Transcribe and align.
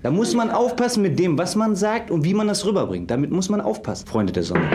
Da 0.00 0.12
muss 0.12 0.32
man 0.32 0.52
aufpassen 0.52 1.02
mit 1.02 1.18
dem, 1.18 1.36
was 1.38 1.56
man 1.56 1.74
sagt 1.74 2.12
und 2.12 2.22
wie 2.22 2.32
man 2.32 2.46
das 2.46 2.64
rüberbringt. 2.64 3.10
Damit 3.10 3.32
muss 3.32 3.48
man 3.48 3.60
aufpassen, 3.60 4.06
Freunde 4.06 4.32
der 4.32 4.44
Sonne. 4.44 4.70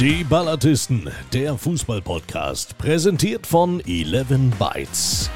Die 0.00 0.24
Ballatisten, 0.24 1.08
der 1.32 1.56
Fußball-Podcast, 1.56 2.76
präsentiert 2.76 3.46
von 3.46 3.78
11 3.86 4.26
Bytes. 4.58 5.30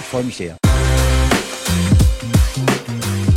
Ich 0.00 0.06
freue 0.06 0.24
mich 0.24 0.36
sehr. 0.36 0.58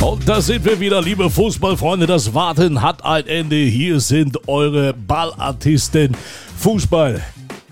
Und 0.04 0.28
da 0.28 0.42
sind 0.42 0.62
wir 0.66 0.78
wieder, 0.78 1.00
liebe 1.00 1.30
Fußballfreunde. 1.30 2.06
Das 2.06 2.34
Warten 2.34 2.82
hat 2.82 3.02
ein 3.06 3.26
Ende. 3.26 3.56
Hier 3.56 4.00
sind 4.00 4.46
eure 4.48 4.92
Ballartisten. 4.92 6.14
Fußball 6.58 7.22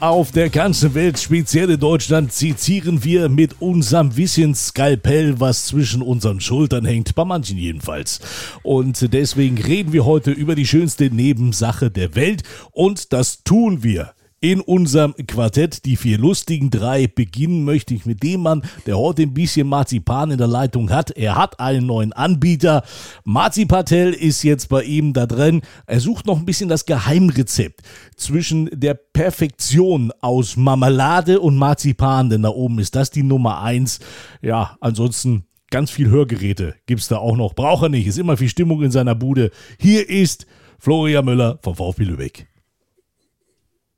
auf 0.01 0.33
der 0.33 0.51
ganzen 0.51 0.95
Welt, 0.95 1.19
speziell 1.19 1.71
in 1.71 1.81
Deutschland, 1.81 2.33
sezieren 2.33 3.05
wir 3.05 3.29
mit 3.29 3.61
unserem 3.61 4.11
bisschen 4.11 4.55
Skalpell, 4.55 5.41
was 5.41 5.67
zwischen 5.67 6.03
unseren 6.03 6.41
Schultern 6.41 6.85
hängt, 6.85 7.15
bei 7.15 7.25
manchen 7.25 7.59
jedenfalls. 7.59 8.21
Und 8.63 9.13
deswegen 9.13 9.59
reden 9.59 9.93
wir 9.93 10.05
heute 10.05 10.31
über 10.31 10.55
die 10.55 10.67
schönste 10.67 11.11
Nebensache 11.11 11.91
der 11.91 12.15
Welt 12.15 12.43
und 12.73 13.13
das 13.13 13.45
tun 13.45 13.83
wir 13.83 14.15
in 14.41 14.61
unserem 14.61 15.15
Quartett. 15.27 15.85
Die 15.85 15.97
vier 15.97 16.19
lustigen 16.19 16.71
drei 16.71 17.07
beginnen 17.07 17.65
möchte 17.65 17.95
ich 17.95 18.07
mit 18.07 18.23
dem 18.23 18.43
Mann, 18.43 18.63
der 18.87 18.99
heute 18.99 19.23
ein 19.23 19.35
bisschen 19.35 19.69
Marzipan 19.69 20.31
in 20.31 20.39
der 20.39 20.47
Leitung 20.47 20.91
hat. 20.91 21.11
Er 21.13 21.37
hat 21.37 21.61
einen 21.61 21.87
neuen 21.87 22.13
Anbieter. 22.13 22.83
Marzipatel 23.25 24.13
ist 24.13 24.43
jetzt 24.43 24.69
bei 24.69 24.83
ihm 24.83 25.13
da 25.13 25.27
drin. 25.27 25.63
Er 25.87 26.01
sucht 26.01 26.27
noch 26.27 26.39
ein 26.39 26.45
bisschen 26.45 26.69
das 26.69 26.87
Geheimrezept 26.87 27.81
zwischen 28.17 28.69
der 28.73 28.95
Perfektion 28.95 30.13
aus 30.21 30.57
Marmelade 30.57 31.41
und 31.41 31.57
Marzipan, 31.57 32.31
denn 32.31 32.43
da 32.43 32.51
oben 32.51 32.79
ist 32.79 32.95
das 32.95 33.11
die 33.11 33.23
Nummer 33.23 33.63
eins. 33.63 34.01
Ja, 34.43 34.77
ansonsten 34.81 35.47
ganz 35.71 35.91
viel 35.91 36.09
Hörgeräte 36.09 36.75
gibt 36.87 37.01
es 37.01 37.09
da 37.09 37.17
auch 37.17 37.37
noch. 37.37 37.55
Braucht 37.55 37.85
er 37.85 37.89
nicht, 37.89 38.07
ist 38.07 38.19
immer 38.19 38.37
viel 38.37 38.49
Stimmung 38.49 38.83
in 38.83 38.91
seiner 38.91 39.15
Bude. 39.15 39.51
Hier 39.79 40.09
ist 40.09 40.47
Florian 40.79 41.25
Müller 41.25 41.59
vom 41.63 41.75
VfB 41.75 42.05
Lübeck. 42.05 42.54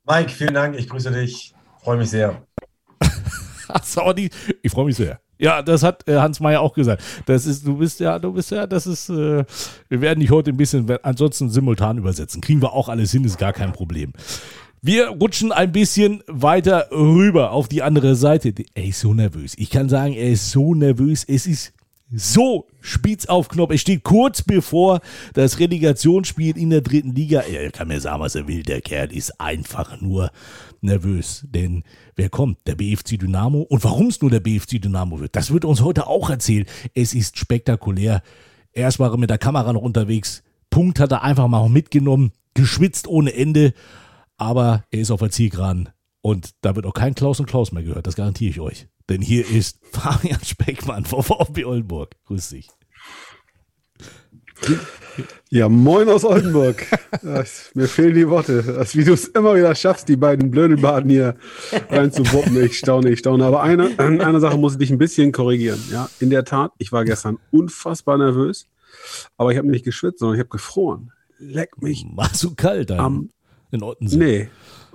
Mike, 0.07 0.29
vielen 0.31 0.53
Dank. 0.53 0.79
Ich 0.79 0.87
grüße 0.87 1.11
dich. 1.11 1.53
Freue 1.83 1.97
mich 1.97 2.09
sehr. 2.09 2.41
Sorry, 3.83 4.29
ich 4.61 4.71
freue 4.71 4.85
mich 4.85 4.95
sehr. 4.95 5.19
Ja, 5.37 5.61
das 5.61 5.83
hat 5.83 6.07
äh, 6.07 6.15
Hans 6.15 6.39
Meyer 6.39 6.61
auch 6.61 6.73
gesagt. 6.73 7.03
Das 7.25 7.45
ist, 7.45 7.67
du 7.67 7.77
bist 7.77 7.99
ja, 7.99 8.17
du 8.17 8.31
bist 8.31 8.49
ja, 8.51 8.65
das 8.65 8.87
ist, 8.87 9.09
äh, 9.09 9.43
wir 9.89 10.01
werden 10.01 10.21
dich 10.21 10.31
heute 10.31 10.51
ein 10.51 10.57
bisschen, 10.57 10.89
ansonsten 11.03 11.49
simultan 11.49 11.97
übersetzen. 11.97 12.41
Kriegen 12.41 12.61
wir 12.61 12.73
auch 12.73 12.89
alles 12.89 13.11
hin, 13.11 13.25
ist 13.25 13.37
gar 13.37 13.53
kein 13.53 13.73
Problem. 13.73 14.13
Wir 14.81 15.09
rutschen 15.09 15.51
ein 15.51 15.71
bisschen 15.71 16.23
weiter 16.27 16.87
rüber 16.91 17.51
auf 17.51 17.67
die 17.67 17.83
andere 17.83 18.15
Seite. 18.15 18.53
Er 18.73 18.85
ist 18.85 19.01
so 19.01 19.13
nervös. 19.13 19.53
Ich 19.57 19.69
kann 19.69 19.89
sagen, 19.89 20.13
er 20.13 20.31
ist 20.31 20.51
so 20.51 20.73
nervös. 20.73 21.25
Es 21.27 21.45
ist 21.45 21.73
so 22.09 22.67
spitz 22.79 23.25
auf 23.25 23.49
Knopf. 23.49 23.71
Es 23.73 23.81
steht 23.81 24.03
kurz 24.03 24.41
bevor 24.41 25.01
das 25.33 25.59
Relegationsspiel 25.59 26.57
in 26.57 26.69
der 26.69 26.81
dritten 26.81 27.13
Liga. 27.13 27.41
Er 27.41 27.69
kann 27.71 27.89
mir 27.89 27.99
sagen, 27.99 28.21
was 28.21 28.35
er 28.35 28.47
will. 28.47 28.63
Der 28.63 28.81
Kerl 28.81 29.11
ist 29.11 29.39
einfach 29.41 29.99
nur 30.01 30.31
nervös. 30.81 31.45
Denn 31.49 31.83
wer 32.15 32.29
kommt? 32.29 32.59
Der 32.65 32.75
BFC 32.75 33.19
Dynamo. 33.19 33.61
Und 33.61 33.83
warum 33.83 34.07
es 34.07 34.21
nur 34.21 34.31
der 34.31 34.39
BFC 34.39 34.81
Dynamo 34.81 35.19
wird, 35.19 35.35
das 35.35 35.51
wird 35.51 35.65
uns 35.65 35.81
heute 35.81 36.07
auch 36.07 36.29
erzählt. 36.29 36.69
Es 36.93 37.13
ist 37.13 37.37
spektakulär. 37.37 38.21
Erst 38.71 38.99
war 38.99 39.11
er 39.11 39.17
mit 39.17 39.29
der 39.29 39.37
Kamera 39.37 39.73
noch 39.73 39.81
unterwegs. 39.81 40.43
Punkt 40.69 40.99
hat 40.99 41.11
er 41.11 41.23
einfach 41.23 41.47
mal 41.47 41.67
mitgenommen. 41.69 42.31
Geschwitzt 42.53 43.07
ohne 43.07 43.33
Ende. 43.33 43.73
Aber 44.37 44.83
er 44.91 45.01
ist 45.01 45.11
auf 45.11 45.19
der 45.19 45.31
Zielgeraden. 45.31 45.89
Und 46.27 46.55
da 46.59 46.75
wird 46.75 46.85
auch 46.85 46.93
kein 46.93 47.15
Klaus 47.15 47.39
und 47.39 47.45
Klaus 47.45 47.71
mehr 47.71 47.83
gehört. 47.83 48.05
Das 48.05 48.17
garantiere 48.17 48.49
ich 48.49 48.59
euch. 48.59 48.89
Denn 49.07 49.21
hier 49.21 49.49
ist 49.49 49.79
Fabian 49.93 50.43
Speckmann 50.43 51.05
vom 51.05 51.23
VfB 51.23 51.63
Oldenburg. 51.63 52.17
Grüß 52.25 52.49
dich. 52.49 52.67
Ja, 55.49 55.69
moin 55.69 56.09
aus 56.09 56.25
Oldenburg. 56.25 56.85
mir 57.21 57.87
fehlen 57.87 58.13
die 58.13 58.27
Worte. 58.27 58.61
Das, 58.61 58.97
wie 58.97 59.05
du 59.05 59.13
es 59.13 59.29
immer 59.29 59.55
wieder 59.55 59.73
schaffst, 59.73 60.09
die 60.09 60.17
beiden 60.17 60.51
Blödelbaden 60.51 61.09
hier 61.09 61.37
reinzuwuppen. 61.89 62.61
Ich 62.61 62.77
staune, 62.77 63.09
ich 63.11 63.19
staune. 63.19 63.45
Aber 63.45 63.63
eine, 63.63 63.97
eine 63.97 64.41
Sache 64.41 64.57
muss 64.57 64.73
ich 64.73 64.79
dich 64.79 64.89
ein 64.89 64.97
bisschen 64.97 65.31
korrigieren. 65.31 65.81
Ja, 65.89 66.09
in 66.19 66.29
der 66.29 66.43
Tat, 66.43 66.73
ich 66.77 66.91
war 66.91 67.05
gestern 67.05 67.37
unfassbar 67.51 68.17
nervös, 68.17 68.67
aber 69.37 69.53
ich 69.53 69.57
habe 69.57 69.69
nicht 69.69 69.85
geschwitzt, 69.85 70.19
sondern 70.19 70.35
ich 70.35 70.41
habe 70.41 70.49
gefroren. 70.49 71.13
Leck 71.39 71.81
mich. 71.81 72.05
Warst 72.15 72.43
du 72.43 72.53
kalt 72.53 72.89
dann? 72.89 72.99
Am, 72.99 73.29
in 73.71 73.81
Ottensen? 73.81 74.19
Nee. 74.19 74.49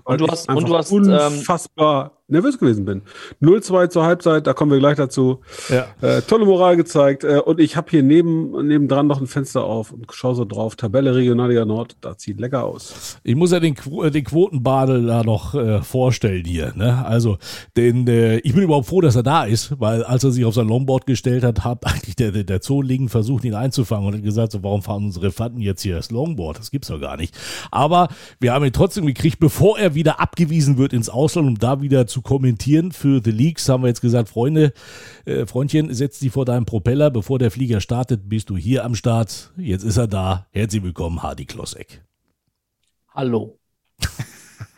Und 0.04 0.20
du 0.20 0.26
hast, 0.26 0.48
und 0.48 0.68
du 0.68 0.76
hast 0.76 0.90
ähm, 0.92 1.00
unfassbar 1.02 2.21
nervös 2.32 2.58
gewesen 2.58 2.84
bin. 2.84 3.02
0-2 3.40 3.90
zur 3.90 4.04
Halbzeit, 4.04 4.46
da 4.46 4.52
kommen 4.52 4.72
wir 4.72 4.78
gleich 4.78 4.96
dazu. 4.96 5.40
Ja. 5.68 5.86
Äh, 6.00 6.22
tolle 6.22 6.44
Moral 6.44 6.76
gezeigt. 6.76 7.24
Äh, 7.24 7.38
und 7.38 7.60
ich 7.60 7.76
habe 7.76 7.90
hier 7.90 8.02
neben, 8.02 8.66
nebendran 8.66 9.06
noch 9.06 9.20
ein 9.20 9.26
Fenster 9.26 9.64
auf 9.64 9.92
und 9.92 10.12
schaue 10.12 10.34
so 10.34 10.44
drauf. 10.44 10.76
Tabelle 10.76 11.14
Regionalliga 11.14 11.64
Nord, 11.64 11.96
da 12.00 12.16
zieht 12.16 12.40
lecker 12.40 12.64
aus. 12.64 13.18
Ich 13.22 13.36
muss 13.36 13.52
ja 13.52 13.60
den, 13.60 13.76
äh, 14.02 14.10
den 14.10 14.24
Quotenbadel 14.24 15.06
da 15.06 15.22
noch 15.22 15.54
äh, 15.54 15.82
vorstellen 15.82 16.44
hier. 16.44 16.72
Ne? 16.74 17.04
Also, 17.04 17.38
denn 17.76 18.06
äh, 18.08 18.38
ich 18.38 18.54
bin 18.54 18.64
überhaupt 18.64 18.86
froh, 18.88 19.00
dass 19.00 19.16
er 19.16 19.22
da 19.22 19.44
ist, 19.44 19.78
weil 19.80 20.02
als 20.04 20.24
er 20.24 20.32
sich 20.32 20.44
auf 20.44 20.54
sein 20.54 20.68
Longboard 20.68 21.06
gestellt 21.06 21.44
hat, 21.44 21.64
hat 21.64 21.86
eigentlich 21.86 22.16
der, 22.16 22.32
der, 22.32 22.44
der 22.44 22.60
Zoolingen 22.60 23.08
versucht, 23.08 23.44
ihn 23.44 23.54
einzufangen 23.54 24.06
und 24.06 24.14
hat 24.14 24.22
gesagt, 24.22 24.52
so, 24.52 24.62
warum 24.62 24.82
fahren 24.82 25.04
unsere 25.04 25.26
Elefanten 25.26 25.60
jetzt 25.60 25.82
hier 25.82 25.96
das 25.96 26.10
Longboard? 26.10 26.58
Das 26.58 26.70
gibt's 26.70 26.88
doch 26.88 27.00
gar 27.00 27.16
nicht. 27.16 27.34
Aber 27.70 28.08
wir 28.40 28.52
haben 28.52 28.64
ihn 28.64 28.72
trotzdem 28.72 29.06
gekriegt, 29.06 29.38
bevor 29.38 29.78
er 29.78 29.94
wieder 29.94 30.20
abgewiesen 30.20 30.78
wird 30.78 30.92
ins 30.92 31.08
Ausland, 31.08 31.48
um 31.48 31.58
da 31.58 31.80
wieder 31.80 32.06
zu 32.06 32.21
kommentieren 32.22 32.92
für 32.92 33.20
The 33.22 33.30
Leaks, 33.30 33.68
haben 33.68 33.82
wir 33.82 33.88
jetzt 33.88 34.00
gesagt, 34.00 34.28
Freunde, 34.28 34.72
äh, 35.24 35.46
Freundchen, 35.46 35.92
setz 35.94 36.18
dich 36.18 36.32
vor 36.32 36.44
deinem 36.44 36.64
Propeller, 36.64 37.10
bevor 37.10 37.38
der 37.38 37.50
Flieger 37.50 37.80
startet, 37.80 38.28
bist 38.28 38.50
du 38.50 38.56
hier 38.56 38.84
am 38.84 38.94
Start. 38.94 39.52
Jetzt 39.56 39.84
ist 39.84 39.96
er 39.96 40.08
da. 40.08 40.46
Herzlich 40.50 40.82
willkommen, 40.82 41.22
Hardy 41.22 41.46
Klossek. 41.46 42.04
Hallo. 43.08 43.61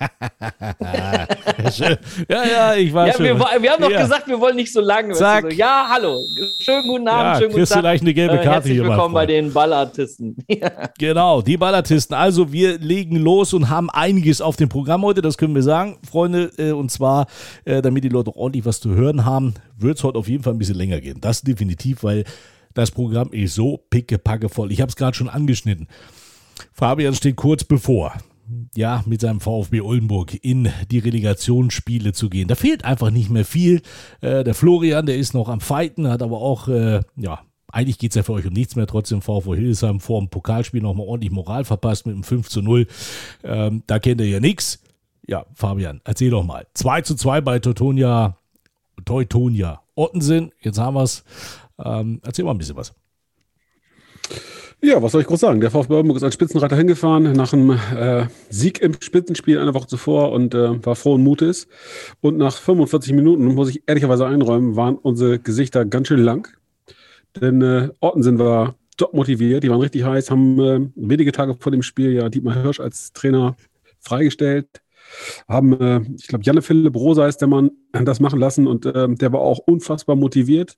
ja, 2.29 2.29
ja, 2.29 2.75
ich 2.75 2.93
weiß 2.93 3.19
ja, 3.19 3.25
wir, 3.25 3.39
wir, 3.39 3.71
haben 3.71 3.83
doch 3.83 3.91
ja. 3.91 4.03
gesagt, 4.03 4.29
wir 4.29 4.39
wollen 4.41 4.57
nicht 4.57 4.73
so 4.73 4.81
lange. 4.81 5.15
Zack. 5.15 5.53
Ja, 5.55 5.87
hallo. 5.89 6.19
Schönen 6.61 6.89
guten 6.89 7.09
Abend, 7.09 7.25
ja, 7.25 7.39
schönen 7.39 7.53
guten 7.53 7.67
Tag. 7.67 7.79
vielleicht 7.79 8.03
eine 8.03 8.15
gelbe 8.15 8.35
äh, 8.35 8.39
Karte 8.39 8.51
Herzlich 8.51 8.73
hier. 8.75 8.85
willkommen 8.85 9.15
bei 9.15 9.27
den 9.27 9.53
Ballartisten. 9.53 10.37
genau, 10.99 11.43
die 11.43 11.57
Ballartisten. 11.57 12.17
Also 12.17 12.53
wir 12.53 12.79
legen 12.79 13.17
los 13.17 13.55
und 13.55 13.71
haben 13.71 13.91
einiges 13.91 14.41
auf 14.41 14.57
dem 14.57 14.69
Programm 14.69 15.03
heute, 15.03 15.23
das 15.23 15.39
können 15.39 15.55
wir 15.55 15.63
sagen, 15.63 15.99
Freunde. 16.09 16.51
Äh, 16.59 16.73
und 16.73 16.91
zwar, 16.91 17.27
äh, 17.65 17.83
damit 17.83 18.05
die 18.05 18.09
Leute 18.09 18.31
auch 18.31 18.37
ordentlich 18.37 18.65
was 18.65 18.81
zu 18.81 18.95
hören 18.95 19.25
haben, 19.25 19.55
wird 19.77 19.99
es 19.99 20.05
heute 20.05 20.19
auf 20.19 20.29
jeden 20.29 20.43
Fall 20.43 20.55
ein 20.55 20.59
bisschen 20.59 20.77
länger 20.77 21.01
gehen. 21.01 21.21
Das 21.21 21.43
definitiv, 21.43 22.03
weil 22.03 22.25
das 22.75 22.91
Programm 22.91 23.33
ist 23.33 23.55
so 23.55 23.79
pickepacke 23.91 24.49
voll. 24.49 24.73
Ich 24.73 24.81
habe 24.81 24.91
es 24.91 24.97
gerade 24.97 25.17
schon 25.17 25.29
angeschnitten. 25.29 25.89
Fabian 26.73 27.15
steht 27.15 27.37
kurz 27.37 27.65
bevor 27.65 28.15
ja, 28.75 29.03
mit 29.07 29.21
seinem 29.21 29.41
VfB 29.41 29.81
Oldenburg 29.81 30.35
in 30.43 30.69
die 30.91 30.99
Relegationsspiele 30.99 32.13
zu 32.13 32.29
gehen. 32.31 32.49
Da 32.49 32.55
fehlt 32.55 32.85
einfach 32.85 33.11
nicht 33.11 33.31
mehr 33.31 33.45
viel. 33.45 33.83
Äh, 34.21 34.45
der 34.45 34.55
Florian, 34.55 35.07
der 35.07 35.17
ist 35.17 35.35
noch 35.35 35.49
am 35.49 35.61
Fighten, 35.61 36.09
hat 36.09 36.23
aber 36.23 36.39
auch, 36.39 36.69
äh, 36.69 37.01
ja, 37.17 37.41
eigentlich 37.73 37.99
geht 37.99 38.13
es 38.13 38.15
ja 38.15 38.23
für 38.23 38.33
euch 38.33 38.47
um 38.47 38.53
nichts 38.53 38.77
mehr. 38.77 38.87
Trotzdem 38.87 39.21
VfB 39.21 39.57
Hildesheim 39.57 40.01
vor 40.01 40.21
dem 40.21 40.29
Pokalspiel 40.29 40.81
nochmal 40.81 41.07
ordentlich 41.07 41.33
Moral 41.33 41.65
verpasst 41.65 42.07
mit 42.07 42.15
einem 42.15 42.25
5 42.25 42.49
zu 42.49 42.63
0. 42.63 42.87
Ähm, 43.43 43.83
da 43.87 43.99
kennt 43.99 44.21
ihr 44.21 44.29
ja 44.29 44.41
nichts. 44.41 44.81
Ja, 45.27 45.47
Fabian, 45.55 46.01
erzähl 46.05 46.31
doch 46.31 46.45
mal. 46.45 46.67
2 46.75 47.01
zu 47.03 47.15
2 47.15 47.41
bei 47.41 47.59
Teutonia, 47.59 48.39
Teutonia 49.05 49.83
Ottensen. 49.95 50.53
Jetzt 50.61 50.79
haben 50.79 50.95
wir 50.95 51.03
es. 51.03 51.25
Ähm, 51.83 52.21
erzähl 52.23 52.45
mal 52.45 52.53
ein 52.53 52.59
bisschen 52.59 52.77
was. 52.77 52.95
Ja, 54.85 55.03
was 55.03 55.13
soll 55.13 55.23
ich 55.23 55.27
groß 55.27 55.41
sagen? 55.41 55.63
Der 55.63 55.71
VfB 55.71 55.95
Oldenburg 55.95 56.19
ist 56.19 56.25
als 56.25 56.35
Spitzenreiter 56.35 56.77
hingefahren 56.77 57.33
nach 57.33 57.55
einem 57.55 57.71
äh, 57.71 58.27
Sieg 58.51 58.83
im 58.83 58.93
Spitzenspiel 59.01 59.59
eine 59.59 59.73
Woche 59.73 59.87
zuvor 59.87 60.31
und 60.33 60.55
äh, 60.55 60.85
war 60.85 60.95
frohen 60.95 61.23
Mutes. 61.23 61.69
Und 62.21 62.37
nach 62.37 62.59
45 62.59 63.15
Minuten, 63.15 63.47
muss 63.47 63.71
ich 63.71 63.83
ehrlicherweise 63.87 64.27
einräumen, 64.27 64.77
waren 64.77 64.97
unsere 64.97 65.39
Gesichter 65.39 65.87
ganz 65.87 66.09
schön 66.09 66.21
lang. 66.21 66.49
Denn 67.41 67.63
äh, 67.63 67.89
Ortensen 68.01 68.39
war 68.39 68.75
top 68.99 69.15
motiviert, 69.15 69.65
die 69.65 69.71
waren 69.71 69.81
richtig 69.81 70.05
heiß, 70.05 70.31
haben 70.31 70.61
äh, 70.61 70.81
wenige 70.97 71.33
Tage 71.33 71.57
vor 71.59 71.73
dem 71.73 71.83
Spiel 71.83 72.13
ja 72.13 72.29
Dietmar 72.29 72.55
Hirsch 72.55 72.81
als 72.81 73.15
Trainer 73.15 73.57
freigestellt 74.01 74.83
haben, 75.49 75.81
äh, 75.81 76.01
ich 76.17 76.27
glaube, 76.27 76.45
Janne 76.45 76.63
Philipp 76.63 76.95
Rosa 76.95 77.27
ist 77.27 77.39
der 77.39 77.49
Mann, 77.49 77.71
das 77.93 78.21
machen 78.21 78.39
lassen 78.39 78.67
und 78.67 78.87
äh, 78.87 79.09
der 79.09 79.33
war 79.33 79.41
auch 79.41 79.59
unfassbar 79.59 80.17
motiviert. 80.17 80.77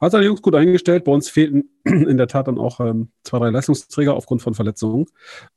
Hat 0.00 0.12
seine 0.12 0.24
Jungs 0.24 0.42
gut 0.42 0.54
eingestellt. 0.54 1.04
Bei 1.04 1.12
uns 1.12 1.28
fehlten 1.28 1.70
in 1.84 2.16
der 2.16 2.28
Tat 2.28 2.48
dann 2.48 2.58
auch 2.58 2.80
ähm, 2.80 3.10
zwei, 3.24 3.38
drei 3.38 3.50
Leistungsträger 3.50 4.14
aufgrund 4.14 4.42
von 4.42 4.54
Verletzungen. 4.54 5.06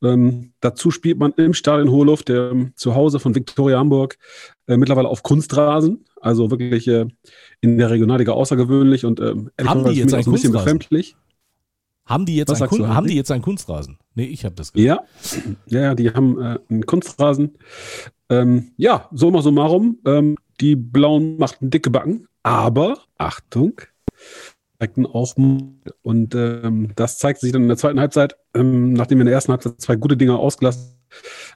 Ähm, 0.03 0.53
dazu 0.59 0.91
spielt 0.91 1.17
man 1.17 1.33
im 1.33 1.53
Stadion 1.53 1.91
Hohe 1.91 2.05
Luft, 2.05 2.29
ähm, 2.29 2.73
zu 2.75 2.95
Hause 2.95 3.19
von 3.19 3.35
Viktoria 3.35 3.77
Hamburg, 3.79 4.17
äh, 4.67 4.77
mittlerweile 4.77 5.07
auf 5.07 5.23
Kunstrasen. 5.23 6.05
Also 6.21 6.51
wirklich 6.51 6.87
äh, 6.87 7.05
in 7.61 7.77
der 7.77 7.89
Regionalliga 7.89 8.31
außergewöhnlich 8.31 9.05
und 9.05 9.19
ähm, 9.19 9.51
haben 9.61 9.85
die 9.85 9.99
jetzt 9.99 10.13
ein, 10.13 10.23
bisschen 10.23 10.53
befremdlich. 10.53 11.15
Haben 12.05 12.25
die 12.25 12.35
jetzt, 12.35 12.61
ein, 12.61 12.67
Kun 12.67 12.87
haben 12.87 13.07
die 13.07 13.15
jetzt 13.15 13.31
einen 13.31 13.41
Kunstrasen? 13.41 13.97
Nee, 14.13 14.25
ich 14.25 14.43
habe 14.43 14.55
das 14.55 14.73
gesagt. 14.73 15.07
Ja, 15.67 15.81
ja, 15.81 15.95
die 15.95 16.11
haben 16.11 16.39
äh, 16.39 16.59
einen 16.69 16.85
Kunstrasen. 16.85 17.57
Ähm, 18.29 18.71
ja, 18.77 19.07
summa 19.11 19.41
summarum, 19.41 19.99
ähm, 20.05 20.37
die 20.59 20.75
Blauen 20.75 21.37
machten 21.37 21.69
dicke 21.69 21.89
Backen, 21.89 22.27
aber 22.41 22.99
Achtung, 23.17 23.81
auch. 25.05 25.35
Und 26.01 26.35
ähm, 26.35 26.91
das 26.95 27.17
zeigt 27.17 27.39
sich 27.41 27.51
dann 27.51 27.63
in 27.63 27.67
der 27.67 27.77
zweiten 27.77 27.99
Halbzeit, 27.99 28.35
ähm, 28.53 28.93
nachdem 28.93 29.17
wir 29.17 29.23
in 29.23 29.27
der 29.27 29.35
ersten 29.35 29.51
Halbzeit 29.51 29.79
zwei 29.79 29.95
gute 29.95 30.17
Dinge 30.17 30.37
ausgelassen 30.37 30.97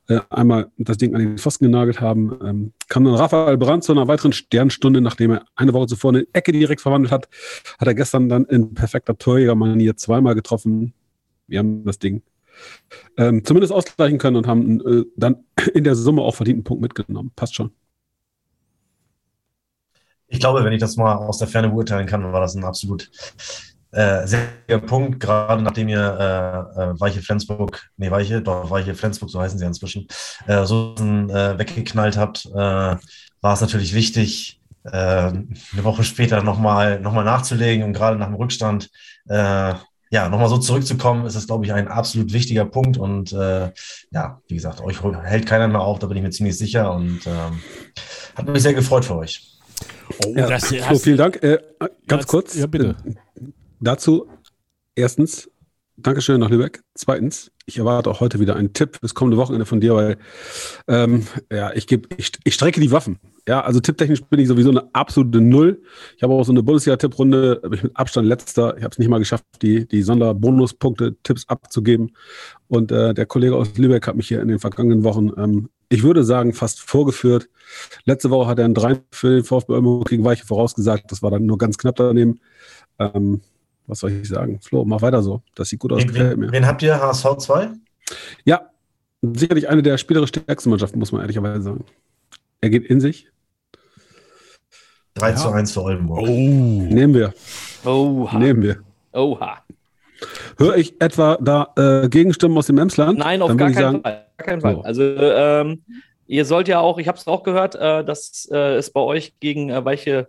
äh, 0.08 0.20
einmal 0.30 0.72
das 0.78 0.98
Ding 0.98 1.14
an 1.16 1.22
den 1.22 1.38
Pfosten 1.38 1.66
genagelt 1.66 2.02
haben, 2.02 2.38
ähm, 2.44 2.74
kam 2.90 3.04
dann 3.04 3.16
Rafael 3.16 3.58
Brandt 3.58 3.84
zu 3.84 3.92
einer 3.92 4.08
weiteren 4.08 4.34
Sternstunde, 4.34 5.02
nachdem 5.02 5.32
er 5.32 5.46
eine 5.56 5.74
Woche 5.74 5.88
zuvor 5.88 6.12
eine 6.12 6.26
Ecke 6.34 6.52
direkt 6.52 6.82
verwandelt 6.82 7.12
hat, 7.12 7.28
hat 7.80 7.88
er 7.88 7.96
gestern 7.96 8.30
dann 8.30 8.46
in 8.46 8.74
perfekter 8.74 9.18
Torjägermanier 9.18 9.98
zweimal 9.98 10.36
getroffen. 10.36 10.94
Wir 11.48 11.60
haben 11.60 11.84
das 11.86 12.00
Ding 12.00 12.22
ähm, 13.18 13.44
zumindest 13.46 13.74
ausgleichen 13.74 14.18
können 14.18 14.38
und 14.38 14.48
haben 14.48 14.82
äh, 14.82 15.06
dann 15.16 15.44
in 15.74 15.84
der 15.84 15.96
Summe 15.96 16.22
auch 16.22 16.36
verdienten 16.36 16.64
Punkt 16.64 16.82
mitgenommen. 16.82 17.32
Passt 17.36 17.56
schon. 17.56 17.72
Ich 20.28 20.40
glaube, 20.40 20.64
wenn 20.64 20.74
ich 20.74 20.80
das 20.80 20.98
mal 20.98 21.16
aus 21.16 21.38
der 21.38 21.48
Ferne 21.48 21.70
beurteilen 21.70 22.08
kann, 22.08 22.32
war 22.32 22.42
das 22.42 22.56
ein 22.56 22.66
absolut 22.66 23.10
äh, 23.92 24.28
sehr 24.28 24.42
guter 24.68 24.86
Punkt, 24.86 25.20
gerade 25.20 25.62
nachdem 25.62 25.88
ihr 25.88 26.00
äh, 26.78 26.82
äh, 26.82 27.00
Weiche 27.00 27.22
Flensburg, 27.22 27.90
nee, 27.98 28.12
Weiche, 28.12 28.42
doch, 28.42 28.70
Weiche 28.70 28.94
Flensburg, 28.94 29.30
so 29.30 29.40
heißen 29.40 29.58
sie 29.58 29.66
inzwischen, 29.66 30.08
äh, 30.46 30.66
so 30.66 30.96
äh, 30.98 31.58
weggeknallt 31.58 32.18
habt, 32.18 32.46
äh, 32.48 32.56
war 32.56 33.54
es 33.54 33.62
natürlich 33.62 33.94
wichtig, 33.94 34.60
äh, 34.84 34.90
eine 34.92 35.84
Woche 35.84 36.04
später 36.04 36.44
nochmal 36.44 37.00
noch 37.00 37.14
mal 37.14 37.24
nachzulegen 37.24 37.84
und 37.84 37.94
gerade 37.94 38.18
nach 38.18 38.28
dem 38.28 38.36
Rückstand 38.36 38.90
äh, 39.30 39.74
ja, 40.10 40.30
nochmal 40.30 40.50
so 40.50 40.58
zurückzukommen, 40.58 41.26
ist 41.26 41.36
das, 41.36 41.48
glaube 41.48 41.66
ich, 41.66 41.74
ein 41.74 41.88
absolut 41.88 42.32
wichtiger 42.32 42.66
Punkt. 42.66 42.98
Und 42.98 43.34
äh, 43.34 43.72
ja, 44.12 44.42
wie 44.48 44.56
gesagt, 44.56 44.82
euch 44.82 45.04
hält 45.04 45.46
keiner 45.46 45.68
mehr 45.68 45.82
auf, 45.82 46.00
da 46.00 46.08
bin 46.08 46.18
ich 46.18 46.24
mir 46.24 46.30
ziemlich 46.30 46.58
sicher 46.58 46.94
und 46.94 47.28
ähm, 47.28 47.62
hat 48.36 48.48
mich 48.48 48.64
sehr 48.64 48.74
gefreut 48.74 49.06
für 49.06 49.18
euch. 49.18 49.57
Oh, 50.26 50.34
ja, 50.36 50.48
das, 50.48 50.70
so, 50.70 50.96
vielen 51.00 51.18
Dank. 51.18 51.42
Äh, 51.44 51.60
ganz 52.08 52.24
ja, 52.24 52.28
kurz. 52.28 52.56
Ja, 52.56 52.68
bitte. 52.68 52.96
Äh, 53.06 53.44
dazu 53.80 54.28
erstens, 54.96 55.50
Dankeschön 56.00 56.40
nach 56.40 56.52
Lübeck. 56.52 56.84
Zweitens, 56.94 57.52
ich 57.66 57.80
erwarte 57.80 58.12
auch 58.12 58.20
heute 58.20 58.40
wieder 58.40 58.56
einen 58.56 58.72
Tipp 58.72 58.98
fürs 59.00 59.16
kommende 59.16 59.38
Wochenende 59.38 59.66
von 59.66 59.82
dir, 59.82 59.96
weil 59.96 60.18
ähm, 60.88 61.26
ja, 61.52 61.74
ich, 61.74 61.88
geb, 61.88 62.14
ich, 62.18 62.34
ich 62.44 62.54
strecke 62.54 62.80
die 62.80 62.92
Waffen. 62.92 63.18
Ja, 63.48 63.62
also 63.62 63.80
tipptechnisch 63.80 64.24
bin 64.26 64.40
ich 64.40 64.48
sowieso 64.48 64.70
eine 64.70 64.94
absolute 64.94 65.42
Null. 65.42 65.82
Ich 66.16 66.22
habe 66.22 66.34
auch 66.34 66.44
so 66.44 66.52
eine 66.52 66.62
Bundesliga-Tipprunde, 66.62 67.62
habe 67.64 67.76
ich 67.76 67.82
mit 67.82 67.98
Abstand 67.98 68.28
letzter. 68.28 68.78
Ich 68.78 68.84
habe 68.84 68.92
es 68.92 69.00
nicht 69.00 69.08
mal 69.08 69.18
geschafft, 69.18 69.46
die, 69.64 69.88
die 69.88 70.04
Sonderbonuspunkte-Tipps 70.04 71.48
abzugeben. 71.48 72.16
Und 72.68 72.92
äh, 72.92 73.16
der 73.16 73.26
Kollege 73.26 73.56
aus 73.56 73.76
Lübeck 73.78 74.06
hat 74.06 74.18
mich 74.18 74.28
hier 74.28 74.42
in 74.42 74.50
den 74.50 74.60
vergangenen 74.60 75.04
Wochen, 75.04 75.32
ähm, 75.38 75.70
ich 75.90 76.04
würde 76.04 76.24
sagen, 76.24 76.54
fast 76.54 76.82
vorgeführt. 76.82 77.50
Letzte 78.06 78.30
Woche 78.30 78.48
hat 78.50 78.60
er 78.60 78.66
einen 78.66 78.74
3 78.74 79.00
für 79.12 79.30
den 79.30 79.44
VfB 79.44 79.74
gegen 80.06 80.24
Weiche 80.24 80.46
vorausgesagt. 80.46 81.12
Das 81.12 81.22
war 81.22 81.32
dann 81.32 81.46
nur 81.46 81.58
ganz 81.58 81.78
knapp 81.78 81.96
daneben. 81.96 82.40
Ähm, 83.00 83.42
was 83.86 84.00
soll 84.00 84.12
ich 84.12 84.28
sagen? 84.28 84.60
Flo, 84.62 84.84
mach 84.86 85.02
weiter 85.02 85.22
so. 85.22 85.42
Das 85.56 85.70
sieht 85.70 85.80
gut 85.80 85.94
aus. 85.94 86.04
Wen, 86.04 86.42
wen, 86.42 86.52
wen 86.52 86.68
habt 86.68 86.82
ihr? 86.84 87.02
HSV 87.02 87.38
2? 87.38 87.70
Ja, 88.46 88.70
sicherlich 89.22 89.70
eine 89.70 89.82
der 89.82 89.98
spielerisch 89.98 90.30
stärksten 90.30 90.70
Mannschaften, 90.70 91.00
muss 91.00 91.12
man 91.12 91.22
ehrlicherweise 91.22 91.62
sagen. 91.62 91.86
Er 92.62 92.70
geht 92.70 92.86
in 92.86 93.00
sich. 93.00 93.30
3 95.16 95.30
ja. 95.30 95.36
zu 95.36 95.50
1 95.50 95.72
für 95.72 95.84
Oldenburg. 95.84 96.22
Oh. 96.22 96.26
Nehmen 96.28 97.14
wir. 97.14 97.34
Oha. 97.86 98.38
Nehmen 98.38 98.62
wir. 98.62 98.84
Oha. 99.14 99.64
Höre 100.58 100.78
ich 100.78 101.00
etwa 101.02 101.38
da 101.42 101.74
äh, 101.78 102.10
Gegenstimmen 102.10 102.58
aus 102.58 102.68
dem 102.68 102.78
Emsland? 102.78 103.20
Nein, 103.20 103.42
auf 103.42 103.56
gar 103.56 103.72
keinen, 103.72 103.74
sagen, 103.74 104.02
Fall. 104.02 104.26
gar 104.38 104.48
keinen 104.48 104.62
Fall. 104.62 104.76
So. 104.76 104.82
Also 104.82 105.04
ähm, 105.04 105.84
ihr 106.28 106.46
sollt 106.46 106.68
ja 106.68 106.80
auch, 106.80 106.98
ich 106.98 107.08
habe 107.08 107.18
es 107.18 107.28
auch 107.28 107.44
gehört, 107.44 107.76
äh, 107.76 108.04
dass 108.04 108.48
äh, 108.52 108.76
es 108.76 108.92
bei 108.92 109.02
euch 109.02 109.40
gegen 109.40 109.70
äh, 109.70 109.84
Weiche 109.84 110.28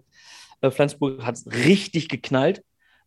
äh, 0.60 0.70
Flensburg 0.70 1.24
hat 1.24 1.38
richtig 1.46 2.08
geknallt. 2.08 2.62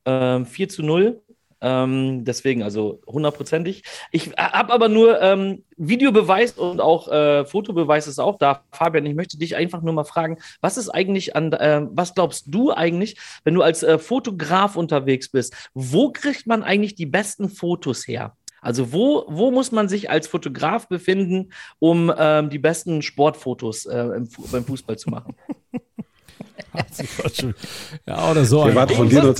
Ähm, 0.05 0.45
4 0.45 0.69
zu 0.69 0.83
0. 0.83 1.21
Ähm, 1.61 2.25
deswegen, 2.25 2.63
also 2.63 3.01
hundertprozentig. 3.05 3.83
Ich 4.11 4.31
habe 4.35 4.73
aber 4.73 4.89
nur 4.89 5.21
ähm, 5.21 5.63
Videobeweis 5.77 6.53
und 6.53 6.81
auch 6.81 7.07
äh, 7.07 7.45
Fotobeweis 7.45 8.07
ist 8.07 8.19
auch 8.19 8.37
da. 8.39 8.63
Fabian, 8.71 9.05
ich 9.05 9.13
möchte 9.13 9.37
dich 9.37 9.55
einfach 9.55 9.81
nur 9.83 9.93
mal 9.93 10.03
fragen, 10.03 10.37
was 10.59 10.77
ist 10.77 10.89
eigentlich 10.89 11.35
an, 11.35 11.53
äh, 11.53 11.81
was 11.91 12.15
glaubst 12.15 12.45
du 12.47 12.71
eigentlich, 12.71 13.17
wenn 13.43 13.53
du 13.53 13.61
als 13.61 13.83
äh, 13.83 13.99
Fotograf 13.99 14.75
unterwegs 14.75 15.29
bist? 15.29 15.55
Wo 15.75 16.11
kriegt 16.11 16.47
man 16.47 16.63
eigentlich 16.63 16.95
die 16.95 17.05
besten 17.05 17.47
Fotos 17.47 18.07
her? 18.07 18.35
Also 18.61 18.91
wo, 18.91 19.25
wo 19.27 19.51
muss 19.51 19.71
man 19.71 19.89
sich 19.89 20.09
als 20.09 20.27
Fotograf 20.27 20.87
befinden, 20.87 21.51
um 21.79 22.13
ähm, 22.15 22.49
die 22.49 22.59
besten 22.59 23.01
Sportfotos 23.01 23.85
äh, 23.85 23.99
im, 23.99 24.29
beim 24.51 24.65
Fußball 24.65 24.97
zu 24.97 25.09
machen? 25.09 25.35
ja, 28.05 28.31
oder 28.31 28.45
so. 28.45 28.67
Ich, 28.67 28.95
von 28.95 29.09
dir 29.09 29.33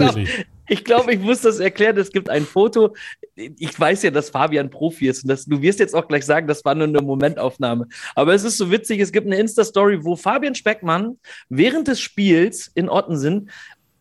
ich 0.68 0.86
glaube, 0.86 1.14
ich 1.14 1.20
muss 1.20 1.42
das 1.42 1.60
erklären. 1.60 1.98
Es 1.98 2.12
gibt 2.12 2.30
ein 2.30 2.46
Foto. 2.46 2.96
Ich 3.36 3.78
weiß 3.78 4.04
ja, 4.04 4.12
dass 4.12 4.30
Fabian 4.30 4.70
Profi 4.70 5.08
ist. 5.08 5.24
Und 5.24 5.30
das, 5.30 5.46
du 5.46 5.62
wirst 5.62 5.80
jetzt 5.80 5.94
auch 5.94 6.08
gleich 6.08 6.26
sagen, 6.26 6.48
das 6.48 6.64
war 6.64 6.76
nur 6.76 6.88
eine 6.88 7.02
Momentaufnahme. 7.02 7.88
Aber 8.16 8.34
es 8.34 8.44
ist 8.44 8.58
so 8.58 8.72
witzig. 8.72 9.00
Es 9.00 9.12
gibt 9.12 9.28
eine 9.28 9.38
Insta-Story, 9.38 10.04
wo 10.04 10.16
Fabian 10.16 10.56
Speckmann 10.56 11.18
während 11.50 11.88
des 11.88 12.00
Spiels 12.00 12.72
in 12.74 12.90
Ottensen 12.90 13.50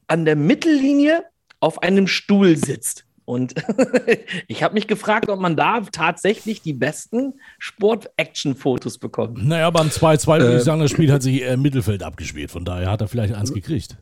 an 0.06 0.24
der 0.24 0.36
Mittellinie 0.36 1.24
auf 1.60 1.82
einem 1.82 2.06
Stuhl 2.06 2.56
sitzt. 2.56 3.04
Und 3.30 3.54
ich 4.48 4.64
habe 4.64 4.74
mich 4.74 4.88
gefragt, 4.88 5.28
ob 5.28 5.38
man 5.38 5.54
da 5.56 5.80
tatsächlich 5.92 6.62
die 6.62 6.72
besten 6.72 7.34
Sport-Action-Fotos 7.60 8.98
bekommt. 8.98 9.46
Naja, 9.46 9.70
beim 9.70 9.86
2-2 9.86 10.40
würde 10.40 10.54
äh, 10.54 10.56
ich 10.58 10.64
sagen, 10.64 10.80
das 10.80 10.90
Spiel 10.90 11.12
hat 11.12 11.22
sich 11.22 11.42
im 11.42 11.62
Mittelfeld 11.62 12.02
abgespielt. 12.02 12.50
Von 12.50 12.64
daher 12.64 12.90
hat 12.90 13.00
er 13.00 13.06
vielleicht 13.06 13.34
eins 13.34 13.54
gekriegt. 13.54 13.96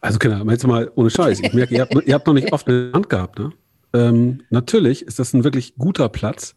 Also, 0.00 0.20
Kinder, 0.20 0.44
jetzt 0.48 0.64
mal 0.68 0.88
ohne 0.94 1.10
Scheiß. 1.10 1.40
Ich 1.40 1.52
merke, 1.52 1.74
ihr 1.74 1.80
habt, 1.80 2.06
ihr 2.06 2.14
habt 2.14 2.28
noch 2.28 2.34
nicht 2.34 2.52
oft 2.52 2.68
eine 2.68 2.92
Hand 2.94 3.10
gehabt, 3.10 3.40
ne? 3.40 3.50
Ähm, 3.92 4.42
natürlich 4.50 5.02
ist 5.02 5.18
das 5.18 5.32
ein 5.32 5.44
wirklich 5.44 5.74
guter 5.76 6.08
Platz 6.08 6.54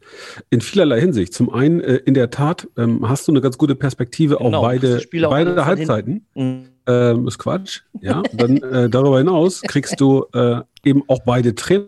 in 0.50 0.62
vielerlei 0.62 1.00
Hinsicht. 1.00 1.34
Zum 1.34 1.52
einen, 1.52 1.80
äh, 1.80 1.96
in 1.96 2.14
der 2.14 2.30
Tat, 2.30 2.68
ähm, 2.78 3.08
hast 3.10 3.28
du 3.28 3.32
eine 3.32 3.42
ganz 3.42 3.58
gute 3.58 3.74
Perspektive 3.74 4.36
genau, 4.36 4.60
auf 4.60 4.66
beide, 4.66 5.02
beide 5.12 5.66
Halbzeiten. 5.66 6.28
Mhm. 6.36 6.71
Ähm, 6.88 7.28
ist 7.28 7.38
Quatsch. 7.38 7.82
Ja, 8.02 8.24
dann 8.34 8.58
äh, 8.58 8.90
darüber 8.90 9.20
hinaus 9.20 9.62
kriegst 9.62 10.00
du 10.00 10.26
äh, 10.34 10.62
eben 10.84 11.04
auch 11.08 11.20
beide 11.26 11.56
Trainer 11.56 11.86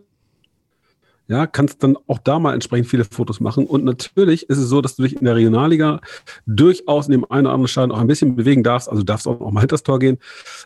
ja, 1.27 1.47
kannst 1.47 1.81
dann 1.81 1.97
auch 2.07 2.19
da 2.19 2.37
mal 2.37 2.53
entsprechend 2.53 2.87
viele 2.89 3.05
Fotos 3.05 3.39
machen. 3.39 3.65
Und 3.65 3.85
natürlich 3.85 4.49
ist 4.49 4.57
es 4.57 4.67
so, 4.67 4.81
dass 4.81 4.97
du 4.97 5.03
dich 5.03 5.15
in 5.15 5.25
der 5.25 5.35
Regionalliga 5.35 6.01
durchaus 6.45 7.05
in 7.07 7.13
dem 7.13 7.31
einen 7.31 7.47
oder 7.47 7.53
anderen 7.53 7.69
Stadion 7.69 7.91
auch 7.91 8.01
ein 8.01 8.07
bisschen 8.07 8.35
bewegen 8.35 8.61
darfst. 8.61 8.89
Also 8.89 9.03
darfst 9.03 9.25
auch 9.25 9.39
mal 9.39 9.61
hinter 9.61 9.75
das 9.75 9.83
Tor 9.83 9.99
gehen. 9.99 10.17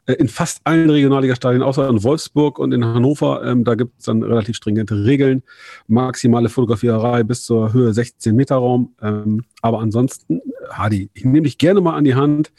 Äh, 0.07 0.13
in 0.13 0.27
fast 0.27 0.62
allen 0.63 0.89
Regionalliga-Stadien, 0.89 1.62
außer 1.62 1.88
in 1.88 2.03
Wolfsburg 2.03 2.57
und 2.57 2.74
in 2.74 2.83
Hannover, 2.83 3.45
ähm, 3.45 3.63
da 3.63 3.75
gibt 3.75 4.00
es 4.00 4.05
dann 4.05 4.24
relativ 4.24 4.55
stringente 4.55 5.05
Regeln. 5.05 5.43
Maximale 5.88 6.50
Fotografierei 6.50 7.24
bis 7.24 7.46
zur 7.46 7.72
Höhe 7.72 7.93
16 7.93 8.36
Meter 8.36 8.55
Raum. 8.55 8.96
Ähm, 9.01 9.43
aber 9.67 9.79
ansonsten, 9.79 10.41
Hadi, 10.69 11.09
ich 11.13 11.25
nehme 11.25 11.43
dich 11.43 11.57
gerne 11.57 11.81
mal 11.81 11.95
an 11.95 12.03
die 12.03 12.15
Hand. 12.15 12.51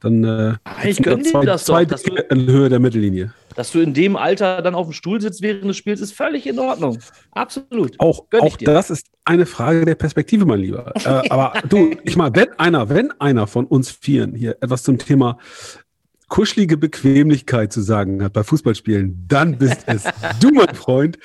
Dann 0.00 0.24
äh, 0.24 0.54
ich 0.84 1.00
gönne 1.00 1.22
dir 1.22 1.40
das 1.42 1.64
zwei 1.64 1.84
doch. 1.84 1.96
Zwei 1.96 2.22
in 2.30 2.46
Höhe 2.48 2.68
der 2.68 2.80
Mittellinie. 2.80 3.32
Dass 3.54 3.70
du 3.70 3.80
in 3.80 3.94
dem 3.94 4.16
Alter 4.16 4.62
dann 4.62 4.74
auf 4.74 4.86
dem 4.88 4.92
Stuhl 4.92 5.20
sitzt 5.20 5.42
während 5.42 5.64
des 5.64 5.76
Spiels, 5.76 6.00
ist 6.00 6.12
völlig 6.12 6.46
in 6.46 6.58
Ordnung. 6.58 6.98
Absolut. 7.32 8.00
Auch, 8.00 8.24
auch 8.40 8.56
das 8.56 8.90
ist 8.90 9.06
eine 9.24 9.46
Frage 9.46 9.84
der 9.84 9.94
Perspektive, 9.94 10.44
mein 10.44 10.60
Lieber. 10.60 10.92
äh, 11.04 11.28
aber 11.28 11.52
du, 11.68 11.90
ich 12.04 12.16
mal, 12.16 12.34
wenn 12.34 12.50
einer, 12.58 12.88
wenn 12.88 13.12
einer 13.20 13.46
von 13.46 13.66
uns 13.66 13.90
Vieren 13.90 14.34
hier 14.34 14.56
etwas 14.60 14.82
zum 14.82 14.98
Thema 14.98 15.38
kuschelige 16.32 16.78
Bequemlichkeit 16.78 17.74
zu 17.74 17.82
sagen 17.82 18.24
hat 18.24 18.32
bei 18.32 18.42
Fußballspielen, 18.42 19.26
dann 19.28 19.58
bist 19.58 19.82
es 19.84 20.04
du, 20.40 20.50
mein 20.50 20.74
Freund, 20.74 21.18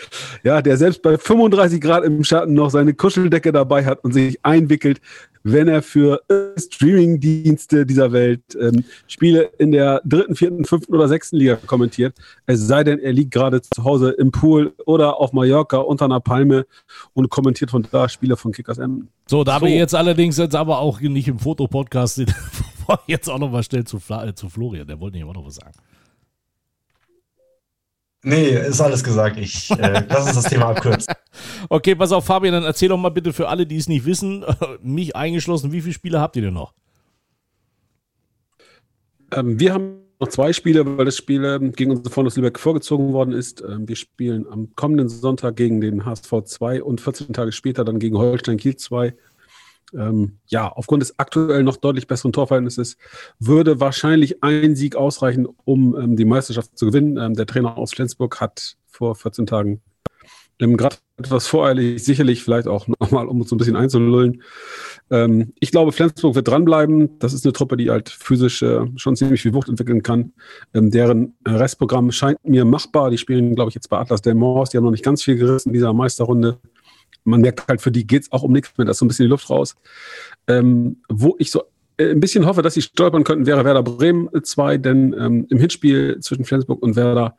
ja, 0.43 0.61
der 0.61 0.75
selbst 0.75 1.01
bei 1.01 1.17
35 1.17 1.79
Grad 1.79 2.03
im 2.03 2.25
Schatten 2.25 2.53
noch 2.53 2.69
seine 2.69 2.93
Kuscheldecke 2.93 3.53
dabei 3.53 3.85
hat 3.85 4.03
und 4.03 4.11
sich 4.11 4.37
einwickelt, 4.43 4.99
wenn 5.43 5.69
er 5.69 5.81
für 5.81 6.21
Streaming-Dienste 6.57 7.85
dieser 7.85 8.11
Welt 8.11 8.41
ähm, 8.59 8.83
Spiele 9.07 9.49
in 9.57 9.71
der 9.71 10.01
dritten, 10.03 10.35
vierten, 10.35 10.65
fünften 10.65 10.93
oder 10.93 11.07
sechsten 11.07 11.37
Liga 11.37 11.55
kommentiert. 11.55 12.13
Es 12.45 12.67
sei 12.67 12.83
denn, 12.83 12.99
er 12.99 13.13
liegt 13.13 13.31
gerade 13.31 13.61
zu 13.61 13.85
Hause 13.85 14.09
im 14.11 14.31
Pool 14.31 14.73
oder 14.85 15.21
auf 15.21 15.31
Mallorca 15.31 15.77
unter 15.77 16.03
einer 16.03 16.19
Palme 16.19 16.65
und 17.13 17.29
kommentiert 17.29 17.71
von 17.71 17.87
da 17.89 18.09
Spiele 18.09 18.35
von 18.35 18.51
Kickers 18.51 18.77
M. 18.77 19.07
So, 19.29 19.45
da 19.45 19.61
so. 19.61 19.67
wir 19.67 19.73
jetzt 19.73 19.95
allerdings 19.95 20.37
jetzt 20.37 20.55
aber 20.55 20.79
auch 20.79 20.99
nicht 20.99 21.29
im 21.29 21.39
Fotopodcast 21.39 22.15
sind, 22.15 22.35
jetzt 23.07 23.29
auch 23.29 23.39
noch 23.39 23.49
mal 23.49 23.63
schnell 23.63 23.85
zu, 23.85 23.99
Fla 23.99 24.25
äh, 24.25 24.35
zu 24.35 24.49
Florian. 24.49 24.87
Der 24.87 24.99
wollte 24.99 25.17
nicht 25.17 25.25
auch 25.25 25.33
noch 25.33 25.45
was 25.45 25.55
sagen. 25.55 25.73
Nee, 28.23 28.49
ist 28.49 28.81
alles 28.81 29.03
gesagt. 29.03 29.37
Ich 29.37 29.71
äh, 29.71 30.05
lass 30.09 30.25
uns 30.25 30.35
das 30.35 30.51
Thema 30.51 30.69
abkürzen. 30.69 31.13
Okay, 31.69 31.95
pass 31.95 32.11
auf, 32.11 32.25
Fabian, 32.25 32.53
dann 32.53 32.63
erzähl 32.63 32.89
doch 32.89 32.97
mal 32.97 33.09
bitte 33.09 33.31
für 33.31 33.47
alle, 33.47 33.65
die 33.65 33.77
es 33.77 33.87
nicht 33.87 34.05
wissen, 34.05 34.43
mich 34.81 35.15
eingeschlossen, 35.15 35.71
wie 35.71 35.81
viele 35.81 35.93
Spiele 35.93 36.19
habt 36.19 36.35
ihr 36.35 36.41
denn 36.41 36.53
noch? 36.53 36.73
Ähm, 39.31 39.59
wir 39.59 39.73
haben 39.73 39.99
noch 40.19 40.29
zwei 40.29 40.51
Spiele, 40.51 40.97
weil 40.97 41.05
das 41.05 41.15
Spiel 41.15 41.43
ähm, 41.45 41.71
gegen 41.73 41.91
unsere 41.91 42.09
Freunde 42.09 42.27
aus 42.27 42.35
Lübeck 42.35 42.59
vorgezogen 42.59 43.13
worden 43.13 43.33
ist. 43.33 43.61
Ähm, 43.61 43.87
wir 43.87 43.95
spielen 43.95 44.47
am 44.49 44.75
kommenden 44.75 45.09
Sonntag 45.09 45.55
gegen 45.55 45.79
den 45.79 46.05
HSV 46.05 46.33
2 46.43 46.83
und 46.83 47.01
14 47.01 47.33
Tage 47.33 47.51
später 47.51 47.85
dann 47.85 47.99
gegen 47.99 48.17
Holstein 48.17 48.57
Kiel 48.57 48.75
2. 48.75 49.13
ähm, 49.93 50.39
ja, 50.47 50.67
aufgrund 50.67 51.01
des 51.01 51.17
aktuell 51.17 51.63
noch 51.63 51.77
deutlich 51.77 52.07
besseren 52.07 52.33
Torverhältnisses 52.33 52.97
würde 53.39 53.79
wahrscheinlich 53.79 54.43
ein 54.43 54.75
Sieg 54.75 54.95
ausreichen, 54.95 55.47
um 55.65 55.95
ähm, 55.97 56.15
die 56.15 56.25
Meisterschaft 56.25 56.77
zu 56.77 56.87
gewinnen. 56.87 57.17
Ähm, 57.17 57.35
der 57.35 57.45
Trainer 57.45 57.77
aus 57.77 57.93
Flensburg 57.93 58.41
hat 58.41 58.77
vor 58.87 59.15
14 59.15 59.45
Tagen 59.45 59.81
gerade 60.59 60.97
etwas 61.17 61.47
voreilig, 61.47 62.03
sicherlich 62.03 62.43
vielleicht 62.43 62.67
auch 62.67 62.87
nochmal, 62.99 63.27
um 63.27 63.41
uns 63.41 63.51
ein 63.51 63.57
bisschen 63.57 63.75
einzulullen. 63.75 64.43
Ähm, 65.09 65.53
ich 65.59 65.71
glaube, 65.71 65.91
Flensburg 65.91 66.35
wird 66.35 66.47
dranbleiben. 66.47 67.19
Das 67.19 67.33
ist 67.33 67.45
eine 67.45 67.53
Truppe, 67.53 67.77
die 67.77 67.89
halt 67.89 68.09
physisch 68.09 68.61
äh, 68.61 68.85
schon 68.95 69.15
ziemlich 69.15 69.41
viel 69.41 69.53
Wucht 69.53 69.69
entwickeln 69.69 70.03
kann. 70.03 70.33
Ähm, 70.73 70.91
deren 70.91 71.35
Restprogramm 71.47 72.11
scheint 72.11 72.43
mir 72.43 72.65
machbar. 72.65 73.09
Die 73.09 73.17
spielen, 73.17 73.55
glaube 73.55 73.69
ich, 73.69 73.75
jetzt 73.75 73.89
bei 73.89 73.97
Atlas 73.97 74.21
Delmors. 74.21 74.71
Die 74.71 74.77
haben 74.77 74.83
noch 74.83 74.91
nicht 74.91 75.05
ganz 75.05 75.23
viel 75.23 75.35
gerissen 75.35 75.69
in 75.69 75.73
dieser 75.73 75.93
Meisterrunde 75.93 76.59
man 77.27 77.41
merkt 77.41 77.67
halt, 77.67 77.81
für 77.81 77.91
die 77.91 78.07
geht 78.07 78.23
es 78.23 78.31
auch 78.31 78.43
um 78.43 78.51
nichts 78.51 78.77
mehr, 78.77 78.85
da 78.85 78.91
ist 78.91 78.99
so 78.99 79.05
ein 79.05 79.07
bisschen 79.07 79.25
die 79.25 79.29
Luft 79.29 79.49
raus. 79.49 79.75
Ähm, 80.47 80.97
wo 81.09 81.35
ich 81.39 81.51
so 81.51 81.63
äh, 81.97 82.11
ein 82.11 82.19
bisschen 82.19 82.45
hoffe, 82.45 82.61
dass 82.61 82.73
sie 82.73 82.81
stolpern 82.81 83.23
könnten, 83.23 83.45
wäre 83.45 83.65
Werder 83.65 83.83
Bremen 83.83 84.29
2, 84.41 84.77
denn 84.77 85.15
ähm, 85.19 85.47
im 85.49 85.57
Hinspiel 85.57 86.19
zwischen 86.21 86.45
Flensburg 86.45 86.81
und 86.81 86.95
Werder, 86.95 87.35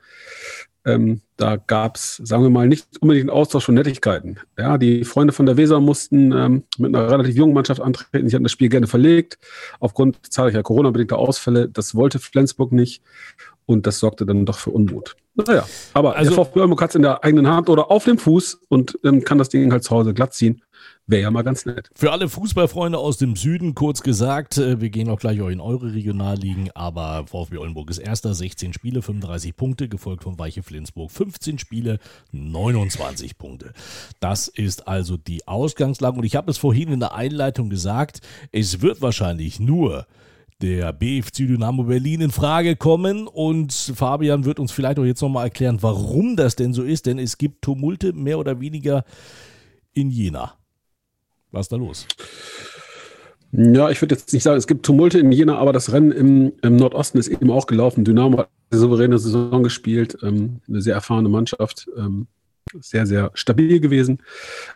ähm, 0.85 1.21
da 1.37 1.57
gab 1.57 1.97
es, 1.97 2.17
sagen 2.17 2.43
wir 2.43 2.51
mal, 2.51 2.69
nicht 2.69 2.87
unbedingt 3.01 3.29
einen 3.29 3.37
Austausch 3.37 3.65
von 3.65 3.75
Nettigkeiten. 3.75 4.39
Ja, 4.59 4.79
die 4.79 5.05
Freunde 5.05 5.33
von 5.33 5.47
der 5.47 5.57
Weser 5.57 5.81
mussten 5.81 6.33
ähm, 6.33 6.65
mit 6.79 6.95
einer 6.95 7.11
relativ 7.11 7.37
jungen 7.37 7.55
Mannschaft 7.55 7.81
antreten. 7.81 8.29
Sie 8.29 8.35
hatten 8.35 8.45
das 8.45 8.53
Spiel 8.53 8.69
gerne 8.69 8.87
verlegt, 8.87 9.39
aufgrund 9.81 10.33
zahlreicher 10.33 10.63
Corona-bedingter 10.63 11.19
Ausfälle. 11.19 11.69
Das 11.69 11.95
wollte 11.95 12.19
Flensburg 12.19 12.73
nicht 12.73 13.03
und 13.69 13.87
das 13.87 13.99
sorgte 13.99 14.25
dann 14.25 14.47
doch 14.47 14.59
für 14.59 14.71
Unmut. 14.71 15.15
Naja, 15.35 15.69
aber 15.93 16.17
also, 16.17 16.35
der 16.35 16.45
VfB 16.45 16.61
Oldenburg 16.61 16.81
hat 16.81 16.91
es 16.91 16.97
in 16.97 17.03
der 17.03 17.23
eigenen 17.23 17.47
Hand 17.47 17.69
oder 17.69 17.91
auf 17.91 18.05
dem 18.05 18.19
Fuß 18.19 18.63
und 18.69 18.99
ähm, 19.05 19.23
kann 19.23 19.37
das 19.37 19.51
Ding 19.51 19.71
halt 19.71 19.85
zu 19.85 19.91
Hause 19.91 20.15
glatt 20.15 20.33
ziehen. 20.33 20.63
Wäre 21.07 21.23
ja 21.23 21.31
mal 21.31 21.43
ganz 21.43 21.67
nett. 21.67 21.91
Für 21.95 22.13
alle 22.13 22.31
Fußballfreunde 22.31 22.97
aus 22.97 23.19
dem 23.19 23.37
Süden 23.37 23.75
kurz 23.75 24.01
gesagt, 24.01 24.57
äh, 24.57 24.81
wir 24.81 24.89
gehen 24.89 25.11
auch 25.11 25.21
gleich 25.21 25.43
auch 25.43 25.49
in 25.49 25.61
eure 25.61 25.93
Regionalligen, 25.93 26.71
aber 26.75 27.27
VfB 27.27 27.59
Oldenburg 27.59 27.91
ist 27.91 27.99
erster, 27.99 28.33
16 28.33 28.73
Spiele, 28.73 29.03
35 29.03 29.55
Punkte, 29.55 29.89
gefolgt 29.89 30.25
von 30.25 30.39
Weiche 30.39 30.63
Flensburg, 30.63 31.11
15 31.11 31.59
Spiele, 31.59 31.99
29 32.33 33.37
Punkte. 33.37 33.75
Das 34.19 34.49
ist 34.49 34.89
also 34.89 35.19
die 35.19 35.47
Ausgangslage 35.47 36.17
und 36.17 36.25
ich 36.25 36.37
habe 36.37 36.51
es 36.51 36.57
vorhin 36.57 36.91
in 36.91 37.01
der 37.01 37.15
Einleitung 37.15 37.69
gesagt, 37.69 38.23
es 38.51 38.81
wird 38.81 39.03
wahrscheinlich 39.03 39.61
nur 39.61 40.07
der 40.61 40.93
BFC 40.93 41.47
Dynamo 41.47 41.85
Berlin 41.85 42.21
in 42.21 42.31
Frage 42.31 42.77
kommen. 42.77 43.27
Und 43.27 43.73
Fabian 43.73 44.45
wird 44.45 44.59
uns 44.59 44.73
vielleicht 44.73 44.99
auch 44.99 45.05
jetzt 45.05 45.23
nochmal 45.23 45.45
erklären, 45.45 45.79
warum 45.81 46.37
das 46.37 46.57
denn 46.57 46.73
so 46.73 46.83
ist. 46.83 47.07
Denn 47.07 47.19
es 47.19 47.39
gibt 47.39 47.63
Tumulte 47.63 48.13
mehr 48.13 48.39
oder 48.39 48.61
weniger 48.61 49.05
in 49.93 50.11
Jena. 50.11 50.55
Was 51.51 51.67
ist 51.67 51.73
da 51.73 51.77
los? 51.77 52.07
Ja, 53.53 53.89
ich 53.89 54.03
würde 54.03 54.15
jetzt 54.15 54.33
nicht 54.33 54.43
sagen, 54.43 54.59
es 54.59 54.67
gibt 54.67 54.85
Tumulte 54.85 55.19
in 55.19 55.33
Jena, 55.33 55.57
aber 55.57 55.73
das 55.73 55.93
Rennen 55.93 56.13
im, 56.13 56.53
im 56.63 56.77
Nordosten 56.77 57.17
ist 57.19 57.29
eben 57.29 57.51
auch 57.51 57.67
gelaufen. 57.67 58.05
Dynamo 58.05 58.39
hat 58.39 58.51
eine 58.71 58.81
souveräne 58.81 59.19
Saison 59.19 59.63
gespielt, 59.63 60.19
ähm, 60.23 60.61
eine 60.69 60.83
sehr 60.83 60.95
erfahrene 60.95 61.31
Mannschaft. 61.31 61.89
Ähm, 61.97 62.27
sehr, 62.81 63.07
sehr 63.07 63.31
stabil 63.35 63.81
gewesen 63.81 64.23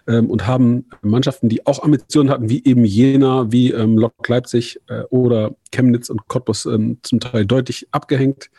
ähm, 0.06 0.30
und 0.30 0.46
haben 0.46 0.86
Mannschaften, 1.02 1.48
die 1.48 1.66
auch 1.66 1.82
Ambitionen 1.82 2.30
hatten, 2.30 2.48
wie 2.48 2.64
eben 2.64 2.84
Jena, 2.84 3.50
wie 3.52 3.72
ähm, 3.72 3.98
Lok 3.98 4.26
Leipzig 4.28 4.80
äh, 4.88 5.02
oder 5.10 5.54
Chemnitz 5.72 6.10
und 6.10 6.28
Cottbus 6.28 6.66
ähm, 6.66 6.98
zum 7.02 7.20
Teil 7.20 7.46
deutlich 7.46 7.88
abgehängt. 7.90 8.50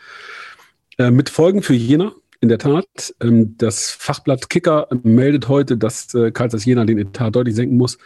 Äh, 0.97 1.11
mit 1.11 1.29
Folgen 1.29 1.63
für 1.63 1.73
Jena, 1.73 2.13
in 2.43 2.49
der 2.49 2.57
Tat. 2.57 3.15
Ähm, 3.21 3.55
das 3.57 3.89
Fachblatt 3.89 4.49
Kicker 4.49 4.87
meldet 5.01 5.47
heute, 5.47 5.77
dass 5.77 6.13
äh, 6.13 6.29
Karl 6.31 6.49
Jena 6.53 6.83
den 6.83 6.97
Etat 6.97 7.31
deutlich 7.31 7.55
senken 7.55 7.77
muss, 7.77 7.97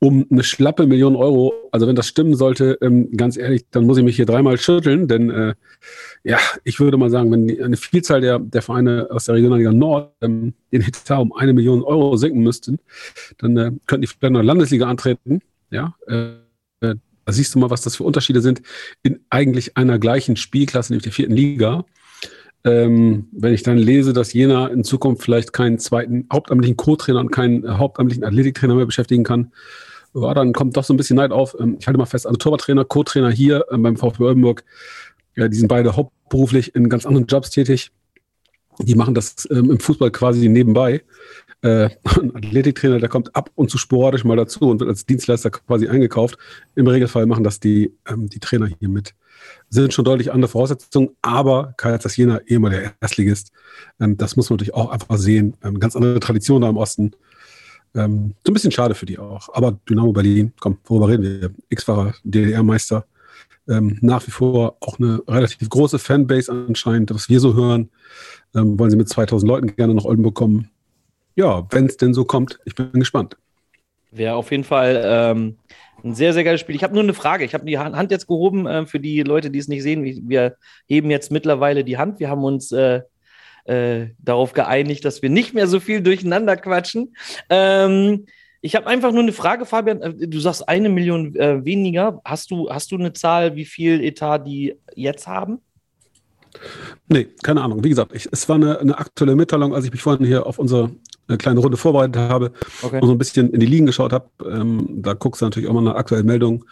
um 0.00 0.26
eine 0.30 0.42
schlappe 0.42 0.86
Million 0.88 1.14
Euro. 1.14 1.54
Also 1.70 1.86
wenn 1.86 1.94
das 1.94 2.08
stimmen 2.08 2.34
sollte, 2.34 2.76
ähm, 2.82 3.16
ganz 3.16 3.36
ehrlich, 3.36 3.66
dann 3.70 3.86
muss 3.86 3.96
ich 3.96 4.04
mich 4.04 4.16
hier 4.16 4.26
dreimal 4.26 4.58
schütteln, 4.58 5.06
denn 5.06 5.30
äh, 5.30 5.54
ja, 6.24 6.38
ich 6.64 6.80
würde 6.80 6.96
mal 6.96 7.08
sagen, 7.08 7.30
wenn 7.30 7.62
eine 7.62 7.76
Vielzahl 7.76 8.20
der, 8.20 8.40
der 8.40 8.62
Vereine 8.62 9.06
aus 9.10 9.26
der 9.26 9.36
Regionalliga 9.36 9.72
Nord 9.72 10.12
ähm, 10.22 10.54
den 10.72 10.82
Etat 10.82 11.20
um 11.20 11.32
eine 11.32 11.52
Million 11.52 11.84
Euro 11.84 12.16
senken 12.16 12.42
müssten, 12.42 12.80
dann 13.38 13.56
äh, 13.56 13.70
könnten 13.86 14.02
die 14.02 14.08
vielleicht 14.08 14.32
noch 14.32 14.42
Landesliga 14.42 14.88
antreten. 14.88 15.40
Ja, 15.70 15.94
äh, 16.08 16.30
äh, 16.80 16.96
da 17.24 17.32
siehst 17.32 17.54
du 17.54 17.60
mal, 17.60 17.70
was 17.70 17.82
das 17.82 17.94
für 17.94 18.02
Unterschiede 18.02 18.40
sind 18.40 18.60
in 19.04 19.20
eigentlich 19.30 19.76
einer 19.76 20.00
gleichen 20.00 20.34
Spielklasse, 20.34 20.92
nämlich 20.92 21.04
der 21.04 21.12
vierten 21.12 21.34
Liga. 21.34 21.84
Ähm, 22.64 23.28
wenn 23.32 23.54
ich 23.54 23.62
dann 23.62 23.78
lese, 23.78 24.12
dass 24.12 24.32
Jena 24.32 24.66
in 24.66 24.84
Zukunft 24.84 25.22
vielleicht 25.22 25.52
keinen 25.52 25.78
zweiten 25.78 26.26
hauptamtlichen 26.32 26.76
Co-Trainer 26.76 27.20
und 27.20 27.30
keinen 27.30 27.78
hauptamtlichen 27.78 28.24
Athletiktrainer 28.24 28.74
mehr 28.74 28.86
beschäftigen 28.86 29.24
kann, 29.24 29.52
ja, 30.14 30.34
dann 30.34 30.52
kommt 30.52 30.76
doch 30.76 30.84
so 30.84 30.92
ein 30.92 30.96
bisschen 30.96 31.16
Neid 31.16 31.30
auf. 31.30 31.56
Ähm, 31.58 31.76
ich 31.78 31.86
halte 31.86 31.98
mal 31.98 32.06
fest, 32.06 32.26
also 32.26 32.36
Torwarttrainer, 32.36 32.84
Co-Trainer 32.84 33.30
hier 33.30 33.64
ähm, 33.70 33.82
beim 33.82 33.96
VfB 33.96 34.24
Oldenburg, 34.24 34.64
ja, 35.36 35.48
die 35.48 35.56
sind 35.56 35.68
beide 35.68 35.94
hauptberuflich 35.94 36.74
in 36.74 36.88
ganz 36.88 37.06
anderen 37.06 37.26
Jobs 37.26 37.50
tätig. 37.50 37.92
Die 38.80 38.94
machen 38.94 39.14
das 39.14 39.48
ähm, 39.50 39.70
im 39.70 39.80
Fußball 39.80 40.10
quasi 40.10 40.48
nebenbei. 40.48 41.02
Äh, 41.62 41.90
ein 42.20 42.34
Athletiktrainer, 42.34 42.98
der 42.98 43.08
kommt 43.08 43.34
ab 43.36 43.50
und 43.54 43.70
zu 43.70 43.78
sporadisch 43.78 44.24
mal 44.24 44.36
dazu 44.36 44.68
und 44.68 44.80
wird 44.80 44.90
als 44.90 45.06
Dienstleister 45.06 45.50
quasi 45.50 45.88
eingekauft. 45.88 46.38
Im 46.74 46.86
Regelfall 46.86 47.26
machen 47.26 47.44
das 47.44 47.60
die, 47.60 47.92
ähm, 48.08 48.28
die 48.28 48.40
Trainer 48.40 48.66
hier 48.66 48.88
mit 48.88 49.14
sind 49.70 49.92
schon 49.92 50.04
deutlich 50.04 50.32
andere 50.32 50.48
Voraussetzungen, 50.48 51.10
aber 51.22 51.74
Kaiserslautern 51.76 52.12
Jena 52.16 52.40
ehemaliger 52.46 52.92
Erstligist, 53.00 53.52
ähm, 54.00 54.16
das 54.16 54.36
muss 54.36 54.48
man 54.50 54.56
natürlich 54.56 54.74
auch 54.74 54.90
einfach 54.90 55.16
sehen. 55.16 55.56
Ähm, 55.62 55.78
ganz 55.78 55.96
andere 55.96 56.20
Tradition 56.20 56.62
da 56.62 56.68
im 56.68 56.76
Osten. 56.76 57.12
Ähm, 57.94 58.34
so 58.44 58.50
ein 58.50 58.54
bisschen 58.54 58.70
schade 58.70 58.94
für 58.94 59.06
die 59.06 59.18
auch. 59.18 59.48
Aber 59.52 59.78
Dynamo 59.88 60.12
Berlin, 60.12 60.52
komm, 60.60 60.78
worüber 60.84 61.08
reden 61.08 61.22
wir? 61.22 61.50
X-Fahrer, 61.68 62.14
DDR-Meister. 62.24 63.04
Ähm, 63.68 63.98
nach 64.00 64.26
wie 64.26 64.30
vor 64.30 64.76
auch 64.80 64.98
eine 64.98 65.20
relativ 65.28 65.68
große 65.68 65.98
Fanbase 65.98 66.50
anscheinend, 66.50 67.12
was 67.14 67.28
wir 67.28 67.40
so 67.40 67.54
hören. 67.54 67.90
Ähm, 68.54 68.78
wollen 68.78 68.90
sie 68.90 68.96
mit 68.96 69.08
2000 69.08 69.48
Leuten 69.48 69.76
gerne 69.76 69.94
nach 69.94 70.04
Oldenburg 70.04 70.34
kommen? 70.34 70.70
Ja, 71.36 71.66
wenn 71.70 71.86
es 71.86 71.96
denn 71.96 72.14
so 72.14 72.24
kommt, 72.24 72.58
ich 72.64 72.74
bin 72.74 72.90
gespannt. 72.92 73.36
Wäre 74.10 74.34
auf 74.34 74.50
jeden 74.50 74.64
Fall 74.64 75.02
ähm, 75.04 75.56
ein 76.04 76.14
sehr, 76.14 76.32
sehr 76.32 76.44
geiles 76.44 76.60
Spiel. 76.60 76.76
Ich 76.76 76.84
habe 76.84 76.94
nur 76.94 77.02
eine 77.02 77.14
Frage. 77.14 77.44
Ich 77.44 77.54
habe 77.54 77.64
die 77.64 77.78
Hand 77.78 78.10
jetzt 78.10 78.26
gehoben 78.26 78.66
äh, 78.66 78.86
für 78.86 79.00
die 79.00 79.22
Leute, 79.22 79.50
die 79.50 79.58
es 79.58 79.68
nicht 79.68 79.82
sehen. 79.82 80.28
Wir 80.28 80.56
heben 80.86 81.10
jetzt 81.10 81.30
mittlerweile 81.30 81.84
die 81.84 81.98
Hand. 81.98 82.20
Wir 82.20 82.30
haben 82.30 82.44
uns 82.44 82.72
äh, 82.72 83.02
äh, 83.64 84.08
darauf 84.18 84.52
geeinigt, 84.52 85.04
dass 85.04 85.22
wir 85.22 85.30
nicht 85.30 85.54
mehr 85.54 85.66
so 85.66 85.80
viel 85.80 86.00
durcheinander 86.00 86.56
quatschen. 86.56 87.14
Ähm, 87.50 88.26
ich 88.60 88.74
habe 88.74 88.86
einfach 88.86 89.12
nur 89.12 89.22
eine 89.22 89.32
Frage, 89.32 89.66
Fabian. 89.66 90.00
Äh, 90.00 90.26
du 90.28 90.40
sagst 90.40 90.68
eine 90.68 90.88
Million 90.88 91.34
äh, 91.36 91.64
weniger. 91.64 92.20
Hast 92.24 92.50
du, 92.50 92.70
hast 92.70 92.90
du 92.90 92.96
eine 92.96 93.12
Zahl, 93.12 93.56
wie 93.56 93.64
viel 93.64 94.02
Etat 94.02 94.38
die 94.38 94.76
jetzt 94.94 95.26
haben? 95.26 95.60
Nee, 97.08 97.28
keine 97.42 97.62
Ahnung. 97.62 97.84
Wie 97.84 97.90
gesagt, 97.90 98.12
ich, 98.14 98.28
es 98.32 98.48
war 98.48 98.56
eine, 98.56 98.78
eine, 98.78 98.98
aktuelle 98.98 99.36
Mitteilung, 99.36 99.74
als 99.74 99.84
ich 99.84 99.92
mich 99.92 100.02
vorhin 100.02 100.26
hier 100.26 100.46
auf 100.46 100.58
unsere 100.58 100.90
eine 101.28 101.38
kleine 101.38 101.60
Runde 101.60 101.76
vorbereitet 101.76 102.16
habe 102.16 102.52
okay. 102.82 103.00
und 103.00 103.06
so 103.06 103.14
ein 103.14 103.18
bisschen 103.18 103.52
in 103.52 103.60
die 103.60 103.66
Ligen 103.66 103.86
geschaut 103.86 104.12
habe. 104.12 104.28
Ähm, 104.44 105.02
da 105.02 105.12
guckst 105.12 105.42
du 105.42 105.46
natürlich 105.46 105.68
auch 105.68 105.74
mal 105.74 105.82
nach 105.82 105.94
aktuellen 105.94 106.26
Meldungen. 106.26 106.64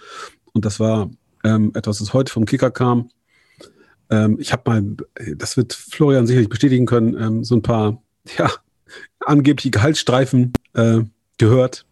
Und 0.53 0.65
das 0.65 0.81
war 0.81 1.11
ähm, 1.45 1.73
etwas, 1.75 1.99
das 1.99 2.15
heute 2.15 2.33
vom 2.33 2.47
Kicker 2.47 2.71
kam. 2.71 3.11
Ähm, 4.11 4.39
ich 4.41 4.53
habe 4.53 4.63
mal, 4.67 4.85
das 5.37 5.57
wird 5.57 5.75
Florian 5.75 6.27
sicherlich 6.27 6.49
bestätigen 6.49 6.87
können, 6.87 7.17
ähm, 7.21 7.45
so 7.45 7.55
ein 7.55 7.63
paar, 7.63 8.03
ja, 8.39 8.51
angebliche 9.21 9.71
Gehaltsstreifen 9.71 10.53
äh, 10.75 11.01
gehört, 11.39 11.85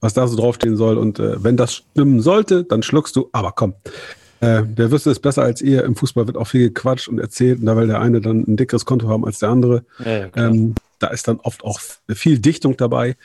was 0.00 0.14
da 0.14 0.26
so 0.26 0.36
draufstehen 0.36 0.76
soll. 0.76 0.98
Und 0.98 1.18
äh, 1.18 1.42
wenn 1.42 1.56
das 1.56 1.74
stimmen 1.74 2.20
sollte, 2.20 2.64
dann 2.64 2.82
schluckst 2.82 3.16
du, 3.16 3.28
aber 3.32 3.52
komm. 3.52 3.74
Äh, 4.40 4.64
wer 4.74 4.90
wüsste 4.90 5.10
es 5.10 5.20
besser 5.20 5.42
als 5.42 5.62
ihr? 5.62 5.84
Im 5.84 5.96
Fußball 5.96 6.26
wird 6.26 6.36
auch 6.36 6.48
viel 6.48 6.68
gequatscht 6.68 7.08
und 7.08 7.18
erzählt, 7.18 7.60
und 7.60 7.66
da 7.66 7.76
will 7.76 7.86
der 7.86 8.00
eine 8.00 8.20
dann 8.20 8.44
ein 8.46 8.56
dickeres 8.56 8.84
Konto 8.84 9.08
haben 9.08 9.24
als 9.24 9.38
der 9.38 9.48
andere. 9.48 9.84
Ja, 10.04 10.18
ja, 10.18 10.28
ähm, 10.36 10.74
da 10.98 11.08
ist 11.08 11.28
dann 11.28 11.40
oft 11.40 11.64
auch 11.64 11.80
viel 12.08 12.38
Dichtung 12.38 12.76
dabei. 12.76 13.16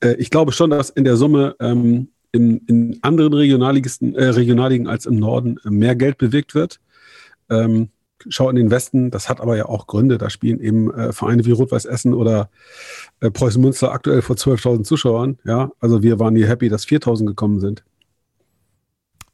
Äh, 0.00 0.14
ich 0.14 0.30
glaube 0.30 0.52
schon, 0.52 0.70
dass 0.70 0.90
in 0.90 1.04
der 1.04 1.16
Summe 1.16 1.56
ähm, 1.60 2.08
in, 2.32 2.58
in, 2.66 2.98
anderen 3.02 3.34
Regionalligisten, 3.34 4.14
äh, 4.14 4.26
Regionalligen 4.28 4.88
als 4.88 5.06
im 5.06 5.16
Norden 5.16 5.58
äh, 5.64 5.70
mehr 5.70 5.94
Geld 5.94 6.18
bewegt 6.18 6.54
wird. 6.54 6.80
Ähm, 7.50 7.90
schau 8.28 8.48
in 8.48 8.56
den 8.56 8.70
Westen, 8.70 9.10
das 9.10 9.28
hat 9.28 9.40
aber 9.40 9.56
ja 9.56 9.66
auch 9.66 9.86
Gründe. 9.86 10.18
Da 10.18 10.30
spielen 10.30 10.60
eben 10.60 10.92
äh, 10.94 11.12
Vereine 11.12 11.44
wie 11.44 11.52
Rot-Weiß 11.52 11.84
Essen 11.84 12.14
oder 12.14 12.50
äh, 13.20 13.30
Preußen 13.30 13.60
Münster 13.60 13.92
aktuell 13.92 14.22
vor 14.22 14.36
12.000 14.36 14.84
Zuschauern. 14.84 15.38
Ja, 15.44 15.70
also 15.80 16.02
wir 16.02 16.18
waren 16.18 16.36
hier 16.36 16.48
happy, 16.48 16.68
dass 16.68 16.86
4.000 16.86 17.26
gekommen 17.26 17.60
sind. 17.60 17.84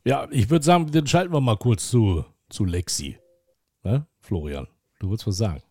Ja, 0.05 0.27
ich 0.31 0.51
würde 0.51 0.65
sagen, 0.65 0.91
dann 0.91 1.07
schalten 1.07 1.33
wir 1.33 1.41
mal 1.41 1.57
kurz 1.57 1.91
zu, 1.91 2.25
zu 2.49 2.65
Lexi. 2.65 3.19
Ne? 3.85 4.07
Florian, 4.21 4.67
du 5.01 5.11
würdest 5.11 5.27
was 5.27 5.37
sagen. 5.37 5.63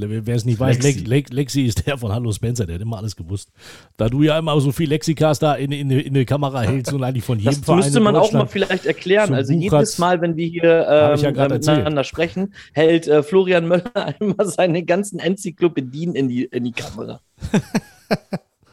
Wer 0.00 0.36
es 0.36 0.44
nicht 0.44 0.60
weiß, 0.60 0.82
Lexi. 0.82 1.04
Lex, 1.04 1.32
Lexi 1.32 1.62
ist 1.62 1.86
der 1.86 1.98
von 1.98 2.12
Hallo 2.12 2.32
Spencer, 2.32 2.66
der 2.66 2.76
hat 2.76 2.82
immer 2.82 2.98
alles 2.98 3.16
gewusst. 3.16 3.50
Da 3.96 4.08
du 4.08 4.22
ja 4.22 4.38
immer 4.38 4.58
so 4.60 4.72
viel 4.72 4.88
Lexikas 4.88 5.38
da 5.38 5.54
in, 5.54 5.72
in, 5.72 5.90
in 5.90 6.14
die 6.14 6.24
Kamera 6.24 6.62
hältst 6.62 6.92
und 6.92 7.02
eigentlich 7.02 7.24
von 7.24 7.38
jedem 7.38 7.54
Das 7.54 7.64
Verein 7.64 7.78
müsste 7.78 8.00
man 8.00 8.16
auch 8.16 8.32
mal 8.32 8.46
vielleicht 8.46 8.86
erklären. 8.86 9.34
Also 9.34 9.52
jedes 9.52 9.98
Mal, 9.98 10.20
wenn 10.20 10.36
wir 10.36 10.46
hier 10.46 10.86
ähm, 10.88 11.18
ja 11.18 11.30
äh, 11.30 11.48
miteinander 11.48 12.04
sprechen, 12.04 12.54
hält 12.72 13.08
äh, 13.08 13.22
Florian 13.22 13.66
Möller 13.66 13.94
einmal 14.20 14.46
seine 14.46 14.84
ganzen 14.84 15.18
Enzyklopädien 15.18 16.14
in 16.14 16.28
die, 16.28 16.44
in 16.44 16.64
die 16.64 16.72
Kamera. 16.72 17.20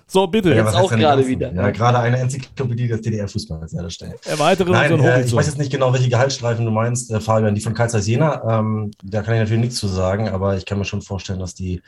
So, 0.08 0.28
bitte. 0.28 0.50
Ja, 0.52 0.64
jetzt 0.64 0.76
auch 0.76 0.92
gerade 0.92 1.26
wieder. 1.26 1.52
Ja, 1.52 1.72
gerade 1.72 2.00
eine 2.00 2.18
Enzyklopädie 2.20 2.88
des 2.88 3.02
DDR-Fußballs 3.02 3.74
ja, 3.74 3.82
Erweitere 4.26 4.72
Nein, 4.72 4.94
unseren 4.94 5.10
äh, 5.10 5.26
Ich 5.26 5.36
weiß 5.36 5.48
jetzt 5.48 5.58
nicht 5.58 5.72
genau, 5.72 5.94
welche 5.94 6.10
Gehaltsstreifen 6.10 6.64
du 6.64 6.72
meinst, 6.72 7.12
äh, 7.12 7.20
Fabian. 7.20 7.56
Die 7.56 7.62
von 7.62 7.74
Karl 7.74 7.90
Jena, 8.00 8.60
ähm, 8.60 8.92
da 9.04 9.24
kann 9.24 9.34
ich 9.34 9.40
natürlich 9.40 9.64
nichts 9.64 9.78
zu 9.78 9.88
sagen, 9.88 10.30
aber 10.30 10.58
ich 10.58 10.66
kann 10.66 10.78
mir 10.78 10.86
schon 10.86 11.02
vorstellen, 11.02 11.40
dass 11.40 11.56
die, 11.56 11.82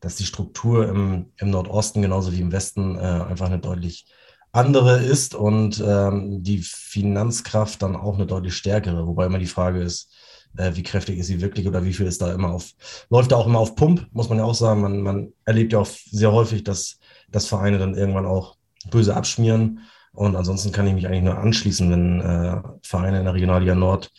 dass 0.00 0.16
die 0.16 0.24
Struktur 0.24 0.88
im, 0.88 1.26
im 1.36 1.50
Nordosten 1.50 2.00
genauso 2.00 2.32
wie 2.32 2.40
im 2.40 2.52
Westen 2.52 2.96
äh, 2.96 3.00
einfach 3.00 3.46
eine 3.46 3.58
deutlich 3.58 4.06
andere 4.52 4.98
ist 4.98 5.34
und 5.34 5.82
ähm, 5.86 6.42
die 6.42 6.62
Finanzkraft 6.62 7.82
dann 7.82 7.94
auch 7.94 8.14
eine 8.14 8.26
deutlich 8.26 8.54
stärkere. 8.54 9.06
Wobei 9.06 9.26
immer 9.26 9.38
die 9.38 9.46
Frage 9.46 9.82
ist, 9.82 10.10
äh, 10.56 10.72
wie 10.74 10.82
kräftig 10.82 11.18
ist 11.18 11.26
sie 11.26 11.40
wirklich 11.40 11.68
oder 11.68 11.84
wie 11.84 11.92
viel 11.92 12.06
ist 12.06 12.22
da 12.22 12.32
immer 12.32 12.50
auf, 12.52 12.70
läuft 13.10 13.32
da 13.32 13.36
auch 13.36 13.46
immer 13.46 13.58
auf 13.58 13.76
Pump, 13.76 14.08
muss 14.12 14.28
man 14.28 14.38
ja 14.38 14.44
auch 14.44 14.54
sagen. 14.54 14.80
Man, 14.80 15.02
man 15.02 15.32
erlebt 15.44 15.72
ja 15.72 15.80
auch 15.80 15.88
sehr 16.10 16.32
häufig, 16.32 16.64
dass 16.64 16.99
dass 17.32 17.46
Vereine 17.46 17.78
dann 17.78 17.94
irgendwann 17.94 18.26
auch 18.26 18.56
böse 18.90 19.14
abschmieren. 19.14 19.80
Und 20.12 20.36
ansonsten 20.36 20.72
kann 20.72 20.86
ich 20.86 20.94
mich 20.94 21.06
eigentlich 21.06 21.22
nur 21.22 21.38
anschließen, 21.38 21.90
wenn 21.90 22.20
äh, 22.20 22.62
Vereine 22.82 23.18
in 23.18 23.24
der 23.24 23.34
Regionalliga 23.34 23.74
Nord 23.74 24.10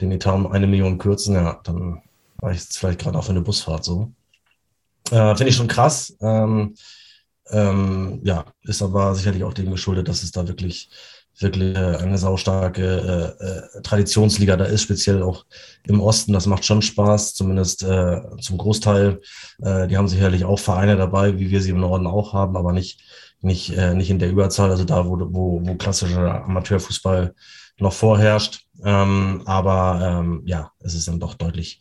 den 0.00 0.12
Etat 0.12 0.34
um 0.34 0.46
eine 0.46 0.66
Million 0.66 0.98
kürzen, 0.98 1.34
ja, 1.34 1.60
dann 1.64 2.02
war 2.36 2.52
ich 2.52 2.58
jetzt 2.58 2.78
vielleicht 2.78 3.00
gerade 3.00 3.18
auch 3.18 3.24
für 3.24 3.30
eine 3.30 3.40
Busfahrt 3.40 3.84
so. 3.84 4.12
Äh, 5.10 5.34
Finde 5.36 5.48
ich 5.48 5.56
schon 5.56 5.68
krass. 5.68 6.16
Ähm, 6.20 6.74
ähm, 7.50 8.20
ja, 8.24 8.44
ist 8.62 8.82
aber 8.82 9.14
sicherlich 9.14 9.44
auch 9.44 9.54
dem 9.54 9.70
geschuldet, 9.70 10.08
dass 10.08 10.22
es 10.22 10.32
da 10.32 10.46
wirklich, 10.46 10.90
wirklich 11.38 11.76
eine 11.76 12.18
saustarke 12.18 13.36
äh, 13.40 13.78
äh, 13.78 13.82
Traditionsliga 13.82 14.56
da 14.56 14.64
ist, 14.64 14.82
speziell 14.82 15.22
auch 15.22 15.44
im 15.84 16.00
Osten. 16.00 16.32
Das 16.32 16.46
macht 16.46 16.64
schon 16.64 16.82
Spaß, 16.82 17.34
zumindest 17.34 17.82
äh, 17.82 18.20
zum 18.40 18.58
Großteil. 18.58 19.20
Äh, 19.62 19.88
die 19.88 19.96
haben 19.96 20.08
sicherlich 20.08 20.44
auch 20.44 20.58
Vereine 20.58 20.96
dabei, 20.96 21.38
wie 21.38 21.50
wir 21.50 21.60
sie 21.62 21.70
im 21.70 21.80
Norden 21.80 22.06
auch 22.06 22.32
haben, 22.32 22.56
aber 22.56 22.72
nicht, 22.72 23.00
nicht, 23.40 23.76
äh, 23.76 23.94
nicht 23.94 24.10
in 24.10 24.18
der 24.18 24.30
Überzahl, 24.30 24.70
also 24.70 24.84
da, 24.84 25.06
wo, 25.06 25.18
wo, 25.18 25.60
wo 25.64 25.74
klassischer 25.74 26.44
Amateurfußball 26.44 27.34
noch 27.78 27.92
vorherrscht. 27.92 28.66
Ähm, 28.84 29.42
aber 29.46 30.20
ähm, 30.20 30.42
ja, 30.44 30.70
es 30.80 30.94
ist 30.94 31.08
dann 31.08 31.20
doch 31.20 31.34
deutlich 31.34 31.80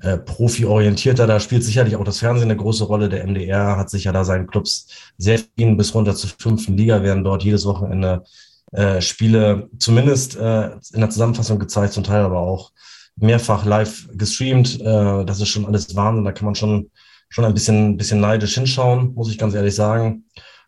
äh, 0.00 0.16
profi-orientierter. 0.16 1.26
Da 1.26 1.40
spielt 1.40 1.64
sicherlich 1.64 1.96
auch 1.96 2.04
das 2.04 2.20
Fernsehen 2.20 2.50
eine 2.50 2.56
große 2.56 2.84
Rolle. 2.84 3.08
Der 3.08 3.26
MDR 3.26 3.76
hat 3.76 3.90
sich 3.90 4.04
ja 4.04 4.12
da 4.12 4.24
seinen 4.24 4.46
Clubs 4.46 4.86
sehr 5.16 5.38
viel 5.38 5.74
bis 5.74 5.94
runter 5.94 6.14
zur 6.14 6.30
fünften 6.38 6.76
Liga, 6.76 7.02
werden 7.02 7.24
dort 7.24 7.42
jedes 7.42 7.64
Wochenende 7.64 8.22
äh, 8.72 9.00
Spiele 9.00 9.68
zumindest 9.78 10.36
äh, 10.36 10.70
in 10.92 11.00
der 11.00 11.10
Zusammenfassung 11.10 11.58
gezeigt, 11.58 11.92
zum 11.92 12.04
Teil 12.04 12.22
aber 12.22 12.38
auch 12.38 12.72
mehrfach 13.16 13.64
live 13.64 14.08
gestreamt. 14.12 14.80
Äh, 14.80 15.24
das 15.24 15.40
ist 15.40 15.48
schon 15.48 15.66
alles 15.66 15.94
Wahnsinn. 15.96 16.24
Da 16.24 16.32
kann 16.32 16.46
man 16.46 16.54
schon, 16.54 16.90
schon 17.28 17.44
ein 17.44 17.54
bisschen, 17.54 17.96
bisschen 17.96 18.20
neidisch 18.20 18.54
hinschauen, 18.54 19.14
muss 19.14 19.30
ich 19.30 19.38
ganz 19.38 19.54
ehrlich 19.54 19.74
sagen. 19.74 20.24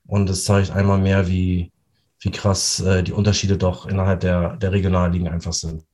Und 0.06 0.28
es 0.30 0.44
zeigt 0.44 0.70
einmal 0.70 0.98
mehr, 0.98 1.28
wie, 1.28 1.72
wie 2.20 2.30
krass 2.30 2.80
äh, 2.80 3.02
die 3.02 3.12
Unterschiede 3.12 3.56
doch 3.56 3.86
innerhalb 3.86 4.20
der, 4.20 4.56
der 4.56 4.72
Regionalligen 4.72 5.28
einfach 5.28 5.52
sind. 5.52 5.84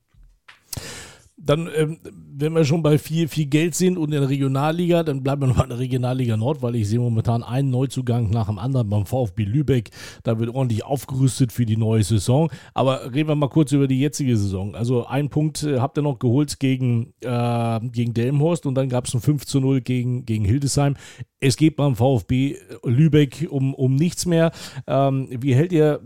Dann, 1.47 1.69
ähm, 1.75 1.97
wenn 2.39 2.53
wir 2.53 2.65
schon 2.65 2.83
bei 2.83 2.97
viel, 2.97 3.27
viel 3.27 3.45
Geld 3.45 3.73
sind 3.73 3.97
und 3.97 4.13
in 4.13 4.19
der 4.19 4.29
Regionalliga, 4.29 5.03
dann 5.03 5.23
bleiben 5.23 5.41
wir 5.41 5.47
noch 5.47 5.63
in 5.63 5.69
der 5.69 5.79
Regionalliga 5.79 6.37
Nord, 6.37 6.61
weil 6.61 6.75
ich 6.75 6.87
sehe 6.89 6.99
momentan 6.99 7.41
einen 7.41 7.71
Neuzugang 7.71 8.29
nach 8.29 8.47
dem 8.47 8.59
anderen 8.59 8.89
beim 8.89 9.05
VfB 9.05 9.45
Lübeck. 9.45 9.89
Da 10.23 10.37
wird 10.37 10.53
ordentlich 10.53 10.83
aufgerüstet 10.83 11.51
für 11.51 11.65
die 11.65 11.77
neue 11.77 12.03
Saison. 12.03 12.51
Aber 12.73 13.13
reden 13.13 13.29
wir 13.29 13.35
mal 13.35 13.49
kurz 13.49 13.71
über 13.71 13.87
die 13.87 13.99
jetzige 13.99 14.37
Saison. 14.37 14.75
Also 14.75 15.07
ein 15.07 15.29
Punkt 15.29 15.63
äh, 15.63 15.79
habt 15.79 15.97
ihr 15.97 16.01
noch 16.01 16.19
geholt 16.19 16.59
gegen, 16.59 17.13
äh, 17.21 17.79
gegen 17.91 18.13
Delmhorst 18.13 18.65
und 18.65 18.75
dann 18.75 18.89
gab 18.89 19.05
es 19.05 19.13
ein 19.13 19.21
5 19.21 19.45
zu 19.45 19.61
0 19.61 19.81
gegen, 19.81 20.25
gegen 20.25 20.43
Hildesheim. 20.43 20.95
Es 21.39 21.55
geht 21.55 21.77
beim 21.77 21.95
VfB 21.95 22.57
Lübeck 22.83 23.47
um, 23.49 23.73
um 23.73 23.95
nichts 23.95 24.25
mehr. 24.25 24.51
Ähm, 24.85 25.29
wie 25.31 25.55
hält 25.55 25.71
ihr 25.71 26.01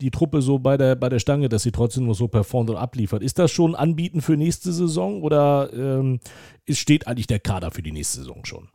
die 0.00 0.10
Truppe 0.10 0.42
so 0.42 0.58
bei 0.58 0.76
der, 0.76 0.94
bei 0.94 1.08
der 1.08 1.18
Stange, 1.18 1.48
dass 1.48 1.62
sie 1.62 1.72
trotzdem 1.72 2.04
nur 2.04 2.14
so 2.14 2.28
performt 2.28 2.70
und 2.70 2.76
abliefert. 2.76 3.22
Ist 3.22 3.38
das 3.38 3.50
schon 3.50 3.74
Anbieten 3.74 4.20
für 4.20 4.36
nächste 4.36 4.72
Saison 4.72 5.22
oder 5.22 5.70
ähm, 5.72 6.20
steht 6.68 7.06
eigentlich 7.06 7.26
der 7.26 7.40
Kader 7.40 7.70
für 7.70 7.82
die 7.82 7.92
nächste 7.92 8.18
Saison 8.18 8.44
schon? 8.44 8.68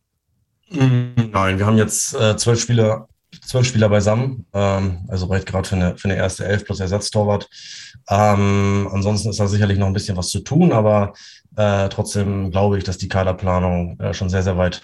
Nein, 0.70 1.60
wir 1.60 1.66
haben 1.66 1.78
jetzt 1.78 2.16
äh, 2.16 2.38
zwölf 2.38 2.62
Spieler, 2.62 3.08
zwölf 3.46 3.68
Spieler 3.68 3.90
beisammen, 3.90 4.46
ähm, 4.54 5.06
also 5.10 5.26
reicht 5.26 5.46
gerade 5.46 5.68
für 5.68 5.76
eine, 5.76 5.98
für 5.98 6.10
eine 6.10 6.18
erste 6.18 6.46
Elf 6.46 6.66
plus 6.66 6.80
Ersatztorwart. 6.80 7.50
Ähm, 8.10 8.88
ansonsten 8.92 9.30
ist 9.30 9.40
da 9.40 9.48
sicherlich 9.48 9.78
noch 9.78 9.88
ein 9.88 9.94
bisschen 9.94 10.16
was 10.18 10.30
zu 10.30 10.40
tun, 10.40 10.72
aber 10.72 11.14
äh, 11.58 11.90
trotzdem 11.90 12.52
glaube 12.52 12.78
ich, 12.78 12.86
dass 12.86 12.98
die 12.98 13.10
Kaderplanung 13.10 14.00
äh, 14.00 14.14
schon 14.14 14.30
sehr, 14.30 14.44
sehr 14.44 14.58
weit 14.58 14.82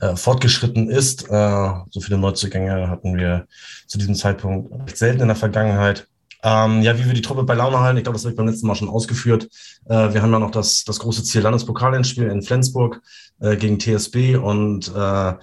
äh, 0.00 0.16
fortgeschritten 0.16 0.90
ist. 0.90 1.28
Äh, 1.30 1.72
so 1.90 2.00
viele 2.00 2.18
Neuzugänge 2.18 2.88
hatten 2.88 3.16
wir 3.16 3.46
zu 3.86 3.98
diesem 3.98 4.14
Zeitpunkt 4.14 4.96
selten 4.96 5.22
in 5.22 5.28
der 5.28 5.36
Vergangenheit. 5.36 6.08
Ähm, 6.42 6.82
ja, 6.82 6.98
wie 6.98 7.06
wir 7.06 7.14
die 7.14 7.22
Truppe 7.22 7.44
bei 7.44 7.54
Laune 7.54 7.80
halten, 7.80 7.96
ich 7.96 8.04
glaube, 8.04 8.16
das 8.16 8.24
habe 8.24 8.32
ich 8.32 8.36
beim 8.36 8.46
letzten 8.46 8.66
Mal 8.66 8.74
schon 8.74 8.90
ausgeführt. 8.90 9.48
Äh, 9.86 10.12
wir 10.12 10.20
haben 10.20 10.32
ja 10.32 10.38
noch 10.38 10.50
das, 10.50 10.84
das 10.84 10.98
große 10.98 11.24
Ziel 11.24 11.40
Landespokalendspiel 11.40 12.24
in 12.24 12.42
Flensburg 12.42 13.00
äh, 13.40 13.56
gegen 13.56 13.78
TSB 13.78 14.36
und 14.36 14.88
äh, 14.88 15.34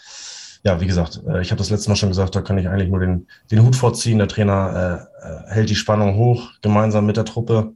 ja, 0.63 0.79
wie 0.79 0.85
gesagt, 0.85 1.21
äh, 1.27 1.41
ich 1.41 1.49
habe 1.49 1.57
das 1.57 1.71
letzte 1.71 1.89
Mal 1.89 1.95
schon 1.95 2.09
gesagt, 2.09 2.35
da 2.35 2.41
kann 2.41 2.59
ich 2.59 2.69
eigentlich 2.69 2.89
nur 2.89 2.99
den, 2.99 3.27
den 3.49 3.63
Hut 3.63 3.75
vorziehen. 3.75 4.19
Der 4.19 4.27
Trainer 4.27 5.07
äh, 5.23 5.27
äh 5.27 5.53
hält 5.53 5.69
die 5.69 5.75
Spannung 5.75 6.15
hoch, 6.17 6.51
gemeinsam 6.61 7.07
mit 7.07 7.17
der 7.17 7.25
Truppe. 7.25 7.73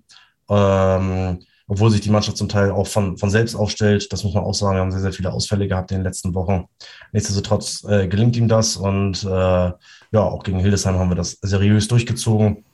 Ähm, 0.47 1.39
obwohl 1.67 1.89
sich 1.89 2.01
die 2.01 2.09
Mannschaft 2.09 2.37
zum 2.37 2.49
Teil 2.49 2.71
auch 2.71 2.87
von, 2.87 3.17
von 3.17 3.29
selbst 3.29 3.55
aufstellt. 3.55 4.11
Das 4.13 4.23
muss 4.23 4.33
man 4.33 4.43
auch 4.43 4.53
sagen. 4.53 4.75
Wir 4.75 4.81
haben 4.81 4.91
sehr, 4.91 5.01
sehr 5.01 5.13
viele 5.13 5.31
Ausfälle 5.31 5.67
gehabt 5.67 5.91
in 5.91 5.97
den 5.97 6.03
letzten 6.03 6.33
Wochen. 6.33 6.65
Nichtsdestotrotz 7.11 7.83
äh, 7.85 8.07
gelingt 8.07 8.35
ihm 8.37 8.47
das 8.47 8.77
und 8.77 9.23
äh, 9.23 9.27
ja, 9.27 9.73
auch 10.13 10.43
gegen 10.43 10.59
Hildesheim 10.59 10.95
haben 10.95 11.09
wir 11.09 11.15
das 11.15 11.37
seriös 11.41 11.87
durchgezogen 11.87 12.65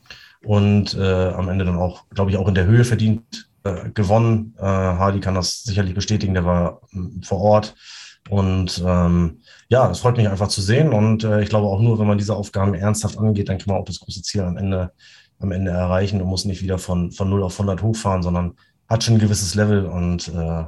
und 0.44 0.94
äh, 0.96 1.30
am 1.30 1.50
Ende 1.50 1.66
dann 1.66 1.78
auch, 1.78 2.04
glaube 2.10 2.32
ich, 2.32 2.38
auch 2.38 2.48
in 2.48 2.56
der 2.56 2.66
Höhe 2.66 2.84
verdient 2.84 3.50
äh, 3.64 3.90
gewonnen. 3.92 4.56
Äh, 4.58 4.64
Hardy 4.64 5.20
kann 5.20 5.36
das 5.36 5.64
sicherlich 5.64 5.94
bestätigen, 5.94 6.34
der 6.34 6.46
war 6.46 6.82
äh, 6.94 7.24
vor 7.24 7.40
Ort. 7.40 7.76
Und 8.30 8.84
ähm, 8.86 9.40
ja, 9.70 9.90
es 9.90 10.00
freut 10.00 10.18
mich 10.18 10.30
einfach 10.30 10.48
zu 10.48 10.62
sehen. 10.62 10.94
Und 10.94 11.24
äh, 11.24 11.42
ich 11.42 11.50
glaube 11.50 11.68
auch 11.68 11.80
nur, 11.80 12.00
wenn 12.00 12.08
man 12.08 12.18
diese 12.18 12.36
Aufgaben 12.36 12.74
ernsthaft 12.74 13.18
angeht, 13.18 13.50
dann 13.50 13.58
kann 13.58 13.74
man 13.74 13.82
auch 13.82 13.86
das 13.86 14.00
große 14.00 14.22
Ziel 14.22 14.42
am 14.42 14.58
Ende, 14.58 14.92
am 15.40 15.52
Ende 15.52 15.72
erreichen 15.72 16.22
und 16.22 16.28
muss 16.28 16.46
nicht 16.46 16.62
wieder 16.62 16.78
von, 16.78 17.12
von 17.12 17.30
0 17.30 17.44
auf 17.44 17.54
100 17.54 17.82
hochfahren, 17.82 18.22
sondern 18.22 18.56
hat 18.92 19.04
schon 19.04 19.16
ein 19.16 19.20
gewisses 19.20 19.56
Level 19.56 19.86
und 19.86 20.28
äh, 20.28 20.66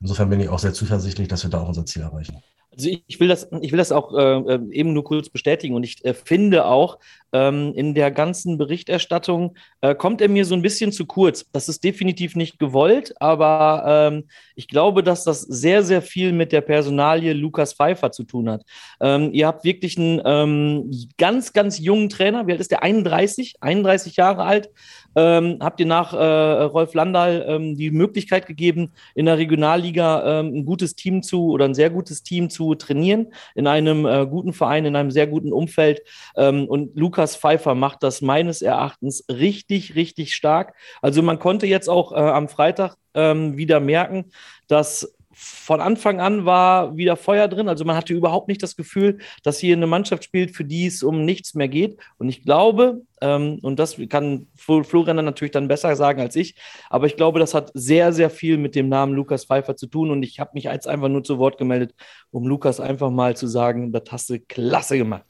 insofern 0.00 0.28
bin 0.30 0.40
ich 0.40 0.48
auch 0.48 0.58
sehr 0.58 0.74
zuversichtlich, 0.74 1.28
dass 1.28 1.42
wir 1.42 1.50
da 1.50 1.60
auch 1.60 1.68
unser 1.68 1.86
Ziel 1.86 2.02
erreichen. 2.02 2.42
Also 2.72 2.90
ich 3.06 3.20
will 3.20 3.28
das, 3.28 3.48
ich 3.60 3.72
will 3.72 3.78
das 3.78 3.92
auch 3.92 4.16
äh, 4.16 4.54
äh, 4.54 4.60
eben 4.70 4.92
nur 4.92 5.04
kurz 5.04 5.28
bestätigen 5.28 5.74
und 5.74 5.84
ich 5.84 6.04
äh, 6.04 6.14
finde 6.14 6.66
auch, 6.66 6.98
ähm, 7.32 7.72
in 7.74 7.94
der 7.94 8.10
ganzen 8.10 8.58
Berichterstattung 8.58 9.56
äh, 9.80 9.94
kommt 9.94 10.20
er 10.20 10.28
mir 10.28 10.44
so 10.44 10.54
ein 10.54 10.62
bisschen 10.62 10.92
zu 10.92 11.06
kurz. 11.06 11.46
Das 11.52 11.68
ist 11.68 11.82
definitiv 11.82 12.36
nicht 12.36 12.58
gewollt, 12.58 13.14
aber 13.20 13.84
ähm, 13.86 14.24
ich 14.54 14.68
glaube, 14.68 15.02
dass 15.02 15.24
das 15.24 15.40
sehr, 15.40 15.82
sehr 15.82 16.02
viel 16.02 16.32
mit 16.32 16.52
der 16.52 16.60
Personalie 16.60 17.32
Lukas 17.32 17.72
Pfeiffer 17.72 18.12
zu 18.12 18.24
tun 18.24 18.50
hat. 18.50 18.64
Ähm, 19.00 19.30
ihr 19.32 19.46
habt 19.46 19.64
wirklich 19.64 19.96
einen 19.98 20.20
ähm, 20.24 20.90
ganz, 21.16 21.52
ganz 21.52 21.78
jungen 21.78 22.10
Trainer. 22.10 22.46
Wie 22.46 22.52
alt 22.52 22.60
ist 22.60 22.70
der? 22.70 22.82
31, 22.82 23.56
31 23.60 24.16
Jahre 24.16 24.44
alt. 24.44 24.70
Ähm, 25.14 25.58
habt 25.60 25.80
ihr 25.80 25.86
nach 25.86 26.12
äh, 26.12 26.62
Rolf 26.64 26.94
Landal 26.94 27.44
ähm, 27.46 27.76
die 27.76 27.90
Möglichkeit 27.90 28.46
gegeben, 28.46 28.92
in 29.14 29.26
der 29.26 29.38
Regionalliga 29.38 30.40
ein 30.42 30.64
gutes 30.64 30.94
Team 30.94 31.22
zu 31.22 31.50
oder 31.50 31.64
ein 31.64 31.74
sehr 31.74 31.90
gutes 31.90 32.22
Team 32.22 32.50
zu 32.50 32.61
trainieren, 32.74 33.32
in 33.54 33.66
einem 33.66 34.06
äh, 34.06 34.26
guten 34.26 34.52
Verein, 34.52 34.84
in 34.84 34.96
einem 34.96 35.10
sehr 35.10 35.26
guten 35.26 35.52
Umfeld. 35.52 36.02
Ähm, 36.36 36.66
und 36.66 36.96
Lukas 36.96 37.36
Pfeiffer 37.36 37.74
macht 37.74 38.02
das 38.02 38.22
meines 38.22 38.62
Erachtens 38.62 39.24
richtig, 39.28 39.94
richtig 39.94 40.34
stark. 40.34 40.74
Also 41.00 41.22
man 41.22 41.38
konnte 41.38 41.66
jetzt 41.66 41.88
auch 41.88 42.12
äh, 42.12 42.16
am 42.16 42.48
Freitag 42.48 42.96
ähm, 43.14 43.56
wieder 43.56 43.80
merken, 43.80 44.30
dass 44.68 45.14
von 45.34 45.80
Anfang 45.80 46.20
an 46.20 46.44
war 46.44 46.96
wieder 46.96 47.16
Feuer 47.16 47.48
drin. 47.48 47.68
Also 47.68 47.84
man 47.84 47.96
hatte 47.96 48.12
überhaupt 48.12 48.48
nicht 48.48 48.62
das 48.62 48.76
Gefühl, 48.76 49.18
dass 49.42 49.58
hier 49.58 49.76
eine 49.76 49.86
Mannschaft 49.86 50.24
spielt, 50.24 50.54
für 50.54 50.64
die 50.64 50.86
es 50.86 51.02
um 51.02 51.24
nichts 51.24 51.54
mehr 51.54 51.68
geht. 51.68 51.98
Und 52.18 52.28
ich 52.28 52.42
glaube, 52.44 53.02
ähm, 53.20 53.58
und 53.62 53.78
das 53.78 53.96
kann 54.08 54.48
Florian 54.56 55.16
natürlich 55.24 55.52
dann 55.52 55.68
besser 55.68 55.96
sagen 55.96 56.20
als 56.20 56.36
ich, 56.36 56.56
aber 56.90 57.06
ich 57.06 57.16
glaube, 57.16 57.38
das 57.38 57.54
hat 57.54 57.70
sehr, 57.74 58.12
sehr 58.12 58.30
viel 58.30 58.58
mit 58.58 58.74
dem 58.74 58.88
Namen 58.88 59.14
Lukas 59.14 59.44
Pfeiffer 59.44 59.76
zu 59.76 59.86
tun. 59.86 60.10
Und 60.10 60.22
ich 60.22 60.40
habe 60.40 60.50
mich 60.54 60.64
jetzt 60.64 60.88
einfach 60.88 61.08
nur 61.08 61.24
zu 61.24 61.38
Wort 61.38 61.58
gemeldet, 61.58 61.94
um 62.30 62.46
Lukas 62.46 62.80
einfach 62.80 63.10
mal 63.10 63.36
zu 63.36 63.46
sagen, 63.46 63.92
das 63.92 64.04
hast 64.10 64.30
du 64.30 64.40
klasse 64.40 64.98
gemacht. 64.98 65.24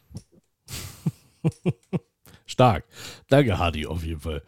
Stark. 2.47 2.85
Danke, 3.29 3.59
Hardy, 3.59 3.87
auf 3.87 4.05
jeden 4.05 4.21
Fall. 4.21 4.43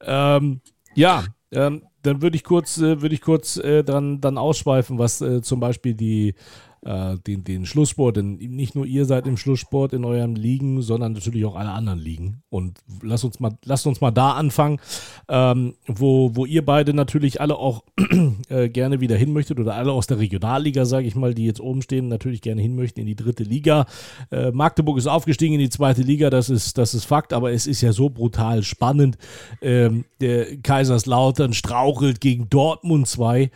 Ähm, 0.00 0.60
ja, 0.94 1.24
ähm, 1.52 1.82
dann 2.02 2.22
würde 2.22 2.36
ich 2.36 2.44
kurz, 2.44 2.78
äh, 2.78 3.02
würde 3.02 3.14
ich 3.14 3.20
kurz 3.20 3.56
äh, 3.56 3.82
dann, 3.82 4.20
dann 4.20 4.38
ausschweifen, 4.38 4.98
was 4.98 5.20
äh, 5.20 5.42
zum 5.42 5.60
Beispiel 5.60 5.94
die 5.94 6.34
äh, 6.82 7.16
den, 7.26 7.44
den 7.44 7.66
Schlusssport, 7.66 8.16
denn 8.16 8.36
nicht 8.36 8.74
nur 8.74 8.86
ihr 8.86 9.04
seid 9.04 9.26
im 9.26 9.36
Schlusssport 9.36 9.92
in 9.92 10.04
eurem 10.04 10.34
Ligen, 10.34 10.82
sondern 10.82 11.12
natürlich 11.12 11.44
auch 11.44 11.56
alle 11.56 11.70
anderen 11.70 11.98
Ligen. 11.98 12.42
Und 12.48 12.78
lasst 13.02 13.24
uns 13.24 13.38
mal, 13.40 13.56
lasst 13.64 13.86
uns 13.86 14.00
mal 14.00 14.10
da 14.10 14.32
anfangen, 14.32 14.80
ähm, 15.28 15.74
wo, 15.86 16.34
wo 16.34 16.46
ihr 16.46 16.64
beide 16.64 16.94
natürlich 16.94 17.40
alle 17.40 17.56
auch 17.56 17.84
äh, 18.48 18.68
gerne 18.68 19.00
wieder 19.00 19.16
hin 19.16 19.32
möchtet 19.32 19.60
oder 19.60 19.74
alle 19.74 19.92
aus 19.92 20.06
der 20.06 20.18
Regionalliga, 20.18 20.84
sage 20.86 21.06
ich 21.06 21.14
mal, 21.14 21.34
die 21.34 21.44
jetzt 21.44 21.60
oben 21.60 21.82
stehen, 21.82 22.08
natürlich 22.08 22.40
gerne 22.40 22.62
hin 22.62 22.76
möchten 22.76 23.00
in 23.00 23.06
die 23.06 23.16
dritte 23.16 23.44
Liga. 23.44 23.86
Äh, 24.30 24.50
Magdeburg 24.50 24.98
ist 24.98 25.06
aufgestiegen 25.06 25.54
in 25.54 25.60
die 25.60 25.70
zweite 25.70 26.02
Liga, 26.02 26.30
das 26.30 26.48
ist, 26.48 26.78
das 26.78 26.94
ist 26.94 27.04
Fakt, 27.04 27.32
aber 27.32 27.52
es 27.52 27.66
ist 27.66 27.80
ja 27.82 27.92
so 27.92 28.08
brutal 28.08 28.62
spannend. 28.62 29.18
Ähm, 29.60 30.04
der 30.20 30.56
Kaiserslautern 30.56 31.52
strauchelt 31.52 32.20
gegen 32.20 32.48
Dortmund 32.48 33.06
2. 33.06 33.50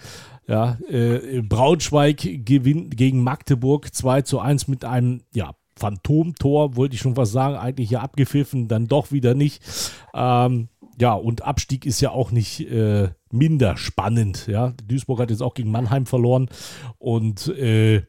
Ja, 0.47 0.79
äh, 0.91 1.41
Braunschweig 1.43 2.45
gewinnt 2.45 2.97
gegen 2.97 3.23
Magdeburg 3.23 3.95
2 3.95 4.23
zu 4.23 4.41
1 4.41 4.69
mit 4.69 4.85
einem, 4.85 5.23
ja, 5.35 5.55
Phantomtor, 5.77 6.77
wollte 6.77 6.95
ich 6.95 7.01
schon 7.01 7.17
was 7.17 7.33
sagen, 7.33 7.57
eigentlich 7.57 7.91
ja 7.91 8.01
abgepfiffen, 8.01 8.69
dann 8.69 8.87
doch 8.87 9.11
wieder 9.11 9.35
nicht. 9.35 9.63
Ähm, 10.15 10.69
ja, 11.01 11.15
und 11.15 11.43
Abstieg 11.43 11.87
ist 11.87 12.01
ja 12.01 12.11
auch 12.11 12.31
nicht 12.31 12.61
äh, 12.71 13.09
minder 13.33 13.77
spannend. 13.77 14.47
Ja, 14.47 14.75
Duisburg 14.87 15.19
hat 15.19 15.31
jetzt 15.31 15.43
auch 15.43 15.55
gegen 15.55 15.71
Mannheim 15.71 16.07
verloren 16.07 16.49
und 16.99 17.49
äh, 17.49 18.03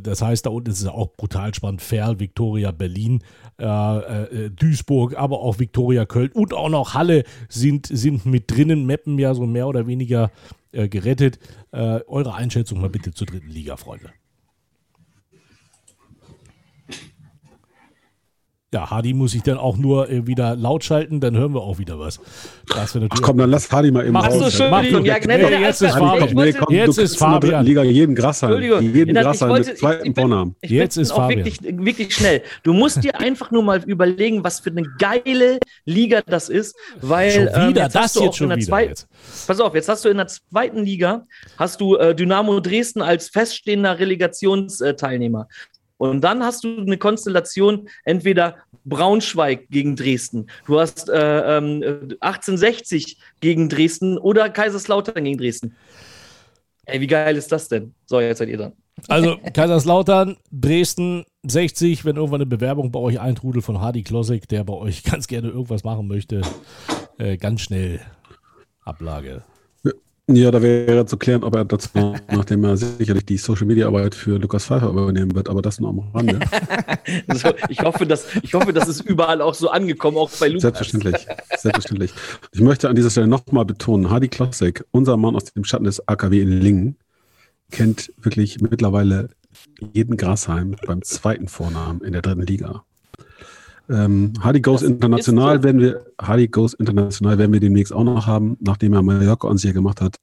das 0.00 0.22
heißt, 0.22 0.46
da 0.46 0.50
unten 0.50 0.70
ist 0.70 0.80
es 0.80 0.86
auch 0.86 1.14
brutal 1.16 1.54
spannend. 1.54 1.82
Ferl, 1.82 2.20
Viktoria, 2.20 2.70
Berlin, 2.70 3.22
äh, 3.58 3.64
äh, 3.64 4.50
Duisburg, 4.50 5.16
aber 5.16 5.40
auch 5.40 5.58
Viktoria 5.58 6.04
Köln 6.04 6.30
und 6.32 6.54
auch 6.54 6.68
noch 6.68 6.94
Halle 6.94 7.24
sind, 7.48 7.86
sind 7.86 8.26
mit 8.26 8.50
drinnen. 8.50 8.86
Meppen 8.86 9.18
ja 9.18 9.34
so 9.34 9.46
mehr 9.46 9.66
oder 9.66 9.86
weniger 9.86 10.30
äh, 10.72 10.88
gerettet. 10.88 11.38
Äh, 11.72 12.00
eure 12.06 12.34
Einschätzung 12.34 12.80
mal 12.80 12.90
bitte 12.90 13.12
zur 13.12 13.26
dritten 13.26 13.48
Liga, 13.48 13.76
Freunde. 13.76 14.10
Ja, 18.74 18.90
Hardy 18.90 19.14
muss 19.14 19.32
ich 19.32 19.44
dann 19.44 19.58
auch 19.58 19.76
nur 19.76 20.10
äh, 20.10 20.26
wieder 20.26 20.56
laut 20.56 20.82
schalten, 20.82 21.20
dann 21.20 21.36
hören 21.36 21.54
wir 21.54 21.62
auch 21.62 21.78
wieder 21.78 22.00
was. 22.00 22.18
Das 22.66 22.98
Ach 23.10 23.22
komm, 23.22 23.38
dann 23.38 23.48
lass 23.48 23.70
Hardy 23.70 23.92
mal 23.92 24.02
eben 24.02 24.12
Machst 24.12 24.40
raus. 24.40 24.56
du 24.56 24.64
schön, 24.64 25.04
ja, 25.04 25.18
nee, 25.24 25.62
jetzt 25.62 25.82
ist 25.82 25.92
Fabian. 25.92 26.34
Nee, 26.34 26.52
komm, 26.52 26.74
jetzt 26.74 26.98
ist 26.98 27.16
Fabian. 27.16 27.64
Liga 27.64 27.84
jeden 27.84 28.16
Grashalm, 28.16 28.60
jeden 28.82 29.14
Grashalm 29.14 29.52
mit 29.52 29.78
zweiten 29.78 30.12
Vornamen. 30.16 30.56
Jetzt 30.62 30.96
ist 30.96 31.12
Fabian. 31.12 31.44
Wirklich, 31.44 31.60
wirklich 31.62 32.12
schnell. 32.12 32.42
Du 32.64 32.72
musst 32.72 33.04
dir 33.04 33.20
einfach 33.20 33.52
nur 33.52 33.62
mal 33.62 33.84
überlegen, 33.84 34.42
was 34.42 34.58
für 34.58 34.70
eine 34.70 34.82
geile 34.98 35.60
Liga 35.84 36.22
das 36.26 36.48
ist, 36.48 36.74
weil 37.00 37.30
schon 37.30 37.42
wieder, 37.44 37.68
ähm, 37.68 37.76
jetzt 37.76 37.94
das 37.94 38.14
jetzt 38.16 38.36
schon 38.36 38.50
wieder. 38.50 38.66
Zweiten, 38.66 38.94
pass 39.46 39.60
auf, 39.60 39.76
jetzt 39.76 39.88
hast 39.88 40.04
du 40.04 40.08
in 40.08 40.16
der 40.16 40.26
zweiten 40.26 40.84
Liga 40.84 41.24
hast 41.56 41.80
du 41.80 41.94
äh, 41.94 42.16
Dynamo 42.16 42.58
Dresden 42.58 43.00
als 43.00 43.28
feststehender 43.28 44.00
Relegationsteilnehmer. 44.00 45.46
Und 45.98 46.22
dann 46.22 46.42
hast 46.42 46.64
du 46.64 46.78
eine 46.78 46.98
Konstellation, 46.98 47.88
entweder 48.04 48.56
Braunschweig 48.84 49.68
gegen 49.70 49.96
Dresden, 49.96 50.46
du 50.66 50.78
hast 50.78 51.08
äh, 51.08 51.58
ähm, 51.58 51.82
1860 52.20 53.18
gegen 53.40 53.68
Dresden 53.68 54.18
oder 54.18 54.48
Kaiserslautern 54.50 55.24
gegen 55.24 55.38
Dresden. 55.38 55.74
Ey, 56.84 57.00
wie 57.00 57.06
geil 57.06 57.36
ist 57.36 57.50
das 57.50 57.68
denn? 57.68 57.94
So, 58.04 58.20
jetzt 58.20 58.38
seid 58.38 58.48
ihr 58.48 58.58
dann. 58.58 58.72
Also 59.08 59.36
Kaiserslautern, 59.52 60.36
Dresden, 60.52 61.24
60, 61.44 62.04
wenn 62.04 62.16
irgendwann 62.16 62.40
eine 62.40 62.46
Bewerbung 62.46 62.92
bei 62.92 63.00
euch 63.00 63.20
eintrudelt 63.20 63.64
von 63.64 63.80
Hardy 63.80 64.02
Klossek, 64.02 64.48
der 64.48 64.64
bei 64.64 64.74
euch 64.74 65.02
ganz 65.04 65.26
gerne 65.26 65.48
irgendwas 65.48 65.84
machen 65.84 66.06
möchte, 66.06 66.42
äh, 67.18 67.36
ganz 67.36 67.62
schnell 67.62 68.00
Ablage. 68.84 69.42
Ja, 70.28 70.50
da 70.50 70.60
wäre 70.60 71.06
zu 71.06 71.18
klären, 71.18 71.44
ob 71.44 71.54
er 71.54 71.64
dazu, 71.64 72.16
nachdem 72.28 72.64
er 72.64 72.76
sicherlich 72.76 73.24
die 73.26 73.36
Social 73.36 73.64
Media 73.64 73.86
Arbeit 73.86 74.12
für 74.12 74.38
Lukas 74.38 74.64
Pfeiffer 74.64 74.88
übernehmen 74.88 75.32
wird, 75.36 75.48
aber 75.48 75.62
das 75.62 75.78
nur 75.78 75.90
am 75.90 76.00
Rande. 76.12 76.40
also, 77.28 77.50
ich, 77.68 77.80
hoffe, 77.80 78.06
dass, 78.06 78.34
ich 78.42 78.52
hoffe, 78.52 78.72
das 78.72 78.88
ist 78.88 79.02
überall 79.02 79.40
auch 79.40 79.54
so 79.54 79.70
angekommen, 79.70 80.16
auch 80.16 80.28
bei 80.30 80.48
Lukas. 80.48 80.62
Selbstverständlich. 80.62 81.28
Selbstverständlich. 81.56 82.12
Ich 82.52 82.60
möchte 82.60 82.88
an 82.88 82.96
dieser 82.96 83.10
Stelle 83.10 83.28
nochmal 83.28 83.64
betonen: 83.66 84.10
Hardy 84.10 84.26
Klossek, 84.26 84.84
unser 84.90 85.16
Mann 85.16 85.36
aus 85.36 85.44
dem 85.44 85.62
Schatten 85.62 85.84
des 85.84 86.08
AKW 86.08 86.40
in 86.40 86.60
Lingen, 86.60 86.96
kennt 87.70 88.12
wirklich 88.20 88.60
mittlerweile 88.60 89.28
jeden 89.92 90.16
Grasheim 90.16 90.74
beim 90.86 91.02
zweiten 91.02 91.46
Vornamen 91.46 92.00
in 92.00 92.12
der 92.12 92.22
dritten 92.22 92.42
Liga. 92.42 92.84
Ähm, 93.88 94.32
Hardy 94.40 94.60
Goes 94.60 94.80
das 94.80 94.90
International 94.90 95.62
werden 95.62 95.80
wir, 95.80 96.06
Hardy 96.20 96.48
Goes 96.48 96.74
International 96.74 97.38
werden 97.38 97.52
wir 97.52 97.60
demnächst 97.60 97.92
auch 97.92 98.04
noch 98.04 98.26
haben, 98.26 98.56
nachdem 98.60 98.94
er 98.94 99.02
Mallorca 99.02 99.48
uns 99.48 99.62
hier 99.62 99.72
gemacht 99.72 100.00
hat. 100.00 100.16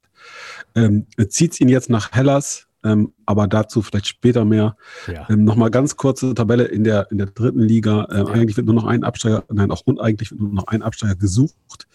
Ähm, 0.74 1.06
Zieht 1.28 1.60
ihn 1.60 1.68
jetzt 1.68 1.90
nach 1.90 2.12
Hellas, 2.12 2.66
ähm, 2.82 3.12
aber 3.26 3.46
dazu 3.46 3.82
vielleicht 3.82 4.06
später 4.06 4.44
mehr. 4.44 4.76
Ja. 5.06 5.26
Ähm, 5.30 5.44
Nochmal 5.44 5.70
ganz 5.70 5.96
kurze 5.96 6.34
Tabelle 6.34 6.64
in 6.64 6.84
der, 6.84 7.10
in 7.10 7.18
der 7.18 7.28
dritten 7.28 7.60
Liga. 7.60 8.06
Ähm, 8.10 8.26
ja. 8.26 8.32
Eigentlich 8.32 8.56
wird 8.56 8.66
nur 8.66 8.74
noch 8.74 8.84
ein 8.84 9.04
Absteiger, 9.04 9.44
nein, 9.52 9.70
auch 9.70 9.82
uneigentlich 9.84 10.30
wird 10.30 10.40
nur 10.40 10.52
noch 10.52 10.66
ein 10.66 10.82
Absteiger 10.82 11.16
gesucht. 11.16 11.86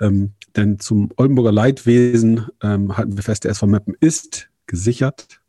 Ähm, 0.00 0.32
denn 0.56 0.78
zum 0.78 1.10
Oldenburger 1.16 1.52
Leidwesen 1.52 2.46
ähm, 2.62 2.96
halten 2.96 3.16
wir 3.16 3.22
fest, 3.22 3.44
der 3.44 3.52
SV 3.52 3.66
Meppen 3.66 3.94
ist 4.00 4.48
gesichert. 4.66 5.40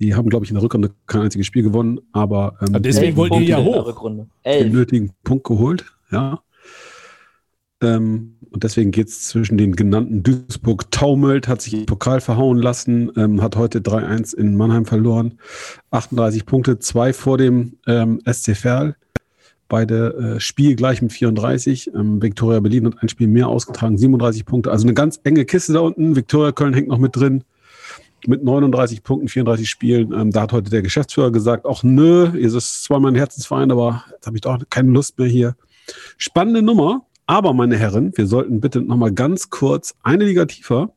Die 0.00 0.14
haben, 0.14 0.28
glaube 0.28 0.44
ich, 0.44 0.50
in 0.50 0.56
der 0.56 0.62
Rückrunde 0.62 0.90
kein 1.06 1.22
einziges 1.22 1.46
Spiel 1.46 1.62
gewonnen, 1.62 2.00
aber 2.12 2.56
ähm, 2.60 2.82
deswegen 2.82 3.16
wollten 3.16 3.40
die 3.40 3.46
ja 3.46 3.62
hoch. 3.62 4.10
Den 4.44 4.72
nötigen 4.72 5.12
Punkt 5.22 5.44
geholt, 5.44 5.84
ja. 6.10 6.40
Ähm, 7.80 8.36
und 8.50 8.62
deswegen 8.62 8.92
geht 8.92 9.08
es 9.08 9.28
zwischen 9.28 9.58
den 9.58 9.74
genannten 9.74 10.22
Duisburg 10.22 10.90
taumelt, 10.92 11.48
hat 11.48 11.60
sich 11.60 11.74
im 11.74 11.86
Pokal 11.86 12.20
verhauen 12.20 12.58
lassen, 12.58 13.10
ähm, 13.16 13.42
hat 13.42 13.56
heute 13.56 13.80
3-1 13.80 14.34
in 14.34 14.56
Mannheim 14.56 14.84
verloren. 14.84 15.38
38 15.90 16.46
Punkte, 16.46 16.78
zwei 16.78 17.12
vor 17.12 17.36
dem 17.36 17.78
ähm, 17.88 18.20
SC 18.30 18.56
Verl. 18.56 18.94
Beide 19.68 20.36
äh, 20.36 20.40
Spiel 20.40 20.76
gleich 20.76 21.02
mit 21.02 21.12
34. 21.12 21.92
Ähm, 21.94 22.22
Viktoria 22.22 22.60
Berlin 22.60 22.86
hat 22.86 23.02
ein 23.02 23.08
Spiel 23.08 23.26
mehr 23.26 23.48
ausgetragen, 23.48 23.98
37 23.98 24.44
Punkte. 24.44 24.70
Also 24.70 24.86
eine 24.86 24.94
ganz 24.94 25.20
enge 25.24 25.44
Kiste 25.44 25.72
da 25.72 25.80
unten. 25.80 26.14
Viktoria 26.14 26.52
Köln 26.52 26.74
hängt 26.74 26.88
noch 26.88 26.98
mit 26.98 27.16
drin 27.16 27.42
mit 28.28 28.42
39 28.42 29.02
Punkten, 29.02 29.28
34 29.28 29.68
Spielen. 29.68 30.12
Ähm, 30.12 30.30
da 30.30 30.42
hat 30.42 30.52
heute 30.52 30.70
der 30.70 30.82
Geschäftsführer 30.82 31.30
gesagt, 31.30 31.64
auch 31.64 31.82
nö, 31.82 32.26
es 32.38 32.54
ist 32.54 32.84
zwar 32.84 33.00
mein 33.00 33.14
Herzensverein, 33.14 33.70
aber 33.70 34.04
jetzt 34.12 34.26
habe 34.26 34.36
ich 34.36 34.42
doch 34.42 34.58
keine 34.70 34.90
Lust 34.90 35.18
mehr 35.18 35.28
hier. 35.28 35.56
Spannende 36.16 36.62
Nummer, 36.62 37.06
aber 37.26 37.52
meine 37.54 37.76
Herren, 37.76 38.12
wir 38.16 38.26
sollten 38.26 38.60
bitte 38.60 38.80
nochmal 38.80 39.12
ganz 39.12 39.50
kurz 39.50 39.94
eine 40.02 40.24
Liga 40.24 40.44
tiefer 40.46 40.92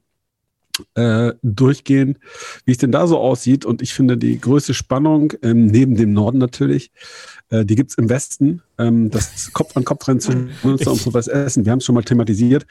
äh, 0.96 1.34
durchgehen, 1.42 2.20
wie 2.66 2.72
es 2.72 2.78
denn 2.78 2.92
da 2.92 3.08
so 3.08 3.18
aussieht. 3.18 3.66
Und 3.66 3.82
ich 3.82 3.94
finde, 3.94 4.18
die 4.18 4.40
größte 4.40 4.74
Spannung, 4.74 5.34
ähm, 5.42 5.68
neben 5.68 5.96
dem 5.96 6.14
Norden 6.14 6.38
natürlich, 6.38 6.92
äh, 7.50 7.66
die 7.66 7.76
gibt's 7.76 7.96
im 7.96 8.10
Westen. 8.10 8.62
Ähm, 8.78 9.10
das 9.10 9.52
Kopf-an-Kopf-Rennen 9.54 10.20
zwischen 10.20 10.52
Münster 10.64 10.92
und 10.92 11.06
Rot-Weiß 11.06 11.28
Essen. 11.28 11.66
Wir 11.66 11.72
haben 11.72 11.80
es 11.80 11.86
schon 11.86 11.96
mal 11.96 12.04
thematisiert. 12.04 12.66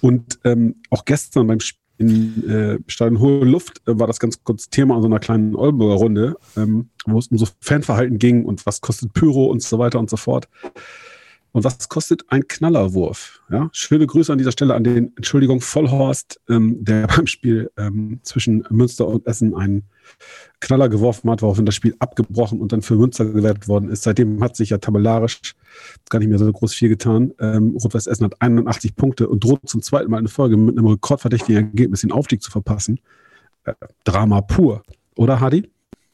Und 0.00 0.38
ähm, 0.44 0.76
auch 0.90 1.04
gestern 1.04 1.46
beim 1.46 1.60
Spiel 1.60 1.87
in 1.98 2.48
äh, 2.48 2.78
Stadion 2.86 3.20
Hohe 3.20 3.44
Luft 3.44 3.82
äh, 3.86 3.98
war 3.98 4.06
das 4.06 4.20
ganz 4.20 4.42
kurz 4.44 4.70
Thema 4.70 4.96
an 4.96 5.02
so 5.02 5.08
einer 5.08 5.18
kleinen 5.18 5.54
Oldenburger 5.54 5.96
Runde, 5.96 6.36
ähm, 6.56 6.90
wo 7.06 7.18
es 7.18 7.28
um 7.28 7.38
so 7.38 7.46
Fanverhalten 7.60 8.18
ging 8.18 8.44
und 8.44 8.64
was 8.66 8.80
kostet 8.80 9.12
Pyro 9.12 9.46
und 9.46 9.62
so 9.62 9.78
weiter 9.78 9.98
und 9.98 10.08
so 10.08 10.16
fort. 10.16 10.48
Und 11.58 11.64
was 11.64 11.88
kostet 11.88 12.22
ein 12.28 12.46
Knallerwurf? 12.46 13.42
Ja, 13.50 13.68
schöne 13.72 14.06
Grüße 14.06 14.30
an 14.30 14.38
dieser 14.38 14.52
Stelle 14.52 14.74
an 14.74 14.84
den, 14.84 15.12
Entschuldigung, 15.16 15.60
Vollhorst, 15.60 16.40
ähm, 16.48 16.84
der 16.84 17.06
beim 17.16 17.26
Spiel 17.26 17.68
ähm, 17.76 18.20
zwischen 18.22 18.64
Münster 18.70 19.08
und 19.08 19.26
Essen 19.26 19.56
einen 19.56 19.82
Knaller 20.60 20.88
geworfen 20.88 21.28
hat, 21.28 21.42
woraufhin 21.42 21.66
das 21.66 21.74
Spiel 21.74 21.96
abgebrochen 21.98 22.60
und 22.60 22.70
dann 22.70 22.82
für 22.82 22.94
Münster 22.94 23.24
gewertet 23.24 23.66
worden 23.66 23.90
ist. 23.90 24.04
Seitdem 24.04 24.40
hat 24.40 24.54
sich 24.54 24.70
ja 24.70 24.78
tabellarisch 24.78 25.56
gar 26.08 26.20
nicht 26.20 26.28
mehr 26.28 26.38
so 26.38 26.52
groß 26.52 26.74
viel 26.74 26.90
getan. 26.90 27.34
Ähm, 27.40 27.76
Rot-Weiß 27.76 28.06
Essen 28.06 28.26
hat 28.26 28.40
81 28.40 28.94
Punkte 28.94 29.28
und 29.28 29.42
droht 29.42 29.68
zum 29.68 29.82
zweiten 29.82 30.12
Mal 30.12 30.20
in 30.20 30.28
Folge 30.28 30.56
mit 30.56 30.78
einem 30.78 30.86
rekordverdächtigen 30.86 31.70
Ergebnis 31.70 32.02
den 32.02 32.12
Aufstieg 32.12 32.40
zu 32.40 32.52
verpassen. 32.52 33.00
Äh, 33.64 33.74
Drama 34.04 34.42
pur. 34.42 34.84
Oder, 35.16 35.40
Hadi? 35.40 35.68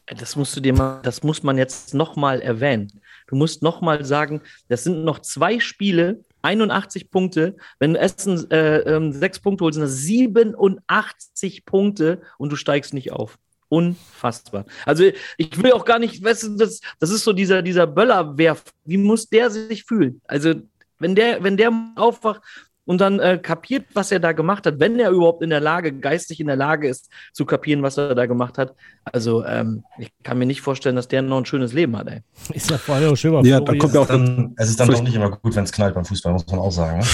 Das 0.07 0.37
musst 0.37 0.57
du 0.57 0.61
dir 0.61 0.73
mal, 0.73 1.01
das 1.03 1.23
muss 1.23 1.43
man 1.43 1.59
jetzt 1.59 1.93
nochmal 1.93 2.41
erwähnen. 2.41 2.89
Du 3.27 3.37
musst 3.37 3.63
nochmal 3.63 4.05
sagen, 4.05 4.43
das 4.69 4.85
sind 4.85 5.05
noch 5.05 5.21
zwei 5.21 5.61
Spiele, 5.61 6.25
81 6.43 7.11
Punkte. 7.11 7.57
Wenn 7.79 7.97
Essen 7.97 8.51
äh, 8.51 8.79
ähm, 8.81 9.13
sechs 9.13 9.41
Punkte 9.41 9.65
holt, 9.65 9.75
sind 9.75 9.83
das 9.83 9.97
87 9.97 11.65
Punkte 11.65 12.21
und 12.39 12.53
du 12.53 12.57
steigst 12.57 12.95
nicht 12.95 13.13
auf. 13.13 13.39
Unfassbar. 13.69 14.67
Also 14.85 15.05
ich 15.37 15.63
will 15.63 15.73
auch 15.73 15.85
gar 15.85 15.99
nicht, 15.99 16.23
du, 16.23 16.57
das, 16.57 16.81
das 16.99 17.11
ist 17.11 17.25
so 17.25 17.33
dieser, 17.33 17.63
dieser 17.63 17.87
Böllerwerf. 17.87 18.63
Wie 18.85 18.99
muss 18.99 19.29
der 19.29 19.51
sich 19.51 19.85
fühlen? 19.85 20.21
Also 20.27 20.55
wenn 20.99 21.15
der, 21.15 21.43
wenn 21.43 21.57
der 21.57 21.73
aufwacht, 21.97 22.43
und 22.85 23.01
dann 23.01 23.19
äh, 23.19 23.39
kapiert, 23.39 23.87
was 23.95 24.13
er 24.13 24.21
da 24.21 24.33
gemacht 24.33 24.67
hat, 24.67 24.81
wenn 24.81 24.99
er 24.99 25.11
überhaupt 25.11 25.43
in 25.43 25.51
der 25.51 25.61
Lage, 25.61 25.93
geistig 25.93 26.41
in 26.41 26.47
der 26.47 26.57
Lage 26.57 26.89
ist, 26.89 27.11
zu 27.33 27.45
kapieren, 27.45 27.83
was 27.83 27.97
er 27.97 28.15
da 28.15 28.27
gemacht 28.27 28.59
hat. 28.59 28.75
Also 29.05 29.45
ähm, 29.45 29.85
ich 29.99 30.11
kann 30.23 30.39
mir 30.39 30.47
nicht 30.47 30.61
vorstellen, 30.61 30.97
dass 30.97 31.09
der 31.09 31.23
noch 31.23 31.39
ein 31.39 31.47
schönes 31.47 31.73
Leben 31.73 31.97
hat, 31.97 32.09
ey. 32.09 32.21
Ist 32.53 32.71
ja 32.71 32.79
vorher 32.79 33.11
auch 33.11 33.17
schön. 33.17 33.45
Ja, 33.45 33.61
da 33.61 33.75
kommt 33.77 33.95
ja 33.95 34.01
auch 34.01 34.07
dann, 34.07 34.55
es 34.57 34.71
ist 34.71 34.81
dann 34.81 34.89
doch 34.89 35.03
nicht 35.03 35.15
immer 35.15 35.31
gut, 35.31 35.57
wenn 35.57 35.65
es 35.65 35.73
knallt 35.73 35.95
beim 35.95 36.05
Fußball, 36.05 36.33
muss 36.33 36.47
man 36.47 36.59
auch 36.59 36.73
sagen. 36.73 36.99
Ne? 36.99 37.05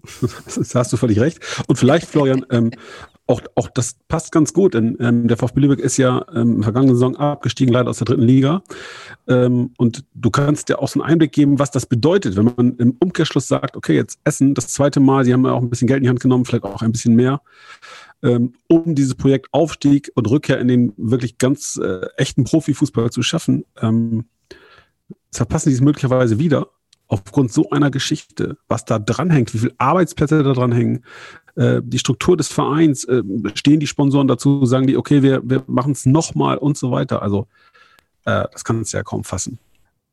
das 0.56 0.74
hast 0.74 0.92
du 0.92 0.96
völlig 0.96 1.20
recht. 1.20 1.40
Und 1.66 1.76
vielleicht, 1.76 2.06
Florian, 2.06 2.44
ähm, 2.50 2.70
auch, 3.30 3.40
auch 3.54 3.68
das 3.68 3.94
passt 4.08 4.32
ganz 4.32 4.52
gut, 4.52 4.74
denn 4.74 4.96
ähm, 4.98 5.28
der 5.28 5.36
VfB 5.36 5.60
Lübeck 5.60 5.78
ist 5.78 5.96
ja 5.96 6.26
ähm, 6.34 6.62
vergangene 6.62 6.94
Saison 6.94 7.14
abgestiegen, 7.16 7.72
leider 7.72 7.88
aus 7.88 7.98
der 7.98 8.06
dritten 8.06 8.22
Liga. 8.22 8.62
Ähm, 9.28 9.70
und 9.78 10.04
du 10.14 10.30
kannst 10.30 10.68
dir 10.68 10.80
auch 10.80 10.88
so 10.88 11.00
einen 11.00 11.10
Einblick 11.12 11.32
geben, 11.32 11.60
was 11.60 11.70
das 11.70 11.86
bedeutet, 11.86 12.36
wenn 12.36 12.52
man 12.56 12.76
im 12.76 12.96
Umkehrschluss 12.98 13.46
sagt, 13.46 13.76
okay, 13.76 13.94
jetzt 13.94 14.18
Essen, 14.24 14.54
das 14.54 14.68
zweite 14.68 14.98
Mal, 14.98 15.24
sie 15.24 15.32
haben 15.32 15.44
ja 15.44 15.52
auch 15.52 15.62
ein 15.62 15.70
bisschen 15.70 15.86
Geld 15.86 15.98
in 15.98 16.02
die 16.02 16.08
Hand 16.08 16.20
genommen, 16.20 16.44
vielleicht 16.44 16.64
auch 16.64 16.82
ein 16.82 16.90
bisschen 16.90 17.14
mehr, 17.14 17.40
ähm, 18.22 18.54
um 18.66 18.96
dieses 18.96 19.14
Projekt 19.14 19.46
Aufstieg 19.52 20.10
und 20.16 20.28
Rückkehr 20.28 20.58
in 20.58 20.66
den 20.66 20.92
wirklich 20.96 21.38
ganz 21.38 21.80
äh, 21.82 22.06
echten 22.16 22.42
Profifußball 22.42 23.10
zu 23.10 23.22
schaffen. 23.22 23.64
Ähm, 23.80 24.24
verpassen 25.32 25.68
die 25.68 25.76
es 25.76 25.80
möglicherweise 25.80 26.40
wieder 26.40 26.66
aufgrund 27.06 27.52
so 27.52 27.70
einer 27.70 27.90
Geschichte, 27.90 28.56
was 28.68 28.84
da 28.84 28.98
dranhängt, 28.98 29.52
wie 29.52 29.58
viele 29.58 29.74
Arbeitsplätze 29.78 30.42
da 30.42 30.52
dranhängen, 30.52 31.04
äh, 31.56 31.80
die 31.82 31.98
Struktur 31.98 32.36
des 32.36 32.48
Vereins, 32.48 33.04
äh, 33.04 33.22
stehen 33.54 33.80
die 33.80 33.86
Sponsoren 33.86 34.28
dazu, 34.28 34.64
sagen 34.66 34.86
die, 34.86 34.96
okay, 34.96 35.22
wir, 35.22 35.40
wir 35.44 35.62
machen 35.66 35.92
es 35.92 36.06
nochmal 36.06 36.58
und 36.58 36.76
so 36.76 36.90
weiter. 36.90 37.22
Also 37.22 37.46
äh, 38.24 38.44
das 38.52 38.64
kann 38.64 38.80
es 38.80 38.92
ja 38.92 39.02
kaum 39.02 39.24
fassen. 39.24 39.58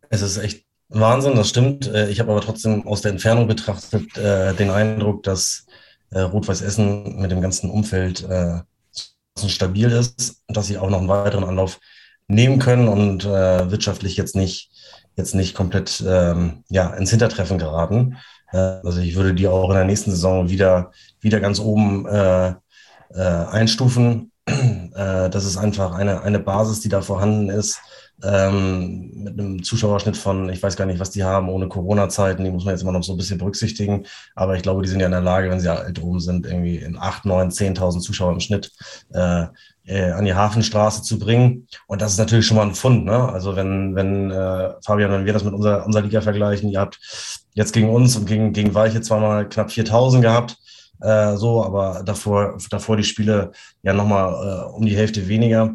Es 0.10 0.22
ist 0.22 0.38
echt 0.38 0.66
Wahnsinn, 0.90 1.36
das 1.36 1.50
stimmt. 1.50 1.88
Äh, 1.88 2.10
ich 2.10 2.20
habe 2.20 2.32
aber 2.32 2.42
trotzdem 2.42 2.88
aus 2.88 3.02
der 3.02 3.12
Entfernung 3.12 3.48
betrachtet 3.48 4.18
äh, 4.18 4.54
den 4.54 4.70
Eindruck, 4.70 5.24
dass 5.24 5.66
Rot-Weiß 6.14 6.62
Essen 6.62 7.20
mit 7.20 7.32
dem 7.32 7.42
ganzen 7.42 7.70
Umfeld 7.70 8.26
stabil 9.46 9.92
ist 9.92 10.42
und 10.48 10.56
dass 10.56 10.68
sie 10.68 10.78
auch 10.78 10.90
noch 10.90 11.00
einen 11.00 11.10
weiteren 11.10 11.44
Anlauf 11.44 11.82
nehmen 12.30 12.60
können 12.60 12.88
und 12.88 13.26
wirtschaftlich 13.26 14.16
jetzt 14.16 14.34
nicht 14.34 14.72
jetzt 15.18 15.36
nicht 15.36 15.56
komplett 15.56 16.02
ähm, 16.08 16.64
ja, 16.70 16.94
ins 16.94 17.10
Hintertreffen 17.10 17.58
geraten. 17.58 18.18
Also 18.52 19.02
ich 19.02 19.16
würde 19.16 19.34
die 19.34 19.48
auch 19.48 19.70
in 19.70 19.76
der 19.76 19.86
nächsten 19.86 20.12
Saison 20.12 20.50
wieder, 20.50 20.92
wieder 21.20 21.40
ganz 21.40 21.60
oben 21.60 22.06
äh, 22.08 22.54
äh, 23.14 23.22
einstufen. 23.52 24.32
Äh, 24.48 25.30
das 25.30 25.46
ist 25.46 25.58
einfach 25.58 25.94
eine, 25.94 26.24
eine 26.24 26.40
Basis, 26.40 26.80
die 26.80 26.90
da 26.90 27.02
vorhanden 27.02 27.50
ist. 27.50 27.80
Ähm, 28.24 29.12
mit 29.14 29.40
einem 29.40 29.62
Zuschauerschnitt 29.62 30.18
von, 30.18 30.50
ich 30.50 30.64
weiß 30.64 30.76
gar 30.76 30.86
nicht, 30.86 31.00
was 31.00 31.12
die 31.12 31.24
haben, 31.24 31.50
ohne 31.50 31.68
Corona-Zeiten, 31.68 32.44
die 32.44 32.50
muss 32.50 32.66
man 32.66 32.74
jetzt 32.74 32.82
immer 32.82 32.94
noch 32.94 33.04
so 33.04 33.14
ein 33.14 33.18
bisschen 33.18 33.38
berücksichtigen. 33.38 34.08
Aber 34.34 34.56
ich 34.56 34.64
glaube, 34.64 34.82
die 34.82 34.90
sind 34.90 35.02
ja 35.02 35.06
in 35.06 35.12
der 35.12 35.22
Lage, 35.22 35.52
wenn 35.52 35.60
sie 35.60 35.72
alt 35.72 36.02
rum 36.02 36.20
sind, 36.20 36.48
irgendwie 36.48 36.78
in 36.78 36.98
8, 36.98 37.26
9, 37.26 37.52
10.000 37.52 38.00
Zuschauer 38.00 38.34
im 38.34 38.40
Schnitt 38.40 38.72
äh, 39.14 39.46
äh, 39.86 40.12
an 40.12 40.26
die 40.26 40.34
Hafenstraße 40.34 41.04
zu 41.04 41.20
bringen. 41.20 41.68
Und 41.86 42.02
das 42.02 42.14
ist 42.14 42.18
natürlich 42.18 42.48
schon 42.48 42.58
mal 42.58 42.66
ein 42.66 42.74
Fund. 42.74 43.06
Ne? 43.06 43.30
Also 43.30 43.56
wenn, 43.56 43.96
wenn 43.96 44.32
äh, 44.32 44.74
Fabian, 44.84 45.12
wenn 45.12 45.26
wir 45.26 45.34
das 45.34 45.44
mit 45.44 45.54
unserer, 45.54 45.86
unserer 45.86 46.04
Liga 46.04 46.22
vergleichen, 46.22 46.70
ihr 46.70 46.80
habt 46.80 47.00
jetzt 47.58 47.74
gegen 47.74 47.90
uns 47.90 48.16
und 48.16 48.28
gegen, 48.28 48.54
gegen 48.54 48.76
Weiche 48.76 49.02
zweimal 49.02 49.50
knapp 49.50 49.72
4000 49.72 50.22
gehabt, 50.22 50.58
äh, 51.02 51.36
so, 51.38 51.64
aber 51.64 52.04
davor, 52.06 52.58
davor 52.70 52.98
die 52.98 53.04
Spiele 53.04 53.52
ja 53.82 53.94
nochmal 53.94 54.32
äh, 54.32 54.76
um 54.76 54.86
die 54.86 54.96
Hälfte 54.96 55.28
weniger. 55.28 55.74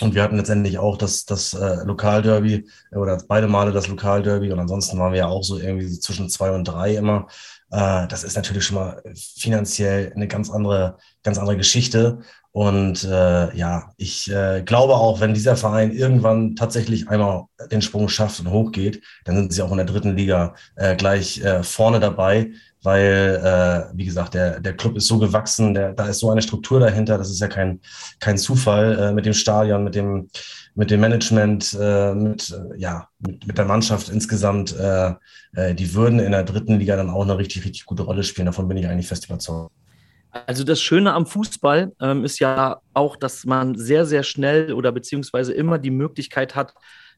Und 0.00 0.14
wir 0.16 0.22
hatten 0.24 0.36
letztendlich 0.36 0.78
auch 0.78 0.96
das, 0.96 1.24
das 1.24 1.54
äh, 1.54 1.84
Lokalderby 1.84 2.66
oder 2.90 3.22
beide 3.28 3.46
Male 3.46 3.70
das 3.70 3.86
Lokalderby 3.86 4.50
und 4.50 4.58
ansonsten 4.58 4.98
waren 4.98 5.12
wir 5.12 5.20
ja 5.20 5.28
auch 5.28 5.44
so 5.44 5.58
irgendwie 5.58 5.88
zwischen 6.00 6.28
zwei 6.28 6.50
und 6.50 6.64
drei 6.64 6.96
immer. 6.96 7.28
Äh, 7.72 8.06
das 8.06 8.22
ist 8.22 8.36
natürlich 8.36 8.64
schon 8.64 8.76
mal 8.76 9.02
finanziell 9.14 10.12
eine 10.14 10.28
ganz 10.28 10.50
andere, 10.50 10.98
ganz 11.22 11.38
andere 11.38 11.56
Geschichte. 11.56 12.20
Und 12.52 13.02
äh, 13.04 13.56
ja, 13.56 13.92
ich 13.96 14.30
äh, 14.30 14.62
glaube 14.62 14.94
auch, 14.94 15.20
wenn 15.20 15.32
dieser 15.32 15.56
Verein 15.56 15.90
irgendwann 15.90 16.54
tatsächlich 16.54 17.08
einmal 17.08 17.46
den 17.70 17.80
Sprung 17.80 18.10
schafft 18.10 18.40
und 18.40 18.50
hochgeht, 18.50 19.02
dann 19.24 19.36
sind 19.36 19.54
sie 19.54 19.62
auch 19.62 19.70
in 19.70 19.78
der 19.78 19.86
dritten 19.86 20.16
Liga 20.16 20.54
äh, 20.76 20.94
gleich 20.94 21.42
äh, 21.42 21.62
vorne 21.62 21.98
dabei, 21.98 22.52
weil, 22.82 23.40
äh, 23.42 23.96
wie 23.96 24.04
gesagt, 24.04 24.34
der, 24.34 24.60
der 24.60 24.76
Club 24.76 24.96
ist 24.96 25.06
so 25.06 25.18
gewachsen, 25.18 25.74
der, 25.74 25.92
da 25.92 26.06
ist 26.06 26.18
so 26.18 26.30
eine 26.30 26.42
Struktur 26.42 26.80
dahinter, 26.80 27.18
das 27.18 27.30
ist 27.30 27.40
ja 27.40 27.48
kein, 27.48 27.80
kein 28.20 28.38
Zufall 28.38 28.98
äh, 28.98 29.12
mit 29.12 29.26
dem 29.26 29.34
Stadion, 29.34 29.84
mit 29.84 29.94
dem, 29.94 30.28
mit 30.74 30.90
dem 30.90 31.00
Management, 31.00 31.76
äh, 31.80 32.14
mit, 32.14 32.54
ja, 32.76 33.08
mit, 33.20 33.46
mit 33.46 33.58
der 33.58 33.66
Mannschaft 33.66 34.08
insgesamt. 34.08 34.76
Äh, 34.76 35.12
äh, 35.54 35.74
die 35.74 35.94
würden 35.94 36.18
in 36.18 36.32
der 36.32 36.44
dritten 36.44 36.78
Liga 36.78 36.96
dann 36.96 37.10
auch 37.10 37.22
eine 37.22 37.38
richtig, 37.38 37.64
richtig 37.64 37.84
gute 37.84 38.02
Rolle 38.02 38.24
spielen. 38.24 38.46
Davon 38.46 38.68
bin 38.68 38.76
ich 38.76 38.86
eigentlich 38.86 39.08
fest 39.08 39.26
überzeugt. 39.26 39.70
Also 40.46 40.64
das 40.64 40.80
Schöne 40.80 41.12
am 41.12 41.26
Fußball 41.26 41.92
ähm, 42.00 42.24
ist 42.24 42.38
ja 42.38 42.80
auch, 42.94 43.16
dass 43.16 43.44
man 43.44 43.76
sehr, 43.76 44.06
sehr 44.06 44.22
schnell 44.22 44.72
oder 44.72 44.90
beziehungsweise 44.90 45.52
immer 45.52 45.78
die 45.78 45.90
Möglichkeit 45.90 46.56
hat, 46.56 46.72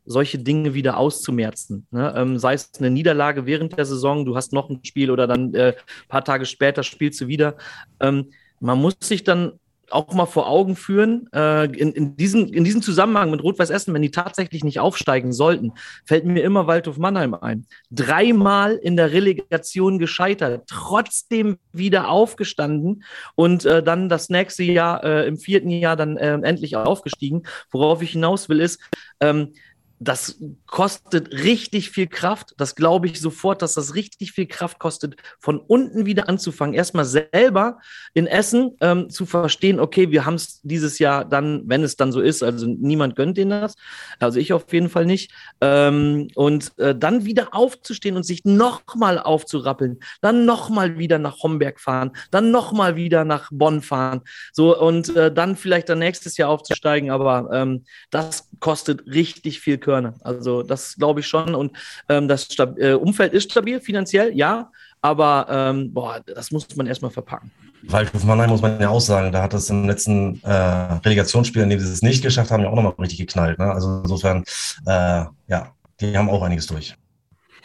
solche 0.05 0.38
Dinge 0.38 0.75
wieder 0.75 0.97
auszumerzen. 0.97 1.87
Ne? 1.90 2.12
Ähm, 2.17 2.38
sei 2.38 2.55
es 2.55 2.71
eine 2.79 2.90
Niederlage 2.90 3.47
während 3.47 3.77
der 3.77 3.85
Saison, 3.85 4.25
du 4.25 4.37
hast 4.37 4.53
noch 4.53 4.69
ein 4.69 4.81
Spiel 4.85 5.11
oder 5.11 5.27
dann 5.27 5.55
äh, 5.55 5.75
paar 6.09 6.25
Tage 6.25 6.47
später 6.47 6.83
spielst 6.83 7.21
du 7.21 7.27
wieder. 7.27 7.57
Ähm, 8.01 8.31
man 8.61 8.81
muss 8.81 8.97
sich 9.01 9.25
dann 9.25 9.59
auch 9.90 10.12
mal 10.12 10.27
vor 10.27 10.49
Augen 10.49 10.77
führen, 10.77 11.29
äh, 11.33 11.67
in, 11.67 11.93
in, 11.93 12.17
diesem, 12.17 12.47
in 12.53 12.64
diesem 12.64 12.83
Zusammenhang 12.83 13.31
mit 13.31 13.43
Rot-Weiß 13.43 13.71
Essen, 13.71 13.95
wenn 13.95 14.03
die 14.03 14.11
tatsächlich 14.11 14.64
nicht 14.64 14.81
aufsteigen 14.81 15.33
sollten, 15.33 15.73
fällt 16.05 16.25
mir 16.25 16.43
immer 16.43 16.67
Waldhof 16.67 16.99
Mannheim 16.99 17.35
ein. 17.35 17.67
Dreimal 17.90 18.75
in 18.75 18.97
der 18.97 19.12
Relegation 19.12 19.99
gescheitert, 19.99 20.64
trotzdem 20.67 21.59
wieder 21.73 22.09
aufgestanden 22.09 23.05
und 23.35 23.64
äh, 23.64 23.83
dann 23.83 24.09
das 24.09 24.29
nächste 24.29 24.64
Jahr, 24.64 25.05
äh, 25.05 25.27
im 25.27 25.38
vierten 25.38 25.71
Jahr 25.71 25.97
dann 25.97 26.17
äh, 26.17 26.33
endlich 26.33 26.77
aufgestiegen. 26.77 27.45
Worauf 27.71 28.03
ich 28.03 28.12
hinaus 28.12 28.49
will, 28.49 28.61
ist, 28.61 28.81
ähm, 29.21 29.53
das 30.00 30.40
kostet 30.66 31.33
richtig 31.33 31.90
viel 31.90 32.09
Kraft. 32.09 32.54
Das 32.59 32.74
glaube 32.74 33.07
ich 33.07 33.20
sofort, 33.20 33.62
dass 33.62 33.74
das 33.74 33.94
richtig 33.94 34.33
viel 34.33 34.46
Kraft 34.46 34.78
kostet, 34.78 35.16
von 35.38 35.59
unten 35.59 36.04
wieder 36.04 36.28
anzufangen. 36.28 36.74
Erstmal 36.74 37.04
selber 37.04 37.78
in 38.12 38.26
Essen 38.26 38.76
ähm, 38.80 39.09
zu 39.09 39.24
verstehen, 39.24 39.78
okay, 39.78 40.11
wir 40.11 40.26
haben 40.26 40.35
es 40.35 40.61
dieses 40.62 40.98
Jahr 40.98 41.24
dann, 41.24 41.62
wenn 41.66 41.83
es 41.85 41.96
dann 41.96 42.12
so 42.12 42.20
ist, 42.20 42.42
also 42.42 42.66
niemand 42.66 43.16
gönnt 43.16 43.38
denen 43.38 43.50
das, 43.50 43.76
also 44.18 44.38
ich 44.38 44.52
auf 44.52 44.72
jeden 44.72 44.88
Fall 44.88 45.07
nicht. 45.07 45.33
Ähm, 45.61 46.28
und 46.35 46.76
äh, 46.78 46.94
dann 46.94 47.24
wieder 47.24 47.54
aufzustehen 47.54 48.16
und 48.16 48.24
sich 48.24 48.44
nochmal 48.44 49.18
aufzurappeln, 49.18 50.00
dann 50.20 50.44
nochmal 50.44 50.98
wieder 50.98 51.18
nach 51.18 51.42
Homberg 51.42 51.80
fahren, 51.80 52.11
dann 52.30 52.50
nochmal 52.50 52.96
wieder 52.96 53.24
nach 53.24 53.48
Bonn 53.52 53.80
fahren. 53.80 54.22
So 54.52 54.78
und 54.78 55.14
äh, 55.16 55.33
dann 55.33 55.57
vielleicht 55.57 55.88
dann 55.88 56.00
nächstes 56.00 56.37
Jahr 56.37 56.50
aufzusteigen, 56.50 57.11
aber 57.11 57.48
ähm, 57.52 57.85
das 58.11 58.50
kostet 58.61 59.07
richtig 59.07 59.61
viel 59.61 59.78
Körper. 59.78 59.84
Körner. 59.85 60.14
Also 60.23 60.62
das 60.62 60.97
glaube 60.97 61.20
ich 61.20 61.27
schon. 61.27 61.55
Und 61.55 61.73
ähm, 62.09 62.27
das 62.27 62.44
Stab 62.44 62.79
äh, 62.79 62.94
Umfeld 62.94 63.33
ist 63.33 63.51
stabil, 63.51 63.81
finanziell, 63.81 64.35
ja, 64.35 64.70
aber 65.03 65.47
ähm, 65.51 65.92
boah, 65.92 66.20
das 66.27 66.51
muss 66.51 66.75
man 66.77 66.87
erstmal 66.87 67.11
verpacken. 67.11 67.51
Waldhof 67.83 68.25
Mannheim 68.25 68.49
muss 68.49 68.62
man 68.62 68.81
ja 68.81 68.88
auch 68.88 69.01
sagen, 69.01 69.31
da 69.31 69.42
hat 69.42 69.53
das 69.53 69.68
im 69.68 69.87
letzten 69.87 70.42
äh, 70.42 70.51
Relegationsspiel, 70.51 71.62
in 71.62 71.70
dem 71.70 71.81
sie 71.81 71.92
es 71.92 72.01
nicht 72.01 72.23
geschafft 72.23 72.51
haben, 72.51 72.62
ja 72.62 72.70
auch 72.70 72.75
nochmal 72.75 72.94
richtig 72.99 73.18
geknallt. 73.18 73.59
Ne? 73.59 73.70
Also 73.70 74.01
insofern, 74.03 74.42
äh, 74.87 75.25
ja, 75.49 75.75
die 76.01 76.16
haben 76.16 76.31
auch 76.31 76.42
einiges 76.42 76.66
durch. 76.66 76.97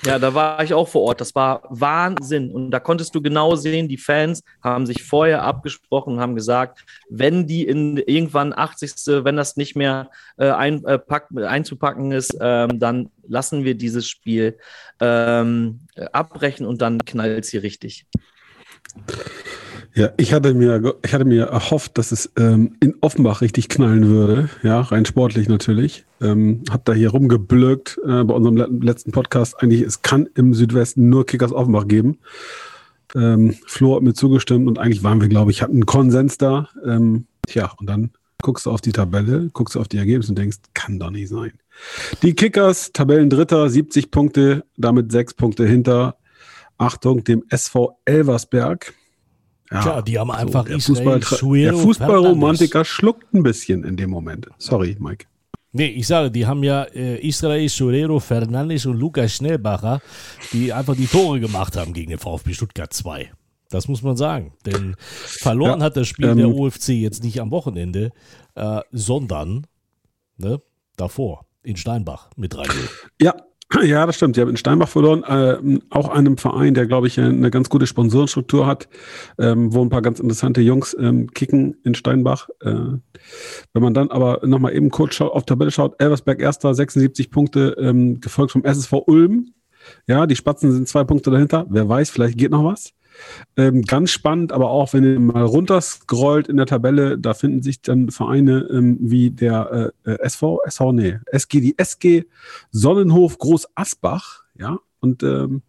Ja, 0.06 0.18
da 0.18 0.34
war 0.34 0.64
ich 0.64 0.74
auch 0.74 0.88
vor 0.88 1.02
Ort. 1.02 1.20
Das 1.20 1.36
war 1.36 1.64
Wahnsinn. 1.70 2.52
Und 2.52 2.72
da 2.72 2.80
konntest 2.80 3.14
du 3.16 3.22
genau 3.22 3.56
sehen, 3.56 3.88
die 3.88 3.98
Fans 3.98 4.44
haben 4.64 4.86
sich 4.86 5.04
vorher 5.04 5.44
abgesprochen 5.44 6.14
und 6.14 6.20
haben 6.22 6.36
gesagt, 6.36 6.86
wenn 7.10 7.48
die 7.48 7.68
in 7.68 7.98
irgendwann 7.98 8.54
80. 8.54 9.26
wenn 9.26 9.36
das 9.36 9.58
nicht 9.58 9.76
mehr 9.76 10.10
äh, 10.38 10.52
ein, 10.52 10.86
äh, 10.86 11.00
pack, 11.00 11.28
einzupacken 11.36 12.12
ist, 12.12 12.38
ähm, 12.40 12.80
dann 12.80 13.10
lassen 13.28 13.66
wir 13.66 13.76
dieses 13.76 14.08
Spiel 14.08 14.58
ähm, 15.02 15.82
abbrechen 16.14 16.66
und 16.66 16.82
dann 16.82 17.00
knallt 17.00 17.46
sie 17.46 17.58
richtig. 17.58 18.06
Ja, 19.96 20.12
ich 20.18 20.34
hatte 20.34 20.54
mir, 20.54 20.96
ich 21.04 21.14
hatte 21.14 21.26
mir 21.26 21.46
erhofft, 21.46 21.98
dass 21.98 22.12
es 22.12 22.32
ähm, 22.38 22.76
in 22.80 22.96
Offenbach 23.02 23.42
richtig 23.42 23.70
knallen 23.70 24.08
würde. 24.08 24.50
Ja, 24.62 24.82
rein 24.82 25.06
sportlich 25.06 25.50
natürlich. 25.50 26.06
Ähm, 26.22 26.64
hab 26.70 26.86
da 26.86 26.94
hier 26.94 27.10
rumgeblökt 27.10 28.00
äh, 28.06 28.24
bei 28.24 28.34
unserem 28.34 28.82
letzten 28.82 29.12
Podcast. 29.12 29.62
Eigentlich, 29.62 29.82
es 29.82 30.02
kann 30.02 30.30
im 30.36 30.54
Südwesten 30.54 31.10
nur 31.10 31.26
Kickers 31.26 31.52
Offenbach 31.52 31.88
geben. 31.88 32.20
Ähm, 33.16 33.56
Flo 33.66 33.96
hat 33.96 34.04
mir 34.04 34.14
zugestimmt 34.14 34.68
und 34.68 34.78
eigentlich 34.78 35.04
waren 35.04 35.22
wir, 35.22 35.28
glaube 35.28 35.52
ich, 35.52 35.62
hatten 35.62 35.74
einen 35.74 35.86
Konsens 35.86 36.38
da. 36.38 36.70
Ähm, 36.86 37.26
tja, 37.48 37.72
und 37.78 37.88
dann 37.88 38.12
guckst 38.42 38.66
du 38.66 38.72
auf 38.72 38.82
die 38.82 38.92
Tabelle, 38.92 39.50
guckst 39.54 39.76
du 39.76 39.80
auf 39.80 39.88
die 39.88 39.98
Ergebnisse 39.98 40.32
und 40.32 40.38
denkst, 40.38 40.58
kann 40.74 41.00
doch 41.00 41.10
nicht 41.10 41.30
sein. 41.30 41.54
Die 42.22 42.34
Kickers, 42.34 42.92
Tabellendritter, 42.94 43.70
70 43.70 44.12
Punkte, 44.12 44.64
damit 44.78 45.12
sechs 45.12 45.34
Punkte 45.34 45.66
hinter. 45.66 46.18
Achtung, 46.78 47.24
dem 47.24 47.44
SV 47.50 48.00
Elversberg. 48.06 48.94
Ja, 49.72 49.82
Tja, 49.82 50.02
die 50.02 50.18
haben 50.18 50.32
einfach 50.32 50.66
so, 50.66 50.70
der 50.70 50.80
Fußball, 50.80 51.20
der 51.62 51.74
Fußballromantiker 51.76 52.84
schluckt 52.84 53.34
ein 53.34 53.44
bisschen 53.44 53.84
in 53.84 53.98
dem 53.98 54.10
Moment. 54.10 54.50
Sorry, 54.58 54.98
Mike. 55.00 55.26
Nee, 55.72 55.88
ich 55.88 56.08
sage, 56.08 56.32
die 56.32 56.48
haben 56.48 56.64
ja 56.64 56.84
äh, 56.86 57.20
Israel 57.20 57.70
Surero, 57.70 58.20
Fernandes 58.20 58.88
und 58.88 58.98
Lukas 58.98 59.36
Schnellbacher, 59.36 60.02
die 60.52 60.74
einfach 60.74 60.96
die 60.96 61.06
Tore 61.06 61.40
gemacht 61.40 61.78
haben 61.78 61.94
gegen 61.94 62.10
den 62.10 62.18
VfB 62.18 62.54
Stuttgart 62.54 62.92
2. 62.92 63.32
Das 63.70 63.88
muss 63.88 64.02
man 64.02 64.18
sagen. 64.18 64.54
Denn 64.66 64.96
verloren 64.98 65.80
Ja, 65.80 65.86
hat 65.86 65.96
das 65.98 66.08
Spiel 66.08 66.30
ähm, 66.30 66.38
der 66.38 66.50
UFC 66.50 66.90
jetzt 66.90 67.24
nicht 67.24 67.40
am 67.40 67.52
Wochenende, 67.52 68.12
äh, 68.56 68.82
sondern 68.92 69.68
ne, 70.38 70.60
davor 70.96 71.46
in 71.62 71.76
Steinbach 71.76 72.32
mit 72.36 72.56
3 72.56 72.64
Ja, 73.22 73.36
ja, 73.84 74.06
das 74.06 74.16
stimmt. 74.16 74.36
Die 74.36 74.42
haben 74.42 74.50
in 74.50 74.58
Steinbach 74.58 74.90
verloren, 74.90 75.24
äh, 75.24 75.80
auch 75.90 76.10
einem 76.10 76.38
Verein, 76.38 76.74
der, 76.74 76.88
glaube 76.88 77.08
ich, 77.08 77.20
eine 77.20 77.52
ganz 77.52 77.70
gute 77.70 77.86
Sponsorenstruktur 77.86 78.66
hat, 78.66 78.90
ähm, 79.38 79.74
wo 79.74 79.82
ein 79.82 79.90
paar 79.90 80.02
ganz 80.02 80.20
interessante 80.20 80.62
Jungs 80.62 80.96
ähm, 81.00 81.32
kicken 81.32 81.78
in 81.84 81.94
Steinbach. 81.94 82.50
Äh, 82.62 82.74
wenn 83.74 83.84
man 83.84 83.94
dann 83.94 84.10
aber 84.10 84.42
nochmal 84.46 84.76
eben 84.76 84.90
kurz 84.90 85.16
schaut, 85.16 85.34
auf 85.34 85.46
Tabelle 85.46 85.72
schaut, 85.72 86.02
Elversberg 86.02 86.42
erster, 86.42 86.74
76 86.74 87.30
Punkte, 87.30 87.76
ähm, 87.80 88.20
gefolgt 88.20 88.52
vom 88.52 88.64
SSV 88.64 88.94
Ulm. 89.06 89.54
Ja, 90.08 90.26
die 90.26 90.36
Spatzen 90.36 90.72
sind 90.72 90.88
zwei 90.88 91.04
Punkte 91.04 91.32
dahinter. 91.32 91.66
Wer 91.70 91.88
weiß, 91.88 92.10
vielleicht 92.10 92.38
geht 92.38 92.52
noch 92.52 92.64
was. 92.64 92.94
Ähm, 93.58 93.84
ganz 93.84 94.12
spannend, 94.12 94.52
aber 94.52 94.70
auch 94.70 94.94
wenn 94.94 95.04
ihr 95.04 95.20
mal 95.20 95.44
runterscrollt 95.44 96.48
in 96.48 96.58
der 96.58 96.66
Tabelle, 96.66 97.18
da 97.18 97.34
finden 97.34 97.62
sich 97.62 97.82
dann 97.82 98.12
Vereine 98.12 98.68
ähm, 98.72 98.98
wie 99.02 99.32
der 99.32 99.94
äh, 100.06 100.12
äh, 100.12 100.20
SV, 100.22 100.62
SV, 100.66 100.92
nee, 100.92 101.20
SG, 101.32 101.62
die 101.62 101.78
SG 101.78 102.26
Sonnenhof 102.72 103.38
Groß 103.38 103.70
Asbach, 103.76 104.44
ja, 104.58 104.80
und 105.00 105.24
ähm, 105.24 105.62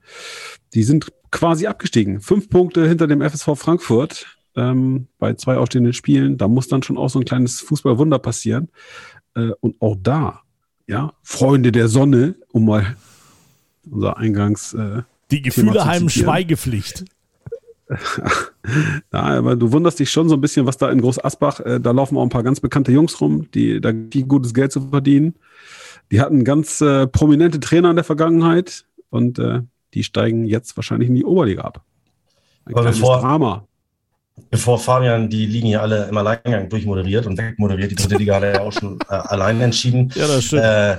die 0.75 0.83
sind 0.83 1.13
quasi 1.31 1.67
abgestiegen. 1.67 2.21
Fünf 2.21 2.49
Punkte 2.49 2.87
hinter 2.87 3.07
dem 3.07 3.23
FSV 3.23 3.51
Frankfurt 3.55 4.27
ähm, 4.57 5.07
bei 5.19 5.35
zwei 5.35 5.57
ausstehenden 5.57 5.93
Spielen. 5.93 6.37
Da 6.39 6.49
muss 6.49 6.69
dann 6.69 6.83
schon 6.83 6.99
auch 6.99 7.09
so 7.09 7.21
ein 7.21 7.25
kleines 7.25 7.61
Fußballwunder 7.61 8.19
passieren. 8.19 8.69
Äh, 9.35 9.51
und 9.61 9.81
auch 9.81 9.97
da, 10.01 10.43
ja, 10.87 11.13
Freunde 11.23 11.73
der 11.73 11.89
Sonne, 11.89 12.35
um 12.53 12.67
mal 12.67 12.97
unser 13.89 14.17
Eingangs. 14.17 14.75
Äh, 14.75 15.03
Die 15.31 15.43
Gefühle 15.43 15.85
haben. 15.85 16.11
Schweigepflicht. 16.11 17.05
Ja, 19.12 19.22
aber 19.22 19.57
du 19.57 19.72
wunderst 19.72 19.98
dich 19.98 20.11
schon 20.11 20.29
so 20.29 20.37
ein 20.37 20.40
bisschen, 20.40 20.66
was 20.66 20.76
da 20.76 20.90
in 20.90 21.00
Groß 21.00 21.24
Asbach, 21.24 21.61
äh, 21.61 21.81
da 21.81 21.90
laufen 21.90 22.16
auch 22.16 22.22
ein 22.22 22.29
paar 22.29 22.42
ganz 22.44 22.61
bekannte 22.61 22.92
Jungs 22.92 23.20
rum, 23.20 23.50
die 23.53 23.81
da 23.81 23.92
viel 24.12 24.26
gutes 24.26 24.55
Geld 24.55 24.70
zu 24.70 24.88
verdienen. 24.90 25.35
Die 26.12 26.20
hatten 26.20 26.44
ganz 26.44 26.81
äh, 26.81 27.07
prominente 27.07 27.59
Trainer 27.59 27.90
in 27.90 27.96
der 27.96 28.05
Vergangenheit 28.05 28.85
und 29.09 29.38
äh, 29.38 29.62
die 29.94 30.05
steigen 30.05 30.44
jetzt 30.44 30.76
wahrscheinlich 30.76 31.09
in 31.09 31.14
die 31.16 31.24
Oberliga 31.24 31.62
ab. 31.62 31.83
Ein 32.64 32.74
Aber 32.74 32.85
bevor- 32.85 33.20
Drama. 33.20 33.66
Bevor 34.50 34.79
Fabian 34.79 35.29
die 35.29 35.46
Ligen 35.46 35.66
hier 35.66 35.83
alle 35.83 36.07
im 36.09 36.16
Alleingang 36.16 36.68
durchmoderiert 36.68 37.26
und 37.26 37.37
wegmoderiert, 37.37 37.90
die 37.90 37.94
dritte 37.94 38.16
Liga 38.16 38.37
hat 38.37 38.42
er 38.42 38.55
ja 38.55 38.61
auch 38.61 38.72
schon 38.72 38.98
äh, 39.09 39.14
allein 39.14 39.61
entschieden. 39.61 40.12
Ja, 40.14 40.26
das 40.26 40.44
stimmt. 40.44 40.62
Äh, 40.62 40.96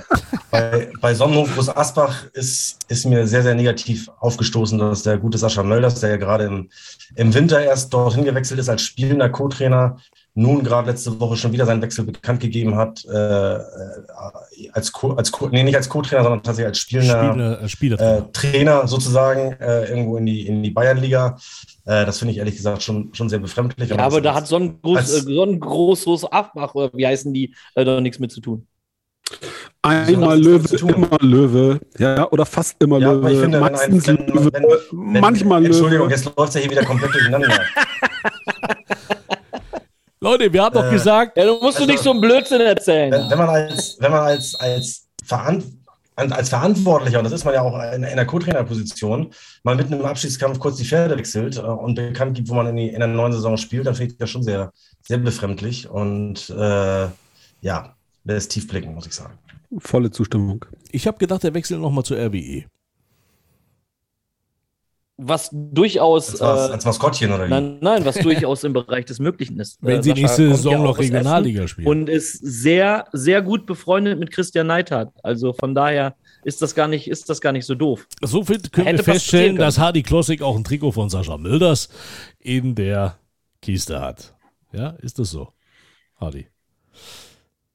bei, 0.50 0.88
bei 1.00 1.14
Sonnenhof 1.14 1.54
Groß 1.54 1.76
Asbach 1.76 2.26
ist, 2.34 2.78
ist 2.88 3.06
mir 3.06 3.26
sehr, 3.26 3.42
sehr 3.42 3.54
negativ 3.54 4.10
aufgestoßen, 4.20 4.78
dass 4.78 5.02
der 5.02 5.18
gute 5.18 5.38
Sascha 5.38 5.62
Mölders, 5.62 6.00
der 6.00 6.10
ja 6.10 6.16
gerade 6.16 6.44
im, 6.44 6.70
im 7.16 7.34
Winter 7.34 7.60
erst 7.62 7.92
dorthin 7.92 8.24
gewechselt 8.24 8.60
ist 8.60 8.68
als 8.68 8.82
spielender 8.82 9.28
Co-Trainer, 9.28 9.96
nun 10.34 10.64
gerade 10.64 10.90
letzte 10.90 11.20
Woche 11.20 11.36
schon 11.36 11.52
wieder 11.52 11.66
seinen 11.66 11.82
Wechsel 11.82 12.06
bekannt 12.06 12.40
gegeben 12.40 12.76
hat, 12.76 13.04
äh, 13.04 13.54
äh, 13.56 13.60
als, 14.72 14.92
Co, 14.92 15.12
als 15.12 15.30
Co, 15.30 15.48
nee, 15.48 15.62
nicht 15.62 15.76
als 15.76 15.88
Co-Trainer, 15.88 16.22
sondern 16.22 16.42
tatsächlich 16.42 16.68
als 16.68 16.78
spielender 16.78 17.28
Spieler, 17.28 17.62
äh, 17.62 17.68
Spieler 17.68 18.00
äh, 18.00 18.22
Trainer 18.32 18.88
sozusagen 18.88 19.56
irgendwo 19.60 20.16
in 20.16 20.26
die, 20.26 20.46
in 20.46 20.62
die 20.62 20.70
Bayernliga. 20.70 21.36
Äh, 21.84 22.06
das 22.06 22.18
finde 22.18 22.32
ich 22.32 22.38
ehrlich 22.38 22.56
gesagt 22.56 22.82
schon, 22.82 23.12
schon 23.14 23.28
sehr 23.28 23.38
befremdlich. 23.40 23.90
Ja, 23.90 23.98
aber 23.98 24.20
da 24.20 24.34
hat 24.34 24.46
so 24.46 24.56
ein, 24.56 24.80
groß, 24.82 24.98
als- 24.98 25.12
äh, 25.26 25.34
so 25.34 25.42
ein 25.42 25.58
großes 25.58 26.30
Afbach, 26.30 26.74
oder 26.74 26.90
wie 26.94 27.06
heißen 27.06 27.32
die, 27.34 27.54
äh, 27.74 27.84
doch 27.84 28.00
nichts 28.00 28.18
mit 28.20 28.30
zu 28.30 28.40
tun. 28.40 28.66
Einmal 29.82 30.36
das 30.40 30.70
Löwe, 30.72 30.92
immer 30.94 31.18
Löwe. 31.20 31.80
Ja, 31.98 32.30
oder 32.30 32.46
fast 32.46 32.76
immer 32.82 32.98
Ja, 32.98 33.10
aber 33.12 33.28
ich 33.30 33.34
Löwe. 33.34 33.42
finde, 33.42 33.60
Meistens 33.60 34.06
wenn- 34.06 34.16
Löwe. 34.28 34.50
wenn- 34.52 34.64
wenn- 35.14 35.20
manchmal 35.20 35.64
Entschuldigung, 35.66 36.06
Löwe. 36.08 36.14
jetzt 36.16 36.24
läuft 36.36 36.50
es 36.50 36.54
ja 36.54 36.60
hier 36.60 36.70
wieder 36.70 36.84
komplett 36.84 37.12
durcheinander. 37.14 37.48
Leute, 40.20 40.52
wir 40.52 40.62
haben 40.62 40.74
doch 40.74 40.86
Äh, 40.86 40.90
gesagt, 40.92 41.36
Ja, 41.36 41.44
du 41.46 41.52
musst 41.54 41.76
Also- 41.78 41.86
du 41.86 41.92
nicht 41.92 42.02
so 42.02 42.10
einen 42.12 42.20
Blödsinn 42.20 42.60
erzählen. 42.60 43.10
wenn, 43.10 43.30
wenn 43.30 43.38
man 43.38 43.48
als, 43.48 43.96
wenn 43.98 44.10
man 44.12 44.20
als, 44.20 44.54
als, 44.54 45.08
Veran 45.24 45.62
als 46.16 46.50
Verantwortlicher, 46.50 47.18
und 47.18 47.24
das 47.24 47.32
ist 47.32 47.44
man 47.44 47.54
ja 47.54 47.62
auch 47.62 47.74
in, 47.94 48.02
in 48.02 48.16
der 48.16 48.26
Co-Trainer-Position, 48.26 49.32
mal 49.62 49.76
mitten 49.76 49.94
im 49.94 50.04
Abschiedskampf 50.04 50.58
kurz 50.58 50.76
die 50.76 50.84
Pferde 50.84 51.16
wechselt 51.16 51.56
äh, 51.56 51.60
und 51.60 51.94
bekannt 51.94 52.36
gibt, 52.36 52.48
wo 52.48 52.54
man 52.54 52.66
in, 52.66 52.76
die, 52.76 52.88
in 52.88 53.00
der 53.00 53.08
neuen 53.08 53.32
Saison 53.32 53.56
spielt, 53.56 53.86
dann 53.86 53.94
finde 53.94 54.12
ich 54.12 54.18
das 54.18 54.30
schon 54.30 54.42
sehr, 54.42 54.72
sehr 55.02 55.18
befremdlich 55.18 55.88
und 55.88 56.50
äh, 56.50 57.06
ja, 57.62 57.96
lässt 58.24 58.52
tief 58.52 58.68
blicken, 58.68 58.94
muss 58.94 59.06
ich 59.06 59.14
sagen. 59.14 59.34
Volle 59.78 60.10
Zustimmung. 60.10 60.64
ich 60.90 61.06
habe 61.06 61.16
gedacht, 61.18 61.42
der 61.42 61.54
wechselt 61.54 61.80
nochmal 61.80 62.04
zur 62.04 62.18
RWE. 62.18 62.64
Was 65.24 65.50
durchaus. 65.52 66.40
Als, 66.40 66.70
äh, 66.70 66.72
als 66.72 66.84
Maskottchen 66.84 67.32
oder 67.32 67.46
wie? 67.46 67.50
Nein, 67.50 67.78
nein, 67.80 68.04
was 68.04 68.14
durchaus 68.22 68.64
im 68.64 68.72
Bereich 68.72 69.04
des 69.04 69.18
Möglichen 69.18 69.58
ist. 69.60 69.78
Wenn 69.80 70.00
Äh, 70.00 70.02
sie 70.02 70.10
Sascha 70.10 70.22
nächste 70.22 70.48
Saison 70.48 70.82
noch 70.82 70.98
Regionalliga 70.98 71.68
spielen. 71.68 71.88
Und 71.88 72.08
ist 72.08 72.38
sehr, 72.42 73.06
sehr 73.12 73.42
gut 73.42 73.66
befreundet 73.66 74.18
mit 74.18 74.30
Christian 74.30 74.66
Neidhardt. 74.66 75.12
Also 75.22 75.52
von 75.52 75.74
daher 75.74 76.14
ist 76.44 76.62
das 76.62 76.74
gar 76.74 76.88
nicht, 76.88 77.08
ist 77.08 77.28
das 77.28 77.40
gar 77.40 77.52
nicht 77.52 77.66
so 77.66 77.74
doof. 77.74 78.06
So 78.22 78.44
viel 78.44 78.60
können 78.60 78.86
Hätte 78.86 79.06
wir 79.06 79.14
feststellen, 79.14 79.56
dass 79.56 79.78
Hardy 79.78 80.02
Klossik 80.02 80.42
auch 80.42 80.56
ein 80.56 80.64
Trikot 80.64 80.92
von 80.92 81.08
Sascha 81.08 81.36
Milders 81.38 81.88
in 82.38 82.74
der 82.74 83.18
Kiste 83.60 84.00
hat. 84.00 84.34
Ja, 84.72 84.90
ist 85.02 85.18
das 85.18 85.30
so, 85.30 85.52
Hardy? 86.16 86.46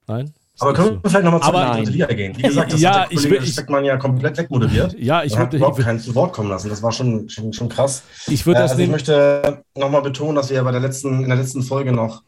Nein? 0.07 0.33
Aber 0.59 0.73
können 0.73 0.87
so. 0.87 1.03
wir 1.03 1.09
vielleicht 1.09 1.25
nochmal 1.25 1.41
zur 1.41 1.55
Aber- 1.55 1.75
dritte 1.77 1.91
Liga 1.91 2.05
gehen? 2.07 2.37
Wie 2.37 2.41
gesagt, 2.41 2.73
das 2.73 2.81
Ja, 2.81 3.01
hat 3.01 3.11
der 3.11 3.17
ich 3.17 3.23
Kollege 3.23 3.43
ich- 3.45 3.51
Speckmann 3.53 3.85
ja 3.85 3.97
komplett 3.97 4.37
wegmoderiert. 4.37 4.95
Ja, 4.99 5.23
ich 5.23 5.37
würde, 5.37 5.57
überhaupt 5.57 5.79
ich, 5.79 5.85
keinen 5.85 5.99
zu 5.99 6.15
Wort 6.15 6.33
kommen 6.33 6.49
lassen. 6.49 6.69
Das 6.69 6.81
war 6.81 6.91
schon, 6.91 7.29
schon, 7.29 7.53
schon 7.53 7.69
krass. 7.69 8.03
ich 8.27 8.45
würde 8.45 8.59
Äh, 8.59 8.63
das 8.63 8.71
also 8.71 8.83
ich 8.83 8.89
möchte 8.89 9.63
nochmal 9.75 10.01
betonen, 10.01 10.35
dass 10.35 10.49
wir 10.49 10.57
ja 10.57 10.63
bei 10.63 10.71
der 10.71 10.81
letzten, 10.81 11.21
in 11.23 11.29
der 11.29 11.37
letzten 11.37 11.61
Folge 11.63 11.91
noch 11.91 12.23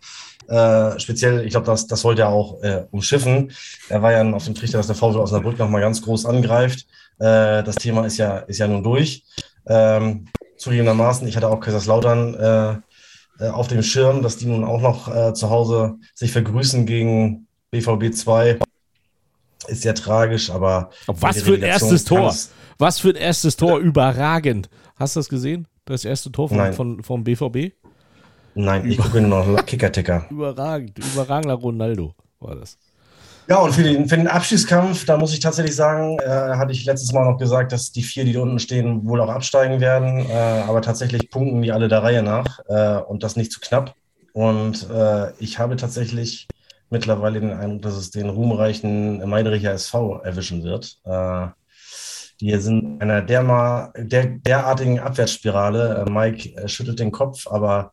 äh, 0.48 1.00
speziell, 1.00 1.44
ich 1.46 1.52
glaube, 1.52 1.68
das, 1.68 1.86
das 1.88 2.04
wollte 2.04 2.24
er 2.24 2.30
auch 2.30 2.62
äh, 2.64 2.86
umschiffen. 2.92 3.52
Er 3.88 4.02
war 4.02 4.12
ja 4.12 4.28
auf 4.32 4.46
dem 4.46 4.56
Trichter, 4.56 4.78
dass 4.80 4.88
der 4.88 4.96
VfL 4.96 5.18
Osnabrück 5.20 5.60
nochmal 5.60 5.82
ganz 5.82 6.02
groß 6.02 6.26
angreift. 6.26 6.86
Äh, 7.20 7.64
das 7.64 7.76
Thema 7.76 8.06
ist 8.06 8.18
ja, 8.18 8.38
ist 8.40 8.58
ja 8.58 8.68
nun 8.68 8.84
durch. 8.84 9.24
Ähm, 9.68 10.26
zugegebenermaßen, 10.58 11.28
ich 11.28 11.36
hatte 11.38 11.48
auch 11.50 11.60
Kaiserslautern 11.60 12.34
äh, 12.34 13.46
äh, 13.46 13.50
auf 13.50 13.68
dem 13.68 13.84
Schirm, 13.84 14.24
dass 14.24 14.38
die 14.38 14.48
nun 14.48 14.64
auch 14.64 14.82
noch 14.82 15.14
äh, 15.14 15.34
zu 15.34 15.50
Hause 15.52 15.96
sich 16.16 16.32
vergrüßen 16.32 16.86
gegen 16.88 17.46
BVB 17.72 18.14
2. 18.14 18.60
Ist 19.68 19.82
sehr 19.82 19.96
tragisch, 19.96 20.50
aber. 20.50 20.90
Was 21.08 21.42
für 21.42 21.54
ein 21.54 21.62
erstes 21.62 22.04
Tor. 22.04 22.34
Was 22.78 23.00
für 23.00 23.10
ein 23.10 23.16
erstes 23.16 23.56
Tor. 23.58 23.80
Überragend. 23.80 24.70
Hast 24.96 25.16
du 25.16 25.20
das 25.20 25.30
gesehen? 25.30 25.68
Das 25.86 26.06
erste 26.06 26.32
Tor 26.32 26.50
von, 26.50 26.74
von, 26.74 27.04
vom 27.04 27.24
BVB? 27.24 27.74
Nein, 28.56 28.90
ich 28.90 28.98
gucke 28.98 29.22
nur 29.22 29.46
noch 29.46 29.66
Kicker-Ticker. 29.66 30.26
Überragend. 30.30 30.98
Überragender 31.00 31.56
Ronaldo 31.56 32.14
war 32.40 32.56
das. 32.56 32.78
Ja, 33.48 33.58
und 33.58 33.74
für 33.74 33.82
den, 33.82 34.08
für 34.08 34.18
den 34.18 34.28
Abschiedskampf, 34.28 35.06
da 35.06 35.18
muss 35.18 35.34
ich 35.34 35.40
tatsächlich 35.40 35.76
sagen, 35.76 36.20
äh, 36.20 36.28
hatte 36.28 36.72
ich 36.72 36.86
letztes 36.86 37.12
Mal 37.12 37.26
noch 37.26 37.40
gesagt, 37.40 37.72
dass 37.72 37.92
die 37.92 38.04
vier, 38.04 38.24
die 38.24 38.34
da 38.34 38.42
unten 38.42 38.60
stehen, 38.60 39.08
wohl 39.08 39.22
auch 39.22 39.30
absteigen 39.30 39.80
werden. 39.80 40.30
Äh, 40.30 40.34
aber 40.68 40.82
tatsächlich 40.82 41.32
punkten 41.32 41.62
die 41.64 41.72
alle 41.72 41.88
der 41.88 42.04
Reihe 42.04 42.22
nach 42.22 42.60
äh, 42.68 42.98
und 42.98 43.24
das 43.24 43.36
nicht 43.36 43.52
zu 43.52 43.60
knapp. 43.60 43.96
Und 44.34 44.88
äh, 44.92 45.32
ich 45.40 45.58
habe 45.58 45.78
tatsächlich 45.78 46.48
mittlerweile 46.90 47.40
den 47.40 47.52
Eindruck, 47.52 47.84
dass 47.84 47.96
es 47.96 48.12
den 48.12 48.30
ruhmreichen 48.30 49.28
Meidericher 49.30 49.74
SV 49.74 50.20
erwischen 50.22 50.64
wird. 50.64 51.00
Äh, 51.06 51.48
die 52.42 52.56
sind 52.58 53.02
in 53.02 53.02
einer 53.02 53.22
derma, 53.22 53.92
der, 53.98 54.26
derartigen 54.26 55.00
Abwärtsspirale. 55.00 56.06
Äh, 56.08 56.10
Mike 56.10 56.56
äh, 56.56 56.68
schüttelt 56.68 57.00
den 57.00 57.12
Kopf, 57.12 57.48
aber 57.48 57.92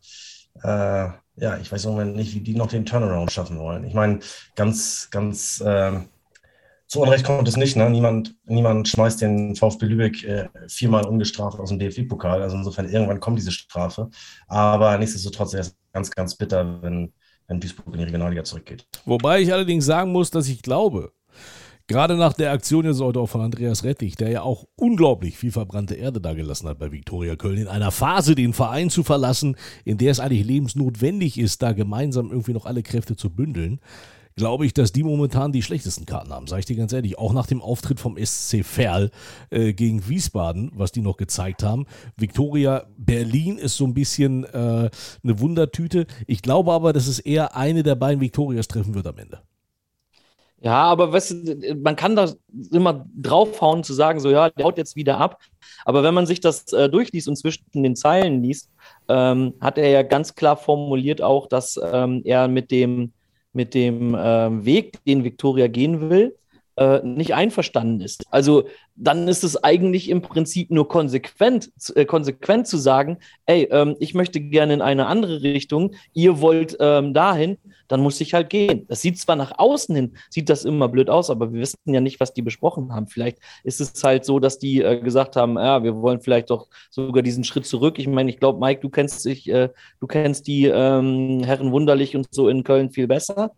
äh, 0.63 1.09
ja, 1.39 1.57
ich 1.61 1.71
weiß 1.71 1.85
im 1.85 1.91
Moment 1.91 2.15
nicht, 2.15 2.33
wie 2.33 2.41
die 2.41 2.55
noch 2.55 2.67
den 2.67 2.85
Turnaround 2.85 3.31
schaffen 3.31 3.59
wollen. 3.59 3.83
Ich 3.83 3.93
meine, 3.93 4.19
ganz, 4.55 5.09
ganz 5.11 5.61
ähm, 5.65 6.05
zu 6.87 7.01
Unrecht 7.01 7.25
kommt 7.25 7.47
es 7.47 7.57
nicht. 7.57 7.75
Ne? 7.75 7.89
Niemand, 7.89 8.35
niemand 8.45 8.87
schmeißt 8.87 9.21
den 9.21 9.55
VfB 9.55 9.85
Lübeck 9.85 10.23
äh, 10.23 10.47
viermal 10.69 11.05
ungestraft 11.05 11.59
aus 11.59 11.69
dem 11.69 11.79
DFB-Pokal. 11.79 12.41
Also 12.41 12.55
insofern 12.55 12.89
irgendwann 12.89 13.19
kommt 13.19 13.37
diese 13.37 13.51
Strafe. 13.51 14.09
Aber 14.47 14.97
nichtsdestotrotz 14.97 15.53
ist 15.53 15.67
es 15.67 15.75
ganz, 15.91 16.09
ganz 16.11 16.35
bitter, 16.35 16.81
wenn, 16.81 17.13
wenn 17.47 17.59
Duisburg 17.59 17.87
in 17.87 17.99
die 17.99 18.03
Regionalliga 18.03 18.43
zurückgeht. 18.43 18.85
Wobei 19.05 19.41
ich 19.41 19.53
allerdings 19.53 19.85
sagen 19.85 20.11
muss, 20.11 20.31
dass 20.31 20.47
ich 20.47 20.61
glaube, 20.61 21.13
gerade 21.87 22.15
nach 22.15 22.33
der 22.33 22.51
Aktion 22.51 22.85
jetzt 22.85 22.99
heute 22.99 23.19
auch 23.19 23.27
von 23.27 23.41
Andreas 23.41 23.83
Rettich, 23.83 24.15
der 24.15 24.29
ja 24.29 24.41
auch 24.41 24.65
unglaublich 24.75 25.37
viel 25.37 25.51
verbrannte 25.51 25.95
Erde 25.95 26.19
da 26.19 26.33
gelassen 26.33 26.67
hat 26.67 26.79
bei 26.79 26.91
Viktoria 26.91 27.35
Köln, 27.35 27.57
in 27.57 27.67
einer 27.67 27.91
Phase 27.91 28.35
den 28.35 28.53
Verein 28.53 28.89
zu 28.89 29.03
verlassen, 29.03 29.55
in 29.85 29.97
der 29.97 30.11
es 30.11 30.19
eigentlich 30.19 30.45
lebensnotwendig 30.45 31.39
ist, 31.39 31.61
da 31.61 31.71
gemeinsam 31.71 32.29
irgendwie 32.29 32.53
noch 32.53 32.65
alle 32.65 32.83
Kräfte 32.83 33.15
zu 33.15 33.29
bündeln, 33.29 33.79
glaube 34.37 34.65
ich, 34.65 34.73
dass 34.73 34.93
die 34.93 35.03
momentan 35.03 35.51
die 35.51 35.63
schlechtesten 35.63 36.05
Karten 36.05 36.31
haben, 36.31 36.47
sage 36.47 36.61
ich 36.61 36.65
dir 36.65 36.77
ganz 36.77 36.93
ehrlich. 36.93 37.17
Auch 37.17 37.33
nach 37.33 37.47
dem 37.47 37.61
Auftritt 37.61 37.99
vom 37.99 38.17
SC 38.23 38.63
Verl 38.63 39.11
äh, 39.49 39.73
gegen 39.73 40.07
Wiesbaden, 40.07 40.71
was 40.75 40.91
die 40.91 41.01
noch 41.01 41.17
gezeigt 41.17 41.63
haben. 41.63 41.85
Viktoria 42.15 42.85
Berlin 42.97 43.57
ist 43.57 43.75
so 43.75 43.85
ein 43.85 43.93
bisschen 43.93 44.45
äh, 44.45 44.89
eine 45.23 45.39
Wundertüte. 45.39 46.05
Ich 46.27 46.41
glaube 46.41 46.71
aber, 46.71 46.93
dass 46.93 47.07
es 47.07 47.19
eher 47.19 47.55
eine 47.57 47.83
der 47.83 47.95
beiden 47.95 48.21
Viktorias 48.21 48.67
treffen 48.67 48.93
wird 48.93 49.07
am 49.07 49.17
Ende. 49.17 49.41
Ja, 50.59 50.83
aber 50.83 51.13
weißt 51.13 51.31
du, 51.31 51.75
man 51.75 51.95
kann 51.95 52.15
da 52.15 52.31
immer 52.71 53.05
draufhauen 53.15 53.83
zu 53.83 53.93
sagen, 53.93 54.19
so 54.19 54.31
ja, 54.31 54.49
der 54.49 54.65
haut 54.65 54.77
jetzt 54.77 54.95
wieder 54.95 55.19
ab. 55.19 55.39
Aber 55.85 56.01
wenn 56.01 56.15
man 56.15 56.25
sich 56.25 56.39
das 56.39 56.73
äh, 56.73 56.89
durchliest 56.89 57.27
und 57.27 57.35
zwischen 57.35 57.63
den 57.73 57.95
Zeilen 57.95 58.41
liest, 58.41 58.71
ähm, 59.07 59.53
hat 59.61 59.77
er 59.77 59.89
ja 59.89 60.01
ganz 60.01 60.33
klar 60.33 60.57
formuliert 60.57 61.21
auch, 61.21 61.47
dass 61.47 61.79
ähm, 61.91 62.21
er 62.25 62.47
mit 62.47 62.71
dem, 62.71 63.13
mit 63.57 63.73
dem 63.73 64.15
ähm, 64.17 64.63
Weg, 64.63 65.03
den 65.05 65.25
Victoria 65.25 65.67
gehen 65.67 66.09
will, 66.09 66.37
äh, 66.77 67.01
nicht 67.03 67.33
einverstanden 67.33 68.01
ist. 68.01 68.25
Also 68.31 68.65
dann 68.95 69.27
ist 69.27 69.43
es 69.43 69.63
eigentlich 69.63 70.09
im 70.09 70.21
Prinzip 70.21 70.71
nur 70.71 70.87
konsequent, 70.87 71.71
äh, 71.95 72.05
konsequent 72.05 72.67
zu 72.67 72.77
sagen, 72.77 73.17
ey, 73.45 73.67
ähm, 73.71 73.95
ich 73.99 74.13
möchte 74.13 74.39
gerne 74.39 74.73
in 74.73 74.81
eine 74.81 75.07
andere 75.07 75.41
Richtung, 75.41 75.95
ihr 76.13 76.41
wollt 76.41 76.77
ähm, 76.79 77.13
dahin, 77.13 77.57
dann 77.87 78.01
muss 78.01 78.21
ich 78.21 78.33
halt 78.33 78.49
gehen. 78.49 78.85
Das 78.87 79.01
sieht 79.01 79.19
zwar 79.19 79.35
nach 79.35 79.57
außen 79.57 79.95
hin, 79.95 80.17
sieht 80.29 80.49
das 80.49 80.65
immer 80.65 80.87
blöd 80.87 81.09
aus, 81.09 81.29
aber 81.29 81.53
wir 81.53 81.61
wissen 81.61 81.77
ja 81.85 82.01
nicht, 82.01 82.19
was 82.19 82.33
die 82.33 82.41
besprochen 82.41 82.93
haben. 82.93 83.07
Vielleicht 83.07 83.39
ist 83.63 83.81
es 83.81 84.03
halt 84.03 84.25
so, 84.25 84.39
dass 84.39 84.59
die 84.59 84.81
äh, 84.81 84.99
gesagt 84.99 85.35
haben, 85.35 85.55
ja, 85.57 85.83
wir 85.83 85.95
wollen 85.95 86.21
vielleicht 86.21 86.49
doch 86.49 86.67
sogar 86.89 87.23
diesen 87.23 87.43
Schritt 87.43 87.65
zurück. 87.65 87.99
Ich 87.99 88.07
meine, 88.07 88.29
ich 88.29 88.39
glaube, 88.39 88.59
Mike, 88.59 88.81
du 88.81 88.89
kennst 88.89 89.25
dich, 89.25 89.49
äh, 89.49 89.69
du 89.99 90.07
kennst 90.07 90.47
die 90.47 90.65
ähm, 90.65 91.43
Herren 91.43 91.71
Wunderlich 91.71 92.15
und 92.15 92.27
so 92.31 92.49
in 92.49 92.63
Köln 92.63 92.91
viel 92.91 93.07
besser 93.07 93.51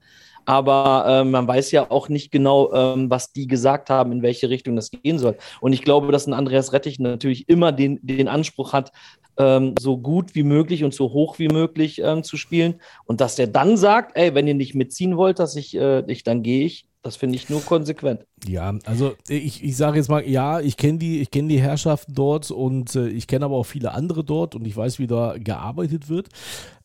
aber 0.49 1.05
äh, 1.07 1.23
man 1.23 1.47
weiß 1.47 1.69
ja 1.69 1.91
auch 1.91 2.09
nicht 2.09 2.31
genau, 2.31 2.73
ähm, 2.73 3.11
was 3.11 3.31
die 3.31 3.45
gesagt 3.45 3.91
haben, 3.91 4.11
in 4.11 4.23
welche 4.23 4.49
Richtung 4.49 4.75
das 4.75 4.89
gehen 4.89 5.19
soll. 5.19 5.37
Und 5.61 5.73
ich 5.73 5.83
glaube, 5.83 6.11
dass 6.11 6.25
ein 6.25 6.33
Andreas 6.33 6.73
Rettich 6.73 6.97
natürlich 6.97 7.47
immer 7.47 7.71
den, 7.71 7.99
den 8.01 8.27
Anspruch 8.27 8.73
hat, 8.73 8.91
ähm, 9.37 9.75
so 9.79 9.99
gut 9.99 10.33
wie 10.33 10.41
möglich 10.41 10.83
und 10.83 10.95
so 10.95 11.13
hoch 11.13 11.37
wie 11.37 11.49
möglich 11.49 12.01
ähm, 12.03 12.23
zu 12.23 12.35
spielen. 12.35 12.81
Und 13.05 13.21
dass 13.21 13.35
der 13.35 13.45
dann 13.45 13.77
sagt, 13.77 14.17
ey, 14.17 14.33
wenn 14.33 14.47
ihr 14.47 14.55
nicht 14.55 14.73
mitziehen 14.73 15.17
wollt, 15.17 15.37
dass 15.37 15.55
ich, 15.55 15.77
äh, 15.77 16.03
ich 16.11 16.23
dann 16.23 16.41
gehe 16.41 16.65
ich, 16.65 16.87
das 17.01 17.15
finde 17.15 17.37
ich 17.37 17.49
nur 17.49 17.61
konsequent. 17.61 18.25
Ja, 18.45 18.73
also 18.85 19.15
ich, 19.29 19.63
ich 19.63 19.77
sage 19.77 19.97
jetzt 19.97 20.09
mal, 20.09 20.27
ja, 20.27 20.59
ich 20.59 20.75
kenne 20.75 20.97
die, 20.97 21.25
kenn 21.27 21.47
die 21.47 21.61
Herrschaften 21.61 22.13
dort 22.13 22.51
und 22.51 22.93
äh, 22.95 23.07
ich 23.07 23.27
kenne 23.27 23.45
aber 23.45 23.55
auch 23.55 23.65
viele 23.65 23.93
andere 23.93 24.23
dort 24.23 24.53
und 24.53 24.65
ich 24.67 24.75
weiß, 24.75 24.99
wie 24.99 25.07
da 25.07 25.35
gearbeitet 25.37 26.09
wird. 26.09 26.27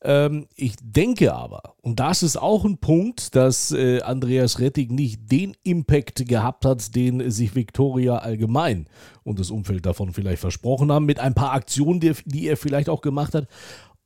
Ähm, 0.02 0.46
ich 0.54 0.76
denke 0.80 1.34
aber, 1.34 1.74
und 1.82 1.98
das 1.98 2.22
ist 2.22 2.36
auch 2.36 2.64
ein 2.64 2.78
Punkt, 2.78 3.34
dass 3.34 3.72
äh, 3.72 4.02
Andreas 4.02 4.60
Rettig 4.60 4.92
nicht 4.92 5.32
den 5.32 5.56
Impact 5.64 6.28
gehabt 6.28 6.64
hat, 6.64 6.94
den 6.94 7.30
sich 7.32 7.56
Viktoria 7.56 8.18
allgemein 8.18 8.86
und 9.24 9.40
das 9.40 9.50
Umfeld 9.50 9.84
davon 9.84 10.12
vielleicht 10.12 10.40
versprochen 10.40 10.92
haben, 10.92 11.06
mit 11.06 11.18
ein 11.18 11.34
paar 11.34 11.52
Aktionen, 11.52 11.98
die, 11.98 12.12
die 12.24 12.46
er 12.46 12.56
vielleicht 12.56 12.88
auch 12.88 13.00
gemacht 13.00 13.34
hat. 13.34 13.48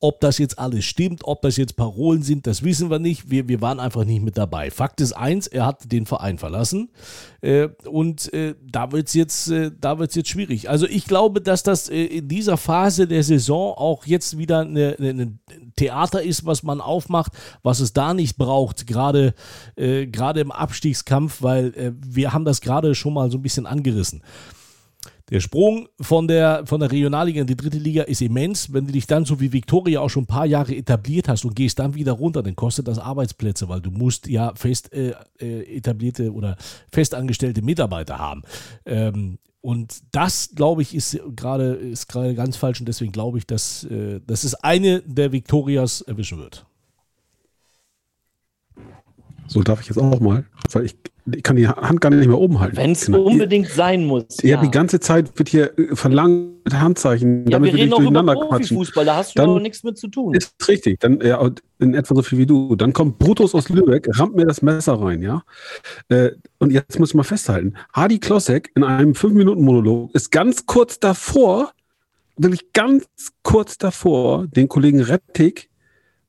Ob 0.01 0.21
das 0.21 0.39
jetzt 0.39 0.59
alles 0.59 0.85
stimmt, 0.85 1.25
ob 1.25 1.43
das 1.43 1.57
jetzt 1.57 1.75
Parolen 1.75 2.23
sind, 2.23 2.47
das 2.47 2.63
wissen 2.63 2.89
wir 2.89 3.01
nicht. 3.01 3.31
Wir, 3.31 3.49
wir 3.49 3.61
waren 3.61 3.81
einfach 3.81 4.05
nicht 4.05 4.23
mit 4.23 4.39
dabei. 4.39 4.71
Fakt 4.71 5.01
ist 5.01 5.13
eins, 5.13 5.49
er 5.49 5.67
hat 5.67 5.91
den 5.91 6.07
Verein 6.07 6.39
verlassen. 6.39 6.91
Äh, 7.41 7.69
und 7.89 8.33
äh, 8.33 8.55
da 8.63 8.93
wird 8.93 9.09
es 9.09 9.15
jetzt, 9.15 9.51
äh, 9.51 9.73
jetzt 9.83 10.29
schwierig. 10.29 10.71
Also 10.71 10.87
ich 10.87 11.07
glaube, 11.07 11.41
dass 11.41 11.65
das 11.65 11.89
äh, 11.89 12.05
in 12.05 12.29
dieser 12.29 12.57
Phase 12.57 13.09
der 13.09 13.25
Saison 13.25 13.75
auch 13.77 14.07
jetzt 14.07 14.39
wieder 14.39 14.61
ein 14.61 15.41
Theater 15.75 16.23
ist, 16.23 16.47
was 16.47 16.63
man 16.63 16.81
aufmacht, 16.81 17.33
was 17.63 17.81
es 17.81 17.93
da 17.93 18.15
nicht 18.15 18.37
braucht, 18.37 18.87
gerade 18.87 19.35
äh, 19.77 20.07
im 20.07 20.53
Abstiegskampf, 20.53 21.43
weil 21.43 21.75
äh, 21.75 21.93
wir 21.97 22.33
haben 22.33 22.45
das 22.45 22.61
gerade 22.61 22.95
schon 22.95 23.15
mal 23.15 23.31
so 23.31 23.39
ein 23.39 23.43
bisschen 23.43 23.67
angerissen. 23.67 24.23
Der 25.31 25.41
Sprung 25.41 25.89
von 26.01 26.27
der, 26.27 26.63
von 26.65 26.81
der 26.81 26.91
Regionalliga 26.91 27.43
in 27.43 27.47
die 27.47 27.57
dritte 27.57 27.79
Liga 27.79 28.05
ist 28.05 28.23
immens. 28.23 28.73
Wenn 28.73 28.87
du 28.87 28.93
dich 28.93 29.07
dann 29.07 29.27
so 29.27 29.41
wie 29.41 29.53
Viktoria 29.53 30.01
auch 30.01 30.09
schon 30.09 30.25
ein 30.25 30.27
paar 30.27 30.47
Jahre 30.47 30.75
etabliert 30.75 31.29
hast 31.29 31.45
und 31.45 31.55
gehst 31.55 31.79
dann 31.79 31.95
wieder 31.95 32.13
runter, 32.13 32.43
dann 32.43 32.57
kostet 32.57 32.89
das 32.89 32.99
Arbeitsplätze, 32.99 33.69
weil 33.69 33.81
du 33.81 33.91
musst 33.91 34.27
ja 34.27 34.55
fest 34.55 34.93
äh, 34.93 35.15
äh 35.39 35.77
etablierte 35.77 36.33
oder 36.33 36.57
festangestellte 36.91 37.61
Mitarbeiter 37.61 38.19
haben. 38.19 38.43
Ähm, 38.87 39.39
und 39.61 40.03
das, 40.13 40.51
glaube 40.55 40.83
ich, 40.83 40.95
ist 40.95 41.21
gerade 41.37 41.73
ist 41.73 42.09
ganz 42.09 42.57
falsch 42.57 42.81
und 42.81 42.87
deswegen 42.87 43.13
glaube 43.13 43.39
ich, 43.39 43.47
dass, 43.47 43.85
äh, 43.85 44.21
dass 44.27 44.45
es 44.45 44.55
eine 44.55 45.03
der 45.03 45.33
Viktorias 45.33 46.01
erwischen 46.01 46.39
wird. 46.39 46.65
So 49.47 49.63
darf 49.63 49.81
ich 49.81 49.89
jetzt 49.89 49.99
auch 49.99 50.21
mal, 50.21 50.45
weil 50.73 50.87
ich, 50.87 50.97
ich 51.35 51.43
kann 51.43 51.57
die 51.57 51.69
Hand 51.69 52.01
gar 52.01 52.11
nicht 52.11 52.27
mehr 52.27 52.39
oben 52.39 52.61
halten. 52.61 52.77
Wenn 52.77 52.93
es 52.93 53.07
genau. 53.07 53.23
unbedingt 53.23 53.69
sein 53.69 54.05
muss. 54.05 54.25
Ja, 54.43 54.57
ja, 54.57 54.61
die 54.61 54.71
ganze 54.71 55.01
Zeit 55.01 55.39
wird 55.39 55.49
hier 55.49 55.79
äh, 55.79 55.95
verlangt 55.95 56.65
mit 56.65 56.75
Handzeichen, 56.75 57.45
ja, 57.45 57.53
damit 57.53 57.73
wir, 57.73 57.81
reden 57.81 57.91
durcheinander 57.91 58.35
über 58.35 58.61
Fußball, 58.63 59.05
da 59.05 59.17
hast 59.17 59.39
du 59.39 59.43
dann, 59.43 59.63
nichts 59.63 59.83
mit 59.83 59.99
zu 59.99 60.09
tun. 60.09 60.35
Ist 60.35 60.55
richtig, 60.69 61.01
dann 61.01 61.21
ja, 61.21 61.51
in 61.79 61.95
etwa 61.95 62.15
so 62.15 62.23
viel 62.23 62.39
wie 62.39 62.47
du. 62.47 62.77
Dann 62.77 62.93
kommt 62.93 63.19
Brutus 63.19 63.55
aus 63.55 63.69
Lübeck, 63.69 64.09
rammt 64.19 64.37
mir 64.37 64.47
das 64.47 64.63
Messer 64.63 65.01
rein, 65.01 65.23
ja. 65.23 65.43
Äh, 66.09 66.31
und 66.59 66.73
jetzt 66.73 66.99
muss 66.99 67.11
ich 67.11 67.15
mal 67.15 67.25
festhalten, 67.25 67.75
Hardy 67.93 68.19
Klossek 68.19 68.71
in 68.75 68.85
einem 68.85 69.13
5-Minuten-Monolog 69.13 70.15
ist 70.15 70.31
ganz 70.31 70.67
kurz 70.67 71.01
davor, 71.01 71.73
wirklich 72.37 72.73
ganz 72.73 73.07
kurz 73.43 73.79
davor, 73.79 74.47
den 74.47 74.69
Kollegen 74.69 75.01
Rettig 75.01 75.71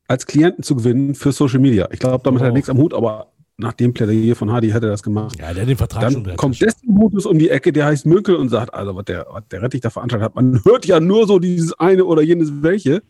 als 0.08 0.26
Klienten 0.26 0.64
zu 0.64 0.76
gewinnen 0.76 1.16
für 1.16 1.32
Social 1.32 1.60
Media. 1.60 1.88
Ich 1.92 2.00
glaube, 2.00 2.24
damit 2.24 2.42
oh. 2.42 2.44
hat 2.44 2.52
er 2.52 2.54
nichts 2.54 2.70
am 2.70 2.78
Hut, 2.78 2.94
aber 2.94 3.32
nach 3.60 3.74
dem 3.74 3.94
Plädoyer 3.94 4.36
von 4.36 4.52
Hardy 4.52 4.70
hätte 4.70 4.88
er 4.88 4.92
das 4.92 5.04
gemacht. 5.04 5.38
Ja, 5.40 5.54
der 5.54 5.64
hat 5.64 5.70
den 5.70 5.78
Vertrag 5.78 6.02
Dann 6.02 6.14
schon. 6.14 6.36
kommt 6.38 6.62
dessen 6.62 6.96
Brutus 6.96 7.26
um 7.26 7.38
die 7.38 7.50
Ecke, 7.50 7.74
der 7.74 7.86
heißt 7.86 8.06
Münkel 8.06 8.36
und 8.36 8.50
sagt, 8.50 8.74
also 8.74 8.96
was 8.96 9.06
der, 9.06 9.28
was 9.30 9.44
der 9.52 9.62
Rettich 9.62 9.82
da 9.82 9.90
veranstaltet 9.90 10.26
hat, 10.26 10.36
man 10.36 10.62
hört 10.66 10.86
ja 10.86 11.00
nur 11.00 11.28
so 11.28 11.40
dieses 11.40 11.74
eine 11.74 12.06
oder 12.06 12.22
jenes 12.22 12.64
welche. 12.64 13.04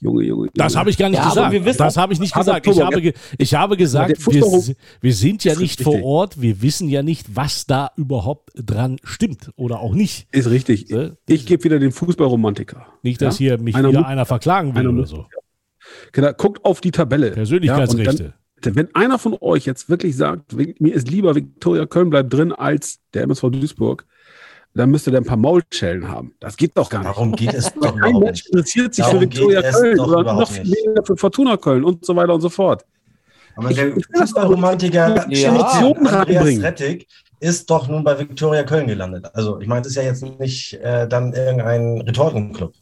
Junge, 0.00 0.24
Junge, 0.24 0.46
Junge. 0.46 0.50
Das 0.54 0.74
habe 0.74 0.90
ich 0.90 0.98
gar 0.98 1.08
nicht 1.08 1.18
ja, 1.18 1.28
gesagt. 1.28 1.64
Wissen, 1.64 1.78
das 1.78 1.96
habe 1.96 2.12
ich 2.12 2.18
nicht 2.18 2.34
gesagt. 2.34 2.66
Ich 2.66 2.80
habe, 2.80 3.00
ge 3.00 3.12
ich 3.38 3.54
habe 3.54 3.76
gesagt, 3.76 4.26
wir, 4.26 4.74
wir, 5.00 5.14
sind 5.14 5.44
ja 5.44 5.54
nicht 5.54 5.80
vor 5.80 6.02
Ort. 6.02 6.40
Wir 6.40 6.60
wissen 6.60 6.88
ja 6.88 7.04
nicht, 7.04 7.36
was 7.36 7.66
da 7.66 7.90
überhaupt 7.96 8.50
dran 8.54 8.96
stimmt 9.04 9.52
oder 9.54 9.78
auch 9.78 9.94
nicht. 9.94 10.26
Ist 10.32 10.50
richtig. 10.50 10.92
Ich 11.26 11.46
gebe 11.46 11.62
wieder 11.62 11.78
den 11.78 11.92
Fußballromantiker. 11.92 12.86
Nicht, 13.02 13.22
dass 13.22 13.38
ja? 13.38 13.50
hier 13.50 13.58
mich 13.58 13.76
einer 13.76 13.90
wieder 13.90 14.06
einer 14.06 14.26
verklagen 14.26 14.74
will 14.74 14.88
oder 14.88 15.06
so. 15.06 15.26
Genau, 16.10 16.32
guckt 16.32 16.64
auf 16.64 16.80
die 16.80 16.90
Tabelle. 16.90 17.30
Persönlichkeitsrechte. 17.30 18.34
Wenn 18.64 18.94
einer 18.94 19.18
von 19.18 19.36
euch 19.40 19.66
jetzt 19.66 19.88
wirklich 19.88 20.16
sagt, 20.16 20.52
mir 20.52 20.94
ist 20.94 21.10
lieber 21.10 21.34
Viktoria 21.34 21.86
Köln 21.86 22.10
bleibt 22.10 22.32
drin 22.32 22.52
als 22.52 23.00
der 23.14 23.22
MSV 23.22 23.50
Duisburg, 23.50 24.06
dann 24.74 24.90
müsste 24.90 25.10
der 25.10 25.20
ein 25.20 25.24
paar 25.24 25.36
Maulschellen 25.36 26.08
haben. 26.08 26.34
Das 26.40 26.56
geht 26.56 26.72
doch 26.76 26.88
gar 26.88 27.00
nicht. 27.00 27.08
Warum 27.08 27.32
geht 27.32 27.52
es 27.52 27.72
doch 27.80 27.96
Kein 27.96 28.18
Mensch 28.18 28.46
interessiert 28.46 28.94
sich 28.94 29.04
Darum 29.04 29.20
für 29.20 29.26
Viktoria 29.26 29.62
Köln 29.62 30.00
oder 30.00 30.34
noch 30.34 30.50
viel 30.50 30.64
weniger 30.64 31.04
für 31.04 31.16
Fortuna 31.16 31.56
Köln 31.56 31.84
und 31.84 32.04
so 32.04 32.16
weiter 32.16 32.34
und 32.34 32.40
so 32.40 32.48
fort. 32.48 32.84
Aber 33.56 33.70
ich, 33.70 33.76
der 33.76 33.94
Fußballromantiker 34.14 35.30
ja. 35.30 35.52
Andreas 35.52 36.62
Rettig 36.62 37.06
ist 37.40 37.68
doch 37.68 37.88
nun 37.88 38.04
bei 38.04 38.18
Viktoria 38.18 38.62
Köln 38.62 38.86
gelandet. 38.86 39.26
Also 39.34 39.60
ich 39.60 39.66
meine, 39.66 39.82
es 39.82 39.88
ist 39.88 39.96
ja 39.96 40.02
jetzt 40.02 40.22
nicht 40.38 40.74
äh, 40.74 41.06
dann 41.06 41.32
irgendein 41.32 42.00
Retortenclub. 42.00 42.72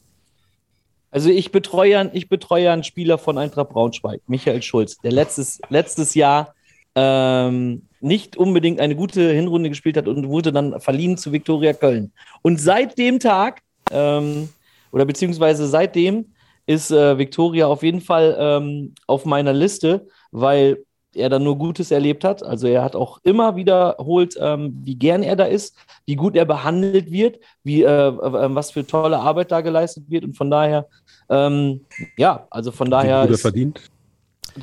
Also 1.10 1.30
ich 1.30 1.50
betreue, 1.50 2.10
ich 2.12 2.28
betreue 2.28 2.70
einen 2.70 2.84
Spieler 2.84 3.18
von 3.18 3.36
Eintracht 3.38 3.70
Braunschweig, 3.70 4.20
Michael 4.26 4.62
Schulz, 4.62 4.98
der 4.98 5.12
letztes, 5.12 5.60
letztes 5.68 6.14
Jahr 6.14 6.54
ähm, 6.94 7.82
nicht 8.00 8.36
unbedingt 8.36 8.80
eine 8.80 8.96
gute 8.96 9.30
Hinrunde 9.32 9.68
gespielt 9.68 9.96
hat 9.96 10.08
und 10.08 10.28
wurde 10.28 10.52
dann 10.52 10.80
verliehen 10.80 11.16
zu 11.16 11.32
Viktoria 11.32 11.72
Köln. 11.72 12.12
Und 12.42 12.60
seit 12.60 12.96
dem 12.98 13.18
Tag, 13.18 13.60
ähm, 13.90 14.48
oder 14.92 15.04
beziehungsweise 15.04 15.66
seitdem, 15.66 16.32
ist 16.66 16.90
äh, 16.90 17.18
Viktoria 17.18 17.66
auf 17.66 17.82
jeden 17.82 18.00
Fall 18.00 18.36
ähm, 18.38 18.94
auf 19.06 19.24
meiner 19.24 19.52
Liste, 19.52 20.06
weil 20.30 20.84
er 21.14 21.28
da 21.28 21.38
nur 21.38 21.58
Gutes 21.58 21.90
erlebt 21.90 22.24
hat. 22.24 22.42
Also 22.42 22.66
er 22.66 22.82
hat 22.82 22.94
auch 22.94 23.18
immer 23.22 23.56
wiederholt, 23.56 24.36
ähm, 24.40 24.80
wie 24.84 24.96
gern 24.96 25.22
er 25.22 25.36
da 25.36 25.44
ist, 25.44 25.76
wie 26.06 26.16
gut 26.16 26.36
er 26.36 26.44
behandelt 26.44 27.10
wird, 27.10 27.38
wie, 27.64 27.82
äh, 27.82 28.08
äh, 28.08 28.54
was 28.54 28.70
für 28.70 28.86
tolle 28.86 29.18
Arbeit 29.18 29.50
da 29.50 29.60
geleistet 29.60 30.04
wird. 30.08 30.24
Und 30.24 30.36
von 30.36 30.50
daher, 30.50 30.86
ähm, 31.28 31.80
ja, 32.16 32.46
also 32.50 32.72
von 32.72 32.90
daher. 32.90 33.24
Wie 33.24 33.28
gut 33.28 33.36
er 33.36 33.40
verdient. 33.40 33.80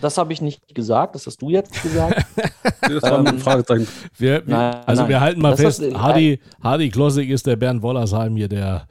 Das 0.02 0.18
habe 0.18 0.34
ich 0.34 0.41
nicht 0.41 0.76
gesagt, 0.76 1.16
das 1.16 1.26
hast 1.26 1.41
du 1.41 1.50
jetzt 1.50 1.82
gesagt. 1.82 2.26
das 2.82 3.04
war 3.04 3.20
ein 3.20 3.28
ähm, 3.28 3.39
Fragezeichen. 3.39 3.88
Wir, 4.18 4.45
wir, 4.45 4.56
nein, 4.56 4.76
also 4.86 5.02
nein. 5.04 5.10
wir 5.10 5.22
halten 5.22 5.41
mal 5.41 5.52
das 5.52 5.62
fest, 5.62 5.84
Hardy, 5.93 6.39
Hardy 6.62 6.89
Klossig 6.89 7.30
ist 7.30 7.48
der 7.48 7.56
Bernd 7.56 7.82
Wollersheim 7.82 8.36
hier, 8.36 8.50
der, 8.50 8.86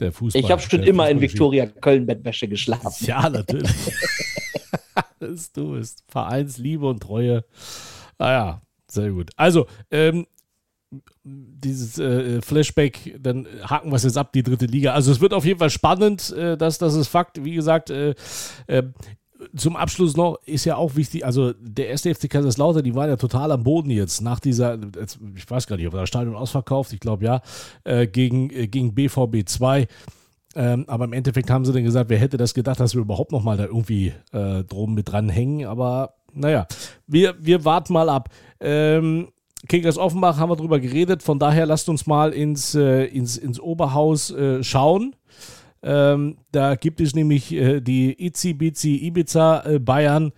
der 0.00 0.12
Fußball. 0.12 0.42
Ich 0.42 0.50
habe 0.50 0.60
schon 0.60 0.82
immer 0.82 1.08
in 1.08 1.20
Viktoria 1.20 1.66
Köln 1.66 2.04
Bettwäsche 2.04 2.46
geschlafen. 2.46 3.06
Ja, 3.06 3.28
natürlich. 3.30 3.70
das 5.28 5.52
du 5.52 5.72
bist. 5.72 6.04
Vereinsliebe 6.08 6.86
und 6.86 7.02
Treue. 7.02 7.44
Naja, 8.18 8.44
ah 8.44 8.60
sehr 8.94 9.10
gut. 9.10 9.30
Also, 9.36 9.66
ähm, 9.90 10.26
dieses 11.24 11.98
äh, 11.98 12.40
Flashback, 12.40 13.18
dann 13.20 13.46
haken 13.62 13.90
wir 13.90 13.96
es 13.96 14.04
jetzt 14.04 14.18
ab, 14.18 14.32
die 14.32 14.44
dritte 14.44 14.66
Liga. 14.66 14.92
Also 14.92 15.10
es 15.10 15.20
wird 15.20 15.34
auf 15.34 15.44
jeden 15.44 15.58
Fall 15.58 15.70
spannend, 15.70 16.30
äh, 16.32 16.56
das, 16.56 16.78
das 16.78 16.94
ist 16.94 17.08
Fakt. 17.08 17.44
Wie 17.44 17.54
gesagt, 17.54 17.90
äh, 17.90 18.14
äh 18.66 18.84
zum 19.56 19.76
Abschluss 19.76 20.16
noch 20.16 20.38
ist 20.46 20.64
ja 20.64 20.76
auch 20.76 20.96
wichtig, 20.96 21.26
also 21.26 21.52
der 21.60 21.88
erste 21.88 22.14
FC 22.14 22.30
Kaiserslautern, 22.30 22.82
die 22.82 22.94
waren 22.94 23.10
ja 23.10 23.16
total 23.16 23.52
am 23.52 23.62
Boden 23.62 23.90
jetzt 23.90 24.22
nach 24.22 24.40
dieser, 24.40 24.78
ich 25.34 25.50
weiß 25.50 25.66
gar 25.66 25.76
nicht, 25.76 25.86
ob 25.86 25.92
das 25.92 26.08
Stadion 26.08 26.36
ausverkauft, 26.36 26.92
ich 26.92 27.00
glaube 27.00 27.24
ja, 27.24 27.42
äh, 27.82 28.06
gegen, 28.06 28.48
äh, 28.50 28.68
gegen 28.68 28.94
BVB 28.94 29.46
2. 29.46 29.86
Ähm, 30.56 30.84
aber 30.86 31.04
im 31.04 31.12
Endeffekt 31.12 31.50
haben 31.50 31.64
sie 31.64 31.72
dann 31.72 31.84
gesagt, 31.84 32.10
wer 32.10 32.18
hätte 32.18 32.36
das 32.36 32.54
gedacht, 32.54 32.80
dass 32.80 32.94
wir 32.94 33.02
überhaupt 33.02 33.32
nochmal 33.32 33.56
da 33.56 33.64
irgendwie 33.64 34.12
äh, 34.32 34.62
drum 34.64 34.94
mit 34.94 35.10
dran 35.10 35.28
hängen. 35.28 35.66
Aber 35.66 36.14
naja, 36.32 36.66
wir, 37.06 37.34
wir 37.40 37.64
warten 37.64 37.92
mal 37.92 38.08
ab. 38.08 38.28
Ähm, 38.60 39.28
Kickers 39.68 39.98
Offenbach 39.98 40.38
haben 40.38 40.50
wir 40.50 40.56
drüber 40.56 40.78
geredet, 40.78 41.22
von 41.22 41.38
daher 41.38 41.66
lasst 41.66 41.88
uns 41.88 42.06
mal 42.06 42.32
ins, 42.32 42.74
äh, 42.74 43.04
ins, 43.06 43.36
ins 43.36 43.58
Oberhaus 43.58 44.30
äh, 44.30 44.62
schauen. 44.62 45.16
Ähm, 45.82 46.36
da 46.52 46.76
gibt 46.76 47.00
es 47.00 47.14
nämlich 47.14 47.52
äh, 47.52 47.80
die 47.80 48.26
Itzi 48.26 48.54
Bizi 48.54 48.96
Ibiza 48.96 49.64
äh, 49.64 49.78
Bayern. 49.78 50.32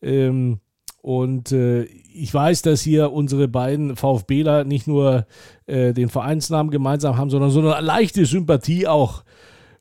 Ähm, 0.00 0.58
und 1.00 1.50
äh, 1.50 1.82
ich 1.82 2.32
weiß, 2.32 2.62
dass 2.62 2.80
hier 2.80 3.12
unsere 3.12 3.48
beiden 3.48 3.96
VfBler 3.96 4.62
nicht 4.64 4.86
nur 4.86 5.26
äh, 5.66 5.92
den 5.92 6.08
Vereinsnamen 6.08 6.70
gemeinsam 6.70 7.16
haben, 7.16 7.30
sondern 7.30 7.50
so 7.50 7.60
eine 7.60 7.84
leichte 7.84 8.24
Sympathie 8.24 8.86
auch 8.86 9.24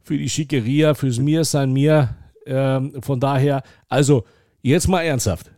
für 0.03 0.17
die 0.17 0.29
Schickeria, 0.29 0.93
fürs 0.93 1.19
Mir 1.19 1.43
sein 1.43 1.71
Mir. 1.71 2.15
Ähm, 2.45 3.01
von 3.01 3.19
daher, 3.19 3.63
also 3.87 4.25
jetzt 4.61 4.87
mal 4.87 5.01
ernsthaft. 5.01 5.51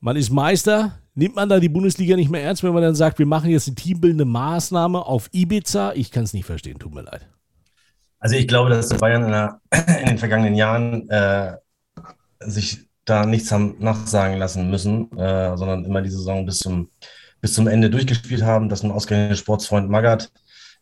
Man 0.00 0.16
ist 0.16 0.30
Meister, 0.30 0.98
nimmt 1.14 1.34
man 1.34 1.48
da 1.48 1.58
die 1.58 1.68
Bundesliga 1.68 2.14
nicht 2.14 2.30
mehr 2.30 2.42
ernst, 2.42 2.62
wenn 2.62 2.72
man 2.72 2.82
dann 2.82 2.94
sagt, 2.94 3.18
wir 3.18 3.26
machen 3.26 3.50
jetzt 3.50 3.66
eine 3.66 3.74
teambildende 3.74 4.24
Maßnahme 4.24 5.04
auf 5.04 5.28
Ibiza? 5.32 5.92
Ich 5.94 6.10
kann 6.10 6.24
es 6.24 6.32
nicht 6.32 6.44
verstehen, 6.44 6.78
tut 6.78 6.94
mir 6.94 7.02
leid. 7.02 7.28
Also 8.18 8.36
ich 8.36 8.46
glaube, 8.46 8.70
dass 8.70 8.88
die 8.88 8.96
Bayern 8.96 9.24
in, 9.24 9.30
der, 9.30 9.60
in 10.00 10.06
den 10.06 10.18
vergangenen 10.18 10.54
Jahren 10.54 11.08
äh, 11.10 11.56
sich 12.40 12.86
da 13.04 13.24
nichts 13.24 13.50
haben 13.52 13.76
nachsagen 13.78 14.38
lassen 14.38 14.70
müssen, 14.70 15.10
äh, 15.16 15.56
sondern 15.56 15.84
immer 15.84 16.02
die 16.02 16.10
Saison 16.10 16.44
bis 16.44 16.58
zum, 16.58 16.90
bis 17.40 17.54
zum 17.54 17.68
Ende 17.68 17.88
durchgespielt 17.88 18.42
haben, 18.42 18.68
dass 18.68 18.82
ein 18.82 18.90
ausgerechnet 18.90 19.38
Sportsfreund 19.38 19.88
Magath 19.88 20.30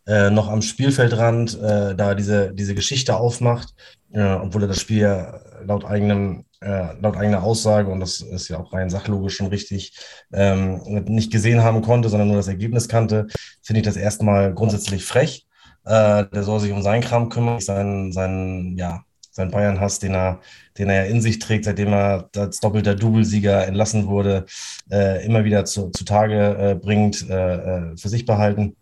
äh, 0.06 0.30
noch 0.30 0.48
am 0.48 0.62
Spielfeldrand 0.62 1.58
äh, 1.60 1.94
da 1.94 2.14
diese, 2.14 2.52
diese 2.52 2.74
Geschichte 2.74 3.16
aufmacht, 3.16 3.74
äh, 4.12 4.22
obwohl 4.22 4.62
er 4.62 4.68
das 4.68 4.80
Spiel 4.80 4.98
ja 4.98 5.40
laut 5.64 5.84
eigenem 5.84 6.44
äh, 6.64 6.98
laut 7.00 7.16
eigener 7.16 7.42
Aussage, 7.42 7.90
und 7.90 8.00
das 8.00 8.20
ist 8.20 8.48
ja 8.48 8.58
auch 8.58 8.72
rein 8.72 8.88
sachlogisch 8.88 9.36
schon 9.36 9.48
richtig, 9.48 9.96
ähm, 10.32 10.80
nicht 11.06 11.30
gesehen 11.30 11.62
haben 11.62 11.82
konnte, 11.82 12.08
sondern 12.08 12.28
nur 12.28 12.38
das 12.38 12.48
Ergebnis 12.48 12.88
kannte, 12.88 13.26
finde 13.62 13.80
ich 13.80 13.86
das 13.86 13.96
erstmal 13.96 14.54
grundsätzlich 14.54 15.04
frech. 15.04 15.46
Äh, 15.84 16.24
der 16.32 16.42
soll 16.42 16.60
sich 16.60 16.72
um 16.72 16.82
seinen 16.82 17.02
Kram 17.02 17.28
kümmern, 17.28 17.60
seinen, 17.60 18.12
seinen, 18.12 18.78
ja, 18.78 19.02
seinen 19.30 19.50
Bayern-Hass, 19.50 19.98
den 19.98 20.14
er, 20.14 20.40
den 20.78 20.88
er 20.88 21.06
in 21.06 21.20
sich 21.20 21.38
trägt, 21.38 21.66
seitdem 21.66 21.92
er 21.92 22.30
als 22.36 22.60
doppelter 22.60 22.94
Doublesieger 22.94 23.66
entlassen 23.66 24.06
wurde, 24.06 24.46
äh, 24.90 25.24
immer 25.26 25.44
wieder 25.44 25.64
zu, 25.66 25.90
zutage 25.90 26.56
äh, 26.56 26.74
bringt, 26.74 27.28
äh, 27.28 27.96
für 27.96 28.08
sich 28.08 28.24
behalten. 28.24 28.76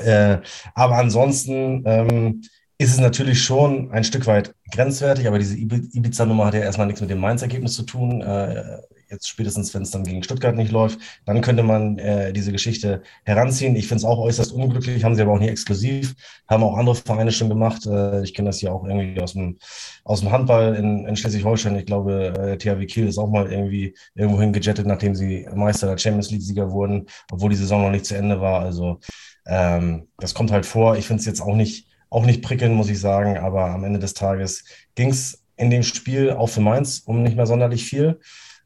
Äh, 0.00 0.40
aber 0.74 0.96
ansonsten 0.96 1.82
ähm, 1.86 2.42
ist 2.78 2.92
es 2.92 3.00
natürlich 3.00 3.42
schon 3.42 3.90
ein 3.90 4.04
Stück 4.04 4.26
weit 4.26 4.54
grenzwertig, 4.72 5.26
aber 5.26 5.38
diese 5.38 5.56
Ibiza-Nummer 5.56 6.46
hat 6.46 6.54
ja 6.54 6.60
erstmal 6.60 6.86
nichts 6.86 7.00
mit 7.00 7.10
dem 7.10 7.18
Mainz-Ergebnis 7.18 7.74
zu 7.74 7.82
tun. 7.82 8.22
Äh, 8.22 8.78
jetzt 9.10 9.28
spätestens, 9.28 9.72
wenn 9.74 9.82
es 9.82 9.90
dann 9.90 10.04
gegen 10.04 10.22
Stuttgart 10.22 10.54
nicht 10.54 10.70
läuft, 10.70 11.00
dann 11.24 11.40
könnte 11.40 11.62
man 11.62 11.98
äh, 11.98 12.32
diese 12.32 12.52
Geschichte 12.52 13.02
heranziehen. 13.24 13.74
Ich 13.76 13.88
finde 13.88 13.98
es 13.98 14.04
auch 14.04 14.18
äußerst 14.18 14.52
unglücklich, 14.52 15.02
haben 15.04 15.14
sie 15.14 15.22
aber 15.22 15.32
auch 15.32 15.38
nie 15.38 15.48
exklusiv, 15.48 16.14
haben 16.46 16.62
auch 16.62 16.76
andere 16.76 16.94
Vereine 16.94 17.32
schon 17.32 17.48
gemacht. 17.48 17.86
Äh, 17.86 18.22
ich 18.22 18.34
kenne 18.34 18.50
das 18.50 18.60
ja 18.60 18.70
auch 18.70 18.84
irgendwie 18.84 19.20
aus 19.20 19.32
dem, 19.32 19.58
aus 20.04 20.20
dem 20.20 20.30
Handball 20.30 20.74
in, 20.74 21.06
in 21.06 21.16
Schleswig-Holstein. 21.16 21.76
Ich 21.76 21.86
glaube, 21.86 22.34
äh, 22.38 22.58
THW 22.58 22.86
Kiel 22.86 23.08
ist 23.08 23.18
auch 23.18 23.30
mal 23.30 23.50
irgendwie 23.50 23.94
irgendwo 24.14 24.40
hingejettet, 24.40 24.86
nachdem 24.86 25.14
sie 25.14 25.48
Meister 25.54 25.88
der 25.88 25.98
Champions 25.98 26.30
League-Sieger 26.30 26.70
wurden, 26.70 27.06
obwohl 27.32 27.50
die 27.50 27.56
Saison 27.56 27.82
noch 27.82 27.90
nicht 27.90 28.06
zu 28.06 28.16
Ende 28.16 28.40
war. 28.40 28.60
Also 28.60 29.00
ähm, 29.48 30.08
das 30.18 30.34
kommt 30.34 30.52
halt 30.52 30.66
vor. 30.66 30.96
Ich 30.96 31.06
finde 31.06 31.20
es 31.20 31.26
jetzt 31.26 31.40
auch 31.40 31.56
nicht 31.56 31.88
auch 32.10 32.24
nicht 32.24 32.42
prickeln, 32.42 32.74
muss 32.74 32.88
ich 32.88 33.00
sagen. 33.00 33.38
Aber 33.38 33.66
am 33.66 33.84
Ende 33.84 33.98
des 33.98 34.14
Tages 34.14 34.64
ging 34.94 35.10
es 35.10 35.44
in 35.56 35.70
dem 35.70 35.82
Spiel 35.82 36.32
auch 36.32 36.48
für 36.48 36.60
Mainz 36.60 37.02
um 37.04 37.22
nicht 37.22 37.36
mehr 37.36 37.46
sonderlich 37.46 37.84
viel. 37.84 38.20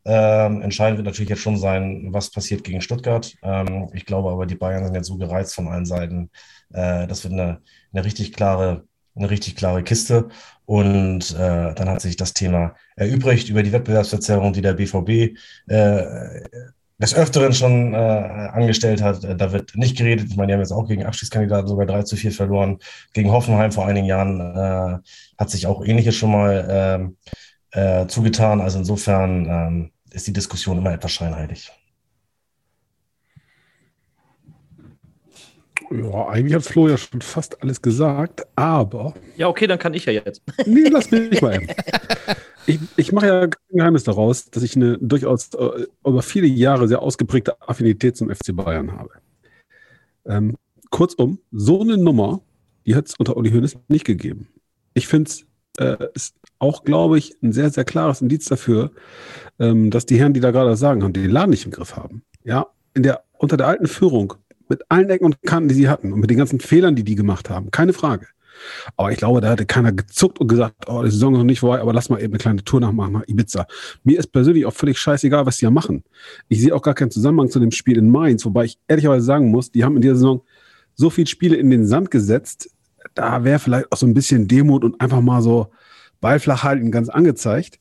Ähm, 0.05 0.63
entscheidend 0.63 0.99
wird 0.99 1.07
natürlich 1.07 1.31
jetzt 1.31 1.43
schon 1.43 1.57
sein, 1.57 2.09
was 2.11 2.31
passiert 2.31 2.65
gegen 2.65 2.81
Stuttgart. 2.81 3.35
Ähm, 3.43 3.89
ich 3.95 4.05
glaube 4.05 4.31
aber, 4.31 4.47
die 4.47 4.57
Bayern 4.57 4.85
sind 4.85 4.95
jetzt 4.95 5.07
so 5.07 5.17
gereizt 5.17 5.55
von 5.55 5.69
allen 5.69 5.87
Seiten. 5.87 6.31
Äh, 6.73 7.07
das 7.07 7.23
wird 7.23 7.35
eine, 7.35 7.61
eine 7.93 8.05
richtig 8.05 8.33
klare, 8.33 8.85
eine 9.15 9.31
richtig 9.31 9.55
klare 9.57 9.85
Kiste. 9.85 10.29
Und 10.67 11.33
äh, 11.33 11.75
dann 11.75 11.89
hat 11.89 12.01
sich 12.01 12.17
das 12.17 12.35
Thema 12.35 12.75
erübrigt 12.97 13.49
über 13.49 13.63
die 13.63 13.73
Wettbewerbsverzerrung, 13.73 14.53
die 14.53 14.63
der 14.63 14.75
BVB 14.75 15.37
äh, 15.69 16.41
des 16.99 17.15
Öfteren 17.15 17.53
schon 17.53 17.95
äh, 17.95 17.97
angestellt 17.97 19.03
hat. 19.03 19.25
Äh, 19.25 19.37
da 19.37 19.53
wird 19.53 19.77
nicht 19.77 19.97
geredet. 19.97 20.29
Ich 20.31 20.37
meine, 20.37 20.49
die 20.49 20.55
haben 20.55 20.61
jetzt 20.61 20.73
auch 20.73 20.87
gegen 20.87 21.05
Abschiedskandidaten 21.05 21.69
sogar 21.69 21.87
3 21.87 22.03
zu 22.03 22.17
4 22.17 22.33
verloren. 22.33 22.79
Gegen 23.13 23.33
Hoffenheim 23.33 23.73
vor 23.73 23.87
einigen 23.87 24.07
Jahren 24.07 24.41
äh, 24.41 24.99
hat 25.39 25.51
sich 25.51 25.67
auch 25.67 25.85
ähnliches 25.85 26.15
schon 26.15 26.33
mal 26.33 27.13
äh, 27.75 28.03
äh, 28.03 28.07
zugetan. 28.07 28.61
Also 28.61 28.79
insofern 28.79 29.47
ähm, 29.47 29.93
ist 30.11 30.27
die 30.27 30.33
Diskussion 30.33 30.79
immer 30.79 30.93
etwas 30.93 31.13
scheinheilig. 31.13 31.73
Ja, 35.93 36.29
eigentlich 36.29 36.55
hat 36.55 36.63
Flo 36.63 36.89
ja 36.89 36.97
schon 36.97 37.21
fast 37.21 37.63
alles 37.63 37.83
gesagt, 37.83 38.47
aber. 38.57 39.15
Ja, 39.37 39.49
okay, 39.49 39.67
dann 39.67 39.79
kann 39.79 39.95
ich 39.95 40.07
ja 40.07 40.13
jetzt. 40.13 40.43
Nee, 40.67 40.89
lass 40.89 41.11
mich 41.11 41.43
mal. 41.43 41.61
Ich, 42.67 42.79
ich 42.97 43.13
mache 43.13 43.27
ja 43.27 43.41
kein 43.47 43.77
Geheimnis 43.77 44.05
daraus, 44.05 44.51
dass 44.51 44.63
ich 44.63 44.77
eine 44.77 44.97
durchaus 44.99 45.53
äh, 45.55 45.87
über 46.07 46.23
viele 46.23 46.47
Jahre 46.47 46.89
sehr 46.89 47.03
ausgeprägte 47.03 47.61
Affinität 47.61 48.17
zum 48.17 48.31
FC 48.31 48.55
Bayern 48.55 48.93
habe. 48.93 49.11
Ähm, 50.25 50.57
kurzum, 50.91 51.41
so 51.51 51.81
eine 51.81 51.99
Nummer, 51.99 52.41
die 52.87 52.95
hat 52.95 53.09
es 53.09 53.17
unter 53.17 53.37
Uli 53.37 53.51
Hoeneß 53.51 53.77
nicht 53.89 54.05
gegeben. 54.05 54.49
Ich 54.95 55.09
finde 55.09 55.29
es 55.31 55.47
äh, 55.79 55.97
ist 56.15 56.37
auch, 56.59 56.85
glaube 56.85 57.19
ich, 57.19 57.37
ein 57.43 57.53
sehr, 57.53 57.71
sehr 57.71 57.85
klares 57.85 58.21
Indiz 58.21 58.47
dafür, 58.47 58.93
ähm, 59.59 59.91
dass 59.91 60.07
die 60.07 60.19
Herren, 60.19 60.35
die 60.35 60.41
da 60.41 60.51
gerade 60.51 60.77
sagen, 60.77 61.03
haben, 61.03 61.13
die 61.13 61.23
den 61.23 61.31
Laden 61.31 61.51
nicht 61.51 61.65
im 61.65 61.73
Griff 61.73 61.97
haben. 61.97 62.23
Ja, 62.45 62.67
in 62.95 63.03
der, 63.03 63.25
unter 63.39 63.57
der 63.57 63.67
alten 63.67 63.87
Führung, 63.87 64.35
mit 64.73 64.83
allen 64.89 65.11
Ecken 65.11 65.27
und 65.27 65.43
Kanten, 65.43 65.69
die 65.69 65.75
sie 65.75 65.89
hatten 65.89 66.13
und 66.13 66.21
mit 66.21 66.31
den 66.31 66.39
ganzen 66.39 66.61
Fehlern, 66.61 66.97
die 66.97 67.05
die 67.05 67.15
gemacht 67.15 67.51
haben, 67.51 67.71
keine 67.71 67.93
Frage. 67.93 68.27
Aber 68.97 69.11
ich 69.11 69.19
glaube, 69.19 69.41
da 69.41 69.49
hatte 69.51 69.67
keiner 69.67 69.93
gezuckt 69.93 70.39
und 70.39 70.49
gesagt, 70.49 70.75
oh, 70.87 71.03
die 71.03 71.11
Saison 71.11 71.35
ist 71.35 71.39
noch 71.39 71.45
nicht 71.45 71.61
vorbei, 71.61 71.81
aber 71.81 71.93
lass 71.93 72.09
mal 72.09 72.21
eben 72.21 72.33
eine 72.33 72.39
kleine 72.39 72.65
Tour 72.65 72.81
nachmachen 72.81 73.13
nach 73.13 73.27
Ibiza. 73.27 73.67
Mir 74.05 74.19
ist 74.19 74.33
persönlich 74.33 74.67
auch 74.67 74.75
völlig 74.75 74.99
scheißegal, 74.99 75.47
was 75.47 75.59
die 75.59 75.65
ja 75.65 75.71
machen. 75.71 76.05
Ich 76.49 76.61
sehe 76.61 76.75
auch 76.75 76.83
gar 76.83 76.95
keinen 76.95 77.11
Zusammenhang 77.11 77.51
zu 77.51 77.61
dem 77.61 77.71
Spiel 77.71 77.99
in 77.99 78.11
Mainz, 78.11 78.45
wobei 78.45 78.65
ich 78.65 78.79
ehrlicherweise 78.89 79.25
sagen 79.25 79.51
muss, 79.51 79.71
die 79.71 79.85
haben 79.85 79.97
in 79.97 80.03
dieser 80.03 80.15
Saison 80.15 80.43
so 80.95 81.11
viele 81.11 81.27
Spiele 81.27 81.57
in 81.57 81.71
den 81.71 81.87
Sand 81.87 82.11
gesetzt, 82.11 82.71
da 83.15 83.45
wäre 83.45 83.59
vielleicht 83.59 83.91
auch 83.91 83.97
so 83.97 84.07
ein 84.07 84.15
bisschen 84.15 84.49
Demut 84.49 84.85
und 84.85 85.01
einfach 85.01 85.21
mal 85.21 85.43
so 85.43 85.69
Ball 86.21 86.39
flach 86.39 86.63
halten 86.63 86.91
ganz 86.91 87.09
angezeigt. 87.09 87.79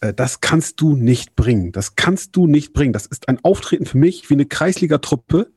Äh, 0.00 0.14
das 0.14 0.40
kannst 0.40 0.80
du 0.80 0.94
nicht 0.94 1.34
bringen. 1.34 1.72
Das 1.72 1.96
kannst 1.96 2.36
du 2.36 2.46
nicht 2.46 2.72
bringen. 2.72 2.92
Das 2.92 3.06
ist 3.06 3.28
ein 3.28 3.38
Auftreten 3.42 3.86
für 3.86 3.98
mich 3.98 4.28
wie 4.30 4.34
eine 4.34 4.46
Kreisliga-Truppe, 4.46 5.52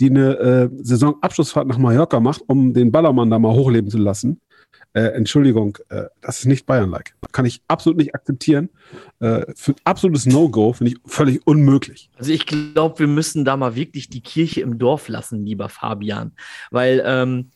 die 0.00 0.10
eine 0.10 0.38
äh, 0.38 0.70
Saisonabschlussfahrt 0.82 1.68
nach 1.68 1.78
Mallorca 1.78 2.20
macht, 2.20 2.42
um 2.46 2.72
den 2.72 2.90
Ballermann 2.90 3.30
da 3.30 3.38
mal 3.38 3.52
hochleben 3.52 3.90
zu 3.90 3.98
lassen. 3.98 4.40
Äh, 4.92 5.02
Entschuldigung, 5.12 5.78
äh, 5.88 6.04
das 6.20 6.40
ist 6.40 6.46
nicht 6.46 6.66
Bayern-like. 6.66 7.14
Kann 7.32 7.44
ich 7.44 7.62
absolut 7.68 7.98
nicht 7.98 8.14
akzeptieren. 8.14 8.70
Äh, 9.20 9.46
für 9.54 9.74
absolutes 9.84 10.26
No-Go 10.26 10.72
finde 10.72 10.92
ich 10.92 10.98
völlig 11.06 11.46
unmöglich. 11.46 12.10
Also 12.16 12.32
ich 12.32 12.46
glaube, 12.46 12.98
wir 12.98 13.06
müssen 13.06 13.44
da 13.44 13.56
mal 13.56 13.76
wirklich 13.76 14.08
die 14.08 14.22
Kirche 14.22 14.62
im 14.62 14.78
Dorf 14.78 15.08
lassen, 15.08 15.44
lieber 15.46 15.68
Fabian. 15.68 16.32
Weil 16.70 17.02
ähm, 17.04 17.50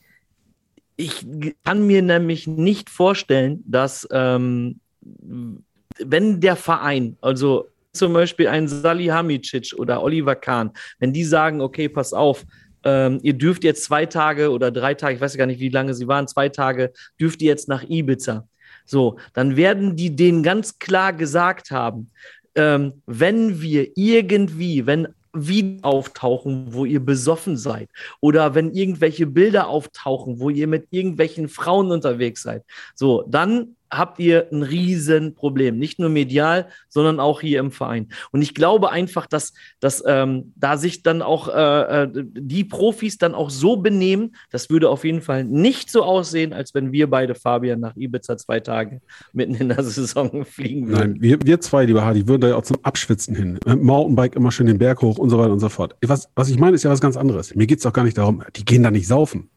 ich 0.96 1.26
kann 1.64 1.86
mir 1.86 2.02
nämlich 2.02 2.46
nicht 2.46 2.88
vorstellen, 2.88 3.64
dass 3.66 4.06
ähm, 4.12 4.80
wenn 5.00 6.40
der 6.40 6.56
Verein, 6.56 7.16
also 7.20 7.68
zum 7.94 8.12
Beispiel 8.12 8.48
ein 8.48 8.68
Salihamidzic 8.68 9.74
oder 9.76 10.02
Oliver 10.02 10.34
Kahn, 10.34 10.72
wenn 10.98 11.12
die 11.12 11.24
sagen, 11.24 11.60
okay, 11.60 11.88
pass 11.88 12.12
auf, 12.12 12.44
ähm, 12.84 13.18
ihr 13.22 13.34
dürft 13.34 13.64
jetzt 13.64 13.84
zwei 13.84 14.06
Tage 14.06 14.50
oder 14.50 14.70
drei 14.70 14.94
Tage, 14.94 15.14
ich 15.14 15.20
weiß 15.20 15.36
gar 15.36 15.46
nicht, 15.46 15.60
wie 15.60 15.70
lange 15.70 15.94
sie 15.94 16.06
waren, 16.06 16.28
zwei 16.28 16.48
Tage, 16.48 16.92
dürft 17.20 17.40
ihr 17.42 17.48
jetzt 17.48 17.68
nach 17.68 17.82
Ibiza. 17.88 18.46
So, 18.84 19.18
dann 19.32 19.56
werden 19.56 19.96
die 19.96 20.14
denen 20.14 20.42
ganz 20.42 20.78
klar 20.78 21.12
gesagt 21.12 21.70
haben, 21.70 22.10
ähm, 22.54 23.02
wenn 23.06 23.60
wir 23.62 23.88
irgendwie, 23.96 24.86
wenn 24.86 25.08
wie 25.34 25.78
auftauchen, 25.82 26.72
wo 26.72 26.84
ihr 26.84 27.00
besoffen 27.00 27.56
seid. 27.56 27.90
Oder 28.20 28.54
wenn 28.54 28.72
irgendwelche 28.72 29.26
Bilder 29.26 29.68
auftauchen, 29.68 30.38
wo 30.38 30.48
ihr 30.48 30.68
mit 30.68 30.86
irgendwelchen 30.90 31.48
Frauen 31.48 31.90
unterwegs 31.90 32.42
seid. 32.42 32.62
So, 32.94 33.24
dann 33.28 33.74
habt 33.96 34.18
ihr 34.18 34.48
ein 34.52 34.62
Riesenproblem. 34.62 35.78
Nicht 35.78 35.98
nur 35.98 36.08
medial, 36.08 36.68
sondern 36.88 37.20
auch 37.20 37.40
hier 37.40 37.60
im 37.60 37.70
Verein. 37.70 38.08
Und 38.32 38.42
ich 38.42 38.54
glaube 38.54 38.90
einfach, 38.90 39.26
dass, 39.26 39.52
dass 39.80 40.02
ähm, 40.06 40.52
da 40.56 40.76
sich 40.76 41.02
dann 41.02 41.22
auch 41.22 41.48
äh, 41.48 42.02
äh, 42.04 42.08
die 42.12 42.64
Profis 42.64 43.18
dann 43.18 43.34
auch 43.34 43.50
so 43.50 43.76
benehmen, 43.76 44.34
das 44.50 44.70
würde 44.70 44.88
auf 44.90 45.04
jeden 45.04 45.22
Fall 45.22 45.44
nicht 45.44 45.90
so 45.90 46.02
aussehen, 46.02 46.52
als 46.52 46.74
wenn 46.74 46.92
wir 46.92 47.08
beide, 47.08 47.34
Fabian, 47.34 47.80
nach 47.80 47.96
Ibiza 47.96 48.36
zwei 48.36 48.60
Tage 48.60 49.00
mitten 49.32 49.54
in 49.54 49.68
der 49.68 49.82
Saison 49.82 50.44
fliegen 50.44 50.88
würden. 50.88 51.12
Nein, 51.12 51.22
wir, 51.22 51.38
wir 51.42 51.60
zwei, 51.60 51.84
lieber 51.84 52.04
Hardy, 52.04 52.26
würden 52.26 52.40
da 52.40 52.48
ja 52.48 52.56
auch 52.56 52.62
zum 52.62 52.78
Abschwitzen 52.82 53.34
hin. 53.34 53.58
Mit 53.64 53.82
Mountainbike 53.82 54.36
immer 54.36 54.52
schön 54.52 54.66
den 54.66 54.78
Berg 54.78 55.02
hoch 55.02 55.18
und 55.18 55.30
so 55.30 55.38
weiter 55.38 55.52
und 55.52 55.60
so 55.60 55.68
fort. 55.68 55.96
Was, 56.04 56.28
was 56.34 56.48
ich 56.48 56.58
meine, 56.58 56.74
ist 56.74 56.82
ja 56.82 56.90
was 56.90 57.00
ganz 57.00 57.16
anderes. 57.16 57.54
Mir 57.54 57.66
geht 57.66 57.78
es 57.78 57.86
auch 57.86 57.92
gar 57.92 58.04
nicht 58.04 58.18
darum, 58.18 58.42
die 58.56 58.64
gehen 58.64 58.82
da 58.82 58.90
nicht 58.90 59.06
saufen. 59.06 59.50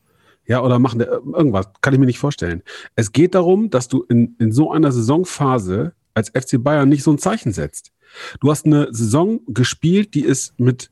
Ja, 0.47 0.61
oder 0.63 0.79
machen 0.79 1.01
irgendwas. 1.01 1.67
Kann 1.81 1.93
ich 1.93 1.99
mir 1.99 2.05
nicht 2.05 2.19
vorstellen. 2.19 2.63
Es 2.95 3.11
geht 3.11 3.35
darum, 3.35 3.69
dass 3.69 3.87
du 3.87 4.03
in, 4.03 4.35
in 4.39 4.51
so 4.51 4.71
einer 4.71 4.91
Saisonphase 4.91 5.93
als 6.13 6.29
FC 6.29 6.63
Bayern 6.63 6.89
nicht 6.89 7.03
so 7.03 7.11
ein 7.11 7.17
Zeichen 7.17 7.51
setzt. 7.51 7.91
Du 8.39 8.49
hast 8.49 8.65
eine 8.65 8.87
Saison 8.91 9.41
gespielt, 9.47 10.13
die 10.13 10.23
ist 10.23 10.59
mit, 10.59 10.89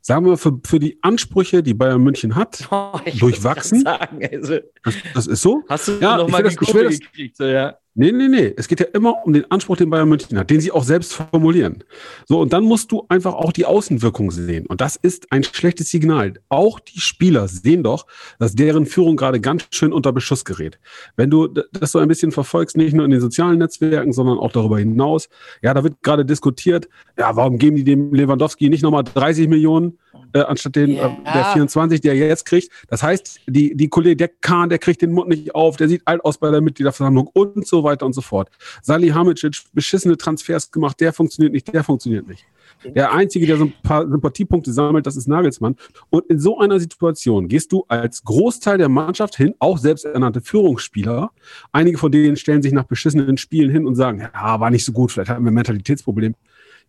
sagen 0.00 0.26
wir, 0.26 0.36
für, 0.36 0.60
für 0.64 0.78
die 0.78 0.98
Ansprüche, 1.02 1.62
die 1.62 1.74
Bayern 1.74 2.02
München 2.02 2.34
hat, 2.34 2.68
oh, 2.70 2.98
durchwachsen. 3.18 3.82
Sagen, 3.82 4.20
also, 4.30 4.58
das, 4.84 4.94
das, 5.14 5.26
ist 5.26 5.42
so. 5.42 5.64
Hast 5.68 5.88
du 5.88 5.92
ja, 6.00 6.18
noch 6.18 6.28
mal 6.28 6.42
die 6.42 6.54
Kurve 6.54 6.88
gekriegt? 6.88 7.36
So, 7.36 7.44
ja. 7.44 7.78
Nee, 8.00 8.12
nee, 8.12 8.28
nee. 8.28 8.54
Es 8.56 8.68
geht 8.68 8.78
ja 8.78 8.86
immer 8.92 9.26
um 9.26 9.32
den 9.32 9.50
Anspruch, 9.50 9.76
den 9.76 9.90
Bayern 9.90 10.08
München 10.08 10.38
hat, 10.38 10.50
den 10.50 10.60
sie 10.60 10.70
auch 10.70 10.84
selbst 10.84 11.14
formulieren. 11.14 11.82
So, 12.26 12.40
und 12.40 12.52
dann 12.52 12.62
musst 12.62 12.92
du 12.92 13.04
einfach 13.08 13.34
auch 13.34 13.50
die 13.50 13.66
Außenwirkung 13.66 14.30
sehen. 14.30 14.66
Und 14.66 14.80
das 14.80 14.94
ist 14.94 15.32
ein 15.32 15.42
schlechtes 15.42 15.90
Signal. 15.90 16.34
Auch 16.48 16.78
die 16.78 17.00
Spieler 17.00 17.48
sehen 17.48 17.82
doch, 17.82 18.06
dass 18.38 18.54
deren 18.54 18.86
Führung 18.86 19.16
gerade 19.16 19.40
ganz 19.40 19.66
schön 19.72 19.92
unter 19.92 20.12
Beschuss 20.12 20.44
gerät. 20.44 20.78
Wenn 21.16 21.28
du 21.28 21.48
das 21.48 21.90
so 21.90 21.98
ein 21.98 22.06
bisschen 22.06 22.30
verfolgst, 22.30 22.76
nicht 22.76 22.94
nur 22.94 23.04
in 23.04 23.10
den 23.10 23.20
sozialen 23.20 23.58
Netzwerken, 23.58 24.12
sondern 24.12 24.38
auch 24.38 24.52
darüber 24.52 24.78
hinaus, 24.78 25.28
ja, 25.60 25.74
da 25.74 25.82
wird 25.82 26.00
gerade 26.04 26.24
diskutiert, 26.24 26.88
ja, 27.18 27.34
warum 27.34 27.58
geben 27.58 27.74
die 27.74 27.84
dem 27.84 28.14
Lewandowski 28.14 28.68
nicht 28.68 28.84
nochmal 28.84 29.02
30 29.02 29.48
Millionen? 29.48 29.98
äh, 30.32 30.40
anstatt 30.40 30.76
den, 30.76 30.90
yeah. 30.92 31.16
äh, 31.24 31.32
der 31.32 31.44
24, 31.46 32.00
der 32.00 32.14
er 32.14 32.28
jetzt 32.28 32.44
kriegt. 32.44 32.70
Das 32.88 33.02
heißt, 33.02 33.40
die, 33.46 33.76
die 33.76 33.88
Kollege, 33.88 34.16
der 34.16 34.28
Kahn, 34.28 34.68
der 34.68 34.78
kriegt 34.78 35.02
den 35.02 35.12
Mund 35.12 35.28
nicht 35.28 35.54
auf, 35.54 35.76
der 35.76 35.88
sieht 35.88 36.02
alt 36.04 36.24
aus 36.24 36.38
bei 36.38 36.50
der 36.50 36.60
Mitgliederversammlung 36.60 37.28
und 37.32 37.66
so 37.66 37.84
weiter 37.84 37.87
und 38.02 38.12
so 38.12 38.20
fort. 38.20 38.50
Sali 38.82 39.08
Hamicic, 39.08 39.62
beschissene 39.72 40.16
Transfers 40.16 40.70
gemacht, 40.70 41.00
der 41.00 41.12
funktioniert 41.12 41.52
nicht, 41.52 41.72
der 41.72 41.84
funktioniert 41.84 42.28
nicht. 42.28 42.44
Der 42.84 43.12
Einzige, 43.12 43.46
der 43.46 43.56
so 43.56 43.64
ein 43.64 43.72
paar 43.82 44.08
Sympathiepunkte 44.08 44.72
sammelt, 44.72 45.06
das 45.06 45.16
ist 45.16 45.26
Nagelsmann. 45.26 45.76
Und 46.10 46.26
in 46.26 46.38
so 46.38 46.58
einer 46.58 46.78
Situation 46.78 47.48
gehst 47.48 47.72
du 47.72 47.84
als 47.88 48.22
Großteil 48.22 48.78
der 48.78 48.88
Mannschaft 48.88 49.36
hin, 49.36 49.54
auch 49.58 49.78
selbsternannte 49.78 50.40
Führungsspieler. 50.40 51.30
Einige 51.72 51.98
von 51.98 52.12
denen 52.12 52.36
stellen 52.36 52.62
sich 52.62 52.72
nach 52.72 52.84
beschissenen 52.84 53.36
Spielen 53.36 53.70
hin 53.70 53.86
und 53.86 53.96
sagen, 53.96 54.20
ja, 54.20 54.60
war 54.60 54.70
nicht 54.70 54.84
so 54.84 54.92
gut, 54.92 55.10
vielleicht 55.10 55.30
hatten 55.30 55.44
wir 55.44 55.50
ein 55.50 55.54
Mentalitätsproblem. 55.54 56.34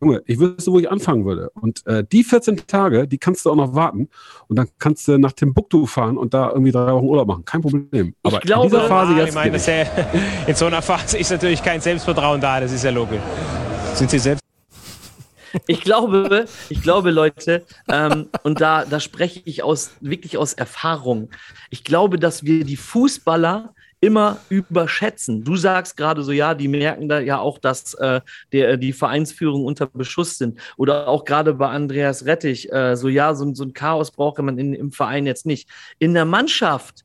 Junge, 0.02 0.24
ich 0.26 0.40
wüsste, 0.40 0.72
wo 0.72 0.80
ich 0.80 0.90
anfangen 0.90 1.26
würde. 1.26 1.50
Und 1.56 1.86
äh, 1.86 2.06
die 2.10 2.24
14 2.24 2.68
Tage, 2.68 3.08
die 3.08 3.18
kannst 3.18 3.46
du 3.46 3.52
auch 3.52 3.56
noch 3.56 3.76
warten. 3.76 4.10
Und 4.48 4.58
dann 4.58 4.70
kannst 4.80 5.08
du 5.08 5.18
nach 5.18 5.34
Timbuktu 5.34 5.86
fahren 5.86 6.18
und 6.18 6.34
da 6.34 6.50
irgendwie 6.50 6.72
drei 6.72 6.94
Wochen 6.94 7.06
Urlaub 7.06 7.28
machen. 7.28 7.46
Kein 7.46 7.62
Problem. 7.62 8.16
Aber 8.24 8.38
ich 8.38 8.44
glaube, 8.44 8.66
in 8.66 8.72
dieser 8.72 8.88
Phase 8.88 9.14
jetzt. 9.14 9.30
Ich 9.30 9.36
meine, 9.36 9.58
ja, 9.58 9.86
in 10.48 10.56
so 10.56 10.66
einer 10.66 10.82
Phase 10.82 11.18
ist 11.18 11.32
natürlich 11.32 11.62
kein 11.62 11.82
Selbstvertrauen 11.82 12.40
da, 12.40 12.60
das 12.62 12.72
ist 12.72 12.84
ja 12.84 12.92
logisch. 12.92 13.22
Sind 13.94 14.10
Sie 14.10 14.20
selbst? 14.20 14.44
Ich 15.68 15.82
glaube, 15.82 16.46
ich 16.70 16.82
glaube, 16.82 17.12
Leute, 17.12 17.66
ähm, 17.88 18.30
und 18.44 18.62
da, 18.62 18.86
da 18.86 19.00
spreche 19.00 19.42
ich 19.46 19.64
aus, 19.64 19.92
wirklich 20.00 20.38
aus 20.38 20.54
Erfahrung. 20.54 21.30
Ich 21.72 21.84
glaube, 21.84 22.20
dass 22.20 22.44
wir 22.44 22.64
die 22.66 22.76
Fußballer 22.76 23.74
immer 24.02 24.40
überschätzen. 24.50 25.44
Du 25.44 25.56
sagst 25.56 25.98
gerade 25.98 26.24
so, 26.24 26.32
ja, 26.32 26.54
die 26.54 26.68
merken 26.68 27.10
da 27.10 27.20
ja 27.20 27.40
auch, 27.40 27.58
dass 27.58 27.94
äh, 27.96 28.22
der, 28.52 28.78
die 28.78 28.94
Vereinsführung 28.94 29.66
unter 29.66 29.88
Beschuss 29.88 30.38
sind. 30.38 30.60
Oder 30.78 31.08
auch 31.08 31.26
gerade 31.26 31.54
bei 31.54 31.70
Andreas 31.70 32.26
Rettich, 32.26 32.72
äh, 32.72 32.96
so 32.96 33.10
ja, 33.10 33.34
so, 33.36 33.54
so 33.54 33.64
ein 33.64 33.74
Chaos 33.74 34.12
braucht 34.12 34.40
man 34.40 34.58
in, 34.58 34.74
im 34.74 34.92
Verein 34.92 35.26
jetzt 35.26 35.46
nicht. 35.46 35.70
In 36.00 36.14
der 36.14 36.26
Mannschaft 36.26 37.04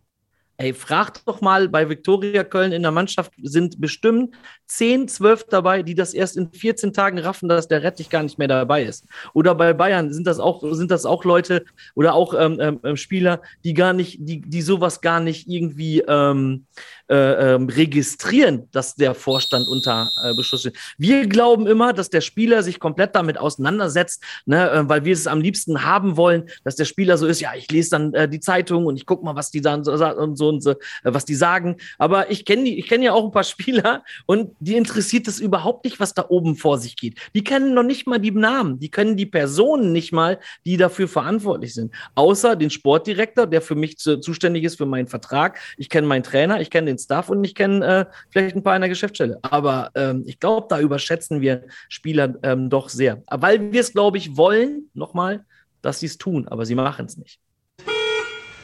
Ey, 0.56 0.72
fragt 0.72 1.26
doch 1.26 1.40
mal, 1.40 1.68
bei 1.68 1.88
Viktoria 1.88 2.44
Köln 2.44 2.70
in 2.70 2.82
der 2.82 2.92
Mannschaft 2.92 3.32
sind 3.42 3.80
bestimmt 3.80 4.36
10, 4.66 5.08
12 5.08 5.44
dabei, 5.50 5.82
die 5.82 5.94
das 5.94 6.14
erst 6.14 6.36
in 6.36 6.50
14 6.50 6.92
Tagen 6.92 7.18
raffen, 7.18 7.48
dass 7.48 7.68
der 7.68 7.82
Rettich 7.82 8.10
gar 8.10 8.22
nicht 8.22 8.38
mehr 8.38 8.48
dabei 8.48 8.84
ist. 8.84 9.06
Oder 9.32 9.54
bei 9.54 9.72
Bayern 9.72 10.12
sind 10.12 10.26
das 10.26 10.38
auch, 10.38 10.62
sind 10.72 10.90
das 10.90 11.06
auch 11.06 11.24
Leute 11.24 11.64
oder 11.94 12.14
auch 12.14 12.34
ähm, 12.34 12.58
ähm, 12.60 12.80
ähm 12.82 12.96
Spieler, 12.96 13.42
die 13.64 13.74
gar 13.74 13.92
nicht, 13.92 14.18
die, 14.20 14.40
die 14.40 14.62
sowas 14.62 15.00
gar 15.00 15.20
nicht 15.20 15.48
irgendwie 15.48 16.00
ähm, 16.00 16.66
äh, 17.08 17.54
ähm, 17.54 17.68
registrieren, 17.68 18.68
dass 18.72 18.94
der 18.94 19.14
Vorstand 19.14 19.68
unter 19.68 20.08
äh, 20.22 20.34
Beschuss 20.34 20.60
steht. 20.60 20.76
Wir 20.96 21.26
glauben 21.26 21.66
immer, 21.66 21.92
dass 21.92 22.08
der 22.08 22.22
Spieler 22.22 22.62
sich 22.62 22.80
komplett 22.80 23.14
damit 23.14 23.38
auseinandersetzt, 23.38 24.22
ne, 24.46 24.70
äh, 24.70 24.88
weil 24.88 25.04
wir 25.04 25.12
es 25.12 25.26
am 25.26 25.40
liebsten 25.40 25.84
haben 25.84 26.16
wollen, 26.16 26.48
dass 26.64 26.76
der 26.76 26.86
Spieler 26.86 27.18
so 27.18 27.26
ist, 27.26 27.40
ja, 27.40 27.52
ich 27.54 27.70
lese 27.70 27.90
dann 27.90 28.14
äh, 28.14 28.28
die 28.28 28.40
Zeitung 28.40 28.86
und 28.86 28.96
ich 28.96 29.04
gucke 29.04 29.24
mal, 29.24 29.36
was 29.36 29.50
die 29.50 29.60
dann 29.60 29.84
so, 29.84 29.92
und 29.92 30.36
so 30.36 30.48
und 30.48 30.62
so, 30.62 30.70
äh, 30.70 30.74
was 31.04 31.26
die 31.26 31.34
sagen. 31.34 31.76
Aber 31.98 32.30
ich 32.30 32.44
kenne 32.44 32.68
ich 32.70 32.88
kenne 32.88 33.04
ja 33.04 33.12
auch 33.12 33.24
ein 33.24 33.32
paar 33.32 33.44
Spieler 33.54 34.02
und 34.26 34.53
die 34.60 34.76
interessiert 34.76 35.28
es 35.28 35.40
überhaupt 35.40 35.84
nicht, 35.84 36.00
was 36.00 36.14
da 36.14 36.24
oben 36.28 36.56
vor 36.56 36.78
sich 36.78 36.96
geht. 36.96 37.18
Die 37.34 37.44
kennen 37.44 37.74
noch 37.74 37.82
nicht 37.82 38.06
mal 38.06 38.18
die 38.18 38.30
Namen, 38.30 38.78
die 38.78 38.90
kennen 38.90 39.16
die 39.16 39.26
Personen 39.26 39.92
nicht 39.92 40.12
mal, 40.12 40.40
die 40.64 40.78
dafür 40.78 41.06
verantwortlich 41.06 41.74
sind. 41.74 41.94
Außer 42.14 42.56
den 42.56 42.70
Sportdirektor, 42.70 43.46
der 43.46 43.60
für 43.60 43.74
mich 43.74 43.98
zu, 43.98 44.20
zuständig 44.20 44.64
ist 44.64 44.76
für 44.76 44.86
meinen 44.86 45.06
Vertrag. 45.06 45.58
Ich 45.76 45.90
kenne 45.90 46.06
meinen 46.06 46.22
Trainer, 46.22 46.60
ich 46.60 46.70
kenne 46.70 46.86
den 46.86 46.94
den 46.94 46.98
Staff 46.98 47.28
und 47.28 47.44
ich 47.44 47.54
kenne 47.54 47.84
äh, 47.84 48.06
vielleicht 48.30 48.56
ein 48.56 48.62
paar 48.62 48.76
in 48.76 48.82
der 48.82 48.88
Geschäftsstelle. 48.88 49.38
Aber 49.42 49.90
ähm, 49.94 50.24
ich 50.26 50.40
glaube, 50.40 50.66
da 50.68 50.80
überschätzen 50.80 51.40
wir 51.40 51.64
Spieler 51.88 52.34
ähm, 52.42 52.70
doch 52.70 52.88
sehr. 52.88 53.22
Weil 53.30 53.72
wir 53.72 53.80
es, 53.80 53.92
glaube 53.92 54.18
ich, 54.18 54.36
wollen, 54.36 54.90
nochmal, 54.94 55.44
dass 55.82 56.00
sie 56.00 56.06
es 56.06 56.18
tun, 56.18 56.48
aber 56.48 56.64
sie 56.64 56.74
machen 56.74 57.06
es 57.06 57.16
nicht. 57.16 57.38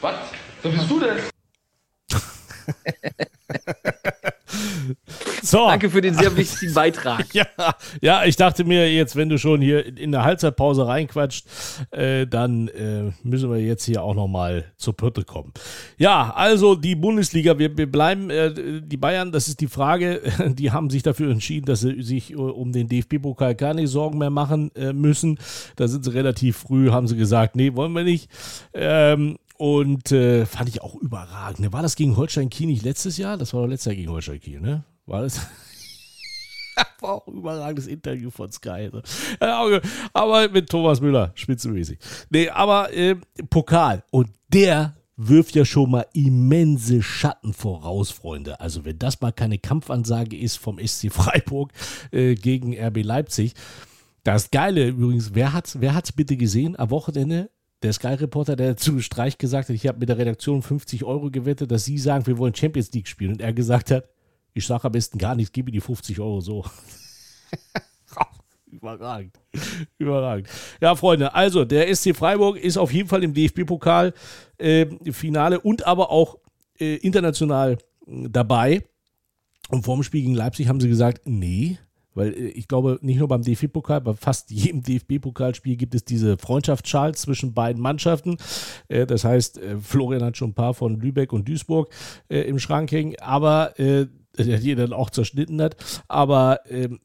Was? 0.01 0.15
Wer 0.63 0.73
bist 0.73 0.91
du 0.91 1.01
denn? 1.01 1.19
So. 5.43 5.69
Danke 5.69 5.91
für 5.91 6.01
den 6.01 6.15
sehr 6.15 6.37
wichtigen 6.37 6.75
Beitrag. 6.75 7.33
ja, 7.35 7.47
ja, 8.01 8.25
ich 8.25 8.37
dachte 8.37 8.65
mir 8.65 8.93
jetzt, 8.93 9.17
wenn 9.17 9.29
du 9.29 9.39
schon 9.39 9.61
hier 9.61 9.97
in 9.97 10.13
der 10.13 10.25
Halbzeitpause 10.25 10.87
reinquatscht, 10.87 11.47
äh, 11.91 12.27
dann 12.27 12.69
äh, 12.69 13.13
müssen 13.23 13.51
wir 13.51 13.59
jetzt 13.59 13.85
hier 13.85 14.03
auch 14.03 14.15
nochmal 14.15 14.65
zur 14.77 14.97
Pürte 14.97 15.25
kommen. 15.25 15.53
Ja, 15.99 16.33
also 16.35 16.75
die 16.75 16.95
Bundesliga, 16.95 17.59
wir, 17.59 17.77
wir 17.77 17.91
bleiben, 17.91 18.31
äh, 18.31 18.81
die 18.83 18.97
Bayern, 18.97 19.33
das 19.33 19.49
ist 19.49 19.61
die 19.61 19.69
Frage, 19.69 20.23
die 20.49 20.71
haben 20.71 20.91
sich 20.91 21.03
dafür 21.03 21.31
entschieden, 21.31 21.67
dass 21.67 21.81
sie 21.81 22.03
sich 22.03 22.33
äh, 22.33 22.37
um 22.37 22.73
den 22.73 22.89
DFB-Pokal 22.89 23.55
keine 23.55 23.87
Sorgen 23.87 24.19
mehr 24.19 24.31
machen 24.31 24.75
äh, 24.75 24.93
müssen. 24.93 25.39
Da 25.77 25.89
sind 25.89 26.05
sie 26.05 26.15
relativ 26.15 26.59
früh, 26.59 26.91
haben 26.91 27.07
sie 27.09 27.17
gesagt, 27.17 27.57
nee, 27.57 27.75
wollen 27.75 27.93
wir 27.93 28.05
nicht. 28.05 28.31
Ähm, 28.75 29.37
und 29.57 30.11
äh, 30.11 30.47
fand 30.47 30.71
ich 30.71 30.81
auch 30.81 30.95
überragend. 30.95 31.71
War 31.71 31.83
das 31.83 31.95
gegen 31.95 32.17
Holstein 32.17 32.49
Kiel 32.49 32.69
nicht 32.69 32.83
letztes 32.83 33.19
Jahr? 33.19 33.37
Das 33.37 33.53
war 33.53 33.61
doch 33.61 33.69
letztes 33.69 33.87
Jahr 33.87 33.97
gegen 33.97 34.11
Holstein 34.11 34.41
Kiel, 34.41 34.59
ne? 34.59 34.85
War 35.11 35.23
das? 35.23 35.41
war 37.01 37.15
auch 37.15 37.27
ein 37.27 37.35
überragendes 37.35 37.89
Interview 37.89 38.31
von 38.31 38.53
Sky. 38.53 38.91
Aber 40.13 40.49
mit 40.49 40.71
Thomas 40.71 41.01
Müller, 41.01 41.33
spitzenmäßig. 41.35 41.99
Nee, 42.31 42.49
aber 42.49 42.93
äh, 42.93 43.17
Pokal. 43.51 44.05
Und 44.13 44.29
der 44.53 44.97
wirft 45.17 45.57
ja 45.57 45.65
schon 45.65 45.91
mal 45.91 46.07
immense 46.13 47.03
Schatten 47.03 47.53
voraus, 47.53 48.13
Freunde. 48.13 48.61
Also 48.61 48.85
wenn 48.85 48.99
das 49.01 49.21
mal 49.21 49.33
keine 49.33 49.59
Kampfansage 49.59 50.37
ist 50.37 50.57
vom 50.57 50.79
SC 50.79 51.13
Freiburg 51.13 51.73
äh, 52.13 52.37
gegen 52.37 52.79
RB 52.79 53.03
Leipzig. 53.03 53.55
Das 54.23 54.53
Geile 54.53 54.89
übrigens, 54.89 55.35
wer 55.35 55.53
hat 55.53 55.67
es 55.67 55.81
wer 55.81 55.95
hat's 55.95 56.13
bitte 56.13 56.37
gesehen 56.37 56.79
am 56.79 56.91
Wochenende? 56.91 57.51
der 57.83 57.95
Sky-Reporter, 57.95 58.57
der 58.57 58.77
zu 58.77 59.01
Streich 59.01 59.39
gesagt 59.39 59.71
hat, 59.71 59.75
ich 59.75 59.87
habe 59.87 59.99
mit 59.99 60.11
der 60.11 60.19
Redaktion 60.19 60.61
50 60.61 61.03
Euro 61.05 61.31
gewettet, 61.31 61.71
dass 61.71 61.87
sie 61.87 61.97
sagen, 61.97 62.27
wir 62.27 62.37
wollen 62.37 62.55
Champions 62.55 62.93
League 62.93 63.09
spielen. 63.09 63.33
Und 63.33 63.41
er 63.41 63.55
gesagt 63.55 63.91
hat, 63.91 64.05
ich 64.55 64.67
sage 64.67 64.85
am 64.85 64.93
besten 64.93 65.19
gar 65.19 65.35
nichts, 65.35 65.53
gebe 65.53 65.71
die 65.71 65.81
50 65.81 66.21
Euro 66.21 66.41
so. 66.41 66.65
Überragend. 68.71 69.39
Überragend. 69.99 70.49
Ja, 70.81 70.95
Freunde, 70.95 71.35
also 71.35 71.65
der 71.65 71.95
SC 71.95 72.15
Freiburg 72.15 72.57
ist 72.57 72.77
auf 72.77 72.93
jeden 72.93 73.09
Fall 73.09 73.25
im 73.25 73.35
DFB-Pokal 73.35 74.15
äh, 74.59 74.87
Finale 75.13 75.61
und 75.61 75.87
aber 75.87 76.11
auch 76.11 76.39
äh, 76.79 76.97
international 76.97 77.79
äh, 78.07 78.29
dabei. 78.29 78.85
Und 79.71 79.85
vorm 79.85 80.03
Spiel 80.03 80.23
gegen 80.23 80.35
Leipzig 80.35 80.69
haben 80.69 80.81
sie 80.81 80.89
gesagt, 80.89 81.23
nee, 81.27 81.79
weil 82.15 82.33
äh, 82.33 82.49
ich 82.49 82.69
glaube, 82.69 82.99
nicht 83.03 83.19
nur 83.19 83.29
beim 83.29 83.43
DFB-Pokal, 83.43 84.01
bei 84.01 84.15
fast 84.15 84.51
jedem 84.51 84.83
DFB-Pokalspiel 84.83 85.77
gibt 85.77 85.95
es 85.95 86.05
diese 86.05 86.39
Freundschaftsschals 86.39 87.23
zwischen 87.23 87.55
beiden 87.55 87.83
Mannschaften. 87.83 88.37
Äh, 88.89 89.07
das 89.07 89.25
heißt, 89.25 89.59
äh, 89.59 89.79
Florian 89.79 90.25
hat 90.25 90.37
schon 90.37 90.51
ein 90.51 90.55
paar 90.55 90.75
von 90.75 90.99
Lübeck 91.01 91.33
und 91.33 91.49
Duisburg 91.49 91.93
im 92.29 92.59
Schrank 92.59 92.93
hängen, 92.93 93.17
aber 93.21 93.75
die 94.37 94.71
er 94.71 94.77
dann 94.77 94.93
auch 94.93 95.11
zerschnitten 95.11 95.61
hat. 95.61 95.77
Aber 96.09 96.61
ähm, 96.71 97.01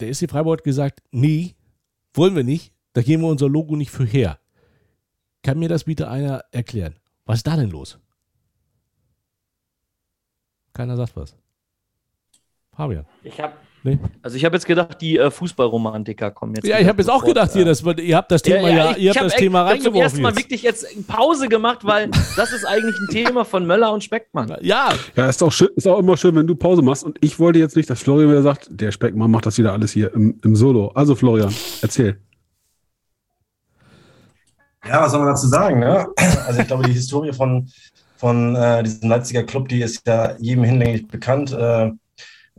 der 0.00 0.12
SC 0.12 0.30
Freiburg 0.30 0.60
hat 0.60 0.64
gesagt, 0.64 1.02
nee, 1.10 1.54
wollen 2.14 2.36
wir 2.36 2.44
nicht, 2.44 2.72
da 2.92 3.02
geben 3.02 3.22
wir 3.22 3.28
unser 3.28 3.48
Logo 3.48 3.76
nicht 3.76 3.90
für 3.90 4.04
her. 4.04 4.38
Kann 5.42 5.58
mir 5.58 5.68
das 5.68 5.84
bitte 5.84 6.08
einer 6.08 6.44
erklären? 6.50 6.96
Was 7.24 7.38
ist 7.38 7.46
da 7.46 7.56
denn 7.56 7.70
los? 7.70 7.98
Keiner 10.72 10.96
sagt 10.96 11.16
was. 11.16 11.36
Fabian. 12.72 13.06
Ich 13.22 13.40
habe 13.40 13.54
Nee. 13.88 13.98
Also 14.22 14.36
ich 14.36 14.44
habe 14.44 14.56
jetzt 14.56 14.66
gedacht, 14.66 15.00
die 15.00 15.16
äh, 15.16 15.30
Fußballromantiker 15.30 16.30
kommen 16.30 16.54
jetzt. 16.54 16.66
Ja, 16.66 16.78
ich 16.78 16.86
habe 16.86 17.00
jetzt 17.00 17.08
auch 17.08 17.24
gedacht, 17.24 17.52
hier, 17.52 17.64
das, 17.64 17.82
ihr 17.82 18.16
habt 18.16 18.30
das 18.30 18.42
Thema 18.42 18.68
ja, 18.68 18.76
ja, 18.76 18.90
ich, 18.92 19.04
ihr 19.04 19.10
habt 19.10 19.22
das 19.22 19.34
Thema 19.34 19.62
reingeworfen. 19.62 19.78
Ich 19.78 19.84
habe 19.84 19.92
zum 19.92 20.02
ersten 20.02 20.22
Mal 20.22 20.36
wirklich 20.36 20.62
jetzt 20.62 21.06
Pause 21.06 21.48
gemacht, 21.48 21.78
weil 21.84 22.10
das 22.36 22.52
ist 22.52 22.66
eigentlich 22.66 22.94
ein 23.00 23.08
Thema 23.10 23.44
von 23.44 23.66
Möller 23.66 23.92
und 23.92 24.04
Speckmann. 24.04 24.54
Ja. 24.60 24.90
Ja, 25.16 25.28
ist 25.28 25.42
auch, 25.42 25.52
schön, 25.52 25.68
ist 25.76 25.86
auch 25.86 25.98
immer 25.98 26.16
schön, 26.16 26.34
wenn 26.36 26.46
du 26.46 26.54
Pause 26.54 26.82
machst. 26.82 27.04
Und 27.04 27.16
ich 27.22 27.38
wollte 27.38 27.58
jetzt 27.58 27.76
nicht, 27.76 27.88
dass 27.88 28.00
Florian 28.00 28.30
wieder 28.30 28.42
sagt, 28.42 28.68
der 28.70 28.92
Speckmann 28.92 29.30
macht 29.30 29.46
das 29.46 29.56
wieder 29.56 29.72
alles 29.72 29.92
hier 29.92 30.12
im, 30.12 30.38
im 30.44 30.54
Solo. 30.54 30.88
Also 30.88 31.14
Florian, 31.14 31.54
erzähl. 31.80 32.18
Ja, 34.86 35.02
was 35.02 35.12
soll 35.12 35.20
man 35.20 35.30
dazu 35.30 35.48
sagen? 35.48 35.80
Ne? 35.80 36.06
Also 36.46 36.60
ich 36.60 36.66
glaube, 36.66 36.84
die 36.84 36.92
Historie 36.92 37.32
von, 37.32 37.68
von 38.16 38.54
äh, 38.56 38.82
diesem 38.82 39.08
Leipziger 39.08 39.42
Club, 39.44 39.68
die 39.68 39.82
ist 39.82 40.06
ja 40.06 40.36
jedem 40.38 40.64
hinlänglich 40.64 41.06
bekannt. 41.08 41.52
Äh, 41.52 41.92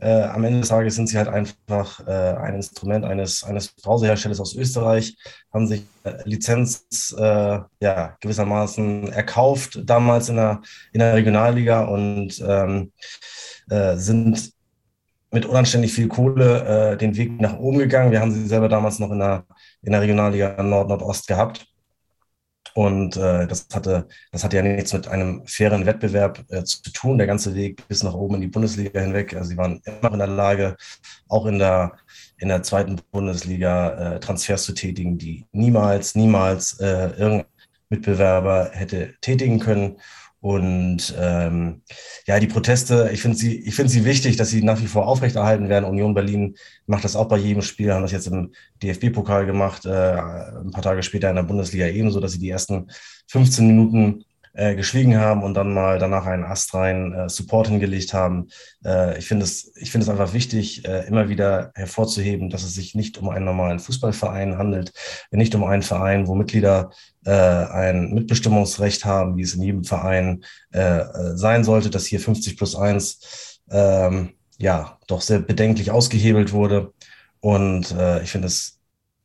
Äh, 0.00 0.22
am 0.22 0.44
Ende 0.44 0.60
des 0.60 0.68
Tages 0.68 0.94
sind 0.94 1.08
sie 1.08 1.18
halt 1.18 1.28
einfach 1.28 2.06
äh, 2.06 2.10
ein 2.10 2.54
Instrument 2.54 3.04
eines, 3.04 3.44
eines 3.44 3.68
Browserherstellers 3.68 4.40
aus 4.40 4.54
Österreich, 4.54 5.16
haben 5.52 5.66
sich 5.66 5.84
äh, 6.04 6.14
Lizenz 6.24 7.14
äh, 7.18 7.58
ja, 7.80 8.16
gewissermaßen 8.20 9.12
erkauft, 9.12 9.80
damals 9.84 10.28
in 10.28 10.36
der, 10.36 10.62
in 10.92 11.00
der 11.00 11.14
Regionalliga 11.14 11.84
und 11.84 12.42
ähm, 12.46 12.92
äh, 13.68 13.96
sind 13.96 14.52
mit 15.30 15.46
unanständig 15.46 15.92
viel 15.92 16.08
Kohle 16.08 16.92
äh, 16.92 16.96
den 16.96 17.16
Weg 17.16 17.40
nach 17.40 17.58
oben 17.58 17.78
gegangen. 17.78 18.10
Wir 18.10 18.20
haben 18.20 18.32
sie 18.32 18.46
selber 18.46 18.68
damals 18.68 18.98
noch 18.98 19.10
in 19.10 19.18
der, 19.18 19.44
in 19.82 19.92
der 19.92 20.00
Regionalliga 20.00 20.62
Nord-Nordost 20.62 21.26
gehabt. 21.28 21.66
Und 22.74 23.16
äh, 23.16 23.46
das, 23.46 23.66
hatte, 23.72 24.06
das 24.32 24.44
hatte 24.44 24.56
ja 24.56 24.62
nichts 24.62 24.92
mit 24.92 25.08
einem 25.08 25.46
fairen 25.46 25.86
Wettbewerb 25.86 26.44
äh, 26.48 26.62
zu 26.64 26.82
tun, 26.92 27.18
der 27.18 27.26
ganze 27.26 27.54
Weg 27.54 27.86
bis 27.88 28.02
nach 28.02 28.14
oben 28.14 28.36
in 28.36 28.40
die 28.42 28.46
Bundesliga 28.48 29.00
hinweg. 29.00 29.34
Also 29.34 29.50
sie 29.50 29.56
waren 29.56 29.80
immer 29.84 30.12
in 30.12 30.18
der 30.18 30.28
Lage, 30.28 30.76
auch 31.28 31.46
in 31.46 31.58
der, 31.58 31.92
in 32.38 32.48
der 32.48 32.62
zweiten 32.62 32.96
Bundesliga 33.10 34.14
äh, 34.14 34.20
Transfers 34.20 34.64
zu 34.64 34.72
tätigen, 34.72 35.18
die 35.18 35.46
niemals, 35.52 36.14
niemals 36.14 36.78
äh, 36.80 37.10
irgendein 37.16 37.46
Mitbewerber 37.88 38.70
hätte 38.72 39.14
tätigen 39.20 39.58
können. 39.58 39.96
Und 40.40 41.14
ähm, 41.18 41.82
ja, 42.26 42.40
die 42.40 42.46
Proteste, 42.46 43.10
ich 43.12 43.20
finde 43.20 43.36
sie, 43.36 43.60
ich 43.60 43.74
finde 43.74 43.92
sie 43.92 44.06
wichtig, 44.06 44.36
dass 44.36 44.48
sie 44.48 44.62
nach 44.62 44.80
wie 44.80 44.86
vor 44.86 45.06
aufrechterhalten 45.06 45.68
werden. 45.68 45.84
Union 45.84 46.14
Berlin 46.14 46.56
macht 46.86 47.04
das 47.04 47.14
auch 47.14 47.28
bei 47.28 47.36
jedem 47.36 47.60
Spiel, 47.60 47.92
haben 47.92 48.02
das 48.02 48.12
jetzt 48.12 48.26
im 48.26 48.52
DFB-Pokal 48.82 49.44
gemacht, 49.44 49.84
äh, 49.84 49.90
ein 49.90 50.70
paar 50.70 50.82
Tage 50.82 51.02
später 51.02 51.28
in 51.28 51.36
der 51.36 51.42
Bundesliga 51.42 51.86
ebenso, 51.86 52.20
dass 52.20 52.32
sie 52.32 52.38
die 52.38 52.48
ersten 52.48 52.90
15 53.28 53.66
Minuten 53.66 54.24
äh, 54.52 54.74
geschwiegen 54.74 55.18
haben 55.18 55.42
und 55.42 55.54
dann 55.54 55.72
mal 55.72 55.98
danach 55.98 56.26
einen 56.26 56.44
astreinen 56.44 57.12
äh, 57.12 57.28
Support 57.28 57.68
hingelegt 57.68 58.12
haben. 58.12 58.48
Äh, 58.84 59.18
ich 59.18 59.26
finde 59.26 59.44
es, 59.44 59.72
ich 59.76 59.90
finde 59.90 60.04
es 60.04 60.08
einfach 60.08 60.32
wichtig, 60.32 60.84
äh, 60.86 61.06
immer 61.06 61.28
wieder 61.28 61.70
hervorzuheben, 61.74 62.50
dass 62.50 62.64
es 62.64 62.74
sich 62.74 62.94
nicht 62.94 63.18
um 63.18 63.28
einen 63.28 63.44
normalen 63.44 63.78
Fußballverein 63.78 64.58
handelt, 64.58 64.92
nicht 65.30 65.54
um 65.54 65.64
einen 65.64 65.82
Verein, 65.82 66.26
wo 66.26 66.34
Mitglieder 66.34 66.90
äh, 67.24 67.30
ein 67.30 68.12
Mitbestimmungsrecht 68.12 69.04
haben, 69.04 69.36
wie 69.36 69.42
es 69.42 69.54
in 69.54 69.62
jedem 69.62 69.84
Verein 69.84 70.44
äh, 70.72 71.04
sein 71.34 71.62
sollte, 71.62 71.90
dass 71.90 72.06
hier 72.06 72.20
50 72.20 72.56
plus 72.56 72.74
1 72.74 73.60
ähm, 73.70 74.30
ja 74.58 74.98
doch 75.06 75.20
sehr 75.20 75.38
bedenklich 75.38 75.90
ausgehebelt 75.90 76.52
wurde. 76.52 76.92
Und 77.42 77.94
ich 78.22 78.30
finde 78.30 78.48
es 78.48 78.79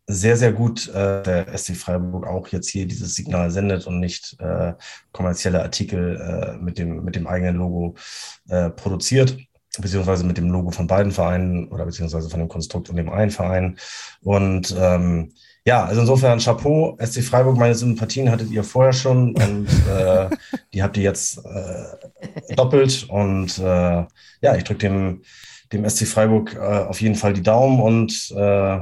sehr, 0.07 0.37
sehr 0.37 0.51
gut 0.51 0.87
äh, 0.89 1.23
der 1.23 1.57
SC 1.57 1.75
Freiburg 1.75 2.27
auch 2.27 2.47
jetzt 2.49 2.69
hier 2.69 2.87
dieses 2.87 3.15
Signal 3.15 3.49
sendet 3.51 3.87
und 3.87 3.99
nicht 3.99 4.35
äh, 4.39 4.73
kommerzielle 5.11 5.63
Artikel 5.63 6.19
äh, 6.19 6.63
mit, 6.63 6.77
dem, 6.77 7.03
mit 7.03 7.15
dem 7.15 7.27
eigenen 7.27 7.55
Logo 7.55 7.95
äh, 8.49 8.69
produziert, 8.69 9.37
beziehungsweise 9.79 10.23
mit 10.23 10.37
dem 10.37 10.49
Logo 10.51 10.71
von 10.71 10.87
beiden 10.87 11.11
Vereinen 11.11 11.69
oder 11.69 11.85
beziehungsweise 11.85 12.29
von 12.29 12.39
dem 12.39 12.49
Konstrukt 12.49 12.89
und 12.89 12.97
dem 12.97 13.09
einen 13.09 13.31
Verein. 13.31 13.77
Und 14.21 14.75
ähm, 14.77 15.31
ja, 15.65 15.83
also 15.85 16.01
insofern 16.01 16.37
Chapeau, 16.39 16.95
SC 17.03 17.23
Freiburg, 17.23 17.57
meine 17.57 17.73
Sympathien 17.73 18.29
hattet 18.29 18.51
ihr 18.51 18.63
vorher 18.63 18.93
schon 18.93 19.35
und 19.35 19.67
äh, 19.89 20.29
die 20.73 20.83
habt 20.83 20.97
ihr 20.97 21.03
jetzt 21.03 21.39
äh, 21.43 22.53
doppelt. 22.55 23.07
Und 23.09 23.57
äh, 23.57 24.05
ja, 24.41 24.55
ich 24.55 24.63
drücke 24.63 24.81
dem, 24.81 25.23
dem 25.73 25.89
SC 25.89 26.05
Freiburg 26.05 26.53
äh, 26.53 26.59
auf 26.59 27.01
jeden 27.01 27.15
Fall 27.15 27.33
die 27.33 27.41
Daumen 27.41 27.81
und 27.81 28.31
äh, 28.37 28.79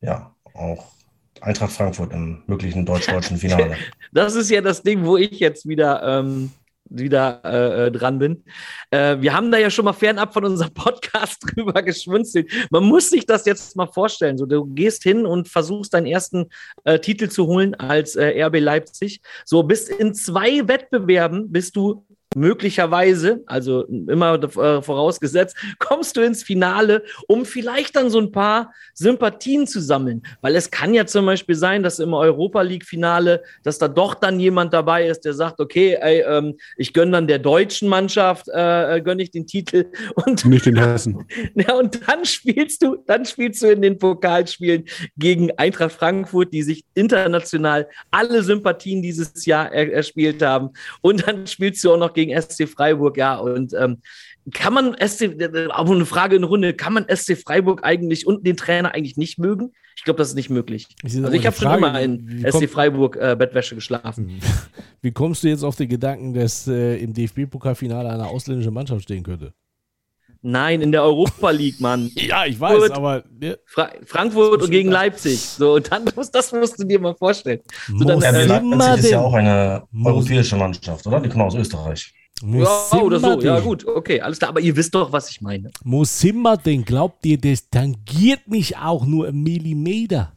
ja, 0.00 0.33
auch 0.54 0.94
Eintracht 1.40 1.72
Frankfurt 1.72 2.12
im 2.12 2.42
möglichen 2.46 2.86
deutsch-deutschen 2.86 3.36
Finale. 3.36 3.76
das 4.12 4.34
ist 4.34 4.50
ja 4.50 4.60
das 4.60 4.82
Ding, 4.82 5.04
wo 5.04 5.16
ich 5.16 5.40
jetzt 5.40 5.68
wieder, 5.68 6.02
ähm, 6.02 6.50
wieder 6.88 7.40
äh, 7.44 7.86
äh, 7.86 7.90
dran 7.90 8.18
bin. 8.18 8.44
Äh, 8.90 9.20
wir 9.20 9.34
haben 9.34 9.50
da 9.50 9.58
ja 9.58 9.68
schon 9.68 9.84
mal 9.84 9.92
fernab 9.92 10.32
von 10.32 10.44
unserem 10.44 10.72
Podcast 10.74 11.42
drüber 11.42 11.82
geschmunzelt. 11.82 12.50
Man 12.70 12.84
muss 12.84 13.10
sich 13.10 13.26
das 13.26 13.44
jetzt 13.44 13.76
mal 13.76 13.86
vorstellen. 13.86 14.38
So, 14.38 14.46
du 14.46 14.64
gehst 14.64 15.02
hin 15.02 15.26
und 15.26 15.48
versuchst 15.48 15.92
deinen 15.92 16.06
ersten 16.06 16.46
äh, 16.84 16.98
Titel 16.98 17.28
zu 17.28 17.46
holen 17.46 17.74
als 17.74 18.16
äh, 18.16 18.42
RB 18.42 18.60
Leipzig. 18.60 19.20
So, 19.44 19.62
bist 19.64 19.90
in 19.90 20.14
zwei 20.14 20.66
Wettbewerben 20.66 21.50
bist 21.52 21.76
du 21.76 22.06
möglicherweise, 22.36 23.42
also 23.46 23.84
immer 23.84 24.34
äh, 24.42 24.82
vorausgesetzt, 24.82 25.56
kommst 25.78 26.16
du 26.16 26.22
ins 26.22 26.42
Finale, 26.42 27.02
um 27.28 27.44
vielleicht 27.44 27.96
dann 27.96 28.10
so 28.10 28.18
ein 28.18 28.32
paar 28.32 28.72
Sympathien 28.94 29.66
zu 29.66 29.80
sammeln. 29.80 30.22
Weil 30.40 30.56
es 30.56 30.70
kann 30.70 30.94
ja 30.94 31.06
zum 31.06 31.26
Beispiel 31.26 31.54
sein, 31.54 31.82
dass 31.82 31.98
im 31.98 32.14
Europa 32.14 32.62
League-Finale, 32.62 33.42
dass 33.62 33.78
da 33.78 33.88
doch 33.88 34.14
dann 34.14 34.40
jemand 34.40 34.72
dabei 34.72 35.06
ist, 35.06 35.24
der 35.24 35.34
sagt, 35.34 35.60
okay, 35.60 35.96
ey, 36.00 36.22
ähm, 36.26 36.56
ich 36.76 36.92
gönne 36.92 37.12
dann 37.12 37.26
der 37.26 37.38
deutschen 37.38 37.88
Mannschaft, 37.88 38.48
äh, 38.48 38.96
äh 38.96 39.00
gönne 39.00 39.22
ich 39.22 39.30
den 39.30 39.46
Titel. 39.46 39.86
Und, 40.26 40.44
Nicht 40.44 40.66
den 40.66 40.76
Hessen. 40.76 41.24
Ja, 41.54 41.74
und 41.74 42.00
dann 42.08 42.24
spielst 42.24 42.82
du, 42.82 42.96
dann 43.06 43.24
spielst 43.24 43.62
du 43.62 43.68
in 43.68 43.80
den 43.82 43.98
Pokalspielen 43.98 44.84
gegen 45.16 45.50
Eintracht 45.56 45.92
Frankfurt, 45.92 46.52
die 46.52 46.62
sich 46.62 46.84
international 46.94 47.88
alle 48.10 48.42
Sympathien 48.42 49.02
dieses 49.02 49.46
Jahr 49.46 49.72
er 49.72 49.92
erspielt 49.92 50.42
haben. 50.42 50.70
Und 51.00 51.26
dann 51.26 51.46
spielst 51.46 51.82
du 51.84 51.92
auch 51.92 51.98
noch 51.98 52.12
gegen 52.12 52.23
gegen 52.26 52.40
SC 52.40 52.68
Freiburg, 52.68 53.16
ja. 53.16 53.36
Und 53.36 53.72
ähm, 53.74 53.98
kann 54.52 54.74
man 54.74 54.94
SC, 54.94 55.36
auch 55.70 55.90
eine 55.90 56.06
Frage 56.06 56.36
in 56.36 56.42
der 56.42 56.48
Runde, 56.48 56.74
kann 56.74 56.92
man 56.92 57.06
SC 57.14 57.36
Freiburg 57.36 57.84
eigentlich 57.84 58.26
und 58.26 58.46
den 58.46 58.56
Trainer 58.56 58.94
eigentlich 58.94 59.16
nicht 59.16 59.38
mögen? 59.38 59.72
Ich 59.96 60.04
glaube, 60.04 60.18
das 60.18 60.28
ist 60.28 60.34
nicht 60.34 60.50
möglich. 60.50 60.88
Ich 61.02 61.16
also 61.16 61.32
ich 61.32 61.46
habe 61.46 61.56
schon 61.56 61.72
immer 61.72 62.00
in 62.00 62.44
SC 62.50 62.68
Freiburg 62.68 63.16
äh, 63.16 63.36
Bettwäsche 63.38 63.74
geschlafen. 63.74 64.40
Wie 65.02 65.12
kommst 65.12 65.44
du 65.44 65.48
jetzt 65.48 65.62
auf 65.62 65.76
den 65.76 65.88
Gedanken, 65.88 66.34
dass 66.34 66.66
äh, 66.66 66.96
im 66.96 67.12
DFB-Pokalfinale 67.14 68.10
eine 68.10 68.26
ausländische 68.26 68.70
Mannschaft 68.70 69.04
stehen 69.04 69.22
könnte? 69.22 69.54
Nein, 70.46 70.82
in 70.82 70.92
der 70.92 71.02
Europa 71.02 71.48
League, 71.48 71.80
Mann. 71.80 72.10
ja, 72.16 72.44
ich 72.44 72.60
weiß, 72.60 72.72
Frankfurt, 72.72 72.96
aber. 72.98 73.24
Ja. 73.40 73.54
Fra 73.64 73.90
Frankfurt 74.04 74.62
und 74.62 74.70
gegen 74.70 74.90
Leipzig. 74.90 75.40
So, 75.40 75.76
und 75.76 75.90
dann 75.90 76.04
musst, 76.14 76.34
das 76.34 76.52
musst 76.52 76.78
du 76.78 76.84
dir 76.84 77.00
mal 77.00 77.14
vorstellen. 77.14 77.60
So, 77.88 78.04
dann, 78.04 78.20
Leipzig 78.20 79.04
ist 79.04 79.10
ja 79.12 79.22
auch 79.22 79.32
eine 79.32 79.84
europäische 80.04 80.56
Mannschaft, 80.56 81.06
oder? 81.06 81.20
Die 81.20 81.30
kommen 81.30 81.44
aus 81.44 81.54
Österreich. 81.54 82.12
Ja, 82.42 83.00
oder 83.00 83.20
so, 83.20 83.40
ja 83.40 83.58
gut, 83.60 83.86
okay, 83.86 84.20
alles 84.20 84.38
klar, 84.38 84.50
aber 84.50 84.60
ihr 84.60 84.76
wisst 84.76 84.94
doch, 84.94 85.10
was 85.12 85.30
ich 85.30 85.40
meine. 85.40 85.70
Wir 85.82 86.56
denn? 86.58 86.84
Glaubt 86.84 87.24
ihr, 87.24 87.38
das 87.38 87.70
tangiert 87.70 88.46
mich 88.46 88.76
auch 88.76 89.06
nur 89.06 89.28
ein 89.28 89.42
Millimeter? 89.42 90.36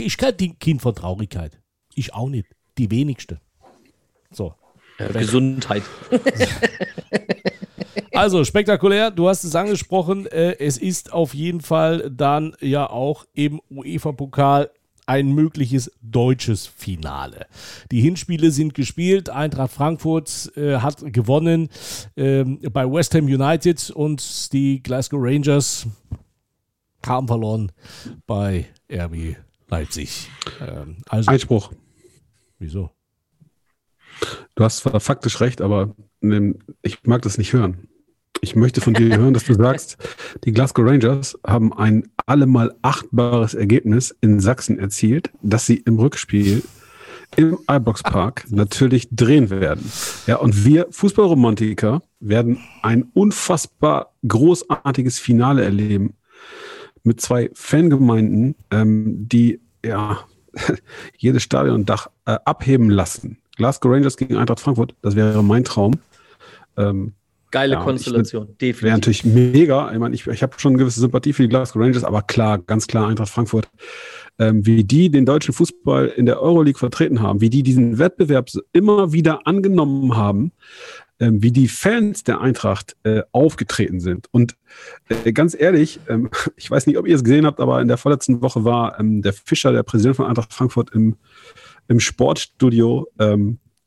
Ich 0.00 0.16
kann 0.16 0.36
die 0.36 0.54
Kind 0.54 0.82
von 0.82 0.96
Traurigkeit. 0.96 1.60
Ich 1.94 2.12
auch 2.12 2.28
nicht. 2.28 2.48
Die 2.76 2.90
wenigste. 2.90 3.40
So. 4.32 4.54
Ja, 4.98 5.06
Gesundheit. 5.08 5.84
Also 8.14 8.44
spektakulär, 8.44 9.10
du 9.10 9.28
hast 9.28 9.44
es 9.44 9.54
angesprochen. 9.54 10.26
Äh, 10.26 10.56
es 10.58 10.76
ist 10.78 11.12
auf 11.12 11.34
jeden 11.34 11.60
Fall 11.60 12.10
dann 12.10 12.54
ja 12.60 12.88
auch 12.88 13.24
im 13.32 13.60
UEFA-Pokal 13.70 14.70
ein 15.06 15.32
mögliches 15.32 15.90
deutsches 16.00 16.66
Finale. 16.66 17.46
Die 17.90 18.00
Hinspiele 18.00 18.50
sind 18.50 18.74
gespielt. 18.74 19.30
Eintracht 19.30 19.72
Frankfurt 19.72 20.52
äh, 20.56 20.76
hat 20.76 21.02
gewonnen 21.12 21.68
ähm, 22.16 22.60
bei 22.72 22.90
West 22.90 23.14
Ham 23.14 23.24
United 23.24 23.90
und 23.90 24.52
die 24.52 24.82
Glasgow 24.82 25.20
Rangers 25.22 25.86
haben 27.04 27.26
verloren 27.26 27.72
bei 28.26 28.66
RB 28.90 29.36
Leipzig. 29.68 30.30
Ähm, 30.60 30.98
also, 31.08 31.30
Einspruch. 31.30 31.72
Wieso? 32.58 32.90
Du 34.54 34.64
hast 34.64 34.78
zwar 34.78 35.00
faktisch 35.00 35.40
recht, 35.40 35.60
aber 35.60 35.96
ich 36.82 37.02
mag 37.04 37.22
das 37.22 37.38
nicht 37.38 37.52
hören. 37.52 37.88
Ich 38.44 38.56
möchte 38.56 38.80
von 38.80 38.92
dir 38.92 39.16
hören, 39.16 39.34
dass 39.34 39.44
du 39.44 39.54
sagst, 39.54 39.96
die 40.42 40.50
Glasgow 40.50 40.84
Rangers 40.84 41.38
haben 41.46 41.72
ein 41.72 42.10
allemal 42.26 42.74
achtbares 42.82 43.54
Ergebnis 43.54 44.16
in 44.20 44.40
Sachsen 44.40 44.80
erzielt, 44.80 45.30
dass 45.42 45.64
sie 45.64 45.76
im 45.76 46.00
Rückspiel 46.00 46.64
im 47.36 47.60
Ibrox 47.70 48.02
Park 48.02 48.44
natürlich 48.50 49.08
drehen 49.12 49.48
werden. 49.48 49.90
Ja, 50.26 50.36
und 50.36 50.64
wir 50.64 50.88
Fußballromantiker 50.90 52.02
werden 52.18 52.58
ein 52.82 53.04
unfassbar 53.14 54.12
großartiges 54.26 55.20
Finale 55.20 55.62
erleben 55.62 56.14
mit 57.04 57.20
zwei 57.20 57.48
Fangemeinden, 57.54 58.56
ähm, 58.72 59.28
die 59.28 59.60
ja 59.84 60.18
jedes 61.16 61.44
Stadiondach 61.44 62.08
äh, 62.26 62.38
abheben 62.44 62.90
lassen. 62.90 63.38
Glasgow 63.56 63.92
Rangers 63.92 64.16
gegen 64.16 64.36
Eintracht 64.36 64.58
Frankfurt, 64.58 64.96
das 65.00 65.14
wäre 65.14 65.44
mein 65.44 65.62
Traum. 65.62 66.00
Ähm, 66.76 67.14
Geile 67.52 67.74
ja, 67.74 67.80
Konstellation, 67.82 68.46
definitiv. 68.46 68.82
Wäre 68.82 68.94
natürlich 68.94 69.24
mega. 69.24 69.92
Ich 69.92 69.98
meine, 69.98 70.14
ich, 70.14 70.26
ich 70.26 70.42
habe 70.42 70.58
schon 70.58 70.72
eine 70.72 70.78
gewisse 70.78 71.00
Sympathie 71.00 71.34
für 71.34 71.42
die 71.42 71.48
Glasgow 71.48 71.80
Rangers, 71.80 72.02
aber 72.02 72.22
klar, 72.22 72.58
ganz 72.58 72.86
klar 72.86 73.08
Eintracht 73.08 73.28
Frankfurt. 73.28 73.68
Ähm, 74.38 74.64
wie 74.64 74.82
die 74.82 75.10
den 75.10 75.26
deutschen 75.26 75.52
Fußball 75.52 76.06
in 76.08 76.24
der 76.24 76.40
Euroleague 76.40 76.78
vertreten 76.78 77.20
haben, 77.20 77.42
wie 77.42 77.50
die 77.50 77.62
diesen 77.62 77.98
Wettbewerb 77.98 78.48
immer 78.72 79.12
wieder 79.12 79.46
angenommen 79.46 80.16
haben, 80.16 80.52
ähm, 81.20 81.42
wie 81.42 81.52
die 81.52 81.68
Fans 81.68 82.24
der 82.24 82.40
Eintracht 82.40 82.96
äh, 83.04 83.20
aufgetreten 83.32 84.00
sind. 84.00 84.28
Und 84.32 84.56
äh, 85.10 85.32
ganz 85.32 85.54
ehrlich, 85.54 86.00
ähm, 86.08 86.30
ich 86.56 86.70
weiß 86.70 86.86
nicht, 86.86 86.96
ob 86.96 87.06
ihr 87.06 87.14
es 87.14 87.22
gesehen 87.22 87.44
habt, 87.44 87.60
aber 87.60 87.82
in 87.82 87.88
der 87.88 87.98
vorletzten 87.98 88.40
Woche 88.40 88.64
war 88.64 88.98
ähm, 88.98 89.20
der 89.20 89.34
Fischer, 89.34 89.72
der 89.72 89.82
Präsident 89.82 90.16
von 90.16 90.26
Eintracht 90.26 90.54
Frankfurt, 90.54 90.94
im, 90.94 91.16
im 91.88 92.00
Sportstudio. 92.00 93.08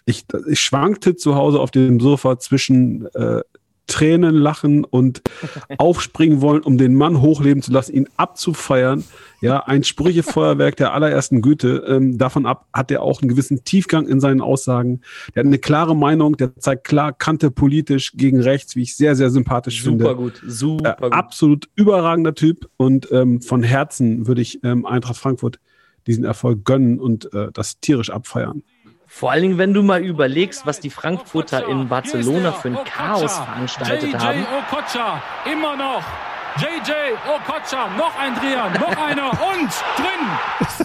Ich, 0.05 0.25
ich 0.47 0.59
schwankte 0.59 1.15
zu 1.15 1.35
Hause 1.35 1.59
auf 1.59 1.71
dem 1.71 1.99
Sofa 1.99 2.37
zwischen 2.37 3.07
äh, 3.15 3.41
Tränen 3.87 4.35
lachen 4.35 4.83
und 4.83 5.21
aufspringen 5.77 6.41
wollen, 6.41 6.63
um 6.63 6.77
den 6.77 6.95
Mann 6.95 7.21
hochleben 7.21 7.61
zu 7.61 7.71
lassen, 7.71 7.93
ihn 7.93 8.09
abzufeiern. 8.17 9.03
Ja, 9.41 9.59
ein 9.65 9.83
Sprüchefeuerwerk 9.83 10.75
der 10.75 10.93
allerersten 10.93 11.41
Güte. 11.41 11.83
Ähm, 11.87 12.17
davon 12.17 12.45
ab 12.45 12.67
hat 12.73 12.89
er 12.89 13.03
auch 13.03 13.21
einen 13.21 13.29
gewissen 13.29 13.63
Tiefgang 13.63 14.07
in 14.07 14.19
seinen 14.19 14.41
Aussagen. 14.41 15.01
Der 15.33 15.41
hat 15.41 15.47
eine 15.47 15.59
klare 15.59 15.95
Meinung, 15.95 16.35
der 16.37 16.55
zeigt 16.57 16.85
klar 16.85 17.13
Kante 17.13 17.51
politisch 17.51 18.13
gegen 18.15 18.41
rechts, 18.41 18.75
wie 18.75 18.83
ich 18.83 18.95
sehr, 18.95 19.15
sehr 19.15 19.29
sympathisch 19.29 19.83
super 19.83 20.09
finde. 20.09 20.15
Gut, 20.15 20.41
super 20.45 20.97
äh, 20.97 21.01
gut. 21.01 21.13
Absolut 21.13 21.69
überragender 21.75 22.33
Typ 22.33 22.69
und 22.77 23.11
ähm, 23.11 23.41
von 23.41 23.61
Herzen 23.61 24.27
würde 24.27 24.41
ich 24.41 24.63
ähm, 24.63 24.85
Eintracht 24.85 25.17
Frankfurt 25.17 25.59
diesen 26.07 26.23
Erfolg 26.23 26.65
gönnen 26.65 26.99
und 26.99 27.33
äh, 27.33 27.51
das 27.51 27.79
tierisch 27.79 28.09
abfeiern. 28.09 28.63
Vor 29.17 29.31
allen 29.31 29.43
Dingen, 29.43 29.57
wenn 29.57 29.73
du 29.73 29.81
mal 29.81 30.03
überlegst, 30.03 30.65
was 30.65 30.81
die 30.81 30.89
Frankfurter 30.89 31.69
in 31.69 31.87
Barcelona 31.87 32.51
für 32.51 32.67
ein 32.67 32.83
Chaos 32.83 33.37
veranstaltet 33.37 34.11
JJ 34.11 34.17
haben. 34.17 34.45
Okocha, 34.57 35.23
immer 35.49 35.77
noch. 35.77 36.03
JJ 36.57 36.91
Okocha, 37.25 37.87
noch 37.97 38.13
ein 38.19 38.35
Dreher, 38.35 38.69
noch 38.77 38.97
einer 38.97 39.31
und 39.31 39.71
drin. 39.95 40.84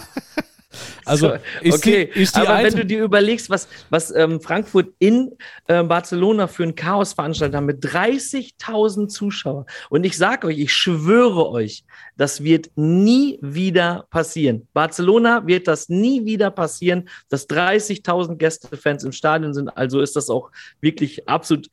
Also 1.05 1.33
ist 1.61 1.77
okay, 1.79 2.09
die, 2.13 2.21
ist 2.21 2.35
die 2.35 2.39
aber 2.39 2.57
wenn 2.59 2.65
alte- 2.65 2.77
du 2.77 2.85
dir 2.85 3.03
überlegst, 3.03 3.49
was, 3.49 3.67
was 3.89 4.09
ähm, 4.15 4.39
Frankfurt 4.39 4.89
in 4.99 5.31
äh, 5.67 5.83
Barcelona 5.83 6.47
für 6.47 6.63
ein 6.63 6.75
Chaos 6.75 7.13
veranstaltet 7.13 7.55
haben 7.55 7.65
mit 7.65 7.83
30.000 7.83 9.07
Zuschauern. 9.07 9.65
Und 9.89 10.05
ich 10.05 10.17
sage 10.17 10.47
euch, 10.47 10.59
ich 10.59 10.73
schwöre 10.73 11.49
euch, 11.49 11.83
das 12.17 12.43
wird 12.43 12.71
nie 12.75 13.37
wieder 13.41 14.05
passieren. 14.09 14.67
Barcelona 14.73 15.45
wird 15.45 15.67
das 15.67 15.89
nie 15.89 16.25
wieder 16.25 16.51
passieren, 16.51 17.09
dass 17.29 17.49
30.000 17.49 18.35
Gästefans 18.35 19.03
im 19.03 19.11
Stadion 19.11 19.53
sind. 19.53 19.69
Also 19.69 19.99
ist 20.01 20.15
das 20.15 20.29
auch 20.29 20.51
wirklich 20.79 21.27
absolut 21.27 21.69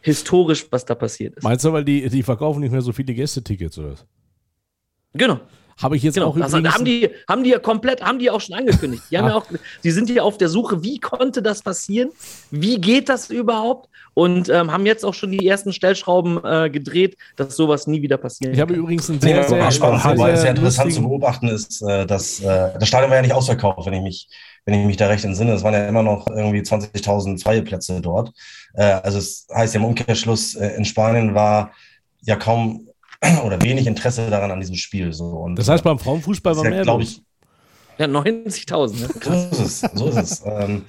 historisch, 0.00 0.66
was 0.70 0.84
da 0.84 0.94
passiert 0.94 1.36
ist. 1.36 1.42
Meinst 1.44 1.64
du, 1.64 1.72
weil 1.72 1.84
die, 1.84 2.08
die 2.08 2.22
verkaufen 2.22 2.60
nicht 2.60 2.72
mehr 2.72 2.82
so 2.82 2.92
viele 2.92 3.14
Gästetickets 3.14 3.78
oder 3.78 3.92
was? 3.92 4.04
Genau. 5.14 5.40
Habe 5.82 5.96
ich 5.96 6.02
jetzt 6.02 6.14
Genau, 6.14 6.28
auch 6.28 6.36
also 6.36 6.58
haben 6.58 6.84
die, 6.84 7.10
haben 7.28 7.44
die 7.44 7.50
ja 7.50 7.58
komplett, 7.58 8.02
haben 8.02 8.18
die 8.18 8.30
auch 8.30 8.40
schon 8.40 8.54
angekündigt. 8.54 9.02
Die 9.10 9.18
haben 9.18 9.26
Ah. 9.26 9.30
ja 9.30 9.34
auch, 9.36 9.46
die 9.84 9.90
sind 9.90 10.08
ja 10.10 10.22
auf 10.22 10.38
der 10.38 10.48
Suche, 10.48 10.82
wie 10.82 10.98
konnte 10.98 11.42
das 11.42 11.62
passieren? 11.62 12.10
Wie 12.50 12.80
geht 12.80 13.08
das 13.08 13.30
überhaupt? 13.30 13.88
Und 14.14 14.50
ähm, 14.50 14.70
haben 14.70 14.84
jetzt 14.84 15.04
auch 15.06 15.14
schon 15.14 15.30
die 15.32 15.46
ersten 15.46 15.72
Stellschrauben 15.72 16.38
äh, 16.44 16.68
gedreht, 16.68 17.16
dass 17.36 17.56
sowas 17.56 17.86
nie 17.86 18.02
wieder 18.02 18.18
passieren 18.18 18.52
ich 18.52 18.60
habe 18.60 18.74
übrigens 18.74 19.08
einen 19.08 19.20
sehr, 19.22 19.38
aber 19.38 19.48
sehr, 19.48 19.70
spannend, 19.70 20.02
sehr, 20.02 20.16
sehr 20.18 20.36
sehr 20.36 20.50
interessant 20.50 20.92
zu 20.92 21.00
beobachten 21.00 21.48
ist, 21.48 21.80
äh, 21.80 22.04
dass 22.04 22.40
äh, 22.40 22.78
das 22.78 22.88
Stadion 22.88 23.08
war 23.08 23.16
ja 23.16 23.22
nicht 23.22 23.32
ausverkauft, 23.32 23.86
wenn 23.86 23.94
ich 23.94 24.02
mich, 24.02 24.28
wenn 24.66 24.78
ich 24.78 24.84
mich 24.86 24.98
da 24.98 25.06
recht 25.06 25.24
entsinne. 25.24 25.54
Es 25.54 25.62
waren 25.62 25.72
ja 25.72 25.88
immer 25.88 26.02
noch 26.02 26.26
irgendwie 26.28 26.60
20.000 26.60 27.42
freie 27.42 27.62
Plätze 27.62 28.02
dort. 28.02 28.32
Äh, 28.74 28.82
also 28.82 29.16
es 29.16 29.46
heißt 29.54 29.72
ja 29.74 29.80
im 29.80 29.86
Umkehrschluss, 29.86 30.56
äh, 30.56 30.76
in 30.76 30.84
Spanien 30.84 31.34
war 31.34 31.72
ja 32.20 32.36
kaum 32.36 32.88
oder 33.44 33.60
wenig 33.62 33.86
Interesse 33.86 34.28
daran 34.28 34.50
an 34.50 34.60
diesem 34.60 34.76
Spiel. 34.76 35.12
So. 35.12 35.26
Und 35.26 35.56
Das 35.56 35.68
heißt, 35.68 35.84
beim 35.84 35.98
Frauenfußball 35.98 36.56
war 36.56 36.64
ja, 36.64 36.70
mehr 36.70 36.82
glaube 36.82 37.04
ich, 37.04 37.22
Ja, 37.98 38.06
90.000. 38.06 39.00
Ne? 39.00 39.08
so 39.20 39.32
ist 39.32 39.60
es. 39.60 39.80
So 39.94 40.08
ist 40.08 40.16
es. 40.16 40.42
ähm, 40.44 40.84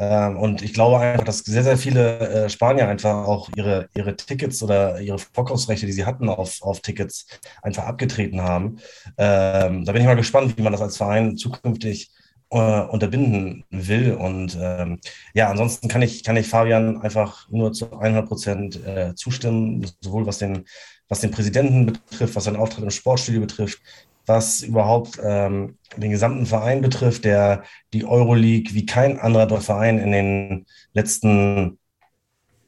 ähm, 0.00 0.38
und 0.38 0.62
ich 0.62 0.72
glaube 0.72 0.98
einfach, 0.98 1.24
dass 1.24 1.40
sehr, 1.40 1.62
sehr 1.62 1.76
viele 1.76 2.18
äh, 2.20 2.48
Spanier 2.48 2.88
einfach 2.88 3.26
auch 3.26 3.50
ihre, 3.54 3.88
ihre 3.94 4.16
Tickets 4.16 4.62
oder 4.62 4.98
ihre 5.00 5.18
Vorkaufsrechte, 5.18 5.84
die 5.84 5.92
sie 5.92 6.06
hatten 6.06 6.30
auf, 6.30 6.62
auf 6.62 6.80
Tickets, 6.80 7.26
einfach 7.60 7.84
abgetreten 7.84 8.40
haben. 8.40 8.78
Ähm, 9.18 9.84
da 9.84 9.92
bin 9.92 10.00
ich 10.00 10.06
mal 10.08 10.16
gespannt, 10.16 10.56
wie 10.56 10.62
man 10.62 10.72
das 10.72 10.80
als 10.80 10.96
Verein 10.96 11.36
zukünftig 11.36 12.10
äh, 12.50 12.82
unterbinden 12.82 13.64
will. 13.70 14.14
Und 14.14 14.58
ähm, 14.60 14.98
ja, 15.34 15.50
ansonsten 15.50 15.88
kann 15.88 16.02
ich, 16.02 16.22
kann 16.24 16.36
ich 16.36 16.48
Fabian 16.48 17.00
einfach 17.00 17.48
nur 17.50 17.72
zu 17.72 17.92
100 17.92 18.28
Prozent 18.28 18.86
äh, 18.86 19.14
zustimmen, 19.14 19.86
sowohl 20.00 20.26
was 20.26 20.38
den, 20.38 20.64
was 21.08 21.20
den 21.20 21.30
Präsidenten 21.30 21.86
betrifft, 21.86 22.36
was 22.36 22.44
seinen 22.44 22.56
Auftritt 22.56 22.84
im 22.84 22.90
Sportstudio 22.90 23.40
betrifft, 23.40 23.80
was 24.26 24.62
überhaupt 24.62 25.18
ähm, 25.22 25.76
den 25.96 26.12
gesamten 26.12 26.46
Verein 26.46 26.82
betrifft, 26.82 27.24
der 27.24 27.64
die 27.92 28.04
Euroleague 28.04 28.74
wie 28.74 28.86
kein 28.86 29.18
anderer 29.18 29.60
Verein 29.60 29.98
in 29.98 30.12
den 30.12 30.66
letzten, 30.92 31.79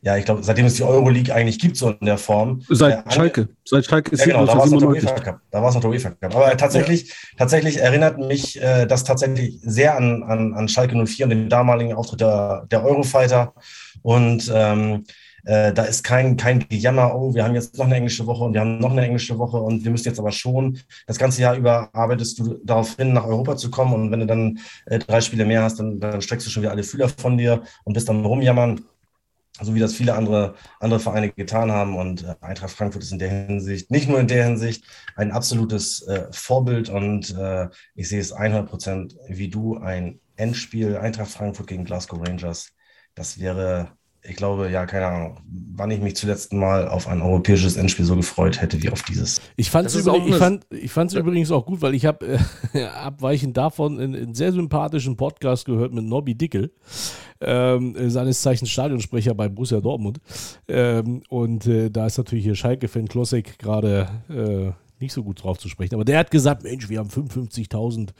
ja, 0.05 0.17
ich 0.17 0.25
glaube, 0.25 0.43
seitdem 0.43 0.67
es 0.67 0.75
die 0.75 0.83
Euroleague 0.83 1.33
eigentlich 1.33 1.61
gibt, 1.61 1.77
so 1.77 1.91
in 1.91 2.05
der 2.05 2.19
Form. 2.19 2.61
Seit 2.69 3.07
äh, 3.07 3.11
Schalke. 3.11 3.49
Seit 3.65 3.85
Schalke 3.85 4.11
ist 4.11 4.21
ja, 4.21 4.27
genau, 4.27 4.47
da 4.47 4.59
war 4.59 4.65
es 4.65 4.73
noch 4.73 4.81
der 4.81 4.91
97. 4.91 5.09
UEFA 5.09 5.25
Cup. 5.25 5.41
Da 5.53 5.63
war 5.63 5.69
es 5.69 5.75
noch 5.77 5.81
der 5.81 5.91
UEFA 5.91 6.11
Cup. 6.11 6.35
Aber 6.35 6.57
tatsächlich, 6.57 7.15
tatsächlich 7.39 7.77
erinnert 7.77 8.19
mich 8.19 8.61
äh, 8.61 8.85
das 8.87 9.05
tatsächlich 9.05 9.61
sehr 9.63 9.97
an, 9.97 10.25
an, 10.25 10.55
an 10.55 10.67
Schalke 10.67 10.97
04 11.07 11.27
und 11.27 11.31
den 11.31 11.49
damaligen 11.49 11.95
Auftritt 11.95 12.21
der, 12.21 12.67
der 12.69 12.85
Eurofighter. 12.85 13.55
Und 14.03 14.51
ähm, 14.53 15.05
äh, 15.45 15.73
da 15.73 15.85
ist 15.85 16.03
kein, 16.03 16.37
kein 16.37 16.67
Gejammer, 16.69 17.15
oh, 17.15 17.35
wir 17.35 17.45
haben 17.45 17.55
jetzt 17.55 17.79
noch 17.79 17.87
eine 17.87 17.95
englische 17.95 18.27
Woche 18.27 18.43
und 18.43 18.55
wir 18.55 18.61
haben 18.61 18.79
noch 18.79 18.91
eine 18.91 19.05
englische 19.05 19.39
Woche 19.39 19.59
und 19.59 19.85
wir 19.85 19.91
müssen 19.93 20.09
jetzt 20.09 20.19
aber 20.19 20.33
schon, 20.33 20.79
das 21.07 21.19
ganze 21.19 21.43
Jahr 21.43 21.57
über 21.57 21.91
arbeitest 21.93 22.39
du 22.39 22.61
darauf 22.65 22.97
hin, 22.97 23.13
nach 23.13 23.27
Europa 23.27 23.57
zu 23.57 23.71
kommen 23.71 23.93
und 23.93 24.11
wenn 24.13 24.21
du 24.21 24.27
dann 24.27 24.59
äh, 24.87 25.01
drei 25.01 25.21
Spiele 25.21 25.45
mehr 25.45 25.63
hast, 25.63 25.81
dann, 25.81 25.99
dann 25.99 26.23
streckst 26.23 26.47
du 26.47 26.51
schon 26.51 26.63
wieder 26.63 26.71
alle 26.71 26.85
Fühler 26.85 27.09
von 27.09 27.39
dir 27.39 27.63
und 27.85 27.95
bist 27.95 28.09
dann 28.09 28.25
rumjammern 28.25 28.83
so 29.61 29.75
wie 29.75 29.81
das 29.81 29.95
viele 29.95 30.15
andere, 30.15 30.55
andere 30.81 31.01
Vereine 31.01 31.31
getan 31.31 31.71
haben. 31.71 31.97
Und 31.97 32.25
äh, 32.25 32.35
Eintracht 32.41 32.71
Frankfurt 32.71 33.03
ist 33.03 33.13
in 33.13 33.19
der 33.19 33.31
Hinsicht, 33.31 33.91
nicht 33.91 34.09
nur 34.09 34.21
in 34.21 34.29
der 34.29 34.45
Hinsicht, 34.45 34.85
ein 35.17 35.33
absolutes 35.33 36.07
äh, 36.07 36.29
Vorbild. 36.33 36.89
Und 36.89 37.37
äh, 37.37 37.69
ich 37.95 38.09
sehe 38.09 38.21
es 38.21 38.33
100 38.33 38.69
Prozent 38.69 39.17
wie 39.29 39.49
du, 39.49 39.77
ein 39.77 40.21
Endspiel 40.37 40.97
Eintracht 40.97 41.31
Frankfurt 41.31 41.67
gegen 41.67 41.85
Glasgow 41.85 42.21
Rangers. 42.27 42.73
Das 43.15 43.39
wäre, 43.39 43.93
ich 44.25 44.37
glaube, 44.37 44.71
ja, 44.71 44.87
keine 44.87 45.07
Ahnung, 45.07 45.41
wann 45.75 45.91
ich 45.91 46.01
mich 46.01 46.15
zuletzt 46.15 46.53
mal 46.53 46.87
auf 46.87 47.09
ein 47.09 47.21
europäisches 47.21 47.77
Endspiel 47.77 48.05
so 48.05 48.15
gefreut 48.15 48.61
hätte 48.61 48.81
wie 48.81 48.91
auf 48.91 49.03
dieses. 49.03 49.41
Ich 49.57 49.71
fand 49.71 49.89
es 49.89 49.97
übrigens, 49.97 50.29
ich 50.29 50.37
fand, 50.37 50.67
ich 50.71 50.93
fand's 50.93 51.15
übrigens 51.15 51.51
auch 51.51 51.67
gut, 51.67 51.83
weil 51.83 51.95
ich 51.95 52.07
habe 52.07 52.39
äh, 52.73 52.85
abweichend 52.85 53.57
davon 53.57 53.99
einen, 53.99 54.15
einen 54.15 54.35
sehr 54.35 54.53
sympathischen 54.53 55.17
Podcast 55.17 55.65
gehört 55.65 55.93
mit 55.93 56.05
Nobby 56.05 56.37
Dickel, 56.37 56.73
ähm, 57.41 57.97
äh, 57.97 58.11
seines 58.11 58.43
Zeichens 58.43 58.71
Stadionsprecher 58.71 59.35
bei 59.35 59.49
Borussia 59.49 59.81
Dortmund. 59.81 60.21
Ähm, 60.69 61.23
und 61.29 61.67
äh, 61.67 61.91
da 61.91 62.07
ist 62.07 62.19
natürlich 62.19 62.45
hier 62.45 62.55
Schalke-Fan 62.55 63.09
Klossek 63.09 63.59
gerade 63.59 64.09
äh, 64.29 64.71
nicht 65.03 65.13
so 65.13 65.23
gut 65.23 65.43
drauf 65.43 65.59
zu 65.59 65.69
sprechen. 65.69 65.95
Aber 65.95 66.05
der 66.05 66.19
hat 66.19 66.31
gesagt, 66.31 66.63
Mensch, 66.63 66.89
wir 66.89 66.99
haben 66.99 67.11
55.000 67.11 68.11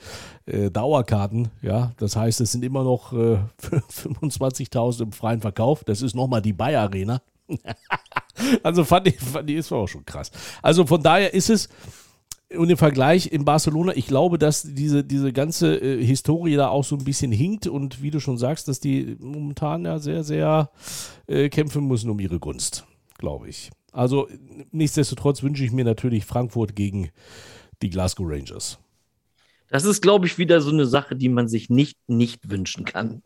äh, 0.45 0.69
Dauerkarten. 0.69 1.49
Ja, 1.61 1.93
das 1.97 2.15
heißt, 2.15 2.41
es 2.41 2.51
sind 2.51 2.63
immer 2.63 2.83
noch 2.83 3.13
äh, 3.13 3.37
25.000 3.61 5.03
im 5.03 5.11
freien 5.11 5.41
Verkauf. 5.41 5.83
Das 5.83 6.01
ist 6.01 6.15
nochmal 6.15 6.41
die 6.41 6.53
Bayer 6.53 6.81
Arena. 6.81 7.21
Also 8.63 8.83
fand 8.83 9.07
ich, 9.07 9.19
fand 9.19 9.47
ich, 9.49 9.57
ist 9.57 9.71
auch 9.71 9.87
schon 9.87 10.05
krass. 10.05 10.31
Also 10.63 10.87
von 10.87 11.03
daher 11.03 11.35
ist 11.35 11.51
es, 11.51 11.69
und 12.57 12.69
im 12.69 12.77
Vergleich 12.77 13.31
in 13.31 13.45
Barcelona, 13.45 13.95
ich 13.95 14.07
glaube, 14.07 14.37
dass 14.37 14.63
diese, 14.63 15.03
diese 15.03 15.33
ganze 15.33 15.75
äh, 15.75 16.03
Historie 16.03 16.55
da 16.55 16.69
auch 16.69 16.83
so 16.83 16.95
ein 16.95 17.03
bisschen 17.03 17.31
hinkt 17.31 17.67
und 17.67 18.01
wie 18.01 18.11
du 18.11 18.19
schon 18.19 18.37
sagst, 18.37 18.67
dass 18.67 18.79
die 18.79 19.17
momentan 19.19 19.85
ja 19.85 19.99
sehr, 19.99 20.23
sehr 20.23 20.71
äh, 21.27 21.49
kämpfen 21.49 21.87
müssen 21.87 22.09
um 22.09 22.19
ihre 22.19 22.39
Gunst, 22.39 22.85
glaube 23.17 23.49
ich. 23.49 23.71
Also 23.93 24.27
nichtsdestotrotz 24.71 25.43
wünsche 25.43 25.63
ich 25.63 25.71
mir 25.71 25.85
natürlich 25.85 26.25
Frankfurt 26.25 26.75
gegen 26.75 27.09
die 27.81 27.89
Glasgow 27.89 28.25
Rangers. 28.27 28.79
Das 29.69 29.85
ist, 29.85 30.01
glaube 30.01 30.25
ich, 30.25 30.37
wieder 30.37 30.61
so 30.61 30.71
eine 30.71 30.85
Sache, 30.85 31.15
die 31.15 31.29
man 31.29 31.47
sich 31.47 31.69
nicht, 31.69 31.97
nicht 32.07 32.49
wünschen 32.49 32.85
kann. 32.85 33.23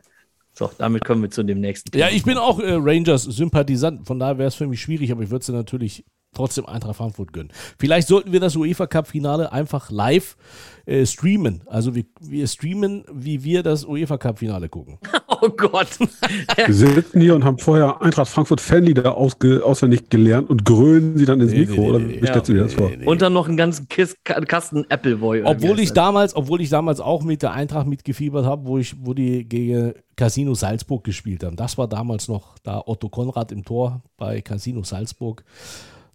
So, 0.54 0.72
damit 0.78 1.06
kommen 1.06 1.22
wir 1.22 1.30
zu 1.30 1.44
dem 1.44 1.60
nächsten 1.60 1.96
Ja, 1.98 2.10
ich 2.10 2.24
bin 2.24 2.38
auch 2.38 2.60
äh, 2.60 2.74
Rangers-Sympathisant, 2.74 4.08
von 4.08 4.18
daher 4.18 4.38
wäre 4.38 4.48
es 4.48 4.56
für 4.56 4.66
mich 4.66 4.82
schwierig, 4.82 5.12
aber 5.12 5.24
ich 5.24 5.30
würde 5.30 5.44
es 5.44 5.50
natürlich 5.50 6.04
trotzdem 6.34 6.66
Eintracht 6.66 6.96
Frankfurt 6.98 7.34
gönnen. 7.34 7.52
Vielleicht 7.80 8.08
sollten 8.08 8.32
wir 8.32 8.40
das 8.40 8.56
UEFA 8.56 8.88
Cup-Finale 8.88 9.52
einfach 9.52 9.90
live 9.90 10.38
äh, 10.86 11.06
streamen. 11.06 11.62
Also 11.66 11.96
wir, 11.96 12.06
wir 12.20 12.48
streamen, 12.48 13.04
wie 13.12 13.44
wir 13.44 13.64
das 13.64 13.86
UEFA 13.86 14.18
Cup-Finale 14.18 14.70
gucken. 14.70 15.00
Oh 15.40 15.50
Gott. 15.50 16.00
Wir 16.00 16.74
sitzen 16.74 17.22
hier 17.22 17.36
und 17.36 17.44
haben 17.46 17.60
vorher 17.60 18.02
Eintracht 18.02 18.28
Frankfurt 18.28 18.60
Fanlieder 18.60 19.16
ausge 19.16 19.64
auswendig 19.64 20.10
gelernt 20.10 20.50
und 20.50 20.66
grölen 20.66 21.16
sie 21.16 21.26
dann 21.26 21.40
ins 21.42 21.52
Nee, 21.52 21.60
Mikro. 21.60 21.76
nee, 21.82 21.90
oder 21.90 22.00
nee, 22.00 22.16
wie 22.16 22.22
nee. 22.22 22.26
stellst 22.28 22.50
du 22.50 22.54
dir 22.54 22.64
das 22.64 22.74
vor? 22.74 22.90
Und 23.06 23.22
dann 23.22 23.34
noch 23.34 23.48
einen 23.48 23.56
ganzen 23.56 23.88
Kiss, 23.88 24.16
Kasten 24.24 24.86
Appleboy. 24.90 25.42
oder 25.42 25.62
wie 25.62 25.66
Obwohl 25.66 25.80
ich 25.80 25.94
damals, 25.94 26.36
obwohl 26.36 26.60
ich 26.62 26.70
damals 26.70 27.00
auch 27.00 27.22
mit 27.24 27.44
der 27.44 27.52
Eintracht 27.52 27.86
mitgefiebert 27.86 28.48
habe, 28.48 28.66
wo 28.66 28.80
ich, 28.80 28.96
wo 29.00 29.14
die 29.14 29.48
gegen 29.48 29.94
Casino 30.16 30.56
Salzburg 30.56 31.04
gespielt 31.04 31.44
haben. 31.44 31.56
Das 31.56 31.78
war 31.78 31.88
damals 31.88 32.28
noch 32.28 32.58
da 32.64 32.82
Otto 32.84 33.08
Konrad 33.08 33.52
im 33.52 33.64
Tor 33.64 34.02
bei 34.18 34.42
Casino 34.42 34.82
Salzburg. 34.82 35.44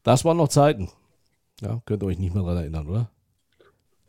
Das 0.02 0.24
waren 0.24 0.36
noch 0.36 0.48
Zeiten. 0.48 0.88
Ja, 1.60 1.80
könnt 1.86 2.02
ihr 2.02 2.06
euch 2.06 2.18
nicht 2.18 2.34
mehr 2.34 2.42
daran 2.42 2.58
erinnern, 2.58 2.86
oder? 2.88 3.10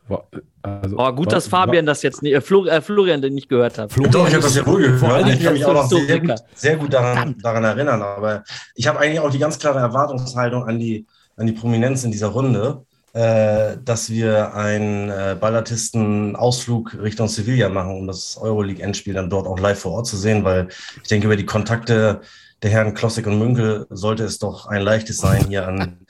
War, 0.07 0.27
also, 0.63 0.97
Oh, 0.97 1.11
gut, 1.13 1.27
war- 1.27 1.33
dass 1.35 1.47
Fabian 1.47 1.85
das 1.85 2.01
jetzt 2.01 2.23
nicht, 2.23 2.33
äh, 2.33 2.41
Flor, 2.41 2.67
äh, 2.67 2.81
Florian 2.81 3.21
den 3.21 3.35
nicht 3.35 3.47
gehört 3.47 3.77
hat. 3.77 3.91
Florian 3.91 4.11
Doch, 4.11 4.27
ich 4.27 4.33
habe 4.33 4.43
das 4.43 4.55
ja 4.55 4.65
wohl 4.65 4.81
gehört. 4.81 4.99
Vor 4.99 5.13
allem 5.13 5.27
ich 5.29 5.41
kann 5.43 5.53
mich 5.53 5.65
auch 5.65 5.73
noch 5.73 5.87
sehr 5.89 6.19
gut, 6.19 6.35
sehr 6.55 6.75
gut 6.77 6.93
daran, 6.93 7.37
daran 7.41 7.63
erinnern. 7.63 8.01
Aber 8.01 8.43
ich 8.75 8.87
habe 8.87 8.99
eigentlich 8.99 9.19
auch 9.19 9.29
die 9.29 9.39
ganz 9.39 9.57
klare 9.59 9.79
Erwartungshaltung 9.79 10.65
an 10.67 10.79
die, 10.79 11.05
an 11.37 11.45
die 11.47 11.53
Prominenz 11.53 12.03
in 12.03 12.11
dieser 12.11 12.27
Runde. 12.27 12.85
äh, 13.15 13.77
dass 13.85 14.09
wir 14.09 14.55
einen 14.55 15.07
äh, 15.11 15.37
Ballatisten-Ausflug 15.39 16.97
Richtung 16.99 17.27
Sevilla 17.27 17.69
machen, 17.69 17.95
um 17.95 18.07
das 18.07 18.37
Euroleague-Endspiel 18.41 19.13
dann 19.13 19.29
dort 19.29 19.45
auch 19.45 19.59
live 19.59 19.77
vor 19.79 19.91
Ort 19.93 20.07
zu 20.07 20.17
sehen, 20.17 20.43
weil 20.43 20.67
ich 21.01 21.09
denke, 21.09 21.27
über 21.27 21.35
die 21.35 21.45
Kontakte 21.45 22.21
der 22.63 22.71
Herren 22.71 22.93
Klossik 22.93 23.27
und 23.27 23.37
Münkel 23.37 23.85
sollte 23.89 24.23
es 24.23 24.39
doch 24.39 24.67
ein 24.67 24.81
leichtes 24.81 25.17
sein, 25.17 25.45
hier 25.47 25.67
an 25.67 26.05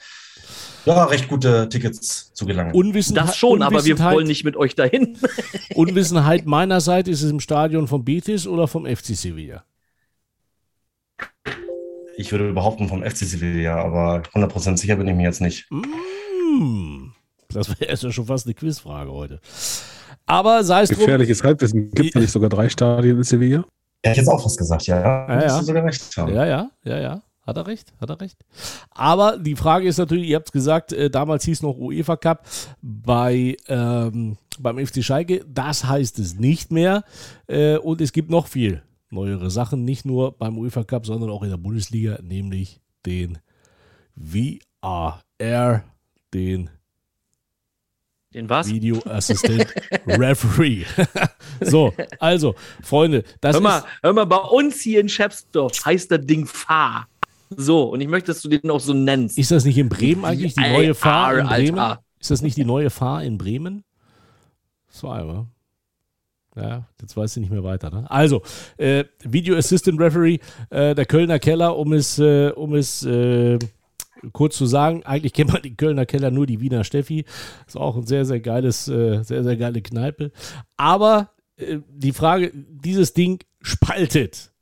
ja, 0.86 1.04
recht 1.04 1.28
gute 1.28 1.68
Tickets 1.68 2.32
zu 2.34 2.46
gelangen. 2.46 2.74
Unwissenheit, 2.74 3.28
das 3.28 3.36
schon, 3.36 3.62
aber 3.62 3.84
wir 3.84 3.98
wollen 3.98 4.26
nicht 4.26 4.44
mit 4.44 4.56
euch 4.56 4.74
dahin. 4.74 5.18
Unwissenheit 5.74 6.46
meinerseits, 6.46 7.08
ist 7.08 7.22
es 7.22 7.30
im 7.30 7.40
Stadion 7.40 7.88
vom 7.88 8.04
Betis 8.04 8.46
oder 8.46 8.68
vom 8.68 8.84
FC 8.84 9.16
Sevilla? 9.16 9.64
Ich 12.16 12.30
würde 12.30 12.52
behaupten 12.52 12.88
vom 12.88 13.02
FC 13.02 13.18
Sevilla, 13.18 13.82
aber 13.82 14.22
100% 14.34 14.76
sicher 14.76 14.96
bin 14.96 15.08
ich 15.08 15.14
mir 15.14 15.24
jetzt 15.24 15.40
nicht. 15.40 15.66
Mm, 15.70 17.08
das 17.48 17.68
wäre 17.68 17.90
ja 17.90 18.12
schon 18.12 18.26
fast 18.26 18.46
eine 18.46 18.54
Quizfrage 18.54 19.10
heute. 19.10 19.40
Aber 20.26 20.62
sei 20.64 20.82
es 20.82 20.90
drum. 20.90 21.00
Gefährliches 21.00 21.42
Halbwissen. 21.42 21.90
Gibt 21.90 22.14
es 22.14 22.20
nicht 22.20 22.30
sogar 22.30 22.50
drei 22.50 22.68
Stadien 22.68 23.16
in 23.16 23.24
Sevilla? 23.24 23.64
Ja, 24.04 24.10
ich 24.10 24.18
jetzt 24.18 24.28
auch 24.28 24.44
was 24.44 24.56
gesagt, 24.56 24.86
ja. 24.86 25.00
Ja, 25.00 25.42
ja. 25.42 25.62
sogar 25.62 25.84
recht 25.84 26.16
haben. 26.16 26.34
ja, 26.34 26.44
ja, 26.44 26.70
ja, 26.84 26.98
ja. 26.98 27.22
Hat 27.46 27.58
er 27.58 27.66
recht, 27.66 27.92
hat 28.00 28.08
er 28.08 28.20
recht. 28.20 28.38
Aber 28.90 29.36
die 29.36 29.54
Frage 29.54 29.86
ist 29.86 29.98
natürlich, 29.98 30.28
ihr 30.28 30.36
habt 30.36 30.48
es 30.48 30.52
gesagt, 30.52 30.92
äh, 30.94 31.10
damals 31.10 31.44
hieß 31.44 31.60
noch 31.62 31.76
UEFA 31.76 32.16
Cup 32.16 32.46
bei, 32.80 33.56
ähm, 33.68 34.38
beim 34.58 34.86
FC 34.86 35.04
Schalke. 35.04 35.44
Das 35.46 35.84
heißt 35.84 36.18
es 36.18 36.38
nicht 36.38 36.72
mehr. 36.72 37.04
Äh, 37.46 37.76
und 37.76 38.00
es 38.00 38.12
gibt 38.12 38.30
noch 38.30 38.46
viel 38.46 38.82
neuere 39.10 39.50
Sachen, 39.50 39.84
nicht 39.84 40.06
nur 40.06 40.32
beim 40.36 40.56
UEFA 40.58 40.84
Cup, 40.84 41.04
sondern 41.04 41.30
auch 41.30 41.42
in 41.42 41.50
der 41.50 41.58
Bundesliga, 41.58 42.18
nämlich 42.22 42.80
den 43.04 43.38
VAR, 44.16 45.22
den 46.32 46.70
den 48.34 48.48
was? 48.48 48.68
Video 48.68 49.00
Assistant 49.06 49.66
Referee. 50.06 50.84
so, 51.60 51.92
also, 52.18 52.54
Freunde, 52.82 53.24
das 53.40 53.54
hör 53.54 53.62
mal, 53.62 53.78
ist. 53.78 53.86
Hör 54.02 54.12
mal, 54.12 54.24
bei 54.24 54.36
uns 54.36 54.80
hier 54.80 55.00
in 55.00 55.08
Schäpsdorf 55.08 55.72
heißt 55.84 56.10
das 56.10 56.26
Ding 56.26 56.46
Fahr. 56.46 57.08
So, 57.56 57.84
und 57.84 58.00
ich 58.00 58.08
möchte, 58.08 58.32
dass 58.32 58.42
du 58.42 58.48
den 58.48 58.70
auch 58.70 58.80
so 58.80 58.92
nennst. 58.92 59.38
Ist 59.38 59.50
das 59.50 59.64
nicht 59.64 59.78
in 59.78 59.88
Bremen 59.88 60.24
eigentlich 60.24 60.54
die 60.54 60.60
neue 60.60 60.94
Fahr 60.94 61.38
in 61.38 61.46
Bremen? 61.46 61.78
Alter. 61.78 62.02
Ist 62.18 62.30
das 62.30 62.42
nicht 62.42 62.56
die 62.56 62.64
neue 62.64 62.90
Fahr 62.90 63.22
in 63.22 63.38
Bremen? 63.38 63.84
So 64.88 65.08
einmal. 65.08 65.46
Ja, 66.56 66.86
jetzt 67.00 67.16
weiß 67.16 67.36
ich 67.36 67.40
nicht 67.40 67.50
mehr 67.50 67.64
weiter. 67.64 67.90
Ne? 67.90 68.10
Also, 68.10 68.42
äh, 68.76 69.04
Video 69.22 69.56
Assistant 69.56 70.00
Referee, 70.00 70.38
äh, 70.70 70.94
der 70.94 71.04
Kölner 71.04 71.38
Keller, 71.38 71.76
um 71.76 71.92
es, 71.92 72.18
äh, 72.18 72.50
um 72.50 72.74
es 72.74 73.04
äh, 73.04 73.58
kurz 74.32 74.56
zu 74.56 74.66
sagen, 74.66 75.02
eigentlich 75.04 75.32
kennt 75.32 75.52
man 75.52 75.62
den 75.62 75.76
Kölner 75.76 76.06
Keller 76.06 76.30
nur 76.30 76.46
die 76.46 76.60
Wiener 76.60 76.84
Steffi. 76.84 77.24
Ist 77.66 77.76
auch 77.76 77.96
ein 77.96 78.06
sehr, 78.06 78.24
sehr 78.24 78.40
geiles, 78.40 78.88
äh, 78.88 79.22
sehr, 79.22 79.44
sehr 79.44 79.56
geile 79.56 79.82
Kneipe. 79.82 80.32
Aber 80.76 81.30
äh, 81.56 81.78
die 81.88 82.12
Frage, 82.12 82.52
dieses 82.54 83.14
Ding 83.14 83.40
spaltet. 83.60 84.52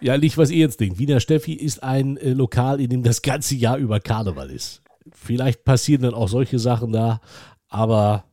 Ja, 0.00 0.16
nicht, 0.16 0.38
was 0.38 0.50
ihr 0.50 0.58
jetzt 0.58 0.80
denkt. 0.80 0.98
Wiener 0.98 1.20
Steffi 1.20 1.54
ist 1.54 1.82
ein 1.82 2.16
äh, 2.18 2.32
Lokal, 2.32 2.80
in 2.80 2.90
dem 2.90 3.02
das 3.02 3.22
ganze 3.22 3.56
Jahr 3.56 3.78
über 3.78 3.98
Karneval 4.00 4.50
ist. 4.50 4.82
Vielleicht 5.12 5.64
passieren 5.64 6.02
dann 6.02 6.14
auch 6.14 6.28
solche 6.28 6.58
Sachen 6.58 6.92
da, 6.92 7.20
aber 7.68 8.24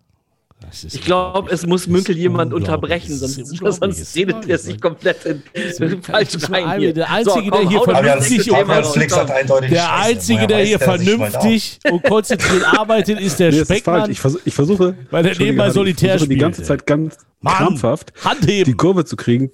ich 0.84 1.02
glaube, 1.02 1.52
es 1.52 1.66
muss 1.66 1.88
Münkel 1.88 2.18
jemand 2.18 2.54
unterbrechen, 2.54 3.16
sonst, 3.16 3.58
sonst 3.80 4.16
redet 4.16 4.48
er 4.48 4.58
sich 4.58 4.80
komplett 4.80 5.26
in, 5.26 5.44
in 5.54 6.02
falsch 6.02 6.50
rein. 6.50 6.80
Hier. 6.80 6.94
Der 6.94 7.10
Einzige, 7.10 7.46
so, 7.46 7.52
komm, 7.52 7.62
der 7.62 7.70
hier 7.70 7.82
vernünftig 7.82 8.52
und 8.52 9.72
der 9.72 9.94
Einzige, 9.96 10.48
der 10.48 10.66
hier 10.66 10.80
vernünftig 10.80 11.80
und 11.90 12.04
konzentriert 12.04 12.66
arbeitet, 12.78 13.20
ist 13.20 13.40
der 13.40 13.52
nee, 13.52 13.64
Speckmann. 13.64 14.10
Ich, 14.10 14.20
vers 14.20 14.38
ich, 14.44 14.54
versuche, 14.54 14.96
weil 15.12 15.26
er 15.26 15.38
nebenbei 15.38 15.70
Solitär 15.70 16.18
spielt. 16.18 16.32
die 16.32 16.38
ganze 16.38 16.64
Zeit 16.64 16.86
ganz 16.86 17.18
Mann, 17.42 17.56
krampfhaft 17.56 18.14
die 18.42 18.74
Kurve 18.74 19.06
zu 19.06 19.16
kriegen 19.18 19.52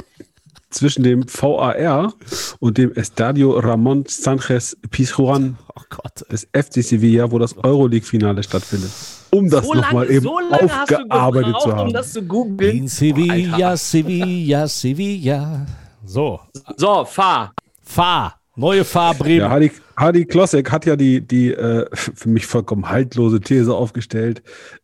zwischen 0.70 1.04
dem 1.04 1.24
VAR 1.28 2.12
und 2.58 2.76
dem 2.76 2.92
Estadio 2.92 3.58
Ramon 3.58 4.04
Sanchez 4.08 4.76
Pizjuan 4.90 5.58
oh 5.74 6.08
des 6.30 6.48
FC 6.52 6.82
Sevilla, 6.82 7.30
wo 7.30 7.38
das 7.38 7.56
Euroleague-Finale 7.56 8.42
stattfindet. 8.42 8.90
Um 9.34 9.50
das 9.50 9.66
so 9.66 9.74
nochmal 9.74 10.10
eben 10.10 10.22
so 10.22 10.38
aufgearbeitet 10.38 11.60
zu 11.60 11.74
haben. 11.74 11.88
Um 11.88 11.92
das 11.92 12.12
zu 12.12 12.22
googeln. 12.22 12.76
In 12.78 12.88
Sevilla, 12.88 13.72
oh, 13.72 13.76
Sevilla, 13.76 14.68
Sevilla. 14.68 15.66
So. 16.04 16.40
So, 16.76 17.04
fahr. 17.04 17.52
Fahr. 17.82 18.38
Neue 18.56 18.84
Fahr 18.84 19.14
Bremen. 19.14 19.40
Ja, 19.40 19.50
Hadi, 19.50 19.72
Hadi 19.96 20.26
Klossek 20.26 20.70
hat 20.70 20.86
ja 20.86 20.94
die, 20.94 21.20
die 21.20 21.52
äh, 21.52 21.86
für 21.92 22.28
mich 22.28 22.46
vollkommen 22.46 22.88
haltlose 22.88 23.40
These 23.40 23.74
aufgestellt. 23.74 24.42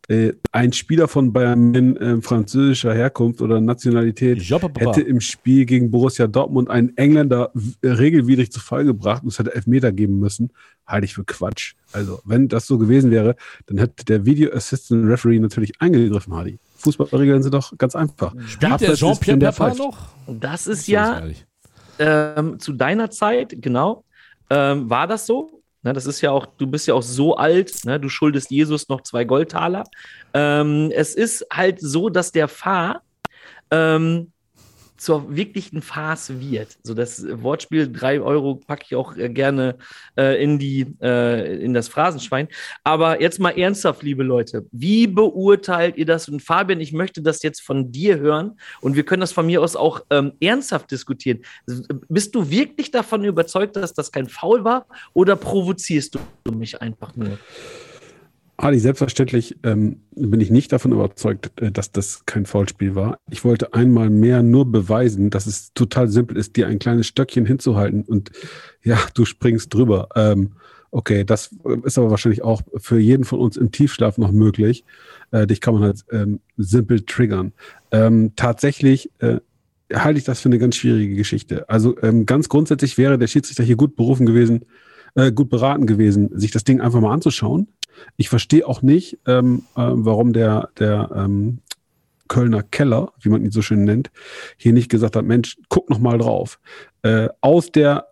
Äh, 0.09 0.33
ein 0.51 0.73
Spieler 0.73 1.07
von 1.07 1.31
Bayern 1.31 1.95
äh, 1.95 2.21
französischer 2.21 2.93
Herkunft 2.93 3.41
oder 3.41 3.61
Nationalität 3.61 4.41
hätte 4.41 5.01
im 5.01 5.21
Spiel 5.21 5.65
gegen 5.65 5.89
Borussia 5.89 6.27
Dortmund 6.27 6.69
einen 6.69 6.97
Engländer 6.97 7.51
regelwidrig 7.81 8.51
zu 8.51 8.59
Fall 8.59 8.83
gebracht 8.83 9.23
und 9.23 9.29
es 9.29 9.39
hätte 9.39 9.55
Elfmeter 9.55 9.93
geben 9.93 10.19
müssen. 10.19 10.51
Halte 10.85 11.05
ich 11.05 11.13
für 11.13 11.23
Quatsch. 11.23 11.75
Also, 11.93 12.19
wenn 12.25 12.49
das 12.49 12.67
so 12.67 12.77
gewesen 12.77 13.09
wäre, 13.09 13.35
dann 13.67 13.77
hätte 13.77 14.03
der 14.03 14.25
Video 14.25 14.51
Assistant 14.51 15.07
Referee 15.07 15.39
natürlich 15.39 15.79
eingegriffen, 15.79 16.35
Hadi. 16.35 16.59
Fußballregeln 16.75 17.43
sind 17.43 17.53
doch 17.53 17.77
ganz 17.77 17.95
einfach. 17.95 18.33
Spielt 18.47 18.81
der 18.81 18.95
Jean-Pierre 18.95 19.37
Papin 19.37 19.77
noch? 19.77 20.09
Das 20.27 20.67
ist 20.67 20.87
ja 20.87 21.21
ähm, 22.01 22.59
zu 22.59 22.73
deiner 22.73 23.09
Zeit, 23.11 23.53
genau, 23.57 24.03
ähm, 24.49 24.89
war 24.89 25.07
das 25.07 25.25
so. 25.27 25.61
Ne, 25.83 25.93
das 25.93 26.05
ist 26.05 26.21
ja 26.21 26.31
auch, 26.31 26.45
du 26.45 26.67
bist 26.67 26.87
ja 26.87 26.93
auch 26.93 27.01
so 27.01 27.35
alt, 27.37 27.85
ne, 27.85 27.99
du 27.99 28.09
schuldest 28.09 28.51
Jesus 28.51 28.89
noch 28.89 29.01
zwei 29.01 29.23
Goldtaler. 29.23 29.83
Ähm, 30.33 30.91
es 30.93 31.15
ist 31.15 31.45
halt 31.51 31.79
so, 31.79 32.09
dass 32.09 32.31
der 32.31 32.47
Fahr 32.47 33.01
ähm, 33.71 34.31
zur 35.01 35.35
wirklichen 35.35 35.81
Farce 35.81 36.39
wird. 36.39 36.77
So 36.83 36.93
das 36.93 37.25
Wortspiel 37.41 37.91
3 37.91 38.21
Euro 38.21 38.53
packe 38.53 38.83
ich 38.85 38.95
auch 38.95 39.17
äh, 39.17 39.29
gerne 39.29 39.77
äh, 40.15 40.41
in, 40.41 40.59
die, 40.59 40.85
äh, 41.01 41.59
in 41.59 41.73
das 41.73 41.87
Phrasenschwein. 41.87 42.47
Aber 42.83 43.19
jetzt 43.19 43.39
mal 43.39 43.57
ernsthaft, 43.57 44.03
liebe 44.03 44.21
Leute, 44.21 44.67
wie 44.71 45.07
beurteilt 45.07 45.97
ihr 45.97 46.05
das? 46.05 46.29
Und 46.29 46.43
Fabian, 46.43 46.79
ich 46.79 46.93
möchte 46.93 47.23
das 47.23 47.41
jetzt 47.41 47.61
von 47.61 47.91
dir 47.91 48.19
hören 48.19 48.59
und 48.79 48.95
wir 48.95 49.03
können 49.03 49.21
das 49.21 49.31
von 49.31 49.47
mir 49.47 49.63
aus 49.63 49.75
auch 49.75 50.01
ähm, 50.11 50.33
ernsthaft 50.39 50.91
diskutieren. 50.91 51.39
Bist 52.07 52.35
du 52.35 52.51
wirklich 52.51 52.91
davon 52.91 53.23
überzeugt, 53.23 53.77
dass 53.77 53.95
das 53.95 54.11
kein 54.11 54.29
Foul 54.29 54.63
war 54.63 54.85
oder 55.13 55.35
provozierst 55.35 56.15
du 56.43 56.51
mich 56.51 56.79
einfach 56.79 57.15
nur? 57.15 57.39
Ali, 58.61 58.77
selbstverständlich 58.77 59.57
ähm, 59.63 60.01
bin 60.11 60.39
ich 60.39 60.51
nicht 60.51 60.71
davon 60.71 60.91
überzeugt, 60.91 61.59
äh, 61.59 61.71
dass 61.71 61.91
das 61.91 62.27
kein 62.27 62.45
Foulspiel 62.45 62.93
war. 62.93 63.17
Ich 63.31 63.43
wollte 63.43 63.73
einmal 63.73 64.11
mehr 64.11 64.43
nur 64.43 64.71
beweisen, 64.71 65.31
dass 65.31 65.47
es 65.47 65.73
total 65.73 66.09
simpel 66.09 66.37
ist, 66.37 66.55
dir 66.55 66.67
ein 66.67 66.77
kleines 66.77 67.07
Stöckchen 67.07 67.47
hinzuhalten 67.47 68.03
und 68.03 68.31
ja, 68.83 68.99
du 69.15 69.25
springst 69.25 69.73
drüber. 69.73 70.09
Ähm, 70.15 70.51
okay, 70.91 71.23
das 71.23 71.55
ist 71.83 71.97
aber 71.97 72.11
wahrscheinlich 72.11 72.43
auch 72.43 72.61
für 72.77 72.99
jeden 72.99 73.23
von 73.23 73.39
uns 73.39 73.57
im 73.57 73.71
Tiefschlaf 73.71 74.19
noch 74.19 74.31
möglich. 74.31 74.85
Äh, 75.31 75.47
dich 75.47 75.59
kann 75.59 75.73
man 75.73 75.83
halt 75.83 76.05
ähm, 76.11 76.39
simpel 76.55 77.01
triggern. 77.01 77.53
Ähm, 77.89 78.33
tatsächlich 78.35 79.09
äh, 79.19 79.39
halte 79.91 80.19
ich 80.19 80.23
das 80.23 80.39
für 80.39 80.49
eine 80.49 80.59
ganz 80.59 80.75
schwierige 80.75 81.15
Geschichte. 81.15 81.67
Also 81.67 81.97
ähm, 82.03 82.27
ganz 82.27 82.47
grundsätzlich 82.47 82.99
wäre 82.99 83.17
der 83.17 83.27
Schiedsrichter 83.27 83.63
hier 83.63 83.75
gut 83.75 83.95
berufen 83.95 84.27
gewesen, 84.27 84.65
äh, 85.15 85.31
gut 85.31 85.49
beraten 85.49 85.87
gewesen, 85.87 86.29
sich 86.37 86.51
das 86.51 86.63
Ding 86.63 86.79
einfach 86.79 87.01
mal 87.01 87.11
anzuschauen 87.11 87.67
ich 88.17 88.29
verstehe 88.29 88.67
auch 88.67 88.81
nicht, 88.81 89.19
ähm, 89.27 89.63
äh, 89.75 89.81
warum 89.81 90.33
der, 90.33 90.69
der 90.79 91.09
ähm, 91.15 91.59
Kölner 92.27 92.63
Keller, 92.63 93.11
wie 93.19 93.29
man 93.29 93.43
ihn 93.43 93.51
so 93.51 93.61
schön 93.61 93.83
nennt, 93.83 94.09
hier 94.57 94.73
nicht 94.73 94.89
gesagt 94.89 95.15
hat, 95.15 95.25
Mensch, 95.25 95.57
guck 95.69 95.89
noch 95.89 95.99
mal 95.99 96.17
drauf. 96.17 96.59
Äh, 97.01 97.27
aus 97.41 97.71
der 97.71 98.07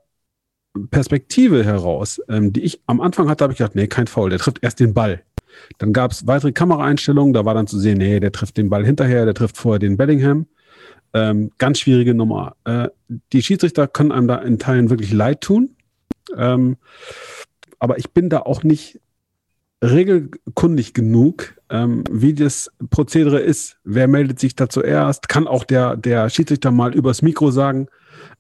Perspektive 0.91 1.63
heraus, 1.63 2.21
ähm, 2.27 2.53
die 2.53 2.61
ich 2.61 2.81
am 2.85 3.01
Anfang 3.01 3.29
hatte, 3.29 3.43
habe 3.43 3.53
ich 3.53 3.59
gedacht, 3.59 3.75
nee, 3.75 3.87
kein 3.87 4.07
Foul, 4.07 4.29
der 4.29 4.39
trifft 4.39 4.59
erst 4.61 4.79
den 4.79 4.93
Ball. 4.93 5.23
Dann 5.77 5.93
gab 5.93 6.11
es 6.11 6.27
weitere 6.27 6.51
Kameraeinstellungen, 6.51 7.33
da 7.33 7.45
war 7.45 7.53
dann 7.53 7.67
zu 7.67 7.79
sehen, 7.79 7.97
nee, 7.97 8.19
der 8.19 8.31
trifft 8.31 8.57
den 8.57 8.69
Ball 8.69 8.85
hinterher, 8.85 9.25
der 9.25 9.33
trifft 9.33 9.57
vorher 9.57 9.79
den 9.79 9.97
Bellingham. 9.97 10.47
Ähm, 11.13 11.51
ganz 11.57 11.79
schwierige 11.79 12.13
Nummer. 12.13 12.55
Äh, 12.65 12.89
die 13.33 13.41
Schiedsrichter 13.41 13.87
können 13.87 14.11
einem 14.11 14.27
da 14.27 14.35
in 14.35 14.59
Teilen 14.59 14.89
wirklich 14.89 15.11
leid 15.11 15.41
tun. 15.41 15.75
Ähm, 16.35 16.77
aber 17.79 17.97
ich 17.97 18.11
bin 18.11 18.29
da 18.29 18.41
auch 18.41 18.63
nicht 18.63 18.99
regelkundig 19.81 20.93
genug, 20.93 21.55
ähm, 21.69 22.03
wie 22.11 22.33
das 22.33 22.69
Prozedere 22.89 23.39
ist. 23.39 23.77
Wer 23.83 24.07
meldet 24.07 24.39
sich 24.39 24.55
da 24.55 24.69
zuerst? 24.69 25.29
Kann 25.29 25.47
auch 25.47 25.63
der, 25.63 25.95
der 25.95 26.29
Schiedsrichter 26.29 26.71
mal 26.71 26.93
übers 26.93 27.21
Mikro 27.21 27.51
sagen, 27.51 27.87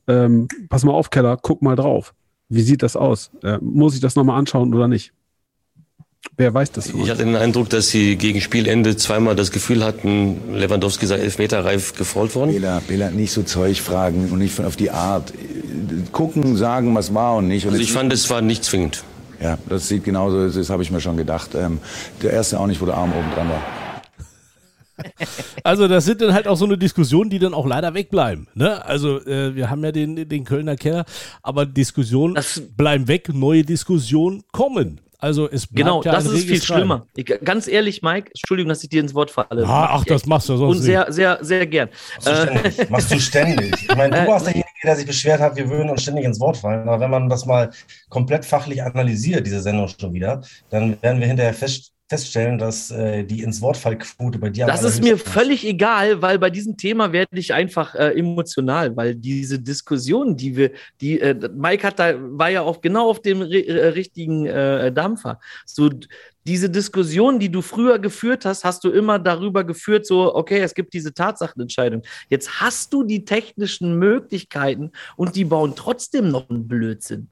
ähm, 0.07 0.47
pass 0.69 0.83
mal 0.83 0.93
auf, 0.93 1.09
Keller, 1.09 1.37
guck 1.41 1.61
mal 1.61 1.75
drauf. 1.75 2.13
Wie 2.49 2.61
sieht 2.61 2.83
das 2.83 2.95
aus? 2.95 3.31
Äh, 3.43 3.59
muss 3.61 3.93
ich 3.93 4.01
das 4.01 4.15
nochmal 4.15 4.39
anschauen 4.39 4.73
oder 4.73 4.87
nicht? 4.87 5.13
Wer 6.35 6.53
weiß 6.53 6.71
das? 6.73 6.87
Ich 6.87 7.09
hatte 7.09 7.23
den 7.23 7.35
Eindruck, 7.35 7.69
dass 7.69 7.89
sie 7.89 8.17
gegen 8.17 8.41
Spielende 8.41 8.97
zweimal 8.97 9.35
das 9.35 9.51
Gefühl 9.51 9.85
hatten, 9.85 10.53
Lewandowski 10.53 11.05
sei 11.05 11.17
elfmeterreif 11.17 11.93
gefault 11.95 12.35
worden. 12.35 12.51
Bela, 12.51 12.81
Bela, 12.85 13.11
nicht 13.11 13.31
so 13.31 13.43
Zeug 13.43 13.79
fragen 13.79 14.29
und 14.31 14.39
nicht 14.39 14.59
auf 14.59 14.75
die 14.75 14.91
Art. 14.91 15.33
Gucken, 16.11 16.57
sagen, 16.57 16.93
was 16.95 17.13
war 17.13 17.37
und 17.37 17.47
nicht. 17.47 17.65
Und 17.65 17.71
also 17.71 17.83
ich 17.83 17.93
fand, 17.93 18.11
es 18.11 18.29
war 18.29 18.41
nicht 18.41 18.65
zwingend. 18.65 19.03
Ja, 19.41 19.57
das 19.69 19.87
sieht 19.87 20.03
genauso, 20.03 20.49
das 20.49 20.69
habe 20.69 20.83
ich 20.83 20.91
mir 20.91 20.99
schon 20.99 21.17
gedacht. 21.17 21.55
Ähm, 21.55 21.79
der 22.21 22.33
erste 22.33 22.59
auch 22.59 22.67
nicht, 22.67 22.81
wo 22.81 22.85
der 22.85 22.95
Arm 22.95 23.11
oben 23.11 23.31
dran 23.33 23.49
war. 23.49 23.61
Also 25.63 25.87
das 25.87 26.03
sind 26.03 26.19
dann 26.19 26.33
halt 26.33 26.45
auch 26.45 26.57
so 26.57 26.65
eine 26.65 26.77
Diskussion, 26.77 27.29
die 27.29 27.39
dann 27.39 27.53
auch 27.53 27.65
leider 27.65 27.93
wegbleiben. 27.93 28.47
Ne? 28.53 28.83
Also 28.83 29.25
äh, 29.25 29.55
wir 29.55 29.69
haben 29.69 29.81
ja 29.83 29.93
den, 29.93 30.27
den 30.27 30.43
Kölner 30.43 30.75
Keller, 30.75 31.05
aber 31.41 31.65
Diskussionen 31.65 32.35
das 32.35 32.61
bleiben 32.75 33.07
weg, 33.07 33.33
neue 33.33 33.63
Diskussionen 33.63 34.43
kommen. 34.51 34.99
Also 35.21 35.49
es 35.49 35.67
genau, 35.69 36.01
ja 36.01 36.13
das 36.13 36.25
ist 36.25 36.45
viel 36.45 36.61
schlimmer. 36.61 37.05
Ich, 37.13 37.25
ganz 37.43 37.67
ehrlich, 37.67 38.01
Mike, 38.01 38.29
Entschuldigung, 38.29 38.69
dass 38.69 38.81
ich 38.83 38.89
dir 38.89 39.01
ins 39.01 39.13
Wort 39.13 39.29
falle. 39.29 39.65
Ah, 39.67 39.89
ach, 39.91 40.05
das 40.05 40.25
machst 40.25 40.47
du 40.47 40.55
sonst 40.55 40.77
Und 40.77 40.81
sehr, 40.81 41.11
sehr, 41.11 41.37
sehr 41.41 41.67
gern. 41.67 41.89
Machst 42.15 42.27
du 42.27 42.35
ständig. 42.35 42.89
machst 42.89 43.11
du 43.11 43.19
ständig. 43.19 43.73
Ich 43.81 43.95
meine, 43.97 44.21
du 44.21 44.27
warst 44.31 44.45
derjenige, 44.45 44.69
der 44.81 44.95
sich 44.95 45.05
beschwert 45.05 45.41
hat, 45.41 45.57
wir 45.57 45.69
würden 45.69 45.89
uns 45.89 46.03
ständig 46.03 46.23
ins 46.23 46.39
Wort 46.39 46.55
fallen. 46.55 46.87
Aber 46.87 47.01
wenn 47.01 47.11
man 47.11 47.27
das 47.27 47.45
mal 47.45 47.69
komplett 48.07 48.45
fachlich 48.45 48.81
analysiert, 48.81 49.45
diese 49.45 49.59
Sendung 49.59 49.89
schon 49.89 50.13
wieder, 50.13 50.41
dann 50.69 51.01
werden 51.01 51.19
wir 51.19 51.27
hinterher 51.27 51.53
fest, 51.53 51.91
feststellen, 52.09 52.57
dass 52.57 52.89
äh, 52.89 53.23
die 53.23 53.43
ins 53.43 53.61
Wortfallquote 53.61 54.39
bei 54.39 54.49
dir 54.49 54.65
Das 54.65 54.83
ist 54.83 55.03
mir 55.03 55.17
völlig 55.17 55.65
egal, 55.65 56.23
weil 56.23 56.39
bei 56.39 56.49
diesem 56.49 56.75
Thema 56.75 57.13
werde 57.13 57.37
ich 57.37 57.53
einfach 57.53 57.93
äh, 57.93 58.17
emotional, 58.17 58.97
weil 58.97 59.13
diese 59.13 59.59
Diskussion, 59.59 60.35
die 60.35 60.57
wir, 60.57 60.71
die 61.01 61.19
äh, 61.19 61.35
Mike 61.55 61.85
hat 61.85 61.99
da 61.99 62.15
war 62.17 62.49
ja 62.49 62.63
auch 62.63 62.81
genau 62.81 63.09
auf 63.09 63.21
dem 63.21 63.43
äh, 63.43 63.71
richtigen 63.89 64.47
äh, 64.47 64.91
Dampfer. 64.91 65.39
So 65.67 65.91
diese 66.47 66.69
Diskussion, 66.69 67.37
die 67.37 67.51
du 67.51 67.61
früher 67.61 67.99
geführt 67.99 68.43
hast, 68.43 68.63
hast 68.63 68.83
du 68.83 68.89
immer 68.89 69.19
darüber 69.19 69.63
geführt, 69.63 70.07
so, 70.07 70.33
okay, 70.33 70.61
es 70.61 70.73
gibt 70.73 70.95
diese 70.95 71.13
Tatsachenentscheidung. 71.13 72.01
Jetzt 72.27 72.59
hast 72.59 72.91
du 72.91 73.03
die 73.03 73.23
technischen 73.23 73.99
Möglichkeiten 73.99 74.91
und 75.15 75.35
die 75.35 75.45
bauen 75.45 75.73
trotzdem 75.75 76.29
noch 76.29 76.49
einen 76.49 76.67
Blödsinn. 76.67 77.29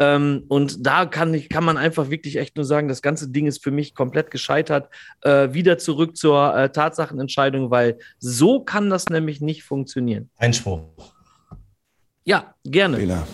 Ähm, 0.00 0.44
und 0.48 0.86
da 0.86 1.06
kann, 1.06 1.34
ich, 1.34 1.48
kann 1.48 1.64
man 1.64 1.76
einfach 1.76 2.10
wirklich 2.10 2.36
echt 2.36 2.56
nur 2.56 2.64
sagen, 2.64 2.88
das 2.88 3.02
ganze 3.02 3.28
Ding 3.28 3.46
ist 3.46 3.62
für 3.62 3.70
mich 3.70 3.94
komplett 3.94 4.30
gescheitert. 4.30 4.88
Äh, 5.22 5.52
wieder 5.52 5.78
zurück 5.78 6.16
zur 6.16 6.56
äh, 6.56 6.70
Tatsachenentscheidung, 6.70 7.70
weil 7.70 7.98
so 8.18 8.60
kann 8.60 8.90
das 8.90 9.06
nämlich 9.08 9.40
nicht 9.40 9.64
funktionieren. 9.64 10.30
Einspruch. 10.36 10.82
Ja, 12.24 12.54
gerne. 12.64 13.02
Ja. 13.02 13.26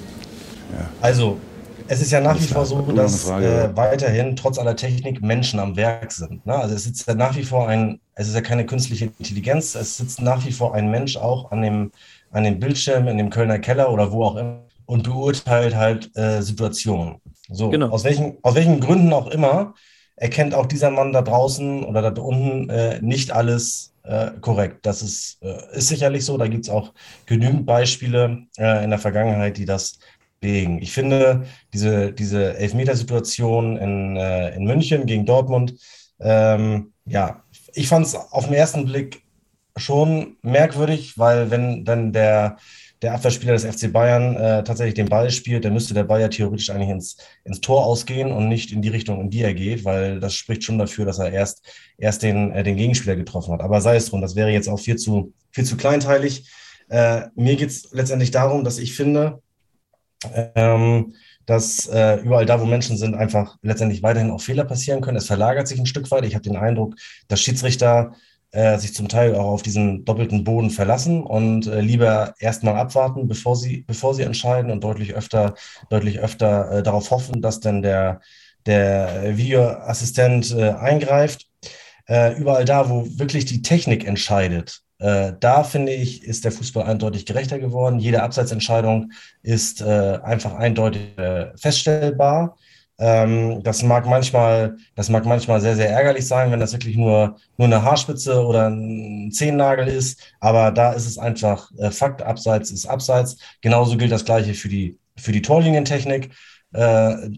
Also, 1.00 1.38
es 1.86 2.00
ist 2.00 2.12
ja 2.12 2.20
nach 2.20 2.40
wie 2.40 2.46
vor 2.46 2.64
so, 2.64 2.80
dass 2.92 3.28
äh, 3.28 3.68
weiterhin 3.76 4.36
trotz 4.36 4.58
aller 4.58 4.74
Technik 4.74 5.20
Menschen 5.20 5.60
am 5.60 5.76
Werk 5.76 6.12
sind. 6.12 6.46
Ne? 6.46 6.54
Also 6.54 6.74
es 6.74 6.84
sitzt 6.84 7.06
ja 7.06 7.14
nach 7.14 7.36
wie 7.36 7.42
vor 7.42 7.68
ein, 7.68 8.00
es 8.14 8.28
ist 8.28 8.34
ja 8.34 8.40
keine 8.40 8.64
künstliche 8.64 9.10
Intelligenz, 9.18 9.74
es 9.74 9.98
sitzt 9.98 10.22
nach 10.22 10.46
wie 10.46 10.52
vor 10.52 10.74
ein 10.74 10.90
Mensch 10.90 11.16
auch 11.16 11.50
an 11.52 11.60
dem, 11.60 11.92
an 12.30 12.44
dem 12.44 12.58
Bildschirm 12.58 13.06
in 13.08 13.18
dem 13.18 13.28
Kölner 13.28 13.58
Keller 13.58 13.92
oder 13.92 14.12
wo 14.12 14.24
auch 14.24 14.36
immer 14.36 14.64
und 14.87 15.05
beurteilt 15.05 15.74
halt 15.74 16.16
äh, 16.16 16.43
Situationen. 16.43 17.16
So, 17.49 17.70
genau. 17.70 17.91
aus, 17.91 18.05
welchen, 18.05 18.39
aus 18.43 18.55
welchen 18.55 18.80
Gründen 18.80 19.12
auch 19.12 19.28
immer, 19.28 19.74
erkennt 20.16 20.55
auch 20.55 20.66
dieser 20.66 20.91
Mann 20.91 21.12
da 21.12 21.22
draußen 21.22 21.85
oder 21.85 22.11
da 22.11 22.22
unten 22.22 22.70
äh, 22.70 23.01
nicht 23.03 23.32
alles 23.32 23.95
äh, 24.05 24.30
korrekt. 24.41 24.87
Das 24.87 25.03
ist, 25.03 25.39
äh, 25.43 25.76
ist 25.76 25.89
sicherlich 25.89 26.24
so. 26.24 26.39
Da 26.39 26.47
gibt 26.47 26.64
es 26.64 26.70
auch 26.70 26.93
genügend 27.26 27.66
Beispiele 27.66 28.47
äh, 28.57 28.85
in 28.85 28.91
der 28.91 28.99
Vergangenheit, 28.99 29.57
die 29.57 29.64
das 29.64 29.99
belegen. 30.41 30.80
Ich 30.80 30.93
finde, 30.93 31.45
diese, 31.72 32.12
diese 32.12 32.57
Elfmetersituation 32.57 33.76
in, 33.76 34.16
äh, 34.16 34.55
in 34.55 34.64
München 34.64 35.07
gegen 35.07 35.26
Dortmund, 35.26 35.74
ähm, 36.20 36.93
ja, 37.07 37.43
ich 37.74 37.89
fand 37.89 38.07
es 38.07 38.14
auf 38.14 38.45
den 38.45 38.55
ersten 38.55 38.85
Blick 38.85 39.22
schon 39.76 40.37
merkwürdig, 40.43 41.18
weil 41.18 41.51
wenn 41.51 41.85
dann 41.85 42.12
der 42.12 42.59
der 43.05 43.12
Abwehrspieler 43.12 43.52
des 43.52 43.64
FC 43.64 43.92
Bayern 43.92 44.34
äh, 44.34 44.64
tatsächlich 44.64 44.94
den 44.94 45.11
Ball 45.11 45.30
spielt, 45.30 45.66
dann 45.66 45.74
müsste 45.74 45.92
der 45.92 46.05
Ball 46.05 46.22
ja 46.22 46.28
theoretisch 46.28 46.70
eigentlich 46.70 46.88
ins, 46.88 47.18
ins 47.44 47.61
Tor 47.61 47.84
ausgehen 47.84 48.32
und 48.32 48.48
nicht 48.48 48.72
in 48.72 48.80
die 48.80 48.88
Richtung, 48.88 49.20
in 49.20 49.28
die 49.28 49.42
er 49.42 49.52
geht, 49.52 49.84
weil 49.84 50.20
das 50.20 50.34
spricht 50.34 50.64
schon 50.64 50.78
dafür, 50.78 51.05
dass 51.05 51.18
er 51.18 51.30
erst, 51.30 51.68
erst 51.98 52.22
den, 52.22 52.50
äh, 52.52 52.62
den 52.62 52.76
Gegenspieler 52.76 53.14
getroffen 53.14 53.52
hat. 53.52 53.61
Aber 53.61 53.82
sei 53.82 53.96
es 53.96 54.07
drum, 54.07 54.22
das 54.22 54.36
wäre 54.36 54.50
jetzt 54.50 54.68
auch 54.68 54.80
viel 54.80 54.96
zu, 54.96 55.34
viel 55.50 55.64
zu 55.64 55.76
kleinteilig. 55.76 56.50
Äh, 56.88 57.26
mir 57.34 57.57
geht 57.57 57.68
es 57.68 57.90
letztendlich 57.92 58.30
darum, 58.30 58.64
dass 58.64 58.78
ich 58.78 58.96
finde, 58.96 59.42
ähm, 60.55 61.12
dass 61.44 61.86
äh, 61.86 62.20
überall 62.22 62.46
da, 62.46 62.59
wo 62.59 62.64
Menschen 62.64 62.96
sind, 62.96 63.14
einfach 63.14 63.59
letztendlich 63.61 64.02
weiterhin 64.02 64.30
auch 64.30 64.40
Fehler 64.40 64.64
passieren 64.64 65.02
können. 65.02 65.18
Es 65.18 65.26
verlagert 65.26 65.68
sich 65.68 65.78
ein 65.78 65.84
Stück 65.84 66.11
weit. 66.11 66.24
Ich 66.24 66.34
habe 66.34 66.42
den 66.42 66.57
Eindruck, 66.57 66.94
dass 67.28 67.42
Schiedsrichter 67.42 68.14
äh, 68.55 68.78
sich 68.78 68.94
zum 68.94 69.09
Teil 69.09 69.34
auch 69.34 69.46
auf 69.46 69.62
diesen 69.62 70.05
doppelten 70.05 70.44
Boden 70.44 70.70
verlassen 70.70 71.24
und 71.24 71.66
äh, 71.66 71.80
lieber 71.80 72.34
erstmal 72.38 72.76
abwarten, 72.76 73.26
bevor 73.26 73.57
sie, 73.57 73.78
bevor 73.86 74.14
sie 74.14 74.22
entscheiden 74.22 74.70
und 74.70 74.84
deutlich 74.84 75.14
öfter, 75.14 75.55
deutlich 75.90 76.20
öfter 76.20 76.70
äh, 76.70 76.82
darauf 76.84 77.11
hoffen, 77.11 77.42
dass 77.42 77.59
dann 77.59 77.82
der, 77.82 78.20
der 78.64 79.36
Videoassistent 79.36 80.55
äh, 80.55 80.70
eingreift. 80.70 81.48
Äh, 82.07 82.36
überall 82.36 82.64
da, 82.64 82.88
wo 82.88 83.05
wirklich 83.18 83.44
die 83.44 83.62
Technik 83.62 84.07
entscheidet, 84.07 84.82
äh, 85.00 85.32
da 85.40 85.64
finde 85.64 85.92
ich, 85.92 86.22
ist 86.22 86.44
der 86.44 86.52
Fußball 86.52 86.84
eindeutig 86.84 87.26
gerechter 87.26 87.59
geworden. 87.59 87.98
Jede 87.98 88.22
Abseitsentscheidung 88.22 89.11
ist 89.42 89.82
einfach 89.82 90.55
eindeutig 90.55 91.16
feststellbar. 91.57 92.57
Ähm, 92.99 93.62
das 93.62 93.82
mag 93.82 94.07
manchmal, 94.07 94.76
das 94.95 95.09
mag 95.09 95.26
manchmal 95.26 95.61
sehr, 95.61 95.76
sehr 95.76 95.90
ärgerlich 95.90 96.26
sein, 96.26 96.51
wenn 96.53 96.61
das 96.61 96.72
wirklich 96.72 96.97
nur, 96.97 97.36
nur 97.57 97.66
eine 97.66 97.82
Haarspitze 97.82 98.45
oder 98.45 98.68
ein 98.68 99.30
Zehennagel 99.32 99.88
ist. 99.88 100.20
Aber 100.40 100.70
da 100.70 100.92
ist 100.92 101.07
es 101.07 101.18
einfach 101.18 101.70
äh, 101.78 101.90
Fakt, 101.90 102.22
Abseits 102.22 102.70
ist 102.70 102.86
Abseits. 102.86 103.36
Genauso 103.62 103.97
gilt 103.97 104.12
das 104.12 104.24
Gleiche 104.24 104.55
für 104.55 104.68
die, 104.68 104.99
für 105.16 105.32
die 105.32 105.42
Torlinientechnik. 105.42 106.30
Äh, 106.72 107.30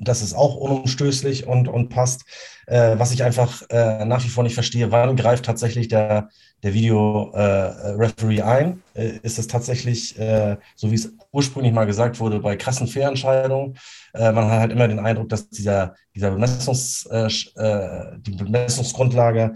das 0.00 0.22
ist 0.22 0.34
auch 0.34 0.56
unumstößlich 0.56 1.46
und, 1.46 1.68
und 1.68 1.90
passt. 1.90 2.24
Äh, 2.66 2.98
was 2.98 3.12
ich 3.12 3.22
einfach 3.22 3.62
äh, 3.68 4.04
nach 4.04 4.24
wie 4.24 4.28
vor 4.28 4.44
nicht 4.44 4.54
verstehe, 4.54 4.90
wann 4.90 5.16
greift 5.16 5.44
tatsächlich 5.44 5.88
der, 5.88 6.30
der 6.62 6.74
Video-Referee 6.74 8.38
äh, 8.38 8.42
ein? 8.42 8.82
Äh, 8.94 9.18
ist 9.22 9.38
es 9.38 9.46
tatsächlich, 9.46 10.18
äh, 10.18 10.56
so 10.74 10.90
wie 10.90 10.94
es 10.94 11.12
ursprünglich 11.32 11.72
mal 11.72 11.84
gesagt 11.84 12.18
wurde, 12.18 12.38
bei 12.40 12.56
krassen 12.56 12.86
Fehlentscheidungen? 12.86 13.76
Äh, 14.14 14.32
man 14.32 14.44
hat 14.50 14.60
halt 14.60 14.72
immer 14.72 14.88
den 14.88 14.98
Eindruck, 14.98 15.28
dass 15.28 15.48
dieser, 15.48 15.94
dieser 16.14 16.30
Bemessungs, 16.30 17.08
die 17.08 18.30
Bemessungsgrundlage 18.32 19.54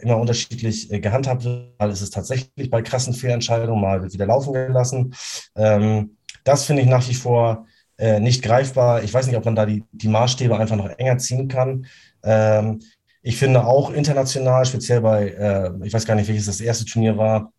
immer 0.00 0.18
unterschiedlich 0.18 0.88
gehandhabt 0.88 1.44
wird. 1.44 1.78
Mal 1.78 1.90
ist 1.90 2.00
es 2.00 2.10
tatsächlich 2.10 2.70
bei 2.70 2.82
krassen 2.82 3.14
Fehlentscheidungen, 3.14 3.80
mal 3.80 4.02
wird 4.02 4.12
wieder 4.12 4.26
laufen 4.26 4.52
gelassen. 4.52 5.14
Ähm, 5.56 6.16
das 6.44 6.64
finde 6.64 6.82
ich 6.82 6.88
nach 6.88 7.06
wie 7.08 7.14
vor 7.14 7.66
äh, 7.98 8.20
nicht 8.20 8.42
greifbar. 8.42 9.02
Ich 9.02 9.12
weiß 9.12 9.26
nicht, 9.26 9.36
ob 9.36 9.44
man 9.44 9.54
da 9.54 9.66
die, 9.66 9.84
die 9.92 10.08
Maßstäbe 10.08 10.58
einfach 10.58 10.76
noch 10.76 10.88
enger 10.98 11.18
ziehen 11.18 11.48
kann. 11.48 11.86
Ähm, 12.22 12.80
ich 13.22 13.36
finde 13.36 13.64
auch 13.64 13.90
international, 13.90 14.64
speziell 14.66 15.00
bei, 15.00 15.28
äh, 15.28 15.70
ich 15.84 15.92
weiß 15.92 16.04
gar 16.04 16.14
nicht, 16.14 16.28
welches 16.28 16.46
das 16.46 16.60
erste 16.60 16.84
Turnier 16.84 17.16
war, 17.16 17.52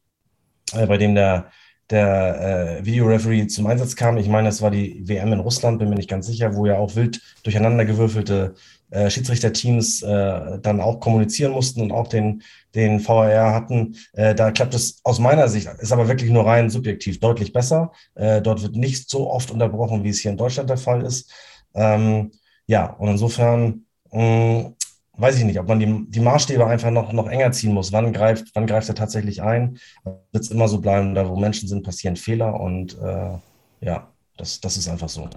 äh, 0.74 0.86
bei 0.86 0.98
dem 0.98 1.16
der, 1.16 1.46
der 1.90 2.80
äh, 2.80 2.86
Videoreferee 2.86 3.48
zum 3.48 3.68
Einsatz 3.68 3.96
kam. 3.96 4.18
Ich 4.18 4.28
meine, 4.28 4.50
es 4.50 4.62
war 4.62 4.72
die 4.72 5.08
WM 5.08 5.34
in 5.34 5.40
Russland, 5.40 5.80
bin 5.80 5.90
mir 5.90 5.96
nicht 5.96 6.10
ganz 6.10 6.28
sicher, 6.28 6.56
wo 6.56 6.66
ja 6.66 6.78
auch 6.78 6.96
wild 6.96 7.22
durcheinandergewürfelte 7.44 8.56
äh, 8.90 9.10
Schiedsrichterteams 9.10 10.04
äh, 10.04 10.60
dann 10.60 10.80
auch 10.80 11.00
kommunizieren 11.00 11.52
mussten 11.52 11.82
und 11.82 11.92
auch 11.92 12.08
den, 12.08 12.44
den 12.76 13.06
VAR 13.06 13.54
hatten. 13.54 13.96
Äh, 14.14 14.36
da 14.36 14.52
klappt 14.52 14.76
es 14.76 15.00
aus 15.04 15.20
meiner 15.20 15.50
Sicht, 15.50 15.68
ist 15.80 15.92
aber 15.92 16.08
wirklich 16.08 16.30
nur 16.30 16.46
rein 16.46 16.70
subjektiv 16.70 17.20
deutlich 17.20 17.54
besser. 17.54 17.92
Äh, 18.16 18.42
dort 18.42 18.62
wird 18.62 18.76
nicht 18.76 19.10
so 19.10 19.30
oft 19.30 19.52
unterbrochen, 19.52 20.04
wie 20.04 20.10
es 20.10 20.20
hier 20.20 20.32
in 20.32 20.38
Deutschland 20.38 20.70
der 20.70 20.78
Fall 20.78 21.04
ist. 21.04 21.32
Ähm, 21.74 22.32
ja, 22.68 22.86
und 22.86 23.10
insofern 23.10 23.86
mh, 24.12 24.22
mm, 24.22 24.76
weiß 25.18 25.38
ich 25.38 25.44
nicht, 25.44 25.60
ob 25.60 25.68
man 25.68 25.80
die, 25.80 26.06
die 26.10 26.20
Maßstäbe 26.20 26.66
einfach 26.66 26.92
noch, 26.92 27.14
noch 27.14 27.28
enger 27.28 27.52
ziehen 27.52 27.74
muss. 27.74 27.92
Wann 27.92 28.14
greift, 28.14 28.50
wann 28.54 28.68
greift 28.68 28.90
er 28.90 28.96
tatsächlich 28.96 29.42
ein? 29.42 29.78
Wird 30.04 30.44
es 30.44 30.52
immer 30.52 30.68
so 30.68 30.80
bleiben, 30.82 31.16
da 31.16 31.30
wo 31.30 31.36
Menschen 31.36 31.68
sind, 31.70 31.84
passieren 31.84 32.16
Fehler 32.16 32.60
und 32.60 32.98
äh, 33.00 33.38
ja, 33.82 34.12
das, 34.38 34.60
das 34.60 34.78
ist 34.78 34.88
einfach 34.88 35.10
so. 35.10 35.30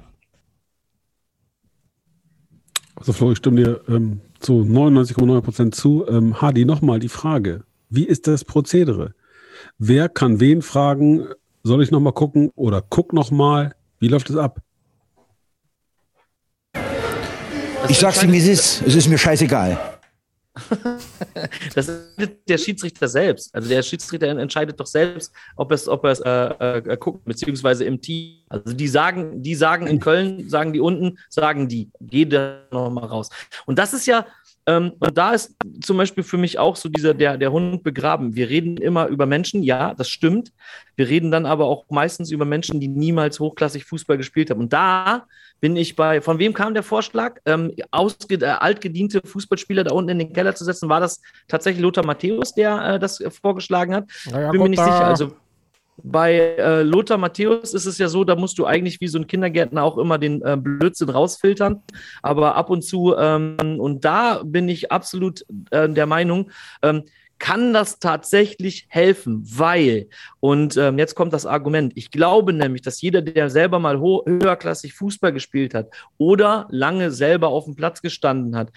Also 2.95 3.13
Flo, 3.13 3.33
ich 3.33 3.39
stimme 3.39 3.63
dir 3.63 3.81
ähm, 3.89 4.21
zu 4.41 4.63
99,9 4.63 5.41
Prozent 5.43 5.75
zu. 5.75 6.07
Ähm, 6.09 6.41
Hadi, 6.41 6.65
nochmal 6.65 6.99
die 6.99 7.11
Frage. 7.11 7.65
Wie 7.91 8.05
ist 8.05 8.27
das 8.27 8.45
Prozedere? 8.45 9.15
Wer 9.79 10.09
kann 10.09 10.41
wen 10.41 10.63
fragen? 10.63 11.27
Soll 11.63 11.83
ich 11.83 11.91
nochmal 11.91 12.15
gucken 12.15 12.51
oder 12.55 12.81
guck 12.81 13.13
nochmal? 13.13 13.75
Wie 13.99 14.09
läuft 14.09 14.31
es 14.31 14.37
ab? 14.37 14.61
Ich 17.89 17.99
sag's 17.99 18.23
ihm, 18.23 18.33
wie 18.33 18.39
es 18.39 18.49
ist. 18.49 18.83
Es 18.87 18.95
ist 18.95 19.09
mir 19.09 19.19
scheißegal. 19.19 19.79
das 21.75 21.89
ist 21.89 22.37
der 22.49 22.59
Schiedsrichter 22.59 23.09
selbst. 23.09 23.55
Also 23.55 23.69
der 23.69 23.83
Schiedsrichter 23.83 24.29
entscheidet 24.29 24.81
doch 24.81 24.87
selbst, 24.87 25.33
ob 25.57 25.71
es, 25.73 25.87
ob 25.87 26.05
er 26.05 26.11
es 26.11 26.21
äh, 26.21 26.31
äh, 26.31 26.97
guckt, 26.97 27.25
beziehungsweise 27.25 27.85
im 27.85 28.01
Team. 28.01 28.43
Also 28.49 28.73
die 28.73 28.89
sagen, 28.89 29.43
die 29.43 29.55
sagen 29.55 29.87
in 29.87 30.01
Köln, 30.01 30.49
sagen 30.49 30.73
die 30.73 30.81
unten, 30.81 31.19
sagen 31.29 31.69
die, 31.69 31.91
geh 32.01 32.25
da 32.25 32.61
nochmal 32.71 33.05
raus. 33.05 33.29
Und 33.67 33.79
das 33.79 33.93
ist 33.93 34.07
ja, 34.07 34.27
Ähm, 34.67 34.93
und 34.99 35.17
da 35.17 35.33
ist 35.33 35.55
zum 35.81 35.97
Beispiel 35.97 36.25
für 36.25 36.39
mich 36.39 36.59
auch 36.59 36.77
so 36.77 36.89
dieser, 36.89 37.15
der, 37.15 37.39
der 37.39 37.53
Hund 37.53 37.85
begraben. 37.85 38.35
Wir 38.35 38.49
reden 38.49 38.77
immer 38.77 39.07
über 39.07 39.25
Menschen, 39.25 39.63
ja, 39.63 39.95
das 39.95 40.09
stimmt. 40.09 40.53
Wir 40.97 41.09
reden 41.09 41.31
dann 41.31 41.47
aber 41.47 41.67
auch 41.67 41.85
meistens 41.89 42.33
über 42.33 42.45
Menschen, 42.45 42.81
die 42.81 42.89
niemals 42.89 43.39
hochklassig 43.39 43.85
Fußball 43.85 44.17
gespielt 44.17 44.51
haben. 44.51 44.61
Und 44.61 44.73
da 44.73 45.27
bin 45.61 45.77
ich 45.77 45.95
bei, 45.95 46.21
von 46.21 46.39
wem 46.39 46.53
kam 46.53 46.75
der 46.75 46.83
Vorschlag, 46.83 47.39
ähm, 47.47 47.73
ausge, 47.91 48.35
äh, 48.37 48.47
altgediente 48.47 49.21
Fußballspieler 49.25 49.85
da 49.85 49.95
unten 49.95 50.11
in 50.11 50.19
den 50.19 50.33
Keller 50.33 50.55
zu 50.55 50.65
setzen? 50.65 50.89
War 50.89 51.01
das 51.01 51.23
tatsächlich 51.49 51.83
Lothar 51.83 52.05
Matthäus, 52.05 52.53
der 52.53 52.95
äh, 52.95 52.99
das 52.99 53.23
vorgeschlagen 53.41 53.95
hat? 53.95 54.05
Ja, 54.27 54.51
bin 54.51 54.63
mir 54.63 54.69
nicht 54.69 54.83
sicher. 54.83 55.07
Also 55.07 55.33
bei 56.03 56.35
äh, 56.35 56.83
Lothar 56.83 57.19
Matthäus 57.19 57.75
ist 57.75 57.87
es 57.87 57.99
ja 57.99 58.09
so, 58.09 58.25
da 58.25 58.37
musst 58.37 58.59
du 58.59 58.67
eigentlich 58.67 59.01
wie 59.01 59.09
so 59.09 59.19
ein 59.19 59.27
Kindergärtner 59.27 59.83
auch 59.83 59.99
immer 59.99 60.19
den 60.19 60.43
äh, 60.43 60.57
Blödsinn 60.57 61.11
rausfiltern. 61.11 61.83
Aber 62.23 62.55
ab 62.55 62.71
und 62.71 62.83
zu, 62.83 63.15
ähm, 63.17 63.57
und 63.79 64.05
da 64.05 64.43
bin 64.45 64.69
ich 64.69 64.93
absolut 64.93 65.45
äh, 65.71 65.89
der 65.89 66.07
Meinung, 66.07 66.51
ähm, 66.83 67.05
kann 67.39 67.75
das 67.75 67.99
tatsächlich 67.99 68.87
helfen, 68.89 69.43
weil, 69.45 70.09
und 70.41 70.77
ähm, 70.77 70.99
jetzt 70.99 71.15
kommt 71.15 71.33
das 71.33 71.45
Argument, 71.45 71.93
ich 71.95 72.11
glaube 72.11 72.53
nämlich, 72.53 72.83
dass 72.83 73.03
jeder, 73.03 73.21
der 73.21 73.51
selber 73.51 73.79
mal 73.79 74.01
höherklassig 74.01 74.95
Fußball 74.95 75.33
gespielt 75.33 75.75
hat 75.75 75.91
oder 76.17 76.67
lange 76.71 77.11
selber 77.11 77.49
auf 77.49 77.65
dem 77.65 77.77
Platz 77.77 78.01
gestanden 78.01 78.57
hat, 78.57 78.73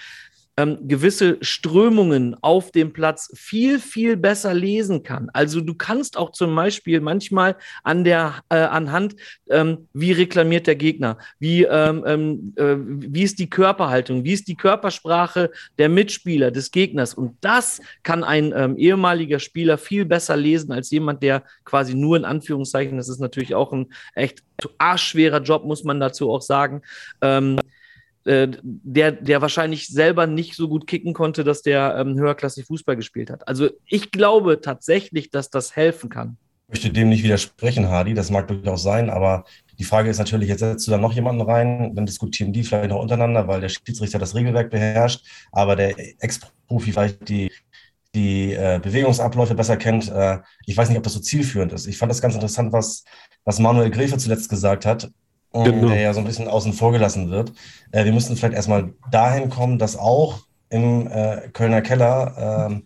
ähm, 0.60 0.78
gewisse 0.88 1.38
Strömungen 1.40 2.36
auf 2.42 2.72
dem 2.72 2.92
Platz 2.92 3.32
viel, 3.34 3.80
viel 3.80 4.18
besser 4.18 4.54
lesen 4.54 5.04
kann. 5.04 5.30
Also 5.32 5.62
du 5.62 5.74
kannst 5.74 6.18
auch 6.18 6.32
zum 6.32 6.54
Beispiel 6.54 7.00
manchmal 7.00 7.56
an 7.84 8.04
der, 8.04 8.44
äh, 8.50 8.58
anhand, 8.58 9.16
ähm, 9.50 9.88
wie 9.94 10.12
reklamiert 10.12 10.68
der 10.68 10.76
Gegner, 10.76 11.18
wie, 11.40 11.64
ähm, 11.64 12.04
ähm, 12.06 12.54
äh, 12.58 12.76
wie 12.78 13.24
ist 13.24 13.40
die 13.40 13.50
Körperhaltung, 13.50 14.26
wie 14.26 14.34
ist 14.34 14.50
die 14.50 14.58
Körpersprache 14.58 15.52
der 15.78 15.88
Mitspieler, 15.88 16.52
des 16.52 16.72
Gegners. 16.72 17.14
Und 17.14 17.38
das 17.40 17.82
kann 18.04 18.26
ein 18.26 18.54
ähm, 18.54 18.76
ehemaliger 18.78 19.40
Spieler 19.40 19.78
viel 19.78 20.04
besser 20.04 20.36
lesen 20.36 20.74
als 20.74 20.92
jemand, 20.92 21.24
der 21.24 21.44
quasi 21.64 21.96
nur 21.96 22.18
in 22.18 22.26
Anführungszeichen, 22.26 22.98
das 22.98 23.08
ist 23.08 23.20
natürlich 23.20 23.56
auch 23.56 23.72
ein 23.72 23.94
echt 24.14 24.44
arschschwerer 24.78 25.42
Job, 25.42 25.64
muss 25.64 25.86
man 25.86 26.02
dazu 26.02 26.30
auch 26.30 26.42
sagen, 26.42 26.82
ähm, 27.22 27.58
äh, 28.26 28.48
der, 28.62 29.12
der 29.12 29.42
wahrscheinlich 29.42 29.88
selber 29.88 30.28
nicht 30.28 30.56
so 30.56 30.68
gut 30.68 30.88
kicken 30.88 31.14
konnte, 31.14 31.44
dass 31.44 31.62
der 31.62 31.96
ähm, 31.98 32.18
höherklassig 32.20 32.66
Fußball 32.66 32.96
gespielt 32.96 33.30
hat. 33.30 33.48
Also 33.48 33.70
ich 33.86 34.12
glaube 34.12 34.62
tatsächlich, 34.62 35.32
dass 35.32 35.50
das 35.50 35.76
helfen 35.76 36.10
kann. 36.10 36.38
Ich 36.68 36.74
möchte 36.74 36.92
dem 36.92 37.10
nicht 37.10 37.24
widersprechen, 37.24 37.88
Hardy, 37.88 38.14
das 38.14 38.30
mag 38.30 38.48
durchaus 38.48 38.84
sein, 38.84 39.10
aber 39.10 39.46
die 39.80 39.84
Frage 39.84 40.10
ist 40.10 40.20
natürlich, 40.20 40.50
jetzt 40.50 40.60
setzt 40.60 40.86
du 40.86 40.92
da 40.92 40.98
noch 40.98 41.14
jemanden 41.14 41.42
rein, 41.42 41.96
dann 41.96 42.06
diskutieren 42.06 42.54
die 42.54 42.64
vielleicht 42.64 42.90
noch 42.90 43.02
untereinander, 43.02 43.48
weil 43.48 43.62
der 43.62 43.70
Schiedsrichter 43.70 44.20
das 44.20 44.36
Regelwerk 44.36 44.70
beherrscht, 44.70 45.26
aber 45.52 45.76
der 45.76 45.96
Ex-Profi 45.98 46.92
vielleicht 46.92 47.28
die, 47.28 47.52
die 48.14 48.54
äh, 48.54 48.80
Bewegungsabläufe 48.84 49.56
besser 49.56 49.78
kennt. 49.78 50.12
Äh, 50.12 50.40
ich 50.66 50.76
weiß 50.76 50.90
nicht, 50.90 50.98
ob 50.98 51.04
das 51.04 51.14
so 51.14 51.20
zielführend 51.20 51.74
ist. 51.74 51.88
Ich 51.88 51.98
fand 51.98 52.12
das 52.12 52.22
ganz 52.22 52.36
interessant, 52.36 52.74
was, 52.74 53.04
was 53.46 53.60
Manuel 53.60 53.90
Gräfe 53.90 54.18
zuletzt 54.18 54.50
gesagt 54.50 54.86
hat. 54.86 55.10
Genau. 55.52 55.88
der 55.90 56.00
ja 56.00 56.14
so 56.14 56.20
ein 56.20 56.26
bisschen 56.26 56.48
außen 56.48 56.74
vor 56.74 56.92
gelassen 56.92 57.32
wird. 57.32 57.54
Äh, 57.92 58.06
wir 58.06 58.14
müssen 58.14 58.36
vielleicht 58.36 58.54
erstmal 58.54 58.94
dahin 59.12 59.50
kommen, 59.50 59.80
dass 59.80 59.98
auch 59.98 60.42
im 60.70 61.08
äh, 61.08 61.50
Kölner 61.54 61.82
Keller 61.82 62.68
ähm, 62.70 62.84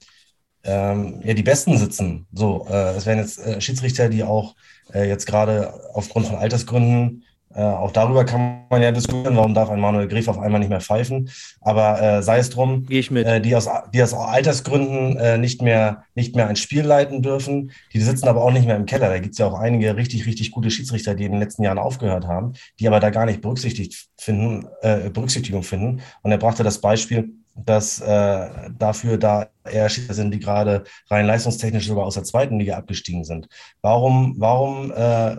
ähm, 0.63 1.21
ja 1.23 1.33
die 1.33 1.43
Besten 1.43 1.77
sitzen. 1.77 2.25
So, 2.31 2.65
äh, 2.69 2.95
es 2.95 3.05
werden 3.05 3.19
jetzt 3.19 3.39
äh, 3.39 3.59
Schiedsrichter, 3.59 4.07
die 4.07 4.23
auch 4.23 4.55
äh, 4.93 5.07
jetzt 5.07 5.25
gerade 5.25 5.73
aufgrund 5.93 6.27
von 6.27 6.37
Altersgründen 6.37 7.23
äh, 7.55 7.61
auch 7.61 7.91
darüber 7.91 8.25
kann 8.25 8.65
man 8.69 8.81
ja 8.81 8.91
diskutieren, 8.91 9.35
warum 9.35 9.53
darf 9.53 9.69
ein 9.69 9.79
Manuel 9.79 10.07
Griff 10.07 10.27
auf 10.27 10.39
einmal 10.39 10.59
nicht 10.59 10.69
mehr 10.69 10.81
pfeifen. 10.81 11.29
Aber 11.61 12.01
äh, 12.01 12.23
sei 12.23 12.39
es 12.39 12.49
drum, 12.49 12.85
äh, 12.89 13.39
die, 13.41 13.55
aus, 13.55 13.69
die 13.93 14.01
aus 14.01 14.13
Altersgründen 14.13 15.17
äh, 15.17 15.37
nicht, 15.37 15.61
mehr, 15.61 16.03
nicht 16.15 16.35
mehr 16.35 16.47
ein 16.47 16.55
Spiel 16.55 16.83
leiten 16.83 17.21
dürfen. 17.21 17.71
Die 17.93 17.99
sitzen 17.99 18.27
aber 18.27 18.43
auch 18.43 18.51
nicht 18.51 18.65
mehr 18.65 18.75
im 18.75 18.85
Keller. 18.85 19.09
Da 19.09 19.19
gibt 19.19 19.33
es 19.33 19.39
ja 19.39 19.47
auch 19.47 19.59
einige 19.59 19.95
richtig, 19.95 20.25
richtig 20.25 20.51
gute 20.51 20.71
Schiedsrichter, 20.71 21.15
die 21.15 21.25
in 21.25 21.33
den 21.33 21.41
letzten 21.41 21.63
Jahren 21.63 21.79
aufgehört 21.79 22.27
haben, 22.27 22.53
die 22.79 22.87
aber 22.87 22.99
da 22.99 23.09
gar 23.09 23.25
nicht 23.25 23.41
berücksichtigt 23.41 24.07
finden, 24.17 24.67
äh, 24.81 25.09
Berücksichtigung 25.09 25.63
finden. 25.63 26.01
Und 26.21 26.31
er 26.31 26.37
brachte 26.37 26.63
das 26.63 26.81
Beispiel, 26.81 27.33
dass 27.55 28.01
äh, 28.01 28.49
dafür 28.77 29.17
da 29.17 29.47
eher 29.63 29.87
Schiedsrichter 29.89 30.15
sind, 30.15 30.31
die 30.31 30.39
gerade 30.39 30.83
rein 31.09 31.25
leistungstechnisch 31.25 31.87
sogar 31.87 32.05
aus 32.05 32.15
der 32.15 32.23
zweiten 32.23 32.59
Liga 32.59 32.75
abgestiegen 32.75 33.23
sind. 33.23 33.47
Warum, 33.81 34.35
warum 34.37 34.91
äh, 34.91 35.37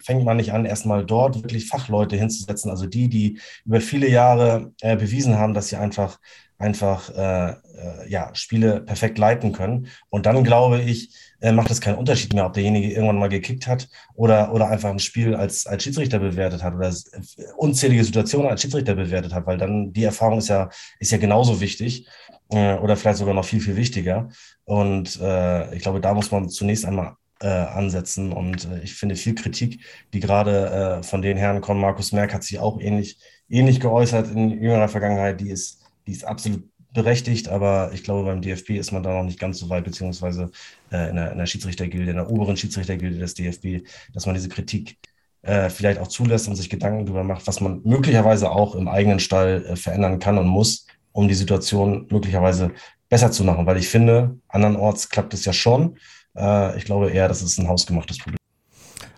fängt 0.00 0.24
man 0.24 0.36
nicht 0.36 0.52
an, 0.52 0.64
erstmal 0.64 1.06
dort 1.06 1.42
wirklich 1.42 1.68
Fachleute 1.68 2.16
hinzusetzen, 2.16 2.70
also 2.70 2.86
die, 2.86 3.08
die 3.08 3.38
über 3.64 3.80
viele 3.80 4.08
Jahre 4.08 4.72
äh, 4.80 4.96
bewiesen 4.96 5.38
haben, 5.38 5.54
dass 5.54 5.68
sie 5.68 5.76
einfach 5.76 6.18
einfach 6.58 7.10
äh, 7.10 7.50
äh, 7.50 8.08
ja, 8.08 8.30
Spiele 8.34 8.80
perfekt 8.80 9.18
leiten 9.18 9.52
können. 9.52 9.88
Und 10.10 10.26
dann 10.26 10.44
glaube 10.44 10.80
ich, 10.80 11.12
äh, 11.42 11.52
macht 11.52 11.70
es 11.70 11.80
keinen 11.80 11.98
Unterschied 11.98 12.32
mehr, 12.32 12.46
ob 12.46 12.54
derjenige 12.54 12.92
irgendwann 12.92 13.18
mal 13.18 13.28
gekickt 13.28 13.66
hat 13.66 13.88
oder, 14.14 14.54
oder 14.54 14.68
einfach 14.68 14.90
ein 14.90 15.00
Spiel 15.00 15.34
als, 15.34 15.66
als 15.66 15.82
Schiedsrichter 15.82 16.18
bewertet 16.20 16.62
hat 16.62 16.74
oder 16.74 16.88
äh, 16.88 17.42
unzählige 17.56 18.04
Situationen 18.04 18.48
als 18.48 18.62
Schiedsrichter 18.62 18.94
bewertet 18.94 19.34
hat, 19.34 19.46
weil 19.46 19.58
dann 19.58 19.92
die 19.92 20.04
Erfahrung 20.04 20.38
ist 20.38 20.48
ja, 20.48 20.70
ist 21.00 21.10
ja 21.10 21.18
genauso 21.18 21.60
wichtig 21.60 22.06
äh, 22.50 22.74
oder 22.74 22.96
vielleicht 22.96 23.18
sogar 23.18 23.34
noch 23.34 23.44
viel, 23.44 23.60
viel 23.60 23.76
wichtiger. 23.76 24.28
Und 24.64 25.20
äh, 25.20 25.74
ich 25.74 25.82
glaube, 25.82 26.00
da 26.00 26.14
muss 26.14 26.30
man 26.30 26.48
zunächst 26.48 26.86
einmal 26.86 27.16
äh, 27.40 27.48
ansetzen. 27.48 28.32
Und 28.32 28.66
äh, 28.66 28.80
ich 28.84 28.94
finde 28.94 29.16
viel 29.16 29.34
Kritik, 29.34 29.84
die 30.12 30.20
gerade 30.20 31.00
äh, 31.00 31.02
von 31.02 31.22
den 31.22 31.36
Herren 31.36 31.60
kommen. 31.60 31.80
Markus 31.80 32.12
Merck 32.12 32.32
hat 32.34 32.44
sich 32.44 32.60
auch 32.60 32.80
ähnlich, 32.80 33.18
ähnlich 33.48 33.80
geäußert 33.80 34.30
in 34.30 34.50
jüngerer 34.50 34.88
Vergangenheit. 34.88 35.40
Die 35.40 35.50
ist 35.50 35.82
die 36.06 36.12
ist 36.12 36.24
absolut 36.24 36.64
berechtigt, 36.92 37.48
aber 37.48 37.90
ich 37.92 38.04
glaube, 38.04 38.24
beim 38.24 38.42
DFB 38.42 38.70
ist 38.70 38.92
man 38.92 39.02
da 39.02 39.12
noch 39.14 39.24
nicht 39.24 39.40
ganz 39.40 39.58
so 39.58 39.68
weit, 39.68 39.84
beziehungsweise 39.84 40.50
äh, 40.90 41.08
in, 41.10 41.16
der, 41.16 41.32
in 41.32 41.38
der 41.38 41.46
Schiedsrichtergilde, 41.46 42.10
in 42.10 42.16
der 42.16 42.30
oberen 42.30 42.56
Schiedsrichtergilde 42.56 43.18
des 43.18 43.34
DFB, 43.34 43.86
dass 44.12 44.26
man 44.26 44.34
diese 44.34 44.48
Kritik 44.48 44.98
äh, 45.42 45.70
vielleicht 45.70 45.98
auch 45.98 46.08
zulässt 46.08 46.48
und 46.48 46.56
sich 46.56 46.70
Gedanken 46.70 47.06
darüber 47.06 47.24
macht, 47.24 47.46
was 47.46 47.60
man 47.60 47.80
möglicherweise 47.84 48.50
auch 48.50 48.74
im 48.74 48.88
eigenen 48.88 49.20
Stall 49.20 49.64
äh, 49.64 49.76
verändern 49.76 50.18
kann 50.18 50.38
und 50.38 50.46
muss, 50.46 50.86
um 51.12 51.28
die 51.28 51.34
Situation 51.34 52.06
möglicherweise 52.10 52.72
besser 53.08 53.32
zu 53.32 53.44
machen. 53.44 53.66
Weil 53.66 53.78
ich 53.78 53.88
finde, 53.88 54.38
andernorts 54.48 55.08
klappt 55.08 55.34
es 55.34 55.44
ja 55.44 55.52
schon. 55.52 55.96
Äh, 56.36 56.76
ich 56.76 56.84
glaube 56.84 57.10
eher, 57.10 57.28
dass 57.28 57.42
es 57.42 57.58
ein 57.58 57.68
hausgemachtes 57.68 58.18
Problem 58.18 58.38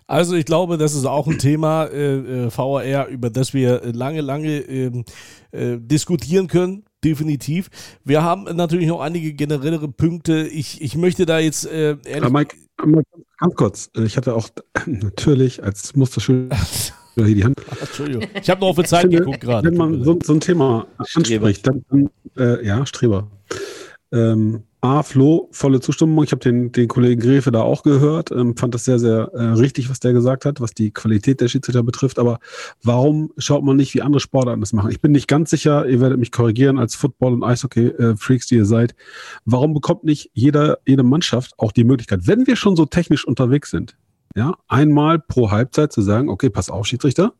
also 0.07 0.35
ich 0.35 0.45
glaube, 0.45 0.77
das 0.77 0.93
ist 0.93 1.05
auch 1.05 1.27
ein 1.27 1.39
Thema 1.39 1.85
äh, 1.85 2.45
äh 2.45 2.49
VAR, 2.55 3.07
über 3.07 3.29
das 3.29 3.53
wir 3.53 3.81
lange, 3.91 4.21
lange 4.21 4.59
ähm, 4.59 5.03
äh, 5.51 5.77
diskutieren 5.79 6.47
können. 6.47 6.83
Definitiv. 7.05 7.69
Wir 8.03 8.23
haben 8.23 8.45
natürlich 8.55 8.87
noch 8.87 8.99
einige 8.99 9.33
generellere 9.33 9.87
Punkte. 9.87 10.47
Ich, 10.47 10.81
ich 10.81 10.97
möchte 10.97 11.27
da 11.27 11.37
jetzt 11.37 11.67
äh, 11.67 11.97
ehrlich. 12.03 12.31
Mike, 12.31 12.55
ganz 13.37 13.55
kurz. 13.55 13.91
Ich 13.93 14.17
hatte 14.17 14.33
auch 14.33 14.49
natürlich 14.87 15.61
als 15.63 15.95
Musterschüler 15.95 16.57
hier 17.13 17.35
die 17.35 17.43
Hand. 17.43 17.61
Entschuldigung. 17.79 18.27
Ich 18.41 18.49
habe 18.49 18.61
noch 18.61 18.69
auf 18.69 18.75
die 18.77 18.83
Zeit 18.85 19.01
finde, 19.01 19.19
geguckt 19.19 19.41
gerade. 19.41 19.69
Wenn 19.69 19.77
man 19.77 20.03
so, 20.03 20.17
so, 20.23 20.33
ein 20.33 20.39
Thema 20.39 20.87
anspricht, 20.97 21.67
dann, 21.67 21.85
dann 21.89 22.09
äh, 22.37 22.65
ja, 22.65 22.83
Streber. 22.87 23.29
Ähm, 24.11 24.63
A, 24.85 25.01
Flo, 25.01 25.49
volle 25.51 25.79
Zustimmung. 25.79 26.23
Ich 26.23 26.31
habe 26.31 26.41
den, 26.41 26.71
den 26.71 26.87
Kollegen 26.87 27.19
Gräfe 27.19 27.51
da 27.51 27.63
auch 27.63 27.81
gehört, 27.81 28.29
ähm, 28.29 28.55
fand 28.55 28.75
das 28.75 28.85
sehr, 28.85 28.99
sehr 28.99 29.31
äh, 29.33 29.41
richtig, 29.53 29.89
was 29.89 29.99
der 29.99 30.13
gesagt 30.13 30.45
hat, 30.45 30.61
was 30.61 30.75
die 30.75 30.91
Qualität 30.91 31.41
der 31.41 31.47
Schiedsrichter 31.47 31.81
betrifft. 31.81 32.19
Aber 32.19 32.37
warum 32.83 33.31
schaut 33.39 33.63
man 33.63 33.77
nicht, 33.77 33.95
wie 33.95 34.03
andere 34.03 34.19
Sportarten 34.19 34.59
das 34.59 34.73
machen? 34.73 34.91
Ich 34.91 35.01
bin 35.01 35.11
nicht 35.11 35.27
ganz 35.27 35.49
sicher, 35.49 35.87
ihr 35.87 36.01
werdet 36.01 36.19
mich 36.19 36.31
korrigieren 36.31 36.77
als 36.77 36.93
Football- 36.93 37.33
und 37.33 37.43
Eishockey-Freaks, 37.43 38.45
die 38.45 38.57
ihr 38.57 38.65
seid. 38.65 38.93
Warum 39.43 39.73
bekommt 39.73 40.03
nicht 40.03 40.29
jeder, 40.33 40.77
jede 40.85 41.01
Mannschaft 41.01 41.53
auch 41.57 41.71
die 41.71 41.83
Möglichkeit, 41.83 42.27
wenn 42.27 42.45
wir 42.45 42.55
schon 42.55 42.75
so 42.75 42.85
technisch 42.85 43.25
unterwegs 43.25 43.71
sind, 43.71 43.97
ja, 44.35 44.53
einmal 44.67 45.17
pro 45.17 45.49
Halbzeit 45.49 45.93
zu 45.93 46.03
sagen, 46.03 46.29
okay, 46.29 46.51
pass 46.51 46.69
auf, 46.69 46.85
Schiedsrichter, 46.85 47.33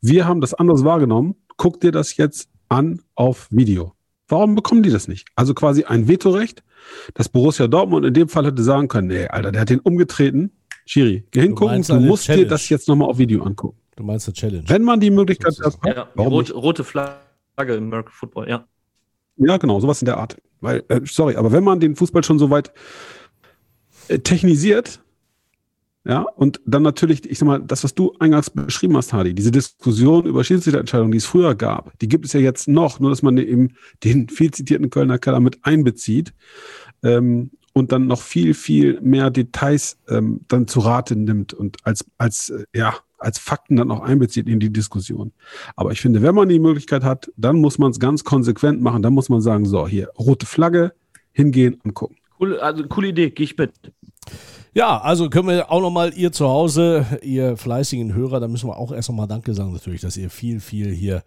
wir 0.00 0.26
haben 0.26 0.40
das 0.40 0.54
anders 0.54 0.82
wahrgenommen, 0.82 1.36
guck 1.56 1.78
dir 1.78 1.92
das 1.92 2.16
jetzt 2.16 2.48
an 2.68 3.00
auf 3.14 3.46
Video. 3.52 3.92
Warum 4.34 4.56
bekommen 4.56 4.82
die 4.82 4.90
das 4.90 5.06
nicht? 5.06 5.28
Also 5.36 5.54
quasi 5.54 5.84
ein 5.84 6.08
Vetorecht, 6.08 6.64
das 7.14 7.28
Borussia 7.28 7.68
Dortmund 7.68 8.04
in 8.04 8.14
dem 8.14 8.28
Fall 8.28 8.44
hätte 8.44 8.64
sagen 8.64 8.88
können, 8.88 9.06
nee, 9.06 9.28
Alter, 9.28 9.52
der 9.52 9.60
hat 9.60 9.70
den 9.70 9.78
umgetreten. 9.78 10.50
Schiri, 10.86 11.24
geh 11.30 11.42
hingucken, 11.42 11.82
du, 11.82 11.94
du 11.94 12.00
musst 12.00 12.24
Challenge. 12.24 12.44
dir 12.44 12.50
das 12.50 12.68
jetzt 12.68 12.88
nochmal 12.88 13.08
auf 13.08 13.18
Video 13.18 13.44
angucken. 13.44 13.78
Du 13.94 14.02
meinst 14.02 14.26
eine 14.26 14.34
Challenge. 14.34 14.64
Wenn 14.66 14.82
man 14.82 14.98
die 14.98 15.10
Möglichkeit 15.10 15.54
hat, 15.64 15.78
ja, 15.86 16.08
rote, 16.18 16.52
rote 16.52 16.82
Flagge 16.82 17.74
im 17.76 17.84
American 17.84 18.12
Football, 18.12 18.48
ja. 18.48 18.66
Ja, 19.36 19.56
genau, 19.56 19.78
sowas 19.78 20.02
in 20.02 20.06
der 20.06 20.18
Art. 20.18 20.36
Weil, 20.60 20.82
äh, 20.88 21.00
sorry, 21.04 21.36
aber 21.36 21.52
wenn 21.52 21.62
man 21.62 21.78
den 21.78 21.94
Fußball 21.94 22.24
schon 22.24 22.40
so 22.40 22.50
weit 22.50 22.72
äh, 24.08 24.18
technisiert, 24.18 25.00
ja, 26.06 26.20
und 26.36 26.60
dann 26.66 26.82
natürlich, 26.82 27.28
ich 27.30 27.38
sag 27.38 27.46
mal, 27.46 27.62
das, 27.62 27.82
was 27.82 27.94
du 27.94 28.14
eingangs 28.18 28.50
beschrieben 28.50 28.96
hast, 28.96 29.14
Hardy, 29.14 29.34
diese 29.34 29.50
Diskussion 29.50 30.26
über 30.26 30.44
Schiedsrichterentscheidungen, 30.44 31.12
die 31.12 31.18
es 31.18 31.24
früher 31.24 31.54
gab, 31.54 31.98
die 32.00 32.08
gibt 32.08 32.26
es 32.26 32.34
ja 32.34 32.40
jetzt 32.40 32.68
noch, 32.68 33.00
nur 33.00 33.08
dass 33.08 33.22
man 33.22 33.38
eben 33.38 33.70
den 34.04 34.28
viel 34.28 34.50
zitierten 34.50 34.90
Kölner 34.90 35.18
Keller 35.18 35.40
mit 35.40 35.58
einbezieht 35.62 36.34
ähm, 37.02 37.52
und 37.72 37.90
dann 37.90 38.06
noch 38.06 38.20
viel, 38.20 38.52
viel 38.52 39.00
mehr 39.00 39.30
Details 39.30 39.98
ähm, 40.08 40.40
dann 40.48 40.68
zu 40.68 40.80
Rate 40.80 41.16
nimmt 41.16 41.54
und 41.54 41.78
als, 41.84 42.04
als, 42.18 42.50
äh, 42.50 42.64
ja, 42.74 42.94
als 43.16 43.38
Fakten 43.38 43.76
dann 43.76 43.90
auch 43.90 44.00
einbezieht 44.00 44.46
in 44.46 44.60
die 44.60 44.70
Diskussion. 44.70 45.32
Aber 45.74 45.92
ich 45.92 46.02
finde, 46.02 46.20
wenn 46.20 46.34
man 46.34 46.50
die 46.50 46.58
Möglichkeit 46.58 47.02
hat, 47.02 47.32
dann 47.38 47.56
muss 47.56 47.78
man 47.78 47.92
es 47.92 47.98
ganz 47.98 48.24
konsequent 48.24 48.82
machen. 48.82 49.00
Dann 49.02 49.14
muss 49.14 49.30
man 49.30 49.40
sagen, 49.40 49.64
so, 49.64 49.88
hier, 49.88 50.10
rote 50.18 50.44
Flagge, 50.44 50.92
hingehen, 51.32 51.80
angucken. 51.82 52.16
Cool, 52.38 52.58
also 52.58 52.84
coole 52.84 53.08
Idee, 53.08 53.30
gehe 53.30 53.44
ich 53.44 53.56
mit. 53.56 53.72
Ja, 54.76 55.00
also 55.00 55.30
können 55.30 55.46
wir 55.46 55.70
auch 55.70 55.80
nochmal 55.80 56.12
ihr 56.14 56.32
zu 56.32 56.48
Hause, 56.48 57.06
ihr 57.22 57.56
fleißigen 57.56 58.12
Hörer, 58.12 58.40
da 58.40 58.48
müssen 58.48 58.68
wir 58.68 58.76
auch 58.76 58.90
erst 58.90 59.08
nochmal 59.08 59.28
Danke 59.28 59.54
sagen 59.54 59.72
natürlich, 59.72 60.00
dass 60.00 60.16
ihr 60.16 60.30
viel, 60.30 60.58
viel 60.58 60.92
hier 60.92 61.22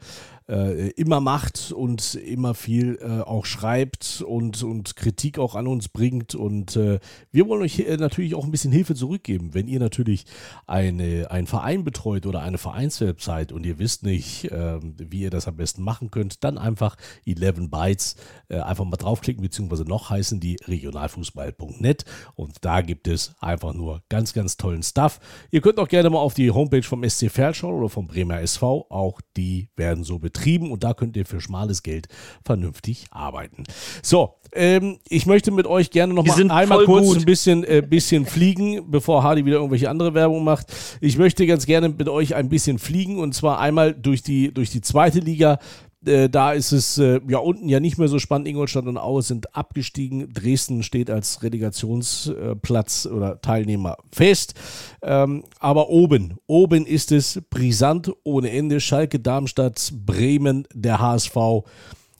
äh, 0.50 0.90
immer 0.92 1.20
macht 1.20 1.72
und 1.72 2.16
immer 2.16 2.54
viel 2.54 2.98
äh, 3.02 3.22
auch 3.22 3.46
schreibt 3.46 4.24
und, 4.26 4.64
und 4.64 4.96
Kritik 4.96 5.40
auch 5.40 5.56
an 5.56 5.68
uns 5.68 5.90
bringt. 5.90 6.36
Und 6.36 6.76
äh, 6.76 7.00
wir 7.32 7.48
wollen 7.48 7.62
euch 7.64 7.80
äh, 7.80 7.98
natürlich 7.98 8.34
auch 8.34 8.46
ein 8.46 8.52
bisschen 8.52 8.72
Hilfe 8.72 8.96
zurückgeben. 8.96 9.54
Wenn 9.54 9.68
ihr 9.68 9.80
natürlich 9.80 10.26
eine, 10.66 11.30
einen 11.32 11.48
Verein 11.48 11.84
betreut 11.84 12.26
oder 12.26 12.42
eine 12.42 12.58
Vereinswebsite 12.58 13.54
und 13.54 13.66
ihr 13.66 13.78
wisst 13.78 14.04
nicht, 14.04 14.50
ähm, 14.52 14.96
wie 14.98 15.22
ihr 15.22 15.30
das 15.30 15.48
am 15.48 15.58
besten 15.58 15.84
machen 15.84 16.12
könnt, 16.12 16.44
dann 16.44 16.58
einfach 16.58 16.96
11 17.26 17.70
Bytes 17.70 18.16
äh, 18.48 18.60
einfach 18.60 18.86
mal 18.86 18.98
draufklicken, 18.98 19.44
beziehungsweise 19.44 19.84
noch 19.84 20.10
heißen 20.10 20.40
die 20.40 20.58
regionalfußball.net 20.66 22.06
und 22.36 22.56
da 22.62 22.82
gibt 22.82 23.08
es 23.08 23.36
einfach 23.40 23.74
nur 23.74 24.02
ganz, 24.10 24.34
ganz 24.34 24.56
tollen 24.56 24.84
Stuff. 24.84 25.20
Ihr 25.52 25.62
könnt 25.62 25.80
auch 25.80 25.90
gerne 25.90 26.10
mal 26.10 26.20
auf 26.20 26.36
die 26.36 26.52
Homepage 26.52 26.84
vom 26.84 27.08
SC 27.08 27.30
schauen 27.54 27.74
oder 27.74 27.90
vom 27.90 28.08
Bremer 28.08 28.40
SV. 28.42 28.88
Auch 28.90 29.20
die 29.36 29.70
werden 29.76 30.04
so 30.04 30.20
betrieben 30.20 30.37
betrieben 30.38 30.72
und 30.72 30.84
da 30.84 30.94
könnt 30.94 31.18
ihr 31.18 31.26
für 31.26 31.42
schmales 31.42 31.84
Geld 31.84 32.08
vernünftig 32.44 33.06
arbeiten. 33.12 33.64
So, 34.02 34.36
ähm, 34.54 35.00
ich 35.10 35.26
möchte 35.26 35.52
mit 35.52 35.68
euch 35.68 35.90
gerne 35.92 36.14
noch 36.14 36.26
mal 36.26 36.52
einmal 36.52 36.86
kurz 36.86 37.08
gut. 37.08 37.18
ein 37.18 37.26
bisschen, 37.26 37.64
äh, 37.64 37.84
bisschen 37.88 38.26
fliegen, 38.26 38.90
bevor 38.90 39.24
Hardy 39.24 39.46
wieder 39.46 39.58
irgendwelche 39.58 39.90
andere 39.90 40.14
Werbung 40.14 40.44
macht. 40.44 40.68
Ich 41.02 41.18
möchte 41.18 41.46
ganz 41.48 41.66
gerne 41.66 41.90
mit 41.90 42.08
euch 42.08 42.36
ein 42.36 42.50
bisschen 42.50 42.80
fliegen 42.80 43.20
und 43.20 43.34
zwar 43.34 43.60
einmal 43.60 43.94
durch 43.94 44.22
die, 44.22 44.54
durch 44.54 44.70
die 44.70 44.82
zweite 44.82 45.20
Liga. 45.20 45.60
Äh, 46.08 46.30
da 46.30 46.54
ist 46.54 46.72
es 46.72 46.98
äh, 46.98 47.20
ja 47.28 47.40
unten 47.40 47.70
ja 47.70 47.80
nicht 47.80 47.98
mehr 47.98 48.08
so 48.08 48.20
spannend. 48.20 48.48
Ingolstadt 48.48 48.86
und 48.86 48.98
Aue 48.98 49.22
sind 49.22 49.56
abgestiegen. 49.56 50.34
Dresden 50.34 50.84
steht 50.84 51.10
als 51.10 51.44
Relegationsplatz 51.44 53.06
oder 53.06 53.42
Teilnehmer 53.42 53.98
fest. 54.12 54.54
Ähm, 55.02 55.44
aber 55.60 55.90
oben, 55.90 56.38
oben 56.48 56.86
ist 56.86 57.12
es 57.12 57.42
brisant 57.50 58.12
ohne 58.24 58.52
Ende. 58.52 58.80
Schalke, 58.80 59.20
Darmstadt, 59.20 59.94
Bremen, 60.06 60.68
der 60.74 61.00
HSV 61.00 61.36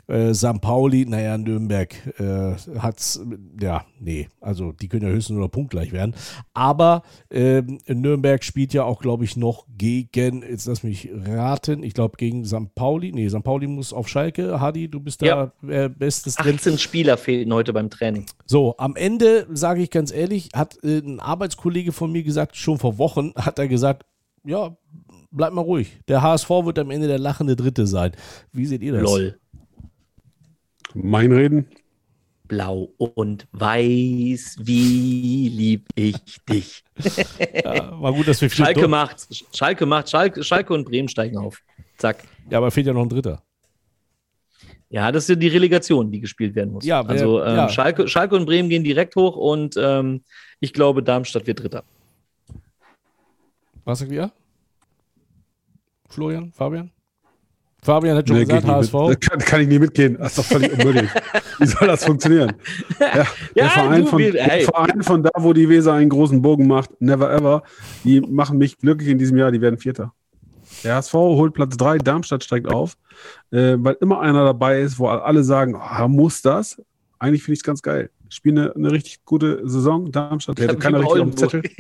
äh, 0.08 0.34
St. 0.34 0.62
Pauli, 0.62 1.06
naja, 1.06 1.38
Nürnberg 1.38 1.94
äh, 2.20 2.54
hat's, 2.80 3.22
ja, 3.60 3.86
nee, 4.00 4.28
also 4.42 4.72
die 4.72 4.88
können 4.88 5.06
ja 5.06 5.10
höchstens 5.10 5.38
nur 5.38 5.50
punktgleich 5.50 5.92
werden. 5.92 6.16
Aber 6.54 7.04
äh, 7.30 7.62
Nürnberg 7.88 8.44
spielt 8.44 8.74
ja 8.74 8.84
auch, 8.84 9.02
glaube 9.02 9.26
ich, 9.26 9.38
noch 9.38 9.66
gegen, 9.78 10.44
jetzt 10.44 10.68
lass 10.68 10.84
mich 10.84 11.10
raten, 11.26 11.84
ich 11.84 11.94
glaube 11.94 12.18
gegen 12.18 12.46
St. 12.46 12.74
Pauli. 12.76 13.12
Nee, 13.12 13.30
St. 13.30 13.44
Pauli 13.44 13.68
muss 13.68 13.94
auf 13.94 14.08
Schalke. 14.08 14.60
Hadi, 14.60 14.88
du 14.88 15.00
bist 15.00 15.22
da 15.22 15.26
ja. 15.26 15.52
äh, 15.68 15.90
bestes 15.90 16.38
18 16.38 16.58
drin. 16.58 16.78
Spieler 16.78 17.18
fehlten 17.18 17.54
heute 17.54 17.74
beim 17.74 17.90
Training. 17.90 18.26
So, 18.46 18.76
am 18.78 18.96
Ende, 18.96 19.48
sage 19.52 19.82
ich 19.82 19.92
ganz 19.92 20.12
ehrlich, 20.12 20.50
hat 20.56 20.78
äh, 20.84 21.00
ein 21.00 21.20
Arbeitskollege 21.20 21.92
von 21.92 22.12
mir 22.12 22.24
gesagt, 22.24 22.56
schon 22.56 22.78
vor 22.78 22.98
Wochen 22.98 23.34
hat 23.36 23.60
er 23.60 23.68
gesagt, 23.68 24.06
ja, 24.46 24.78
bleib 25.32 25.54
mal 25.54 25.62
ruhig. 25.62 26.00
Der 26.08 26.22
HSV 26.22 26.50
wird 26.50 26.80
am 26.80 26.92
Ende 26.92 27.08
der 27.08 27.20
lachende 27.20 27.56
Dritte 27.56 27.88
sein. 27.88 28.14
Wie 28.52 28.66
seht 28.66 28.82
ihr 28.82 28.94
das? 28.94 29.04
Lol. 29.04 29.40
Mein 31.00 31.32
Reden? 31.32 31.68
Blau 32.48 32.90
und 32.98 33.48
weiß, 33.52 34.58
wie 34.62 35.50
lieb 35.50 35.90
ich 35.94 36.16
dich. 36.50 36.84
ja, 37.54 38.02
war 38.02 38.14
gut, 38.14 38.28
dass 38.28 38.42
wir 38.42 38.50
Schalke 38.50 38.80
durch. 38.80 38.90
macht, 38.90 39.28
Schalke 39.56 39.86
macht, 39.86 40.10
Schalke, 40.10 40.44
Schalke 40.44 40.74
und 40.74 40.86
Bremen 40.86 41.08
steigen 41.08 41.38
auf. 41.38 41.62
Zack. 41.98 42.24
Ja, 42.50 42.58
aber 42.58 42.72
fehlt 42.72 42.88
ja 42.88 42.94
noch 42.94 43.04
ein 43.04 43.10
Dritter. 43.10 43.44
Ja, 44.90 45.12
das 45.12 45.30
ist 45.30 45.40
die 45.40 45.50
Relegation, 45.50 46.10
die 46.12 46.22
gespielt 46.22 46.56
werden 46.56 46.74
muss. 46.74 46.86
Ja, 46.86 47.04
wer, 47.04 47.12
also 47.12 47.44
ähm, 47.44 47.58
ja. 47.58 47.70
Schalke, 47.70 48.08
Schalke 48.08 48.36
und 48.36 48.46
Bremen 48.46 48.70
gehen 48.70 48.84
direkt 48.84 49.16
hoch 49.16 49.36
und 49.36 49.76
ähm, 49.78 50.24
ich 50.60 50.74
glaube, 50.74 51.04
Darmstadt 51.04 51.46
wird 51.46 51.62
Dritter. 51.62 51.84
Was 53.84 54.00
sagt 54.00 54.12
ihr? 54.12 54.32
Florian, 56.10 56.52
Fabian? 56.54 56.90
Fabian 57.84 58.18
hat 58.18 58.28
schon 58.28 58.38
nee, 58.38 58.46
gesagt, 58.46 58.68
HSV. 58.68 59.20
Kann, 59.20 59.40
kann, 59.40 59.62
ich 59.62 59.68
nie 59.68 59.80
mitgehen. 59.80 60.18
Das 60.18 60.30
ist 60.30 60.40
doch 60.40 60.46
völlig 60.46 60.74
unmöglich. 60.74 61.10
Wie 61.60 61.68
soll 61.68 61.88
das 61.88 62.04
funktionieren? 62.04 62.54
Ja, 63.00 63.08
ja, 63.08 63.26
der, 63.56 63.70
Verein 63.70 64.08
von, 64.08 64.18
der 64.22 64.62
Verein 64.62 65.04
von 65.04 65.24
da, 65.24 65.30
wo 65.38 65.54
die 65.54 65.70
Weser 65.70 65.94
einen 65.94 66.10
großen 66.10 66.42
Bogen 66.42 66.68
macht, 66.68 66.90
never 67.00 67.32
ever, 67.32 67.64
die 68.04 68.22
machen 68.22 68.58
mich 68.58 68.78
glücklich 68.78 69.10
in 69.10 69.18
diesem 69.18 69.38
Jahr, 69.38 69.52
die 69.52 69.62
werden 69.62 69.78
Vierter. 69.78 70.14
Der 70.84 70.96
HSV 70.96 71.14
holt 71.14 71.54
Platz 71.54 71.78
3, 71.78 72.00
Darmstadt 72.00 72.44
steigt 72.44 72.68
auf, 72.68 72.98
äh, 73.52 73.76
weil 73.78 73.96
immer 74.02 74.22
einer 74.22 74.44
dabei 74.44 74.82
ist, 74.82 75.00
wo 75.00 75.08
alle 75.08 75.44
sagen, 75.44 75.76
oh, 75.76 76.08
muss 76.08 76.42
das? 76.42 76.82
Eigentlich 77.20 77.44
finde 77.44 77.54
ich 77.54 77.60
es 77.60 77.64
ganz 77.64 77.82
geil. 77.82 78.10
Spielen 78.30 78.58
eine, 78.58 78.76
eine, 78.76 78.92
richtig 78.92 79.24
gute 79.24 79.62
Saison. 79.68 80.12
Darmstadt, 80.12 80.58
der 80.58 80.68
hatte 80.68 80.78
keiner 80.78 81.00
richtig 81.00 81.22
auf 81.22 81.30
dem 81.30 81.38
Zettel. 81.38 81.64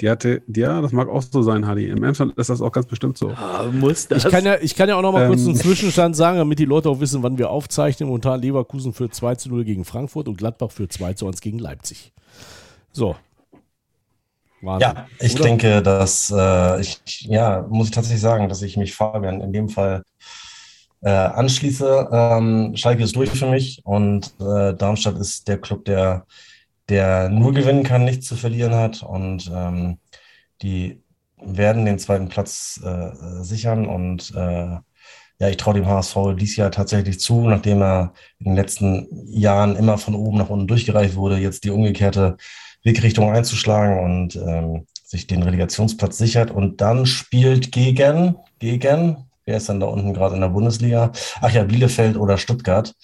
Die 0.00 0.08
hatte, 0.08 0.42
ja, 0.46 0.80
das 0.80 0.92
mag 0.92 1.08
auch 1.08 1.22
so 1.22 1.42
sein, 1.42 1.66
Hadi. 1.66 1.86
Im 1.86 2.04
Emsland 2.04 2.38
ist 2.38 2.50
das 2.50 2.60
auch 2.60 2.70
ganz 2.70 2.86
bestimmt 2.86 3.18
so. 3.18 3.30
Ah, 3.30 3.64
muss 3.72 4.06
das? 4.06 4.24
Ich 4.24 4.30
kann 4.30 4.44
ja, 4.44 4.56
ich 4.60 4.76
kann 4.76 4.88
ja 4.88 4.94
auch 4.94 5.02
noch 5.02 5.12
mal 5.12 5.22
ähm, 5.22 5.28
kurz 5.28 5.44
einen 5.44 5.56
Zwischenstand 5.56 6.14
sagen, 6.14 6.38
damit 6.38 6.60
die 6.60 6.66
Leute 6.66 6.88
auch 6.88 7.00
wissen, 7.00 7.22
wann 7.24 7.36
wir 7.36 7.50
aufzeichnen. 7.50 8.08
Momentan 8.08 8.40
Leverkusen 8.40 8.92
für 8.92 9.10
2 9.10 9.34
zu 9.34 9.48
0 9.48 9.64
gegen 9.64 9.84
Frankfurt 9.84 10.28
und 10.28 10.38
Gladbach 10.38 10.70
für 10.70 10.88
2 10.88 11.14
zu 11.14 11.26
1 11.26 11.40
gegen 11.40 11.58
Leipzig. 11.58 12.12
So. 12.92 13.16
Wahnsinn, 14.60 14.92
ja, 14.94 15.06
ich 15.20 15.34
oder? 15.34 15.44
denke, 15.44 15.82
dass 15.82 16.32
äh, 16.36 16.80
ich, 16.80 17.22
ja, 17.22 17.66
muss 17.68 17.88
ich 17.88 17.94
tatsächlich 17.94 18.22
sagen, 18.22 18.48
dass 18.48 18.62
ich 18.62 18.76
mich 18.76 18.94
Fabian 18.94 19.40
in 19.40 19.52
dem 19.52 19.68
Fall 19.68 20.02
äh, 21.00 21.10
anschließe. 21.10 22.08
Ähm, 22.12 22.76
Schalke 22.76 23.02
ist 23.02 23.16
durch 23.16 23.30
für 23.30 23.50
mich 23.50 23.80
und 23.84 24.32
äh, 24.40 24.74
Darmstadt 24.74 25.18
ist 25.18 25.48
der 25.48 25.58
Club, 25.58 25.84
der 25.84 26.24
der 26.88 27.28
nur 27.28 27.52
gewinnen 27.52 27.82
kann, 27.82 28.04
nichts 28.04 28.26
zu 28.26 28.36
verlieren 28.36 28.74
hat. 28.74 29.02
Und 29.02 29.50
ähm, 29.54 29.98
die 30.62 31.02
werden 31.40 31.84
den 31.84 31.98
zweiten 31.98 32.28
Platz 32.28 32.80
äh, 32.84 33.10
sichern. 33.42 33.86
Und 33.86 34.32
äh, 34.34 34.76
ja, 35.40 35.48
ich 35.48 35.56
traue 35.56 35.74
dem 35.74 35.86
HSV 35.86 36.16
dies 36.36 36.56
Jahr 36.56 36.70
tatsächlich 36.70 37.20
zu, 37.20 37.46
nachdem 37.46 37.82
er 37.82 38.12
in 38.38 38.46
den 38.46 38.56
letzten 38.56 39.06
Jahren 39.28 39.76
immer 39.76 39.98
von 39.98 40.14
oben 40.14 40.38
nach 40.38 40.48
unten 40.48 40.66
durchgereicht 40.66 41.14
wurde, 41.14 41.38
jetzt 41.38 41.64
die 41.64 41.70
umgekehrte 41.70 42.36
Wegrichtung 42.82 43.32
einzuschlagen 43.32 43.98
und 44.00 44.36
ähm, 44.36 44.86
sich 45.04 45.26
den 45.26 45.42
Relegationsplatz 45.42 46.18
sichert 46.18 46.50
und 46.50 46.80
dann 46.80 47.06
spielt 47.06 47.72
gegen, 47.72 48.36
gegen, 48.58 49.28
wer 49.44 49.56
ist 49.56 49.68
dann 49.68 49.80
da 49.80 49.86
unten 49.86 50.12
gerade 50.12 50.34
in 50.34 50.40
der 50.40 50.48
Bundesliga? 50.48 51.12
Ach 51.40 51.50
ja, 51.50 51.64
Bielefeld 51.64 52.16
oder 52.16 52.36
Stuttgart. 52.36 52.94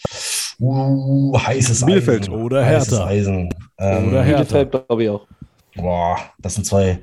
Uh, 0.61 1.37
heißes 1.39 1.85
Bielefeld 1.85 2.23
Eisen. 2.23 2.35
oder 2.35 2.65
Hertha. 2.65 3.07
Eisen. 3.07 3.49
Ähm, 3.79 4.09
oder 4.09 4.23
Hertha. 4.23 4.43
Bielefeld, 4.43 4.71
glaube 4.87 5.03
ich 5.03 5.11
auch. 5.11 5.27
Boah, 5.75 6.19
das 6.39 6.55
sind 6.55 6.65
zwei 6.65 7.01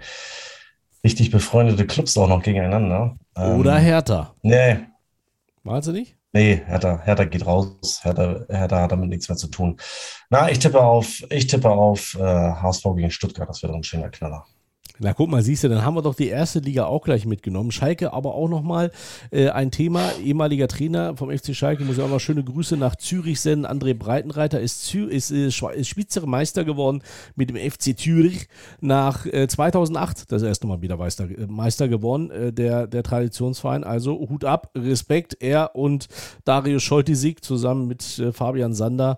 richtig 1.03 1.32
befreundete 1.32 1.86
Clubs 1.86 2.18
auch 2.18 2.28
noch 2.28 2.41
gegeneinander. 2.41 3.15
Ähm, 3.36 3.60
oder 3.60 3.78
Hertha. 3.78 4.34
Nee. 4.41 4.78
Meinst 5.64 5.88
du 5.88 5.91
nicht? 5.91 6.15
Nee, 6.34 6.61
Hertha, 6.65 7.02
Hertha 7.03 7.26
geht 7.26 7.45
raus. 7.45 7.99
Hertha, 8.03 8.45
Hertha 8.48 8.82
hat 8.82 8.91
damit 8.91 9.10
nichts 9.10 9.28
mehr 9.28 9.38
zu 9.38 9.48
tun. 9.48 9.78
Na, 10.30 10.49
ich 10.49 10.60
tippe 10.60 10.80
auf, 10.82 11.22
ich 11.30 11.48
tippe 11.48 11.69
auf 11.69 12.15
äh, 12.18 12.22
HSV 12.23 12.84
gegen 12.95 13.11
Stuttgart. 13.11 13.49
Das 13.49 13.61
wäre 13.61 13.73
ein 13.73 13.84
schöner 13.84 14.10
Knaller. 14.10 14.45
Na 15.03 15.14
guck 15.14 15.32
mal, 15.32 15.41
siehst 15.41 15.64
du, 15.64 15.68
dann 15.68 15.84
haben 15.84 15.95
wir 15.95 16.03
doch 16.03 16.14
die 16.14 16.28
erste 16.28 16.60
Liga 16.60 16.86
auch 16.86 17.02
gleich 17.02 17.26
mitgenommen. 17.26 17.72
Schalke 17.72 18.14
aber 18.14 18.36
auch 18.36 18.48
nochmal 18.48 18.91
äh, 19.32 19.49
ein 19.49 19.72
Thema. 19.72 20.11
Ehemaliger 20.23 20.68
Trainer 20.68 21.18
vom 21.18 21.36
FC 21.36 21.56
Schalke, 21.56 21.84
muss 21.84 21.98
ja 21.98 22.06
auch 22.06 22.10
noch 22.10 22.19
schöne 22.19 22.44
Grüße 22.44 22.78
nach 22.78 22.95
Zürich 22.95 23.41
senden. 23.41 23.65
André 23.65 23.95
Breitenreiter 23.95 24.60
ist, 24.61 24.86
Zü 24.86 25.07
ist, 25.07 25.32
äh, 25.32 25.48
ist 25.48 25.56
Schweizer 25.88 26.28
Meister 26.28 26.65
geworden 26.65 27.02
mit 27.36 27.49
dem 27.49 27.56
FC 27.56 27.98
Zürich 27.98 28.48
nach 28.80 29.26
äh, 29.26 29.48
2008. 29.48 30.32
Das 30.32 30.44
erste 30.44 30.68
Mal 30.68 30.84
wieder 30.84 30.98
Meister, 30.98 31.23
äh, 31.23 31.48
Meister 31.48 31.88
geworden, 31.88 32.30
äh, 32.30 32.53
der, 32.53 32.86
der 32.86 33.02
Traditionsverein. 33.02 33.84
Also 33.84 34.19
Hut 34.30 34.45
ab, 34.45 34.69
Respekt. 34.78 35.36
Er 35.40 35.76
und 35.76 36.10
Dario 36.45 36.78
Scholtisig 36.78 37.44
zusammen 37.44 37.88
mit 37.88 38.19
äh, 38.19 38.32
Fabian 38.32 38.76
Sander 38.76 39.18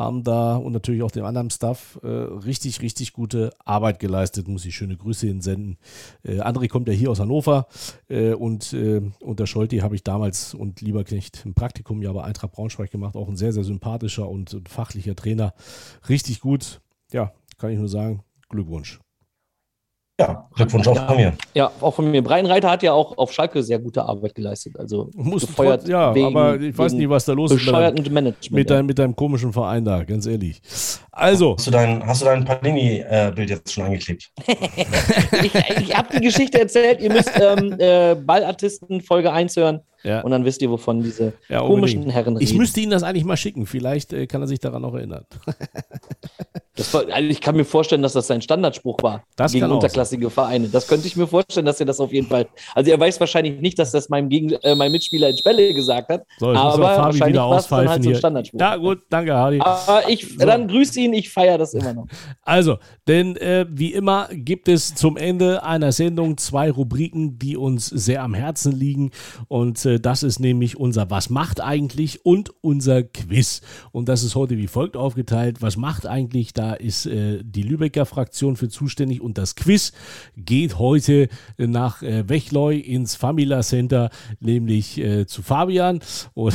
haben 0.00 0.24
da 0.24 0.56
und 0.56 0.72
natürlich 0.72 1.02
auch 1.02 1.10
dem 1.10 1.24
anderen 1.24 1.50
Staff 1.50 2.00
äh, 2.02 2.08
richtig, 2.08 2.80
richtig 2.80 3.12
gute 3.12 3.50
Arbeit 3.64 4.00
geleistet. 4.00 4.48
Muss 4.48 4.64
ich 4.64 4.74
schöne 4.74 4.96
Grüße 4.96 5.26
hinsenden. 5.26 5.76
Äh, 6.22 6.40
André 6.40 6.68
kommt 6.68 6.88
ja 6.88 6.94
hier 6.94 7.10
aus 7.10 7.20
Hannover 7.20 7.66
äh, 8.08 8.32
und 8.32 8.72
äh, 8.72 9.02
unter 9.20 9.46
Scholti 9.46 9.78
habe 9.78 9.94
ich 9.94 10.02
damals 10.02 10.54
und 10.54 10.80
Lieberknecht 10.80 11.44
ein 11.44 11.54
Praktikum 11.54 12.02
ja 12.02 12.12
bei 12.12 12.24
Eintracht 12.24 12.52
Braunschweig 12.52 12.90
gemacht. 12.90 13.14
Auch 13.14 13.28
ein 13.28 13.36
sehr, 13.36 13.52
sehr 13.52 13.64
sympathischer 13.64 14.28
und, 14.28 14.54
und 14.54 14.68
fachlicher 14.68 15.14
Trainer. 15.14 15.54
Richtig 16.08 16.40
gut. 16.40 16.80
Ja, 17.12 17.32
kann 17.58 17.70
ich 17.70 17.78
nur 17.78 17.88
sagen. 17.88 18.24
Glückwunsch. 18.48 19.00
Ja, 20.20 20.48
Glückwunsch 20.54 20.86
auch 20.86 20.96
ja. 20.96 21.06
von 21.06 21.16
mir. 21.16 21.32
Ja, 21.54 21.70
auch 21.80 21.94
von 21.94 22.10
mir. 22.10 22.22
Brian 22.22 22.44
Reiter 22.44 22.70
hat 22.70 22.82
ja 22.82 22.92
auch 22.92 23.16
auf 23.16 23.32
Schalke 23.32 23.62
sehr 23.62 23.78
gute 23.78 24.02
Arbeit 24.02 24.34
geleistet. 24.34 24.78
Also 24.78 25.10
Muss 25.14 25.46
gefeuert 25.46 25.88
ja, 25.88 26.14
wegen- 26.14 26.26
aber 26.26 26.60
ich 26.60 26.76
weiß 26.76 26.92
nicht, 26.92 27.08
was 27.08 27.24
da 27.24 27.32
los 27.32 27.52
ist 27.52 27.64
mit 27.64 28.12
Management. 28.12 28.50
mit, 28.50 28.68
ja. 28.68 28.76
deinem, 28.76 28.86
mit 28.86 28.98
deinem 28.98 29.16
komischen 29.16 29.52
Verein 29.52 29.84
da, 29.84 30.04
ganz 30.04 30.26
ehrlich. 30.26 30.60
Also, 31.10 31.54
Hast 31.56 31.66
du 31.66 31.70
dein, 31.70 32.06
hast 32.06 32.20
du 32.20 32.26
dein 32.26 32.44
Panini-Bild 32.44 33.48
jetzt 33.48 33.72
schon 33.72 33.84
angeklebt? 33.84 34.30
ich 35.42 35.54
ich 35.54 35.96
habe 35.96 36.08
die 36.18 36.24
Geschichte 36.24 36.60
erzählt. 36.60 37.00
Ihr 37.00 37.12
müsst 37.12 37.32
ähm, 37.40 37.76
äh, 37.78 38.14
Ballartisten 38.14 39.00
Folge 39.00 39.32
1 39.32 39.56
hören 39.56 39.80
ja, 40.02 40.20
und 40.20 40.30
dann 40.30 40.44
wisst 40.44 40.62
ihr, 40.62 40.70
wovon 40.70 41.02
diese 41.02 41.34
ja 41.48 41.60
komischen. 41.60 42.08
Herren 42.08 42.36
reden. 42.36 42.44
Ich 42.44 42.54
müsste 42.56 42.80
Ihnen 42.80 42.90
das 42.90 43.02
eigentlich 43.02 43.24
mal 43.24 43.36
schicken. 43.36 43.66
Vielleicht 43.66 44.12
äh, 44.12 44.26
kann 44.26 44.40
er 44.42 44.46
sich 44.46 44.58
daran 44.58 44.82
noch 44.82 44.94
erinnern. 44.94 45.24
Das 46.76 46.94
war, 46.94 47.04
also 47.12 47.28
ich 47.28 47.40
kann 47.40 47.56
mir 47.56 47.64
vorstellen, 47.64 48.00
dass 48.00 48.12
das 48.12 48.28
sein 48.28 48.40
Standardspruch 48.40 48.98
war 49.02 49.24
Das 49.34 49.52
gegen 49.52 49.70
unterklassige 49.70 50.30
Vereine. 50.30 50.68
Das 50.68 50.86
könnte 50.86 51.06
ich 51.08 51.16
mir 51.16 51.26
vorstellen, 51.26 51.66
dass 51.66 51.80
er 51.80 51.86
das 51.86 51.98
auf 51.98 52.12
jeden 52.12 52.28
Fall. 52.28 52.46
Also 52.74 52.92
er 52.92 53.00
weiß 53.00 53.18
wahrscheinlich 53.18 53.60
nicht, 53.60 53.78
dass 53.78 53.90
das 53.90 54.08
meinem, 54.08 54.28
Gegen 54.28 54.52
äh, 54.52 54.74
mein 54.76 54.92
Mitspieler 54.92 55.28
in 55.28 55.36
Spelle 55.36 55.74
gesagt 55.74 56.08
hat. 56.10 56.22
So, 56.38 56.50
aber 56.50 56.82
wahrscheinlich 56.82 57.36
war 57.36 57.58
es 57.58 57.66
dann 57.66 57.88
halt 57.88 58.04
so 58.04 58.10
ein. 58.10 58.16
Standardspruch. 58.16 58.60
Ja, 58.60 58.76
gut, 58.76 59.00
danke, 59.10 59.34
Hardy. 59.34 59.60
Aber 59.60 60.08
ich, 60.08 60.36
dann 60.36 60.68
grüße 60.68 61.00
ihn, 61.00 61.12
ich 61.12 61.30
feiere 61.30 61.58
das 61.58 61.74
immer 61.74 61.92
noch. 61.92 62.06
Also, 62.42 62.78
denn 63.06 63.36
äh, 63.36 63.66
wie 63.68 63.92
immer 63.92 64.28
gibt 64.32 64.66
es 64.66 64.94
zum 64.94 65.16
Ende 65.16 65.62
einer 65.62 65.92
Sendung 65.92 66.36
zwei 66.36 66.70
Rubriken, 66.70 67.38
die 67.38 67.56
uns 67.56 67.86
sehr 67.86 68.22
am 68.22 68.34
Herzen 68.34 68.72
liegen. 68.72 69.10
Und 69.46 69.84
äh, 69.84 70.00
das 70.00 70.22
ist 70.22 70.40
nämlich 70.40 70.76
unser 70.78 71.10
Was 71.10 71.30
macht 71.30 71.60
eigentlich 71.60 72.24
und 72.24 72.52
unser 72.60 73.04
Quiz. 73.04 73.60
Und 73.92 74.08
das 74.08 74.24
ist 74.24 74.34
heute 74.34 74.56
wie 74.56 74.66
folgt 74.66 74.96
aufgeteilt. 74.96 75.62
Was 75.62 75.76
macht 75.76 76.06
eigentlich? 76.06 76.52
Da 76.52 76.69
ist 76.74 77.06
äh, 77.06 77.42
die 77.42 77.62
Lübecker 77.62 78.06
Fraktion 78.06 78.56
für 78.56 78.68
zuständig 78.68 79.20
und 79.20 79.38
das 79.38 79.54
Quiz 79.54 79.92
geht 80.36 80.78
heute 80.78 81.28
nach 81.56 82.02
äh, 82.02 82.28
Wechleu 82.28 82.76
ins 82.76 83.16
Famila 83.16 83.62
Center, 83.62 84.10
nämlich 84.40 84.98
äh, 84.98 85.26
zu 85.26 85.42
Fabian. 85.42 86.00
Und 86.34 86.54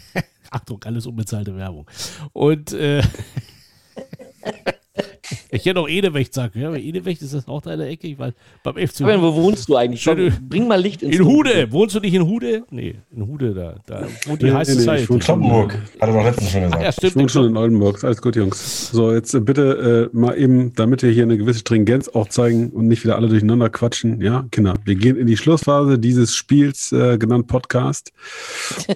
Achtung, 0.50 0.82
alles 0.84 1.06
unbezahlte 1.06 1.56
Werbung. 1.56 1.86
Und 2.32 2.72
äh, 2.72 3.02
ich 5.50 5.64
hätte 5.64 5.80
auch 5.80 5.88
Edewecht 5.88 6.34
sagen. 6.34 6.60
Ja, 6.60 6.68
aber 6.68 6.78
Edewecht 6.78 7.22
ist 7.22 7.34
das 7.34 7.46
auch 7.48 7.62
deine 7.62 7.86
Ecke? 7.86 8.06
Ich 8.08 8.18
weiß, 8.18 8.32
beim 8.62 8.74
FC 8.76 8.98
Fabian, 8.98 9.22
wo 9.22 9.34
wohnst 9.34 9.68
du 9.68 9.76
eigentlich? 9.76 10.02
Schöne- 10.02 10.30
Komm, 10.30 10.48
bring 10.48 10.68
mal 10.68 10.80
Licht 10.80 11.02
ins 11.02 11.16
In 11.16 11.22
Dunkel. 11.24 11.36
Hude. 11.54 11.72
Wohnst 11.72 11.94
du 11.94 12.00
nicht 12.00 12.14
in 12.14 12.26
Hude? 12.26 12.64
Nee, 12.70 12.94
in 13.14 13.26
Hude 13.26 13.54
da. 13.54 13.74
Da 13.86 14.06
wohnt 14.26 14.40
die 14.42 14.46
Nee, 14.46 14.52
High 14.52 14.68
nee, 14.68 14.74
nee, 14.86 14.96
ich 15.02 15.10
wohne 15.10 15.18
Kloppenburg, 15.20 15.74
hat 15.74 15.80
er 16.00 16.06
doch 16.12 16.24
letztens 16.24 16.50
schon 16.50 16.60
Ach 16.62 16.66
gesagt. 16.66 16.82
ja, 16.82 16.88
Ich 16.90 16.94
stimmt. 16.96 17.16
wohne 17.16 17.28
schon 17.28 17.46
in 17.46 17.56
Oldenburg. 17.56 18.04
Alles 18.04 18.22
gut, 18.22 18.36
Jungs. 18.36 18.90
So, 18.90 19.12
jetzt 19.12 19.34
äh, 19.34 19.40
bitte 19.40 20.10
äh, 20.12 20.16
mal 20.16 20.36
eben, 20.38 20.72
damit 20.74 21.02
wir 21.02 21.10
hier 21.10 21.22
eine 21.24 21.36
gewisse 21.38 21.60
Stringenz 21.60 22.08
auch 22.08 22.28
zeigen 22.28 22.70
und 22.70 22.86
nicht 22.86 23.04
wieder 23.04 23.16
alle 23.16 23.28
durcheinander 23.28 23.68
quatschen. 23.70 24.20
Ja, 24.20 24.44
Kinder, 24.50 24.74
wir 24.84 24.94
gehen 24.94 25.16
in 25.16 25.26
die 25.26 25.36
Schlussphase 25.36 25.98
dieses 25.98 26.34
Spiels, 26.34 26.92
äh, 26.92 27.18
genannt 27.18 27.46
Podcast. 27.46 28.12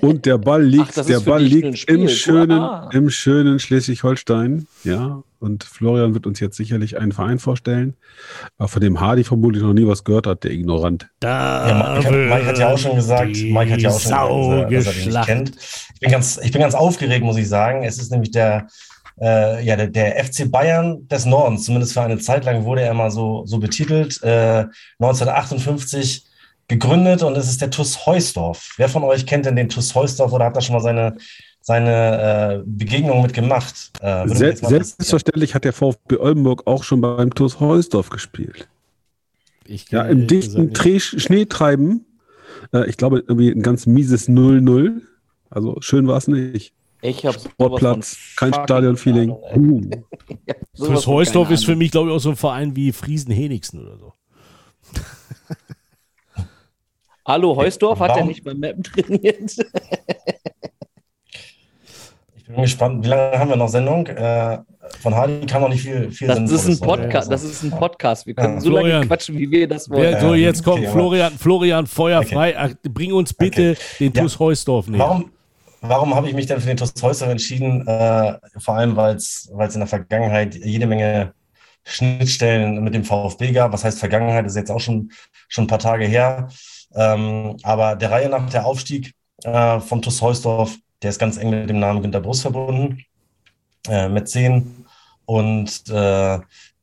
Und 0.00 0.26
der 0.26 0.38
Ball 0.38 0.62
liegt, 0.64 0.96
ist 0.96 1.08
der 1.08 1.20
Ball 1.20 1.42
liegt 1.42 1.78
Spiel. 1.78 1.94
im 2.02 2.08
schönen, 2.08 2.50
Ah. 2.60 2.90
im 2.92 3.10
schönen 3.10 3.58
Schleswig-Holstein. 3.58 4.66
Ja, 4.84 5.22
und 5.38 5.64
Florian 5.64 6.14
wird 6.14 6.19
uns 6.26 6.40
jetzt 6.40 6.56
sicherlich 6.56 6.98
einen 6.98 7.12
Verein 7.12 7.38
vorstellen, 7.38 7.94
von 8.58 8.80
dem 8.80 9.00
Hardy 9.00 9.24
vermutlich 9.24 9.62
noch 9.62 9.72
nie 9.72 9.86
was 9.86 10.04
gehört 10.04 10.26
hat, 10.26 10.44
der 10.44 10.52
Ignorant. 10.52 11.08
Da 11.20 11.68
Ja, 11.68 11.74
Mike, 11.74 12.06
hat, 12.06 12.12
Mike 12.12 12.46
hat 12.46 12.58
ja 12.58 12.72
auch 12.72 12.78
schon 12.78 12.96
gesagt, 12.96 13.36
Mike 13.36 13.72
hat 13.72 13.80
ja 13.80 13.90
auch 13.90 14.00
schon 14.00 14.10
Sau 14.10 14.66
gesagt, 14.68 14.72
dass 14.72 14.86
er 14.86 14.92
den 14.92 15.12
nicht 15.12 15.26
kennt. 15.26 15.52
Ich 15.94 16.00
bin, 16.00 16.10
ganz, 16.10 16.38
ich 16.42 16.52
bin 16.52 16.60
ganz 16.60 16.74
aufgeregt, 16.74 17.24
muss 17.24 17.36
ich 17.36 17.48
sagen. 17.48 17.84
Es 17.84 17.98
ist 17.98 18.10
nämlich 18.10 18.30
der, 18.30 18.66
äh, 19.20 19.64
ja, 19.64 19.76
der, 19.76 19.88
der 19.88 20.24
FC 20.24 20.50
Bayern 20.50 21.06
des 21.08 21.26
Nordens. 21.26 21.64
Zumindest 21.64 21.92
für 21.92 22.02
eine 22.02 22.18
Zeit 22.18 22.44
lang 22.44 22.64
wurde 22.64 22.82
er 22.82 22.94
mal 22.94 23.10
so, 23.10 23.44
so 23.46 23.58
betitelt. 23.58 24.22
Äh, 24.22 24.66
1958 24.98 26.26
gegründet 26.68 27.22
und 27.22 27.36
es 27.36 27.48
ist 27.48 27.60
der 27.60 27.70
TuS 27.70 28.06
Heusdorf. 28.06 28.74
Wer 28.76 28.88
von 28.88 29.02
euch 29.02 29.26
kennt 29.26 29.44
denn 29.44 29.56
den 29.56 29.68
TuS 29.68 29.94
Heusdorf 29.94 30.32
oder 30.32 30.46
hat 30.46 30.56
da 30.56 30.60
schon 30.60 30.74
mal 30.74 30.80
seine, 30.80 31.16
seine 31.60 32.60
äh, 32.60 32.62
Begegnung 32.64 33.22
mit 33.22 33.34
gemacht? 33.34 33.92
Äh, 34.00 34.06
würde 34.06 34.28
mich 34.30 34.38
Se 34.38 34.46
jetzt 34.46 34.62
mal 34.62 34.68
interessieren. 34.68 34.96
selbstverständlich 34.96 35.54
hat 35.54 35.64
der 35.64 35.72
VfB 35.72 36.16
Oldenburg 36.16 36.66
auch 36.66 36.84
schon 36.84 37.00
beim 37.00 37.34
TuS 37.34 37.60
Heusdorf 37.60 38.10
gespielt. 38.10 38.68
Ich 39.66 39.90
Ja, 39.90 40.02
im 40.02 40.26
dichten 40.26 40.74
Schneetreiben. 40.74 42.04
Äh, 42.72 42.88
ich 42.88 42.96
glaube, 42.96 43.18
irgendwie 43.18 43.50
ein 43.50 43.62
ganz 43.62 43.86
mieses 43.86 44.28
0-0. 44.28 45.02
Also 45.50 45.76
schön 45.80 46.06
war 46.06 46.16
es 46.16 46.28
nicht. 46.28 46.72
Ich 47.02 47.24
habe 47.24 47.38
Sportplatz, 47.38 48.34
kein 48.36 48.52
Stadionfeeling. 48.52 49.30
Uh. 49.30 49.80
Fürs 50.76 51.06
Heusdorf 51.06 51.50
ist 51.50 51.64
für 51.64 51.76
mich, 51.76 51.90
glaube 51.90 52.10
ich, 52.10 52.16
auch 52.16 52.20
so 52.20 52.30
ein 52.30 52.36
Verein 52.36 52.76
wie 52.76 52.92
Friesen-Henigsen 52.92 53.80
oder 53.80 53.96
so. 53.96 54.12
Hallo 57.24 57.56
Heusdorf, 57.56 58.00
hat 58.00 58.16
er 58.16 58.24
nicht 58.24 58.44
beim 58.44 58.58
Mappen 58.58 58.82
trainiert? 58.82 59.56
Bin 62.60 62.66
gespannt, 62.66 63.04
wie 63.04 63.08
lange 63.08 63.38
haben 63.38 63.48
wir 63.48 63.56
noch 63.56 63.68
Sendung? 63.68 64.06
Äh, 64.06 64.58
von 65.00 65.14
Hardy 65.14 65.46
kann 65.46 65.62
noch 65.62 65.70
nicht 65.70 65.80
viel, 65.82 66.10
viel 66.10 66.28
Das 66.28 66.38
ist 66.50 66.68
ein. 66.68 66.78
Podcast. 66.78 67.32
Das 67.32 67.42
ist 67.42 67.62
ein 67.62 67.70
Podcast. 67.70 68.26
Wir 68.26 68.34
können 68.34 68.54
Ja. 68.56 68.60
so 68.60 68.68
lange 68.68 68.88
Florian. 68.88 69.06
quatschen, 69.08 69.38
wie 69.38 69.50
wir 69.50 69.66
das 69.66 69.88
wollen. 69.88 70.02
Wer, 70.02 70.20
so, 70.20 70.34
jetzt 70.34 70.62
kommt 70.62 70.80
okay, 70.82 70.88
Florian, 70.92 71.32
Florian 71.38 71.86
feuerfrei. 71.86 72.54
Ach, 72.58 72.70
Bring 72.90 73.14
uns 73.14 73.32
bitte 73.32 73.76
den 73.98 74.12
Ja. 74.12 74.22
TuS 74.22 74.38
Heusdorf 74.38 74.88
näher. 74.88 74.98
Warum, 75.00 75.30
warum 75.80 76.14
habe 76.14 76.28
ich 76.28 76.34
mich 76.34 76.46
denn 76.46 76.60
für 76.60 76.66
den 76.66 76.76
TuS 76.76 76.92
Heusdorf 77.02 77.30
entschieden? 77.30 77.86
Äh, 77.86 78.34
vor 78.58 78.74
allem, 78.74 78.94
weil 78.94 79.14
es 79.16 79.48
in 79.48 79.80
der 79.80 79.86
Vergangenheit 79.86 80.54
jede 80.54 80.86
Menge 80.86 81.32
Schnittstellen 81.84 82.82
mit 82.84 82.94
dem 82.94 83.04
VfB 83.04 83.52
gab. 83.52 83.72
Was 83.72 83.84
heißt 83.84 83.98
Vergangenheit? 83.98 84.44
Das 84.44 84.52
ist 84.52 84.58
jetzt 84.58 84.70
auch 84.70 84.80
schon, 84.80 85.10
schon 85.48 85.64
ein 85.64 85.68
paar 85.68 85.78
Tage 85.78 86.04
her. 86.04 86.48
Ähm, 86.94 87.56
aber 87.62 87.96
der 87.96 88.10
Reihe 88.10 88.28
nach 88.28 88.50
der 88.50 88.66
Aufstieg 88.66 89.14
äh, 89.44 89.80
vom 89.80 90.02
TuS 90.02 90.20
Heusdorf, 90.20 90.76
der 91.02 91.10
ist 91.10 91.18
ganz 91.18 91.36
eng 91.36 91.50
mit 91.50 91.68
dem 91.68 91.80
Namen 91.80 92.02
Günter 92.02 92.20
Brust 92.20 92.42
verbunden, 92.42 93.04
äh, 93.88 94.24
10 94.24 94.86
und 95.26 95.88
äh, 95.88 96.38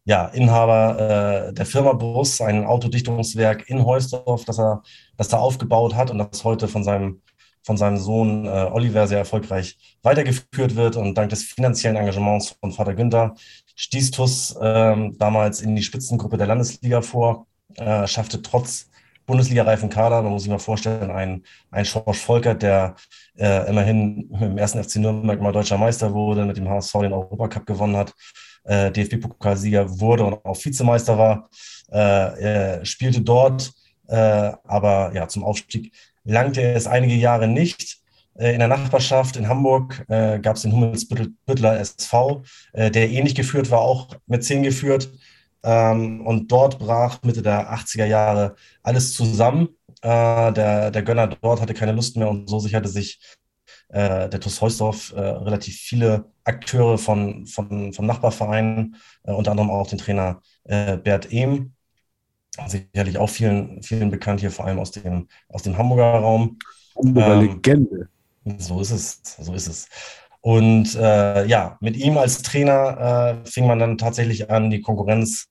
ja, 0.06 0.28
Inhaber 0.28 1.50
äh, 1.50 1.54
der 1.54 1.66
Firma 1.66 1.94
Brust, 1.94 2.42
ein 2.42 2.66
Autodichtungswerk 2.66 3.70
in 3.70 3.86
Heusdorf, 3.86 4.46
das 4.46 4.58
er, 4.58 4.82
das 5.18 5.34
er 5.34 5.42
aufgebaut 5.42 5.96
hat 5.96 6.12
und 6.12 6.18
das 6.18 6.44
heute 6.44 6.68
von 6.68 6.84
seinem 6.84 7.22
von 7.68 7.76
seinem 7.76 7.98
Sohn 7.98 8.46
äh, 8.46 8.70
Oliver 8.72 9.08
sehr 9.08 9.18
erfolgreich 9.18 9.78
weitergeführt 10.02 10.78
wird. 10.78 10.96
Und 10.96 11.16
dank 11.16 11.30
des 11.30 11.44
finanziellen 11.44 11.98
Engagements 11.98 12.56
von 12.62 12.72
Vater 12.72 12.96
Günther 12.96 13.36
stieß 13.76 14.12
TUS 14.12 14.58
ähm, 14.62 15.18
damals 15.18 15.60
in 15.60 15.76
die 15.76 15.84
Spitzengruppe 15.84 16.38
der 16.38 16.48
Landesliga 16.48 17.02
vor, 17.02 17.46
äh, 17.76 18.08
schaffte 18.08 18.42
trotz 18.42 18.90
Bundesliga-reifen 19.26 19.90
Kader, 19.90 20.22
man 20.22 20.32
muss 20.32 20.44
sich 20.44 20.50
mal 20.50 20.58
vorstellen, 20.60 21.12
ein, 21.12 21.44
ein 21.70 21.84
Schorsch 21.84 22.20
Volkert, 22.20 22.64
der 22.64 22.96
äh, 23.38 23.70
immerhin 23.70 24.28
mit 24.30 24.42
dem 24.42 24.58
ersten 24.58 24.84
FC 24.84 24.98
Nürnberg 24.98 25.42
mal 25.42 25.52
deutscher 25.52 25.78
Meister 25.78 26.14
wurde, 26.14 26.46
mit 26.46 26.58
dem 26.58 26.70
HSV 26.70 26.94
den 27.02 27.14
Europacup 27.14 27.66
gewonnen 27.66 27.96
hat, 27.96 28.14
äh, 28.64 28.92
DFB-Pokalsieger 28.92 30.00
wurde 30.00 30.26
und 30.26 30.46
auch 30.46 30.64
Vizemeister 30.64 31.18
war, 31.18 31.50
äh, 31.90 32.84
spielte 32.86 33.22
dort, 33.22 33.72
äh, 34.08 34.52
aber 34.64 35.12
ja, 35.14 35.28
zum 35.28 35.44
Aufstieg 35.44 35.94
langte 36.24 36.62
es 36.62 36.88
einige 36.88 37.16
Jahre 37.16 37.48
nicht. 37.48 37.98
Äh, 38.36 38.54
In 38.54 38.60
der 38.60 38.68
Nachbarschaft 38.68 39.38
in 39.38 39.48
Hamburg 39.48 40.06
äh, 40.10 40.40
gab 40.40 40.56
es 40.56 40.64
den 40.64 40.74
Hummelsbüttler 40.74 41.80
SV, 41.80 42.44
der 42.74 43.10
ähnlich 43.10 43.36
geführt 43.36 43.72
war, 43.72 43.82
auch 43.82 44.10
mit 44.28 44.44
10 44.44 44.64
geführt. 44.64 45.10
Ähm, 45.64 46.26
und 46.26 46.52
dort 46.52 46.80
brach 46.80 47.22
Mitte 47.24 47.42
der 47.42 47.74
80er 47.74 48.06
Jahre 48.06 48.56
alles 48.84 49.14
zusammen. 49.14 49.70
Äh, 50.02 50.54
der, 50.54 50.92
der 50.92 51.04
Gönner 51.04 51.28
dort 51.28 51.62
hatte 51.62 51.74
keine 51.74 51.92
Lust 51.92 52.18
mehr 52.18 52.30
und 52.30 52.50
so 52.50 52.60
sicherte 52.60 52.90
sich 52.90 53.20
äh, 53.90 54.30
der 54.30 54.40
TuS 54.40 54.62
Heusdorf 54.62 55.14
äh, 55.14 55.20
relativ 55.20 55.76
viele 55.76 56.26
Akteure 56.44 56.98
von, 56.98 57.46
von, 57.46 57.94
vom 57.94 58.06
Nachbarverein, 58.06 58.96
äh, 59.24 59.32
unter 59.32 59.52
anderem 59.52 59.70
auch 59.70 59.88
den 59.88 59.98
Trainer 59.98 60.42
äh, 60.66 60.98
Bert 60.98 61.32
Ehm, 61.32 61.74
sicherlich 62.68 63.18
auch 63.18 63.30
vielen, 63.30 63.82
vielen 63.84 64.10
bekannt 64.10 64.40
hier, 64.40 64.52
vor 64.52 64.66
allem 64.66 64.80
aus 64.80 64.92
dem, 64.92 65.28
aus 65.50 65.64
dem 65.64 65.78
Hamburger 65.78 66.20
Raum. 66.20 66.58
Hamburger 66.96 67.36
Ähm, 67.36 67.42
Legende. 67.42 68.10
So 68.58 68.80
ist 68.82 68.92
es, 68.92 69.22
so 69.40 69.54
ist 69.54 69.68
es. 69.68 69.88
Und 70.42 70.96
äh, 70.96 71.46
ja, 71.46 71.78
mit 71.82 71.98
ihm 71.98 72.18
als 72.18 72.42
Trainer 72.42 73.44
äh, 73.44 73.50
fing 73.50 73.68
man 73.68 73.80
dann 73.80 73.98
tatsächlich 73.98 74.50
an, 74.50 74.70
die 74.70 74.82
Konkurrenz 74.82 75.48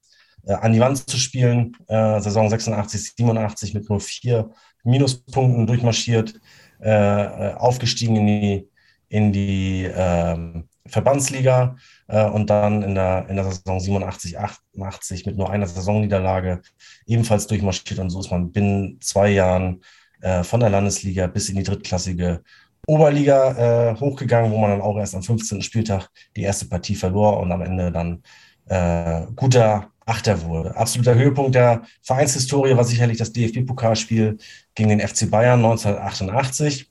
äh, 0.47 0.55
an 0.55 0.73
die 0.73 0.81
Wand 0.81 1.09
zu 1.09 1.19
spielen. 1.19 1.77
Äh, 1.89 2.21
Saison 2.21 2.49
86, 2.49 3.15
87 3.17 3.75
mit 3.75 3.89
nur 3.89 4.01
vier 4.01 4.51
Minuspunkten 4.85 5.67
durchmarschiert, 5.67 6.41
äh, 6.81 7.53
aufgestiegen 7.55 8.17
in 8.17 8.27
die, 8.27 8.69
in 9.09 9.33
die 9.33 9.91
ähm, 9.93 10.69
Verbandsliga 10.87 11.77
äh, 12.09 12.25
und 12.25 12.49
dann 12.51 12.83
in 12.83 12.95
der, 12.95 13.27
in 13.29 13.37
der 13.37 13.45
Saison 13.45 13.81
87, 13.81 14.39
88 14.39 15.27
mit 15.27 15.37
nur 15.37 15.51
einer 15.51 15.67
Saisonniederlage 15.67 16.63
ebenfalls 17.07 17.47
durchmarschiert. 17.47 17.99
Und 17.99 18.11
so 18.11 18.21
ist 18.21 18.31
man 18.31 18.53
binnen 18.53 19.01
zwei 19.01 19.31
Jahren 19.31 19.83
äh, 20.21 20.45
von 20.45 20.61
der 20.61 20.71
Landesliga 20.71 21.27
bis 21.27 21.49
in 21.49 21.57
die 21.57 21.63
drittklassige 21.65 22.43
Oberliga 22.87 23.91
äh, 23.91 23.97
hochgegangen, 23.99 24.53
wo 24.53 24.59
man 24.59 24.71
dann 24.71 24.81
auch 24.81 24.97
erst 24.97 25.17
am 25.17 25.23
15. 25.23 25.61
Spieltag 25.63 26.09
die 26.37 26.43
erste 26.43 26.67
Partie 26.67 26.95
verlor 26.95 27.41
und 27.41 27.51
am 27.51 27.63
Ende 27.63 27.91
dann 27.91 28.23
äh, 28.67 29.27
guter 29.35 29.91
Achter 30.07 30.43
wurde. 30.43 30.77
Absoluter 30.77 31.17
Höhepunkt 31.17 31.57
der 31.57 31.83
Vereinshistorie 32.01 32.77
war 32.77 32.85
sicherlich 32.85 33.19
das 33.19 33.33
DFB-Pokalspiel 33.33 34.39
gegen 34.77 34.89
den 34.89 35.01
FC 35.01 35.29
Bayern 35.29 35.65
1988. 35.65 36.89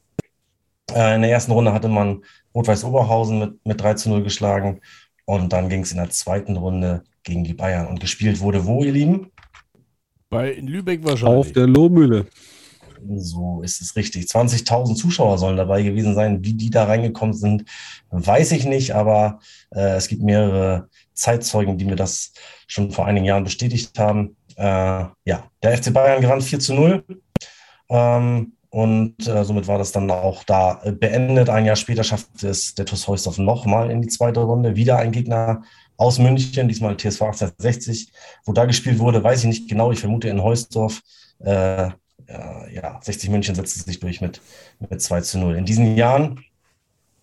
Äh, 0.92 1.16
in 1.16 1.22
der 1.22 1.32
ersten 1.32 1.54
Runde 1.54 1.72
hatte 1.72 1.88
man 1.88 2.24
Rot-Weiß 2.54 2.84
Oberhausen 2.84 3.40
mit, 3.40 3.66
mit 3.66 3.82
3 3.82 3.94
zu 3.94 4.10
0 4.10 4.24
geschlagen 4.24 4.82
und 5.24 5.54
dann 5.54 5.70
ging 5.70 5.82
es 5.82 5.92
in 5.92 5.98
der 5.98 6.10
zweiten 6.10 6.58
Runde 6.58 7.04
gegen 7.24 7.46
die 7.46 7.54
Bayern 7.54 7.88
und 7.88 8.02
gespielt 8.02 8.42
wurde 8.42 8.66
wo, 8.66 8.84
ihr 8.84 8.92
Lieben? 8.92 9.32
Bei 10.30 10.54
Lübeck 10.54 11.04
wahrscheinlich. 11.04 11.40
Auf 11.40 11.52
der 11.54 11.68
Lohmühle. 11.68 12.26
So 13.18 13.62
ist 13.62 13.82
es 13.82 13.96
richtig. 13.96 14.26
20.000 14.26 14.96
Zuschauer 14.96 15.38
sollen 15.38 15.58
dabei 15.58 15.84
gewesen 15.84 16.16
sein. 16.16 16.44
Wie 16.44 16.54
die 16.54 16.70
da 16.70 16.86
reingekommen 16.86 17.34
sind, 17.34 17.66
weiß 18.10 18.52
ich 18.52 18.66
nicht, 18.66 18.94
aber 18.94 19.40
äh, 19.72 19.96
es 19.96 20.08
gibt 20.08 20.24
mehrere 20.24 20.90
Zeitzeugen, 21.16 21.78
die 21.78 21.86
mir 21.86 21.96
das 21.96 22.34
schon 22.68 22.92
vor 22.92 23.06
einigen 23.06 23.26
Jahren 23.26 23.44
bestätigt 23.44 23.98
haben. 23.98 24.38
Äh, 24.58 24.64
ja, 25.26 25.44
der 25.64 25.78
FC 25.78 25.94
Bayern 25.94 26.22
gewann 26.22 26.42
4 26.42 26.60
zu 26.60 26.74
0. 26.74 27.04
Ähm, 27.90 28.54
und 28.70 29.28
äh, 29.28 29.46
somit 29.46 29.68
war 29.68 29.78
das 29.78 29.94
dann 29.94 30.12
auch 30.12 30.44
da 30.44 30.82
beendet. 31.00 31.50
Ein 31.50 31.66
Jahr 31.66 31.78
später 31.78 32.04
schaffte 32.04 32.50
es 32.50 32.76
der 32.76 32.86
TuS 32.86 33.08
Heusdorf 33.08 33.38
nochmal 33.38 33.90
in 33.90 34.02
die 34.02 34.10
zweite 34.10 34.42
Runde. 34.42 34.76
Wieder 34.76 34.98
ein 34.98 35.14
Gegner 35.14 35.64
aus 35.98 36.20
München, 36.20 36.68
diesmal 36.68 36.98
TSV 36.98 37.22
1860. 37.22 38.12
Wo 38.44 38.52
da 38.52 38.66
gespielt 38.66 39.00
wurde, 39.00 39.24
weiß 39.24 39.40
ich 39.42 39.46
nicht 39.48 39.70
genau. 39.70 39.92
Ich 39.92 40.00
vermute 40.00 40.28
in 40.28 40.44
Heusdorf. 40.44 41.02
Äh, 41.40 41.90
ja, 42.28 43.00
60 43.02 43.30
München 43.30 43.56
setzte 43.56 43.80
sich 43.80 44.00
durch 44.00 44.22
mit, 44.22 44.42
mit 44.80 45.02
2 45.02 45.22
zu 45.22 45.40
0. 45.40 45.56
In 45.56 45.66
diesen 45.66 45.96
Jahren 45.96 46.44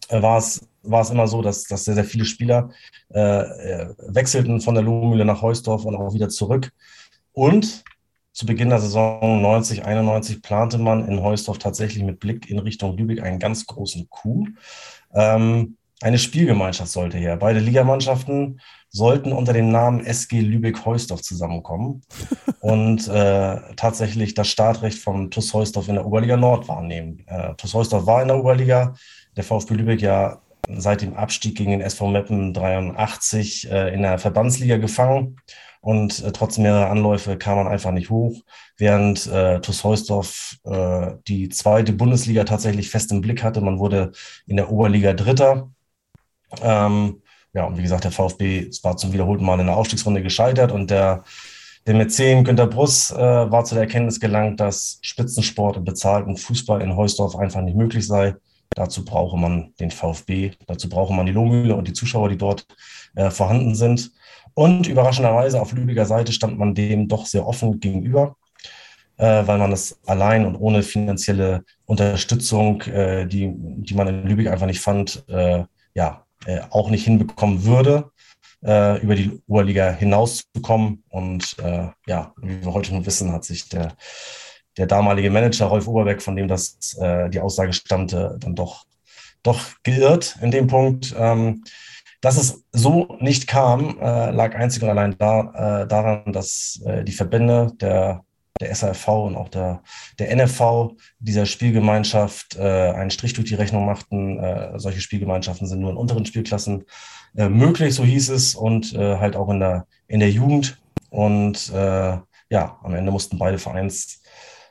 äh, 0.08 0.22
war 0.22 0.38
es 0.38 0.66
war 0.82 1.02
es 1.02 1.10
immer 1.10 1.26
so, 1.28 1.42
dass, 1.42 1.64
dass 1.64 1.84
sehr, 1.84 1.94
sehr 1.94 2.04
viele 2.04 2.24
Spieler 2.24 2.70
äh, 3.14 3.20
äh 3.20 3.94
wechselten 4.08 4.60
von 4.60 4.74
der 4.74 4.84
Lohmühle 4.84 5.24
nach 5.24 5.42
Heusdorf 5.42 5.84
und 5.84 5.96
auch 5.96 6.14
wieder 6.14 6.28
zurück. 6.28 6.72
Und 7.32 7.84
zu 8.32 8.46
Beginn 8.46 8.70
der 8.70 8.80
Saison 8.80 9.42
90, 9.42 9.84
91 9.84 10.42
plante 10.42 10.78
man 10.78 11.06
in 11.06 11.22
Heusdorf 11.22 11.58
tatsächlich 11.58 12.02
mit 12.02 12.18
Blick 12.18 12.48
in 12.48 12.58
Richtung 12.58 12.96
Lübeck 12.96 13.22
einen 13.22 13.38
ganz 13.38 13.66
großen 13.66 14.08
Coup. 14.08 14.48
Ähm, 15.14 15.76
eine 16.00 16.18
Spielgemeinschaft 16.18 16.90
sollte 16.90 17.18
her. 17.18 17.36
Beide 17.36 17.60
Ligamannschaften 17.60 18.60
sollten 18.88 19.32
unter 19.32 19.52
dem 19.52 19.70
Namen 19.70 20.04
SG 20.04 20.40
Lübeck-Heusdorf 20.40 21.22
zusammenkommen 21.22 22.02
und 22.60 23.06
äh, 23.08 23.60
tatsächlich 23.76 24.34
das 24.34 24.48
Startrecht 24.48 24.98
vom 24.98 25.30
TuS 25.30 25.54
Heusdorf 25.54 25.88
in 25.88 25.94
der 25.94 26.06
Oberliga 26.06 26.36
Nord 26.36 26.68
wahrnehmen. 26.68 27.22
Äh, 27.26 27.54
TuS 27.54 27.74
Heusdorf 27.74 28.06
war 28.06 28.22
in 28.22 28.28
der 28.28 28.38
Oberliga, 28.38 28.94
der 29.36 29.44
VfB 29.44 29.74
Lübeck 29.74 30.02
ja 30.02 30.40
seit 30.68 31.02
dem 31.02 31.14
Abstieg 31.14 31.56
gegen 31.56 31.72
den 31.72 31.80
SV 31.80 32.08
Meppen 32.08 32.54
83 32.54 33.70
äh, 33.70 33.94
in 33.94 34.02
der 34.02 34.18
Verbandsliga 34.18 34.76
gefangen 34.76 35.36
und 35.82 36.22
äh, 36.22 36.30
trotz 36.30 36.58
mehrerer 36.58 36.90
Anläufe 36.90 37.36
kam 37.36 37.56
man 37.56 37.66
einfach 37.66 37.90
nicht 37.90 38.08
hoch, 38.08 38.40
während 38.76 39.26
äh, 39.26 39.60
TuS 39.60 39.82
Heusdorf 39.82 40.56
äh, 40.64 41.12
die 41.26 41.48
zweite 41.48 41.92
Bundesliga 41.92 42.44
tatsächlich 42.44 42.88
fest 42.88 43.10
im 43.10 43.20
Blick 43.20 43.42
hatte. 43.42 43.60
Man 43.60 43.80
wurde 43.80 44.12
in 44.46 44.56
der 44.56 44.70
Oberliga 44.70 45.12
Dritter. 45.12 45.70
Ähm, 46.62 47.22
ja, 47.52 47.64
und 47.64 47.76
wie 47.76 47.82
gesagt, 47.82 48.04
der 48.04 48.12
VfB 48.12 48.70
war 48.84 48.96
zum 48.96 49.12
wiederholten 49.12 49.44
Mal 49.44 49.58
in 49.58 49.66
der 49.66 49.76
Aufstiegsrunde 49.76 50.22
gescheitert 50.22 50.70
und 50.70 50.90
der, 50.90 51.24
der 51.84 51.94
Mäzen 51.94 52.44
Günter 52.44 52.68
Bruss 52.68 53.10
äh, 53.10 53.16
war 53.16 53.64
zu 53.64 53.74
der 53.74 53.82
Erkenntnis 53.82 54.20
gelangt, 54.20 54.60
dass 54.60 55.00
Spitzensport 55.02 55.76
und 55.76 55.84
bezahlten 55.84 56.36
Fußball 56.36 56.80
in 56.80 56.96
Heusdorf 56.96 57.34
einfach 57.34 57.60
nicht 57.60 57.76
möglich 57.76 58.06
sei. 58.06 58.36
Dazu 58.74 59.04
brauche 59.04 59.36
man 59.36 59.74
den 59.80 59.90
VfB, 59.90 60.52
dazu 60.66 60.88
brauche 60.88 61.12
man 61.12 61.26
die 61.26 61.32
Lohmühle 61.32 61.74
und 61.74 61.88
die 61.88 61.92
Zuschauer, 61.92 62.28
die 62.28 62.36
dort 62.36 62.66
äh, 63.14 63.30
vorhanden 63.30 63.74
sind. 63.74 64.12
Und 64.54 64.86
überraschenderweise 64.86 65.60
auf 65.60 65.72
Lübecker 65.72 66.06
Seite 66.06 66.32
stand 66.32 66.58
man 66.58 66.74
dem 66.74 67.08
doch 67.08 67.26
sehr 67.26 67.46
offen 67.46 67.80
gegenüber, 67.80 68.36
äh, 69.16 69.46
weil 69.46 69.58
man 69.58 69.72
es 69.72 69.98
allein 70.06 70.44
und 70.44 70.56
ohne 70.56 70.82
finanzielle 70.82 71.64
Unterstützung, 71.86 72.82
äh, 72.82 73.26
die, 73.26 73.52
die 73.54 73.94
man 73.94 74.08
in 74.08 74.26
Lübeck 74.26 74.48
einfach 74.48 74.66
nicht 74.66 74.80
fand, 74.80 75.24
äh, 75.28 75.64
ja, 75.94 76.24
äh, 76.46 76.60
auch 76.70 76.90
nicht 76.90 77.04
hinbekommen 77.04 77.64
würde, 77.64 78.10
äh, 78.64 79.00
über 79.02 79.14
die 79.14 79.40
Oberliga 79.46 79.90
hinauszukommen. 79.90 81.02
Und 81.08 81.56
ja, 82.06 82.32
wie 82.40 82.64
wir 82.64 82.72
heute 82.72 82.92
nur 82.92 83.06
wissen, 83.06 83.32
hat 83.32 83.44
sich 83.44 83.68
der, 83.68 83.94
der 84.76 84.86
damalige 84.86 85.30
Manager 85.30 85.66
Rolf 85.66 85.86
Oberbeck, 85.86 86.22
von 86.22 86.36
dem 86.36 86.48
das 86.48 86.96
äh, 87.00 87.28
die 87.30 87.40
Aussage 87.40 87.72
stammte, 87.72 88.36
dann 88.40 88.54
doch, 88.54 88.84
doch 89.42 89.60
geirrt 89.82 90.36
in 90.40 90.50
dem 90.50 90.66
Punkt. 90.66 91.14
Ähm, 91.18 91.64
dass 92.20 92.36
es 92.36 92.62
so 92.70 93.16
nicht 93.18 93.48
kam, 93.48 93.98
äh, 94.00 94.30
lag 94.30 94.54
einzig 94.54 94.82
und 94.82 94.88
allein 94.90 95.16
da, 95.18 95.82
äh, 95.82 95.88
daran, 95.88 96.32
dass 96.32 96.80
äh, 96.84 97.02
die 97.02 97.12
Verbände 97.12 97.72
der 97.80 98.24
der 98.62 98.74
SAFV 98.74 99.08
und 99.08 99.36
auch 99.36 99.48
der, 99.48 99.82
der 100.18 100.34
NFV 100.34 100.92
dieser 101.18 101.46
Spielgemeinschaft 101.46 102.56
äh, 102.56 102.92
einen 102.92 103.10
Strich 103.10 103.32
durch 103.34 103.48
die 103.48 103.54
Rechnung 103.54 103.84
machten. 103.84 104.38
Äh, 104.38 104.78
solche 104.78 105.00
Spielgemeinschaften 105.00 105.66
sind 105.66 105.80
nur 105.80 105.90
in 105.90 105.96
unteren 105.96 106.24
Spielklassen 106.24 106.84
äh, 107.36 107.48
möglich, 107.48 107.94
so 107.94 108.04
hieß 108.04 108.30
es, 108.30 108.54
und 108.54 108.94
äh, 108.94 109.16
halt 109.16 109.36
auch 109.36 109.48
in 109.50 109.60
der, 109.60 109.86
in 110.06 110.20
der 110.20 110.30
Jugend. 110.30 110.80
Und 111.10 111.70
äh, 111.70 112.18
ja, 112.50 112.78
am 112.82 112.94
Ende 112.94 113.10
mussten 113.10 113.38
beide 113.38 113.58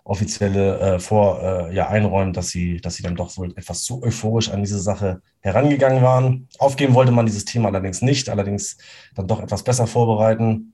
Vereinsoffizielle 0.05 0.79
äh, 0.79 0.99
vor 0.99 1.41
äh, 1.41 1.75
ja, 1.75 1.87
einräumen, 1.87 2.33
dass 2.33 2.49
sie, 2.49 2.81
dass 2.81 2.95
sie 2.95 3.03
dann 3.03 3.15
doch 3.15 3.37
wohl 3.37 3.51
etwas 3.55 3.83
zu 3.83 4.01
euphorisch 4.03 4.49
an 4.49 4.61
diese 4.61 4.79
Sache 4.79 5.21
herangegangen 5.41 6.01
waren. 6.01 6.47
Aufgeben 6.59 6.93
wollte 6.93 7.11
man 7.11 7.25
dieses 7.25 7.45
Thema 7.45 7.69
allerdings 7.69 8.01
nicht, 8.01 8.29
allerdings 8.29 8.77
dann 9.15 9.27
doch 9.27 9.41
etwas 9.41 9.63
besser 9.63 9.87
vorbereiten. 9.87 10.73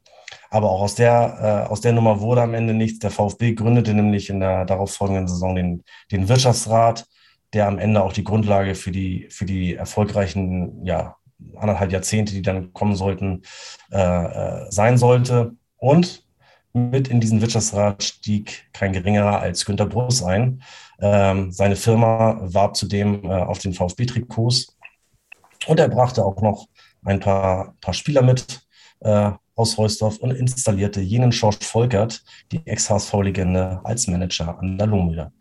Aber 0.49 0.69
auch 0.71 0.81
aus 0.81 0.95
der, 0.95 1.65
äh, 1.67 1.71
aus 1.71 1.81
der 1.81 1.93
Nummer 1.93 2.21
wurde 2.21 2.41
am 2.41 2.53
Ende 2.53 2.73
nichts. 2.73 2.99
Der 2.99 3.11
VfB 3.11 3.53
gründete 3.53 3.93
nämlich 3.93 4.29
in 4.29 4.39
der 4.39 4.65
darauffolgenden 4.65 5.27
Saison 5.27 5.55
den, 5.55 5.83
den 6.11 6.27
Wirtschaftsrat, 6.29 7.05
der 7.53 7.67
am 7.67 7.79
Ende 7.79 8.03
auch 8.03 8.13
die 8.13 8.23
Grundlage 8.23 8.75
für 8.75 8.91
die, 8.91 9.27
für 9.29 9.45
die 9.45 9.75
erfolgreichen 9.75 10.85
ja, 10.85 11.15
anderthalb 11.55 11.91
Jahrzehnte, 11.91 12.33
die 12.33 12.41
dann 12.41 12.73
kommen 12.73 12.95
sollten, 12.95 13.43
äh, 13.91 13.97
äh, 13.99 14.71
sein 14.71 14.97
sollte. 14.97 15.53
Und 15.77 16.26
mit 16.73 17.07
in 17.07 17.19
diesen 17.19 17.41
Wirtschaftsrat 17.41 18.03
stieg 18.03 18.69
kein 18.73 18.93
geringerer 18.93 19.39
als 19.39 19.65
Günter 19.65 19.85
Bruss 19.85 20.23
ein. 20.23 20.61
Ähm, 20.99 21.51
seine 21.51 21.75
Firma 21.75 22.39
warb 22.41 22.75
zudem 22.75 23.23
äh, 23.25 23.29
auf 23.29 23.59
den 23.59 23.73
VfB-Trikots 23.73 24.77
und 25.67 25.79
er 25.79 25.89
brachte 25.89 26.23
auch 26.23 26.41
noch 26.41 26.67
ein 27.03 27.19
paar, 27.19 27.75
paar 27.81 27.93
Spieler 27.93 28.21
mit, 28.21 28.61
äh, 29.01 29.31
aus 29.55 29.77
Heusdorf 29.77 30.17
und 30.17 30.31
installierte 30.31 31.01
jenen 31.01 31.31
Schorsch 31.31 31.65
Volkert, 31.65 32.23
die 32.51 32.65
Ex-HSV-Legende, 32.65 33.81
als 33.83 34.07
Manager 34.07 34.59
an 34.59 34.77
der 34.77 34.87
Lohmühle. 34.87 35.31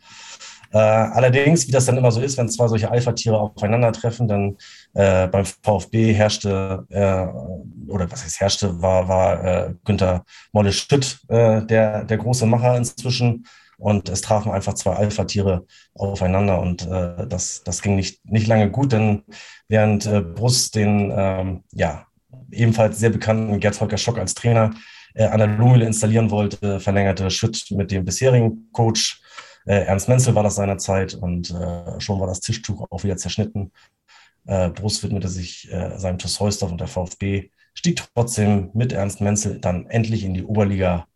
Äh, 0.72 0.78
allerdings, 0.78 1.68
wie 1.68 1.72
das 1.72 1.86
dann 1.86 1.96
immer 1.96 2.10
so 2.10 2.20
ist, 2.20 2.36
wenn 2.38 2.48
zwei 2.48 2.66
solche 2.66 2.90
Alpha-Tiere 2.90 3.38
aufeinandertreffen, 3.38 4.26
dann 4.26 4.56
äh, 4.96 5.28
beim 5.28 5.44
VfB 5.44 6.14
herrschte, 6.14 6.86
äh, 6.88 7.26
oder 7.90 8.10
was 8.10 8.24
heißt 8.24 8.40
herrschte, 8.40 8.80
war, 8.80 9.08
war 9.08 9.44
äh, 9.44 9.74
Günther 9.84 10.24
Molle 10.52 10.72
Schütt 10.72 11.18
äh, 11.28 11.62
der, 11.62 12.04
der 12.04 12.16
große 12.16 12.46
Macher 12.46 12.76
inzwischen. 12.76 13.46
Und 13.78 14.08
es 14.08 14.22
trafen 14.22 14.52
einfach 14.52 14.72
zwei 14.72 14.94
Alpha-Tiere 14.94 15.66
aufeinander 15.94 16.60
und 16.60 16.86
äh, 16.86 17.26
das, 17.26 17.62
das 17.62 17.82
ging 17.82 17.94
nicht, 17.94 18.24
nicht 18.24 18.46
lange 18.46 18.70
gut, 18.70 18.92
denn 18.92 19.22
während 19.68 20.06
äh, 20.06 20.22
Brust 20.22 20.74
den 20.74 21.12
ähm, 21.14 21.62
ja, 21.72 22.06
ebenfalls 22.50 22.98
sehr 22.98 23.10
bekannten 23.10 23.60
Gerd 23.60 23.76
Volker 23.76 23.98
Schock 23.98 24.18
als 24.18 24.32
Trainer 24.32 24.72
äh, 25.12 25.24
an 25.24 25.40
der 25.40 25.48
Lohmühle 25.48 25.84
installieren 25.84 26.30
wollte, 26.30 26.80
verlängerte 26.80 27.30
Schütt 27.30 27.66
mit 27.72 27.90
dem 27.90 28.06
bisherigen 28.06 28.70
Coach. 28.72 29.20
Äh, 29.66 29.84
Ernst 29.84 30.08
Menzel 30.08 30.34
war 30.34 30.42
das 30.42 30.54
seinerzeit 30.54 31.12
und 31.12 31.50
äh, 31.50 32.00
schon 32.00 32.18
war 32.18 32.28
das 32.28 32.40
Tischtuch 32.40 32.86
auch 32.88 33.04
wieder 33.04 33.18
zerschnitten. 33.18 33.72
Äh, 34.46 34.70
Brust 34.70 35.02
widmete 35.02 35.28
sich 35.28 35.70
äh, 35.72 35.98
seinem 35.98 36.18
TuS 36.18 36.40
Heusdorf 36.40 36.72
und 36.72 36.80
der 36.80 36.88
VfB 36.88 37.50
stieg 37.74 38.02
trotzdem 38.14 38.70
mit 38.74 38.92
Ernst 38.92 39.20
Menzel 39.20 39.60
dann 39.60 39.86
endlich 39.86 40.24
in 40.24 40.34
die 40.34 40.44
Oberliga 40.44 41.06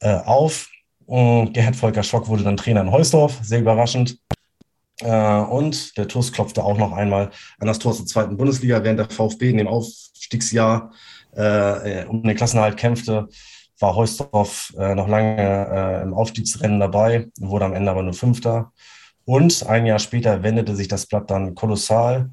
äh, 0.00 0.14
auf. 0.14 0.68
Und 1.06 1.52
Gerhard 1.54 1.76
Volker 1.76 2.02
Schock 2.02 2.28
wurde 2.28 2.44
dann 2.44 2.56
Trainer 2.56 2.82
in 2.82 2.90
Heusdorf, 2.90 3.38
sehr 3.42 3.60
überraschend. 3.60 4.18
Äh, 5.00 5.40
und 5.40 5.96
der 5.96 6.08
TuS 6.08 6.32
klopfte 6.32 6.64
auch 6.64 6.76
noch 6.76 6.92
einmal 6.92 7.30
an 7.58 7.66
das 7.66 7.78
Tor 7.78 7.94
zur 7.94 8.06
zweiten 8.06 8.36
Bundesliga, 8.36 8.82
während 8.84 8.98
der 8.98 9.10
VfB 9.10 9.50
in 9.50 9.58
dem 9.58 9.68
Aufstiegsjahr 9.68 10.92
äh, 11.34 12.04
um 12.04 12.22
den 12.22 12.36
Klassenerhalt 12.36 12.76
kämpfte, 12.76 13.28
war 13.78 13.96
Heusdorf 13.96 14.72
äh, 14.78 14.94
noch 14.94 15.08
lange 15.08 15.36
äh, 15.36 16.02
im 16.02 16.14
Aufstiegsrennen 16.14 16.80
dabei, 16.80 17.28
wurde 17.38 17.64
am 17.64 17.74
Ende 17.74 17.90
aber 17.90 18.02
nur 18.02 18.14
Fünfter. 18.14 18.72
Und 19.24 19.66
ein 19.66 19.86
Jahr 19.86 19.98
später 19.98 20.42
wendete 20.42 20.74
sich 20.74 20.88
das 20.88 21.06
Blatt 21.06 21.30
dann 21.30 21.54
kolossal. 21.54 22.30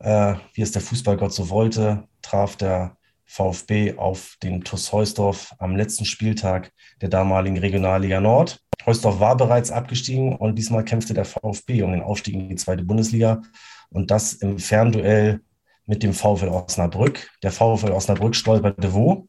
Äh, 0.00 0.34
wie 0.54 0.62
es 0.62 0.72
der 0.72 0.82
Fußballgott 0.82 1.32
so 1.32 1.50
wollte, 1.50 2.04
traf 2.22 2.56
der 2.56 2.96
VfB 3.26 3.96
auf 3.96 4.36
den 4.42 4.64
TuS 4.64 4.92
Heusdorf 4.92 5.54
am 5.58 5.76
letzten 5.76 6.04
Spieltag 6.04 6.72
der 7.00 7.10
damaligen 7.10 7.58
Regionalliga 7.58 8.20
Nord. 8.20 8.60
Heusdorf 8.86 9.20
war 9.20 9.36
bereits 9.36 9.70
abgestiegen 9.70 10.34
und 10.36 10.56
diesmal 10.56 10.84
kämpfte 10.84 11.14
der 11.14 11.26
VfB 11.26 11.82
um 11.82 11.92
den 11.92 12.02
Aufstieg 12.02 12.34
in 12.34 12.48
die 12.48 12.56
zweite 12.56 12.82
Bundesliga 12.82 13.42
und 13.90 14.10
das 14.10 14.32
im 14.32 14.58
Fernduell 14.58 15.40
mit 15.86 16.02
dem 16.02 16.12
VfL 16.14 16.48
Osnabrück. 16.48 17.30
Der 17.42 17.52
VfL 17.52 17.92
Osnabrück 17.92 18.34
stolperte 18.34 18.92
wo? 18.94 19.28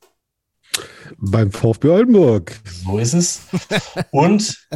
Beim 1.17 1.51
VfB 1.51 1.89
Oldenburg. 1.89 2.61
So 2.83 2.97
ist 2.97 3.13
es. 3.13 3.41
Und 4.11 4.67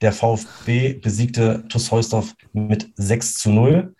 der 0.00 0.12
VfB 0.12 0.94
besiegte 0.94 1.64
TuS 1.68 1.90
Heusdorf 1.90 2.34
mit 2.52 2.90
6 2.96 3.34
zu 3.34 3.50
0. 3.50 3.94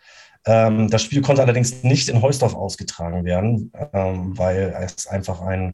Ähm, 0.44 0.90
das 0.90 1.02
Spiel 1.02 1.23
konnte 1.23 1.43
allerdings 1.43 1.85
nicht 1.85 2.09
in 2.09 2.20
Heusdorf 2.20 2.55
ausgetragen 2.55 3.24
werden, 3.24 3.73
ähm, 3.93 4.36
weil 4.36 4.74
es 4.85 5.06
einfach 5.06 5.40
ein 5.40 5.73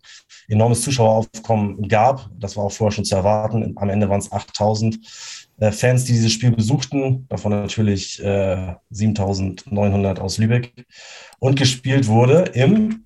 enormes 0.48 0.82
Zuschaueraufkommen 0.82 1.88
gab. 1.88 2.28
Das 2.38 2.56
war 2.56 2.64
auch 2.64 2.72
vorher 2.72 2.92
schon 2.92 3.04
zu 3.04 3.16
erwarten. 3.16 3.72
Am 3.76 3.88
Ende 3.88 4.08
waren 4.10 4.20
es 4.20 4.30
8000 4.30 4.98
äh, 5.60 5.72
Fans, 5.72 6.04
die 6.04 6.12
dieses 6.12 6.32
Spiel 6.32 6.50
besuchten, 6.50 7.26
davon 7.28 7.52
natürlich 7.52 8.22
äh, 8.22 8.74
7900 8.90 10.20
aus 10.20 10.38
Lübeck. 10.38 10.72
Und 11.38 11.58
gespielt 11.58 12.06
wurde 12.06 12.42
im 12.54 13.04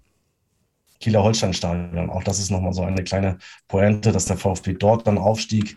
Kieler 0.99 1.23
Holstein-Stadion. 1.23 2.11
Auch 2.11 2.25
das 2.25 2.39
ist 2.39 2.51
nochmal 2.51 2.73
so 2.73 2.83
eine 2.83 3.05
kleine 3.05 3.39
Pointe, 3.69 4.13
dass 4.13 4.25
der 4.25 4.37
VfB 4.37 4.75
dort 4.75 5.07
dann 5.07 5.19
aufstieg. 5.19 5.77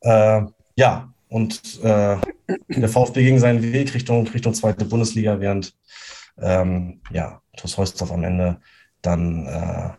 Äh, 0.00 0.42
ja, 0.76 1.12
und 1.36 1.84
äh, 1.84 2.16
der 2.68 2.88
VfB 2.88 3.22
ging 3.22 3.38
seinen 3.38 3.62
Weg 3.62 3.92
Richtung, 3.92 4.26
Richtung 4.26 4.54
zweite 4.54 4.86
Bundesliga, 4.86 5.38
während 5.38 5.76
ähm, 6.40 7.02
ja, 7.10 7.42
TuS 7.58 7.76
Heusdorf 7.76 8.10
am 8.10 8.24
Ende 8.24 8.58
dann 9.02 9.46
äh, 9.46 9.90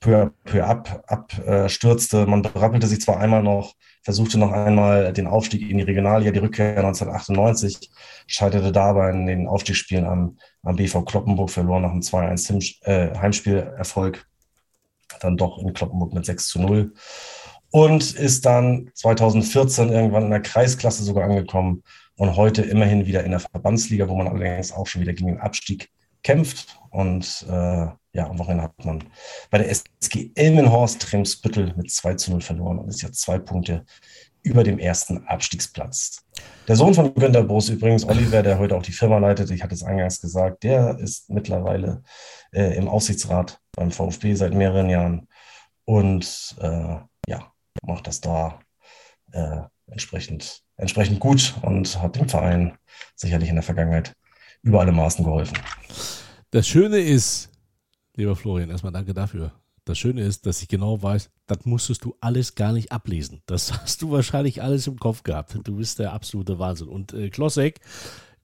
peu, 0.00 0.30
peu 0.42 0.64
ab, 0.64 1.04
abstürzte. 1.06 2.22
Äh, 2.22 2.26
Man 2.26 2.42
berappelte 2.42 2.88
sich 2.88 3.00
zwar 3.00 3.20
einmal 3.20 3.44
noch, 3.44 3.74
versuchte 4.02 4.36
noch 4.36 4.50
einmal 4.50 5.12
den 5.12 5.28
Aufstieg 5.28 5.70
in 5.70 5.78
die 5.78 5.84
Regionalliga, 5.84 6.32
die 6.32 6.40
Rückkehr 6.40 6.76
1998, 6.76 7.92
scheiterte 8.26 8.72
dabei 8.72 9.10
in 9.10 9.26
den 9.26 9.46
Aufstiegsspielen 9.46 10.06
am, 10.06 10.38
am 10.64 10.74
BV 10.74 11.04
Kloppenburg, 11.04 11.50
verlor 11.50 11.78
nach 11.78 11.92
einem 11.92 12.00
2-1 12.00 12.82
äh, 12.82 13.16
Heimspielerfolg, 13.16 14.26
dann 15.20 15.36
doch 15.36 15.58
in 15.58 15.72
Kloppenburg 15.72 16.14
mit 16.14 16.26
6 16.26 16.48
zu 16.48 16.60
0 16.60 16.92
und 17.74 18.12
ist 18.12 18.46
dann 18.46 18.88
2014 18.94 19.88
irgendwann 19.88 20.26
in 20.26 20.30
der 20.30 20.42
Kreisklasse 20.42 21.02
sogar 21.02 21.24
angekommen 21.24 21.82
und 22.14 22.36
heute 22.36 22.62
immerhin 22.62 23.06
wieder 23.06 23.24
in 23.24 23.32
der 23.32 23.40
Verbandsliga, 23.40 24.08
wo 24.08 24.14
man 24.14 24.28
allerdings 24.28 24.70
auch 24.70 24.86
schon 24.86 25.02
wieder 25.02 25.12
gegen 25.12 25.26
den 25.26 25.40
Abstieg 25.40 25.90
kämpft. 26.22 26.78
Und 26.90 27.44
äh, 27.50 27.52
ja, 28.12 28.28
am 28.30 28.38
Wochenende 28.38 28.62
hat 28.62 28.84
man 28.84 29.02
bei 29.50 29.58
der 29.58 29.68
SG 29.70 30.30
Elmenhorst 30.36 31.02
Tremsbüttel 31.02 31.74
mit 31.76 31.90
2 31.90 32.14
zu 32.14 32.30
0 32.30 32.42
verloren 32.42 32.78
und 32.78 32.90
ist 32.90 33.02
jetzt 33.02 33.20
zwei 33.20 33.40
Punkte 33.40 33.84
über 34.44 34.62
dem 34.62 34.78
ersten 34.78 35.26
Abstiegsplatz. 35.26 36.24
Der 36.68 36.76
Sohn 36.76 36.94
von 36.94 37.12
Günter 37.12 37.42
Boos 37.42 37.70
übrigens, 37.70 38.04
Oliver, 38.04 38.44
der 38.44 38.60
heute 38.60 38.76
auch 38.76 38.84
die 38.84 38.92
Firma 38.92 39.18
leitet, 39.18 39.50
ich 39.50 39.64
hatte 39.64 39.74
es 39.74 39.82
eingangs 39.82 40.20
gesagt, 40.20 40.62
der 40.62 40.96
ist 41.00 41.28
mittlerweile 41.28 42.04
äh, 42.52 42.76
im 42.76 42.86
Aufsichtsrat 42.86 43.58
beim 43.72 43.90
VfB 43.90 44.36
seit 44.36 44.54
mehreren 44.54 44.88
Jahren. 44.88 45.26
Und 45.86 46.54
äh, 46.60 46.98
ja, 47.26 47.53
macht 47.82 48.06
das 48.06 48.20
da 48.20 48.60
äh, 49.32 49.62
entsprechend, 49.86 50.62
entsprechend 50.76 51.20
gut 51.20 51.54
und 51.62 52.00
hat 52.00 52.16
dem 52.16 52.28
Verein 52.28 52.76
sicherlich 53.14 53.48
in 53.48 53.56
der 53.56 53.62
Vergangenheit 53.62 54.14
über 54.62 54.80
alle 54.80 54.92
Maßen 54.92 55.24
geholfen. 55.24 55.58
Das 56.50 56.66
Schöne 56.66 56.98
ist, 56.98 57.50
lieber 58.16 58.36
Florian, 58.36 58.70
erstmal 58.70 58.92
danke 58.92 59.12
dafür. 59.12 59.52
Das 59.84 59.98
Schöne 59.98 60.22
ist, 60.22 60.46
dass 60.46 60.62
ich 60.62 60.68
genau 60.68 61.02
weiß, 61.02 61.30
das 61.46 61.66
musstest 61.66 62.04
du 62.04 62.16
alles 62.20 62.54
gar 62.54 62.72
nicht 62.72 62.90
ablesen. 62.90 63.42
Das 63.46 63.72
hast 63.82 64.00
du 64.00 64.10
wahrscheinlich 64.10 64.62
alles 64.62 64.86
im 64.86 64.98
Kopf 64.98 65.22
gehabt. 65.22 65.58
Du 65.64 65.76
bist 65.76 65.98
der 65.98 66.12
absolute 66.12 66.58
Wahnsinn. 66.58 66.88
Und 66.88 67.12
äh, 67.12 67.28
Klossek, 67.28 67.80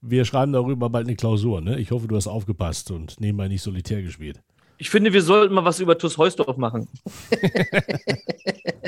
wir 0.03 0.25
schreiben 0.25 0.53
darüber 0.53 0.91
bald 0.91 1.07
eine 1.07 1.17
Klausur. 1.17 1.61
Ne? 1.61 1.79
Ich 1.79 1.91
hoffe, 1.91 2.09
du 2.09 2.17
hast 2.17 2.27
aufgepasst 2.27 2.91
und 2.91 3.21
nebenbei 3.21 3.49
nicht 3.49 3.63
solitär 3.63 4.03
gespielt. 4.03 4.43
Ich 4.77 4.89
finde, 4.89 5.13
wir 5.13 5.23
sollten 5.23 5.55
mal 5.55 5.65
was 5.65 5.79
über 5.81 5.99
TuS 5.99 6.17
Heusdorf 6.17 6.57
machen. 6.57 6.89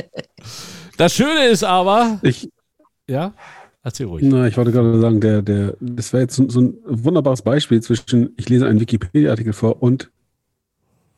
das 0.97 1.15
Schöne 1.15 1.47
ist 1.47 1.65
aber. 1.65 2.19
Ich. 2.23 2.49
Ja? 3.07 3.35
Erzähl 3.83 4.07
ruhig. 4.07 4.23
Na, 4.25 4.47
ich 4.47 4.57
wollte 4.57 4.71
gerade 4.71 5.01
sagen, 5.01 5.21
der, 5.21 5.43
der, 5.43 5.77
das 5.81 6.13
wäre 6.13 6.23
jetzt 6.23 6.37
so, 6.37 6.49
so, 6.49 6.61
ein 6.61 6.79
wunderbares 6.85 7.43
Beispiel 7.43 7.83
zwischen, 7.83 8.33
ich 8.37 8.49
lese 8.49 8.67
einen 8.67 8.81
Wikipedia-Artikel 8.81 9.53
vor 9.53 9.83
und 9.83 10.11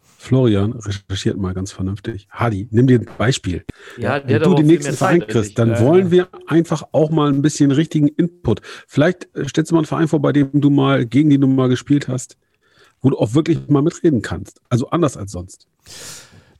Florian 0.01 0.73
recherchiert 0.73 1.37
mal 1.37 1.53
ganz 1.53 1.73
vernünftig. 1.73 2.27
Hadi, 2.31 2.67
nimm 2.71 2.87
dir 2.87 3.01
ein 3.01 3.09
Beispiel. 3.19 3.65
Ja, 3.99 4.23
Wenn 4.27 4.41
du 4.41 4.55
den 4.55 4.67
nächsten 4.67 4.95
Verein 4.95 5.27
kriegst, 5.27 5.59
dann 5.59 5.73
ja, 5.73 5.81
wollen 5.81 6.07
ja. 6.07 6.11
wir 6.11 6.29
einfach 6.47 6.85
auch 6.93 7.11
mal 7.11 7.29
ein 7.29 7.43
bisschen 7.43 7.71
richtigen 7.71 8.09
Input. 8.09 8.63
Vielleicht 8.89 9.29
äh, 9.37 9.47
stellst 9.47 9.71
du 9.71 9.75
mal 9.75 9.81
einen 9.81 9.87
Verein 9.87 10.09
vor, 10.09 10.23
bei 10.23 10.33
dem 10.33 10.49
du 10.55 10.71
mal, 10.71 11.05
gegen 11.05 11.29
den 11.29 11.43
du 11.43 11.47
mal 11.47 11.69
gespielt 11.69 12.09
hast 12.09 12.39
wo 13.05 13.11
du 13.11 13.19
auch 13.19 13.35
wirklich 13.35 13.69
mal 13.69 13.83
mitreden 13.83 14.23
kannst. 14.23 14.61
Also 14.71 14.89
anders 14.89 15.17
als 15.17 15.31
sonst. 15.31 15.69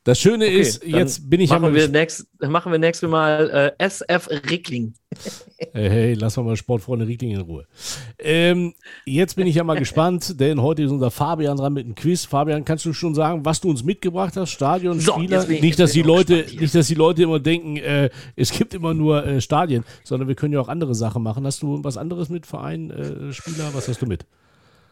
Das 0.05 0.19
Schöne 0.19 0.45
okay, 0.45 0.59
ist, 0.59 0.83
jetzt 0.83 1.31
bin 1.31 1.41
ich 1.41 1.49
machen 1.49 1.73
wir 1.73 1.87
nächst, 1.87 2.27
machen 2.39 2.71
wir 2.71 2.77
nächstes 2.77 3.09
Mal 3.09 3.73
äh, 3.79 3.83
SF 3.83 4.29
Rickling. 4.49 4.93
Hey, 5.71 5.89
hey, 5.89 6.13
lassen 6.13 6.41
wir 6.41 6.49
mal 6.49 6.57
Sportfreunde 6.57 7.07
Rickling 7.07 7.31
in 7.31 7.39
Ruhe. 7.39 7.65
Ähm, 8.19 8.73
jetzt 9.05 9.35
bin 9.35 9.47
ich 9.47 9.55
ja 9.55 9.63
mal 9.63 9.79
gespannt, 9.79 10.39
denn 10.39 10.61
heute 10.61 10.83
ist 10.83 10.91
unser 10.91 11.11
Fabian 11.11 11.55
dran 11.55 11.73
mit 11.73 11.85
einem 11.85 11.95
Quiz. 11.95 12.25
Fabian, 12.25 12.65
kannst 12.65 12.83
du 12.85 12.91
schon 12.91 13.15
sagen, 13.15 13.45
was 13.45 13.61
du 13.61 13.69
uns 13.69 13.83
mitgebracht 13.83 14.35
hast? 14.35 14.51
Stadion, 14.51 14.99
so, 14.99 15.13
Spieler? 15.13 15.45
Nicht, 15.47 15.79
dass 15.79 15.93
die 15.93 16.01
Leute, 16.01 16.45
nicht, 16.59 16.75
dass 16.75 16.87
die 16.87 16.95
Leute 16.95 17.23
immer 17.23 17.39
denken, 17.39 17.77
äh, 17.77 18.09
es 18.35 18.51
gibt 18.51 18.73
immer 18.73 18.93
nur 18.93 19.25
äh, 19.25 19.41
Stadien, 19.41 19.85
sondern 20.03 20.27
wir 20.27 20.35
können 20.35 20.53
ja 20.53 20.59
auch 20.59 20.67
andere 20.67 20.93
Sachen 20.93 21.23
machen. 21.23 21.45
Hast 21.45 21.61
du 21.61 21.81
was 21.83 21.95
anderes 21.95 22.27
mit 22.27 22.45
Verein, 22.45 22.91
äh, 22.91 23.33
Spieler? 23.33 23.69
Was 23.73 23.87
hast 23.87 24.01
du 24.01 24.05
mit? 24.05 24.25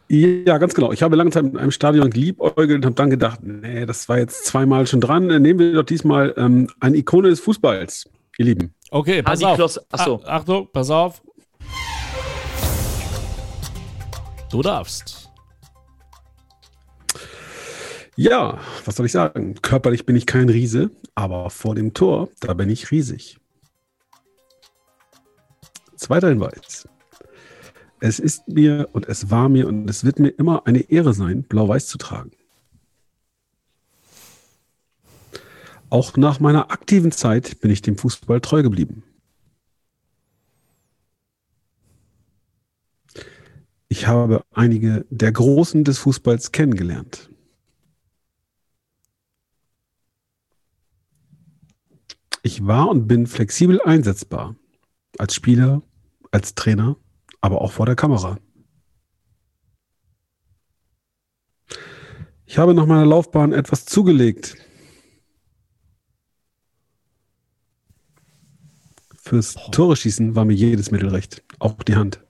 Ja, 0.09 0.57
ganz 0.57 0.73
genau. 0.73 0.91
Ich 0.91 1.01
habe 1.01 1.15
lange 1.15 1.31
Zeit 1.31 1.43
mit 1.43 1.57
einem 1.57 1.71
Stadion 1.71 2.09
geliebäugelt 2.09 2.77
und 2.77 2.85
habe 2.85 2.95
dann 2.95 3.09
gedacht, 3.09 3.39
nee, 3.41 3.85
das 3.85 4.09
war 4.09 4.19
jetzt 4.19 4.45
zweimal 4.45 4.85
schon 4.85 5.01
dran. 5.01 5.27
Nehmen 5.27 5.59
wir 5.59 5.73
doch 5.73 5.84
diesmal 5.84 6.34
ähm, 6.38 6.69
eine 6.80 6.97
Ikone 6.97 7.30
des 7.30 7.39
Fußballs, 7.39 8.09
ihr 8.38 8.45
Lieben. 8.45 8.73
Okay, 8.91 9.23
pass 9.23 9.41
auf. 9.43 9.55
Kloss, 9.55 9.80
achso. 9.91 10.21
Achtung, 10.25 10.67
pass 10.71 10.89
auf. 10.89 11.21
Du 14.51 14.61
darfst. 14.61 15.31
Ja, 18.15 18.59
was 18.85 18.95
soll 18.95 19.07
ich 19.07 19.11
sagen? 19.11 19.55
Körperlich 19.63 20.05
bin 20.05 20.15
ich 20.15 20.27
kein 20.27 20.49
Riese, 20.49 20.91
aber 21.15 21.49
vor 21.49 21.73
dem 21.73 21.95
Tor, 21.95 22.30
da 22.39 22.53
bin 22.53 22.69
ich 22.69 22.91
riesig. 22.91 23.39
Zweiter 25.95 26.30
Hinweis. 26.30 26.88
Es 28.05 28.19
ist 28.19 28.49
mir 28.49 28.89
und 28.91 29.07
es 29.07 29.30
war 29.30 29.47
mir 29.47 29.65
und 29.65 29.89
es 29.89 30.03
wird 30.03 30.19
mir 30.19 30.27
immer 30.27 30.67
eine 30.67 30.81
Ehre 30.91 31.13
sein, 31.13 31.43
blau-weiß 31.43 31.88
zu 31.88 31.97
tragen. 31.97 32.31
Auch 35.89 36.17
nach 36.17 36.41
meiner 36.41 36.69
aktiven 36.69 37.13
Zeit 37.13 37.61
bin 37.61 37.71
ich 37.71 37.81
dem 37.81 37.95
Fußball 37.95 38.41
treu 38.41 38.61
geblieben. 38.61 39.03
Ich 43.88 44.05
habe 44.05 44.43
einige 44.51 45.05
der 45.09 45.31
Großen 45.31 45.85
des 45.85 45.99
Fußballs 45.99 46.51
kennengelernt. 46.51 47.30
Ich 52.41 52.67
war 52.67 52.89
und 52.89 53.07
bin 53.07 53.27
flexibel 53.27 53.80
einsetzbar. 53.81 54.57
Als 55.17 55.35
Spieler, 55.35 55.81
als 56.31 56.53
Trainer, 56.55 56.97
aber 57.44 57.61
auch 57.61 57.74
vor 57.74 57.86
der 57.86 57.95
Kamera. 57.95 58.38
Ich 62.45 62.57
habe 62.57 62.74
nach 62.74 62.86
meiner 62.86 63.06
Laufbahn 63.06 63.52
etwas 63.52 63.86
zugelegt. 63.86 64.56
Fürs 69.18 69.56
Tore 69.72 69.98
schießen 69.98 70.36
war 70.36 70.45
mir 70.45 70.53
jedes 70.53 70.91
Mittel 70.91 71.10
recht, 71.10 71.44
auch 71.60 71.84
die 71.84 71.95
Hand. 71.95 72.24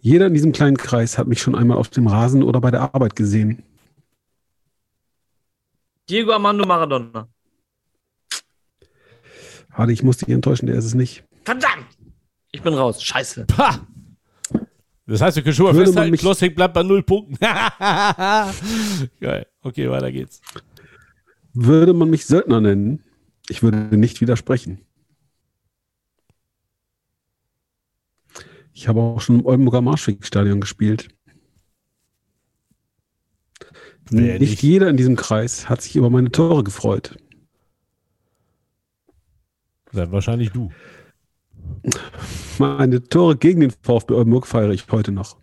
Jeder 0.00 0.26
in 0.26 0.34
diesem 0.34 0.52
kleinen 0.52 0.76
Kreis 0.76 1.16
hat 1.16 1.28
mich 1.28 1.40
schon 1.40 1.54
einmal 1.54 1.78
auf 1.78 1.88
dem 1.88 2.06
Rasen 2.06 2.42
oder 2.42 2.60
bei 2.60 2.70
der 2.70 2.94
Arbeit 2.94 3.16
gesehen. 3.16 3.62
Diego 6.10 6.32
Armando 6.32 6.66
Maradona. 6.66 7.28
Hardy, 9.80 9.94
ich 9.94 10.02
muss 10.02 10.18
dich 10.18 10.28
enttäuschen, 10.28 10.66
der 10.66 10.76
ist 10.76 10.84
es 10.84 10.92
nicht. 10.92 11.24
Verdammt! 11.42 11.86
Ich 12.52 12.60
bin 12.60 12.74
raus. 12.74 13.02
Scheiße. 13.02 13.46
Pah! 13.46 13.86
Das 15.06 15.22
heißt, 15.22 15.36
wir 15.36 15.42
können 15.42 15.54
schon 15.54 15.64
mal 15.64 15.74
Würde 15.74 15.86
festhalten, 15.86 16.16
Klossek 16.18 16.54
bleibt 16.54 16.74
bei 16.74 16.82
null 16.82 17.02
Punkten. 17.02 17.36
Geil. 19.20 19.46
Okay, 19.62 19.90
weiter 19.90 20.12
geht's. 20.12 20.42
Würde 21.54 21.94
man 21.94 22.10
mich 22.10 22.26
Söldner 22.26 22.60
nennen, 22.60 23.02
ich 23.48 23.62
würde 23.62 23.96
nicht 23.96 24.20
widersprechen. 24.20 24.84
Ich 28.74 28.86
habe 28.86 29.00
auch 29.00 29.22
schon 29.22 29.40
im 29.40 29.46
Oldenburger 29.46 29.80
Marschwegstadion 29.80 30.60
gespielt. 30.60 31.08
Nicht, 34.10 34.40
nicht 34.40 34.62
jeder 34.62 34.90
in 34.90 34.98
diesem 34.98 35.16
Kreis 35.16 35.70
hat 35.70 35.80
sich 35.80 35.96
über 35.96 36.10
meine 36.10 36.30
Tore 36.30 36.64
gefreut. 36.64 37.16
Dann 39.92 40.12
wahrscheinlich 40.12 40.50
du. 40.50 40.70
Meine 42.58 43.02
Tore 43.02 43.36
gegen 43.36 43.60
den 43.60 43.70
VfB 43.70 44.14
Oldenburg 44.14 44.46
feiere 44.46 44.70
ich 44.70 44.86
heute 44.90 45.12
noch. 45.12 45.36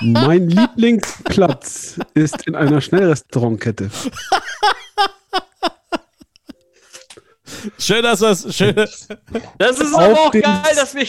Mein 0.00 0.48
Lieblingsplatz 0.48 1.98
ist 2.14 2.46
in 2.46 2.54
einer 2.54 2.80
Schnellrestaurantkette. 2.80 3.90
Schön, 7.78 8.02
dass 8.02 8.20
das. 8.20 8.54
Schön. 8.54 8.74
Das 9.58 9.80
ist 9.80 9.94
aber 9.94 10.20
auch 10.20 10.30
geil, 10.30 10.42
dass 10.74 10.94
wir. 10.94 11.06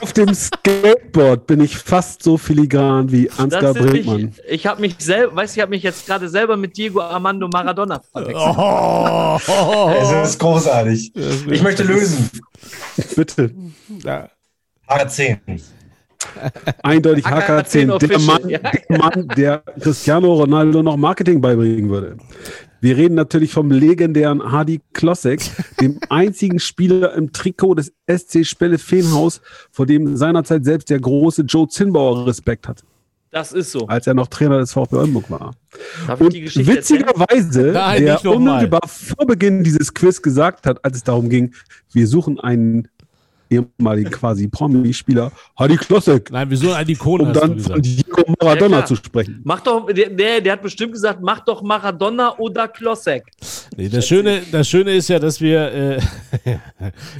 Auf 0.00 0.12
dem 0.12 0.34
Skateboard 0.34 1.46
bin 1.46 1.60
ich 1.60 1.78
fast 1.78 2.22
so 2.22 2.36
filigran 2.36 3.10
wie 3.10 3.30
Ansgar 3.30 3.72
Brinkmann. 3.72 4.16
nicht, 4.22 4.40
ich 4.48 4.66
habe 4.66 4.80
mich 4.80 4.96
selber, 4.98 5.36
weißt 5.36 5.54
du, 5.56 5.58
ich 5.58 5.62
habe 5.62 5.70
mich 5.70 5.82
jetzt 5.82 6.06
gerade 6.06 6.28
selber 6.28 6.56
mit 6.56 6.76
Diego 6.76 7.00
Armando 7.00 7.48
Maradona 7.48 8.00
verwechselt. 8.12 8.56
Oh, 8.58 9.38
Es 10.22 10.30
ist 10.30 10.38
großartig. 10.38 11.12
Ich 11.50 11.62
möchte 11.62 11.82
lösen. 11.82 12.30
Bitte. 13.16 13.54
Ja. 14.02 14.28
A10. 14.86 15.38
Eindeutig 16.82 17.24
HK10 17.26 17.90
HK10, 17.90 18.06
der 18.06 18.18
Mann, 18.20 18.48
ja. 18.48 18.58
der 18.58 18.98
Mann, 18.98 19.28
der 19.36 19.62
Cristiano 19.80 20.34
Ronaldo 20.34 20.82
noch 20.82 20.96
Marketing 20.96 21.40
beibringen 21.40 21.90
würde. 21.90 22.16
Wir 22.84 22.98
reden 22.98 23.14
natürlich 23.14 23.50
vom 23.50 23.70
legendären 23.70 24.52
Hadi 24.52 24.82
Klossek, 24.92 25.40
dem 25.80 25.98
einzigen 26.10 26.60
Spieler 26.60 27.14
im 27.14 27.32
Trikot 27.32 27.76
des 27.76 27.94
SC 28.06 28.44
Spelle 28.44 28.76
Feenhaus, 28.76 29.40
vor 29.70 29.86
dem 29.86 30.18
seinerzeit 30.18 30.66
selbst 30.66 30.90
der 30.90 31.00
große 31.00 31.42
Joe 31.42 31.66
Zinnbauer 31.66 32.26
Respekt 32.26 32.68
hat, 32.68 32.82
Das 33.30 33.52
ist 33.52 33.72
so. 33.72 33.86
als 33.86 34.06
er 34.06 34.12
noch 34.12 34.26
Trainer 34.26 34.58
des 34.58 34.72
VfB 34.72 34.96
Oldenburg 34.96 35.30
war. 35.30 35.54
Darf 36.06 36.20
Und 36.20 36.34
witzigerweise, 36.34 37.72
Nein, 37.72 38.04
der 38.04 38.22
unmittelbar 38.26 38.86
vor 38.86 39.26
Beginn 39.26 39.64
dieses 39.64 39.94
Quiz 39.94 40.20
gesagt 40.20 40.66
hat, 40.66 40.84
als 40.84 40.98
es 40.98 41.04
darum 41.04 41.30
ging, 41.30 41.54
wir 41.94 42.06
suchen 42.06 42.38
einen 42.38 42.88
ehemaligen 43.50 44.10
quasi 44.10 44.48
Promi-Spieler, 44.48 45.30
Hadi 45.58 45.76
Klossek, 45.76 46.30
Nein, 46.30 46.50
wieso 46.50 46.72
ein 46.72 46.88
Ikone 46.88 47.24
um 47.24 47.32
dann 47.32 47.58
von? 47.58 47.80
Diego 47.80 48.22
Maradona 48.40 48.80
Ja, 48.80 48.84
zu 48.86 48.96
sprechen. 48.96 49.40
Mach 49.44 49.60
doch, 49.60 49.86
der, 49.86 50.10
der, 50.10 50.40
der 50.40 50.52
hat 50.54 50.62
bestimmt 50.62 50.92
gesagt, 50.92 51.20
mach 51.22 51.40
doch 51.40 51.62
Maradona 51.62 52.36
oder 52.38 52.68
Klossek. 52.68 53.24
Nee, 53.76 53.88
das, 53.88 54.06
Schöne, 54.06 54.42
das 54.50 54.68
Schöne 54.68 54.92
ist 54.92 55.08
ja, 55.08 55.18
dass 55.18 55.40
wir, 55.40 55.72
äh, 55.72 56.00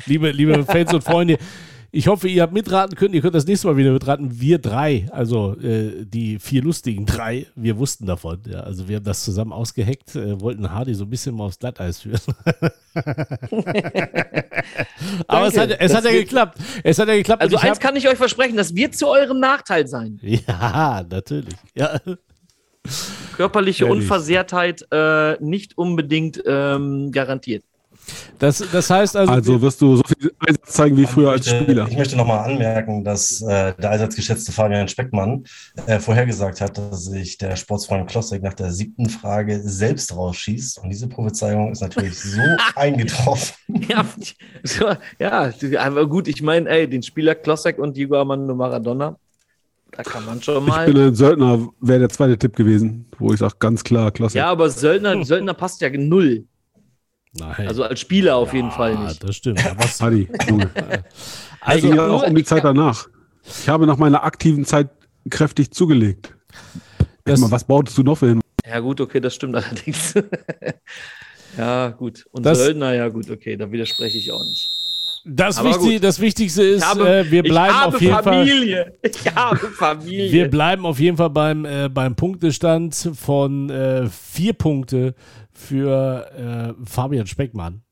liebe, 0.07 0.31
liebe 0.31 0.65
Fans 0.65 0.93
und 0.93 1.05
Freunde, 1.05 1.39
ich 1.95 2.09
hoffe, 2.09 2.27
ihr 2.27 2.43
habt 2.43 2.53
mitraten 2.53 2.97
können. 2.97 3.15
Ihr 3.15 3.23
könnt 3.23 3.37
das 3.37 3.47
nächste 3.47 3.69
Mal 3.69 3.77
wieder 3.77 3.93
mitraten. 3.93 4.41
Wir 4.41 4.59
drei, 4.59 5.07
also 5.13 5.57
äh, 5.61 6.05
die 6.05 6.41
vier 6.41 6.63
lustigen 6.63 7.07
drei, 7.07 7.47
wir 7.55 7.79
wussten 7.79 8.05
davon. 8.05 8.41
Ja, 8.49 8.61
also 8.61 8.89
wir 8.89 8.97
haben 8.97 9.05
das 9.05 9.23
zusammen 9.23 9.53
ausgeheckt, 9.53 10.17
äh, 10.17 10.41
wollten 10.41 10.73
Hardy 10.73 10.95
so 10.95 11.05
ein 11.05 11.11
bisschen 11.11 11.37
mal 11.37 11.45
aufs 11.45 11.61
Glatteis 11.61 12.01
führen. 12.01 12.19
Aber 15.29 15.47
es 15.47 15.57
hat, 15.57 15.71
es 15.79 15.95
hat 15.95 16.05
ja 16.05 16.11
geklappt. 16.11 16.59
Es 16.83 16.99
hat 16.99 17.07
ja 17.07 17.15
geklappt. 17.15 17.43
Also 17.43 17.59
eins 17.59 17.77
hab, 17.77 17.81
kann 17.81 17.95
ich 17.95 18.09
euch 18.09 18.19
versprechen, 18.19 18.57
das 18.57 18.75
wird 18.75 18.97
zu 18.97 19.07
eurem 19.07 19.39
Nachteil 19.39 19.87
sein. 19.87 20.19
Ja, 20.21 21.05
natürlich. 21.09 21.55
Ja. 21.77 22.01
Körperliche. 23.37 23.87
Unversehrtheit 23.87 24.85
äh, 24.91 25.37
nicht 25.41 25.79
unbedingt 25.79 26.43
ähm, 26.45 27.13
garantiert. 27.13 27.63
Das, 28.39 28.63
das 28.73 28.91
heißt 28.91 29.17
also, 29.17 29.33
Also 29.33 29.63
wirst 29.63 29.81
du 29.81 29.97
so 29.97 30.03
viel 30.07 30.33
Einsatz 30.41 30.73
zeigen 30.73 30.97
wie 30.97 31.07
früher 31.07 31.31
als 31.31 31.47
ich 31.47 31.53
möchte, 31.53 31.65
Spieler. 31.65 31.87
Ich 31.89 31.97
möchte 31.97 32.17
nochmal 32.17 32.51
anmerken, 32.51 33.05
dass 33.05 33.41
äh, 33.43 33.73
der 33.75 33.91
allseits 33.91 34.17
geschätzte 34.17 34.53
Fabian 34.53 34.89
Speckmann 34.89 35.45
äh, 35.87 35.99
vorhergesagt 35.99 36.61
hat, 36.61 36.77
dass 36.79 37.05
sich 37.07 37.39
der 37.39 37.57
Sportsfreund 37.57 38.09
Klossek 38.11 38.43
nach 38.43 38.55
der 38.55 38.71
siebten 38.73 39.09
Frage 39.09 39.61
selbst 39.63 40.15
rausschießt. 40.15 40.79
Und 40.79 40.91
diese 40.91 41.09
Prophezeiung 41.09 41.73
ist 41.73 41.81
natürlich 41.81 42.19
so 42.19 42.41
eingetroffen. 42.77 43.55
Ja, 43.89 44.05
so, 44.63 44.91
ja, 45.19 45.53
aber 45.79 46.07
gut, 46.09 46.29
ich 46.29 46.43
meine, 46.43 46.69
ey, 46.69 46.89
den 46.89 47.03
Spieler 47.03 47.35
Klossek 47.35 47.79
und 47.79 47.97
Diego 47.97 48.17
Armando 48.17 48.55
Maradona, 48.55 49.17
da 49.93 50.03
kann 50.03 50.25
man 50.27 50.43
schon 50.43 50.63
Ich 50.65 50.69
mal. 50.69 50.87
bin 50.87 50.99
ein 50.99 51.15
Söldner, 51.15 51.69
wäre 51.81 52.01
der 52.01 52.09
zweite 52.09 52.37
Tipp 52.37 52.57
gewesen, 52.57 53.07
wo 53.19 53.33
ich 53.33 53.39
sage, 53.39 53.55
ganz 53.61 53.85
klar, 53.85 54.11
Klossek. 54.11 54.37
Ja, 54.37 54.51
aber 54.51 54.69
Söldner, 54.71 55.25
Söldner 55.25 55.55
passt 55.55 55.81
ja 55.81 55.91
null. 55.91 56.45
Nein. 57.39 57.69
Also 57.69 57.85
als 57.85 58.01
Spieler 58.01 58.37
auf 58.37 58.53
jeden 58.55 58.71
Fall 58.71 58.97
nicht. 58.99 59.23
das 59.23 59.37
stimmt. 59.37 59.65
Was, 59.79 60.01
Hadi, 60.01 60.29
Junge. 60.49 60.71
also, 61.61 61.93
ja 61.95 62.07
auch 62.09 62.27
um 62.27 62.35
die 62.35 62.45
Zeit 62.45 62.65
danach. 62.65 63.07
Ich 63.47 63.69
habe 63.69 63.87
nach 63.87 63.97
meiner 63.99 64.25
aktiven 64.25 64.65
Zeit 64.65 64.89
kräftig 65.31 65.71
zugelegt. 65.73 66.35
Das- 67.25 67.41
Mal, 67.41 67.51
was 67.51 67.65
bautest 67.65 67.97
du 67.99 68.03
noch 68.03 68.17
für 68.17 68.29
hin? 68.29 68.41
Ja, 68.67 68.81
gut, 68.81 69.01
okay, 69.01 69.21
das 69.21 69.35
stimmt 69.35 69.55
allerdings. 69.57 70.15
ja, 71.57 71.89
gut. 71.91 72.25
Und 72.33 72.45
Das- 72.45 72.59
Söldner, 72.59 72.95
ja, 72.95 73.09
gut, 73.09 73.31
okay, 73.31 73.57
da 73.57 73.71
widerspreche 73.71 74.19
ich 74.19 74.31
auch 74.33 74.43
nicht. 74.45 74.69
das, 75.27 75.63
Wichtig, 75.63 76.01
das 76.01 76.21
Wichtigste 76.21 76.63
ist, 76.63 76.87
habe, 76.87 77.09
äh, 77.21 77.31
wir 77.31 77.43
bleiben 77.43 77.75
auf 77.77 78.01
jeden 78.01 78.13
Fall. 78.15 78.23
Familie. 78.23 78.95
Ich 79.03 79.35
habe 79.35 79.57
Familie. 79.59 80.33
Wir 80.33 80.51
bleiben 80.51 80.85
auf 80.87 80.99
jeden 81.01 81.17
Fall 81.17 81.31
beim, 81.31 81.65
äh, 81.65 81.89
beim 81.89 82.15
Punktestand 82.15 82.95
von 83.15 83.71
äh, 83.71 84.07
vier 84.09 84.53
Punkte 84.53 85.15
für 85.55 86.75
äh, 86.79 86.85
Fabian 86.85 87.27
Speckmann. 87.27 87.83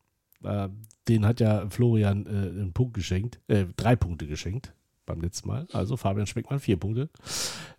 Äh, 0.44 0.68
den 1.08 1.26
hat 1.26 1.40
ja 1.40 1.64
Florian 1.70 2.26
äh, 2.26 2.30
einen 2.60 2.72
Punkt 2.72 2.94
geschenkt, 2.94 3.40
äh, 3.48 3.64
drei 3.76 3.96
Punkte 3.96 4.26
geschenkt 4.26 4.72
beim 5.06 5.20
letzten 5.20 5.48
Mal. 5.48 5.66
Also 5.72 5.96
Fabian 5.96 6.26
Speckmann 6.26 6.60
vier 6.60 6.76
Punkte. 6.76 7.08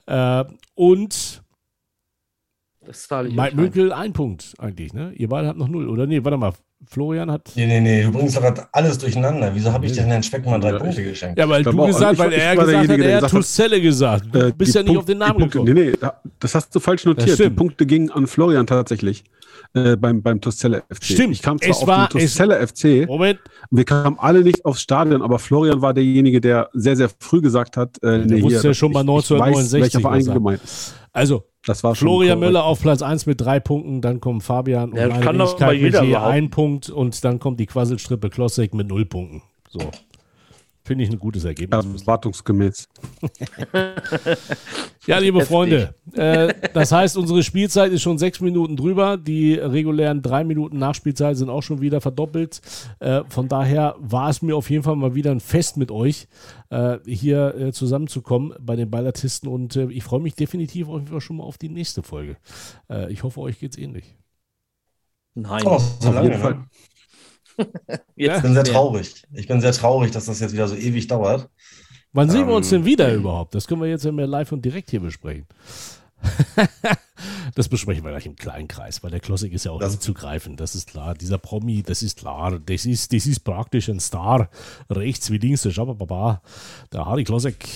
Äh, 0.07 0.43
und 0.76 1.41
Mike. 3.31 3.55
Münkel 3.55 3.93
ein 3.93 4.11
Punkt 4.11 4.53
eigentlich, 4.57 4.93
ne? 4.93 5.14
Ihr 5.15 5.30
beide 5.30 5.47
habt 5.47 5.57
noch 5.57 5.69
null, 5.69 5.88
oder? 5.88 6.05
Nee, 6.05 6.23
warte 6.23 6.38
mal. 6.38 6.53
Florian 6.85 7.31
hat. 7.31 7.53
Nee, 7.55 7.65
nee, 7.65 7.80
nee, 7.80 8.03
du 8.03 8.11
bringst 8.11 8.35
doch 8.35 8.41
gerade 8.41 8.68
alles 8.73 8.97
durcheinander. 8.97 9.55
Wieso 9.55 9.72
habe 9.72 9.85
ich 9.85 9.93
denn 9.93 10.03
Herrn 10.07 10.22
Speckmann 10.22 10.60
drei 10.60 10.72
Ja, 10.72 10.80
Punkte 10.80 11.01
geschenkt? 11.01 11.39
Ja, 11.39 11.47
weil 11.47 11.64
du 11.64 11.72
gesagt, 11.85 12.14
ich- 12.14 12.19
weil 12.19 12.34
er 12.34 12.55
gesagt 12.57 12.89
hat, 12.89 12.99
er 12.99 13.22
hat 13.22 13.30
Tusselle 13.30 13.80
gesagt. 13.81 14.26
Du 14.35 14.47
Äh, 14.47 14.51
bist 14.51 14.73
die 14.73 14.80
ja 14.80 14.84
nicht 14.84 14.97
auf 14.97 15.05
den 15.05 15.19
Namen 15.19 15.49
gekommen. 15.49 15.73
Nee, 15.73 15.91
nee, 15.91 15.93
da- 15.97 16.19
das 16.39 16.55
hast 16.55 16.76
du 16.76 16.81
falsch 16.81 17.05
notiert. 17.05 17.39
Die. 17.39 17.49
Punkte 17.49 17.85
gingen 17.85 18.11
an 18.11 18.27
Florian 18.27 18.68
tatsächlich. 18.68 19.23
Äh, 19.76 19.95
beim, 19.98 20.22
beim 20.22 20.40
Tusselle 20.40 20.84
FC. 20.88 21.04
Stimmt. 21.04 21.34
Ich 21.34 21.41
kam 21.41 21.58
zwar 21.60 21.70
Es 21.72 21.78
auf 21.82 21.88
war- 21.88 22.08
den 22.10 22.20
Tusselle 22.22 22.68
FC, 22.68 23.08
Moment, 23.08 23.40
wir 23.72 23.86
kamen 23.86 24.18
alle 24.20 24.44
nicht 24.44 24.64
aufs 24.66 24.82
Stadion, 24.82 25.24
aber 25.24 25.40
Florian 25.40 25.82
war 25.82 25.95
derjenige, 25.95 26.40
der 26.40 26.70
sehr, 26.74 26.95
sehr 26.95 27.10
früh 27.20 27.41
gesagt 27.41 27.76
hat, 27.76 27.98
äh, 28.04 28.26
der 28.28 28.41
wusste 28.44 28.68
ja 28.68 28.74
schon 28.76 28.91
mal 28.91 29.00
ich, 29.02 29.08
1969, 29.08 29.40
Ich 29.40 29.41
weiß, 29.64 29.82
welcher 29.82 30.00
Verein 30.02 30.28
was 30.28 30.34
gemeint 30.36 30.64
ist. 30.64 30.94
also 31.12 31.44
Das 31.66 31.84
war 31.84 31.95
schon 31.95 32.06
Florian 32.08 32.36
korrekt. 32.38 32.50
Müller 32.52 32.66
auf 32.66 32.82
Platz 32.82 33.02
1 33.02 33.26
mit 33.26 33.41
drei 33.41 33.60
Punkten, 33.60 34.02
dann 34.02 34.20
kommt 34.22 34.44
Fabian 34.44 34.91
und 34.91 34.98
Ja, 34.98 35.08
meine 35.08 35.24
kann 35.26 35.38
doch 35.40 35.60
mal 35.60 35.74
mit 35.74 35.82
jeder 35.82 36.04
je 36.04 36.16
ein 36.18 36.52
Punkt 36.52 36.91
und 36.91 37.24
dann 37.26 37.40
kommt 37.40 37.60
die 37.60 37.66
Quasselstrippe 37.66 38.30
Klossek 38.30 38.76
mit 38.76 38.88
null 38.88 39.06
Punkten. 39.06 39.41
So. 39.72 39.80
Finde 40.85 41.05
ich 41.05 41.11
ein 41.11 41.19
gutes 41.19 41.45
Ergebnis. 41.45 41.85
Erwartungsgemäß. 42.01 42.89
Ja, 45.05 45.18
liebe 45.18 45.39
Heftig. 45.39 45.53
Freunde, 45.53 45.95
äh, 46.14 46.53
das 46.73 46.93
heißt, 46.93 47.18
unsere 47.18 47.43
Spielzeit 47.43 47.91
ist 47.91 48.01
schon 48.01 48.18
sechs 48.18 48.39
Minuten 48.39 48.77
drüber. 48.77 49.18
Die 49.18 49.55
regulären 49.55 50.22
drei 50.22 50.45
Minuten 50.45 50.80
Nachspielzeit 50.80 51.35
sind 51.35 51.49
auch 51.49 51.61
schon 51.61 51.81
wieder 51.81 51.99
verdoppelt. 51.99 52.61
Äh, 52.99 53.23
von 53.27 53.49
daher 53.49 53.95
war 53.99 54.30
es 54.30 54.41
mir 54.41 54.55
auf 54.55 54.69
jeden 54.69 54.84
Fall 54.84 54.95
mal 54.95 55.14
wieder 55.14 55.31
ein 55.31 55.41
Fest 55.41 55.76
mit 55.76 55.91
euch, 55.91 56.30
äh, 56.69 56.99
hier 57.05 57.53
äh, 57.55 57.72
zusammenzukommen 57.73 58.53
bei 58.61 58.77
den 58.77 58.89
Ballatisten. 58.89 59.49
Und 59.49 59.76
äh, 59.76 59.88
ich 59.91 60.03
freue 60.05 60.22
mich 60.22 60.35
definitiv 60.35 60.88
auf 60.88 60.99
jeden 60.99 61.07
Fall 61.07 61.19
schon 61.22 61.35
mal 61.35 61.43
auf 61.43 61.57
die 61.57 61.69
nächste 61.69 62.01
Folge. 62.01 62.38
Äh, 62.89 63.11
ich 63.11 63.23
hoffe, 63.23 63.41
euch 63.41 63.60
geht's 63.60 63.77
ähnlich. 63.77 64.15
Nein. 65.35 65.64
Oh, 65.65 65.72
Auf 65.72 65.99
jeden 66.01 66.39
Fall. 66.39 66.53
ne? 66.53 66.65
Jetzt 68.15 68.38
Ich 68.38 68.41
bin 68.43 68.53
sehr 68.53 68.63
traurig. 68.63 69.23
Ich 69.34 69.47
bin 69.47 69.61
sehr 69.61 69.71
traurig, 69.73 70.11
dass 70.11 70.25
das 70.25 70.39
jetzt 70.39 70.53
wieder 70.53 70.67
so 70.67 70.75
ewig 70.75 71.07
dauert. 71.07 71.49
Wann 72.13 72.30
sehen 72.30 72.47
wir 72.47 72.53
uns 72.55 72.71
Ähm, 72.71 72.80
denn 72.80 72.85
wieder 72.85 73.13
überhaupt? 73.13 73.55
Das 73.55 73.67
können 73.67 73.81
wir 73.81 73.89
jetzt 73.89 74.05
ja 74.05 74.11
mehr 74.11 74.27
live 74.27 74.51
und 74.51 74.63
direkt 74.63 74.91
hier 74.91 74.99
besprechen. 74.99 75.47
das 77.55 77.67
besprechen 77.69 78.03
wir 78.03 78.11
gleich 78.11 78.25
im 78.25 78.35
kleinen 78.35 78.67
Kreis, 78.67 79.03
weil 79.03 79.11
der 79.11 79.19
Klossik 79.19 79.51
ist 79.53 79.65
ja 79.65 79.71
auch 79.71 79.80
Das- 79.80 79.93
nie 79.93 79.99
zu 79.99 80.13
greifen. 80.13 80.55
Das 80.55 80.75
ist 80.75 80.89
klar. 80.89 81.13
Dieser 81.15 81.38
Promi, 81.38 81.84
das 81.84 82.01
ist 82.03 82.19
klar. 82.19 82.59
Das 82.59 82.85
ist, 82.85 83.13
das 83.13 83.25
ist 83.25 83.41
praktisch 83.41 83.89
ein 83.89 83.99
Star. 83.99 84.49
Rechts 84.89 85.31
wie 85.31 85.38
links, 85.38 85.63
der 85.63 85.71
Schabababa. 85.71 86.41
Der 86.91 87.05
Harry 87.05 87.23
Klossik, 87.23 87.67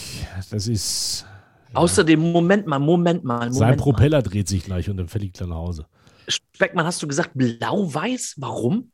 das 0.49 0.67
ist. 0.67 1.25
Außerdem, 1.73 2.31
Moment 2.31 2.65
mal, 2.67 2.79
Moment 2.79 3.23
mal, 3.23 3.39
Moment 3.39 3.55
sein 3.55 3.69
mal. 3.71 3.77
Propeller 3.77 4.21
dreht 4.21 4.47
sich 4.47 4.63
gleich 4.63 4.89
und 4.89 4.97
dann 4.97 5.07
fliegt 5.09 5.41
er 5.41 5.47
nach 5.47 5.57
Hause. 5.57 5.85
Speckmann, 6.27 6.85
hast 6.85 7.01
du 7.03 7.07
gesagt 7.07 7.31
blau-weiß? 7.33 8.35
Warum? 8.37 8.91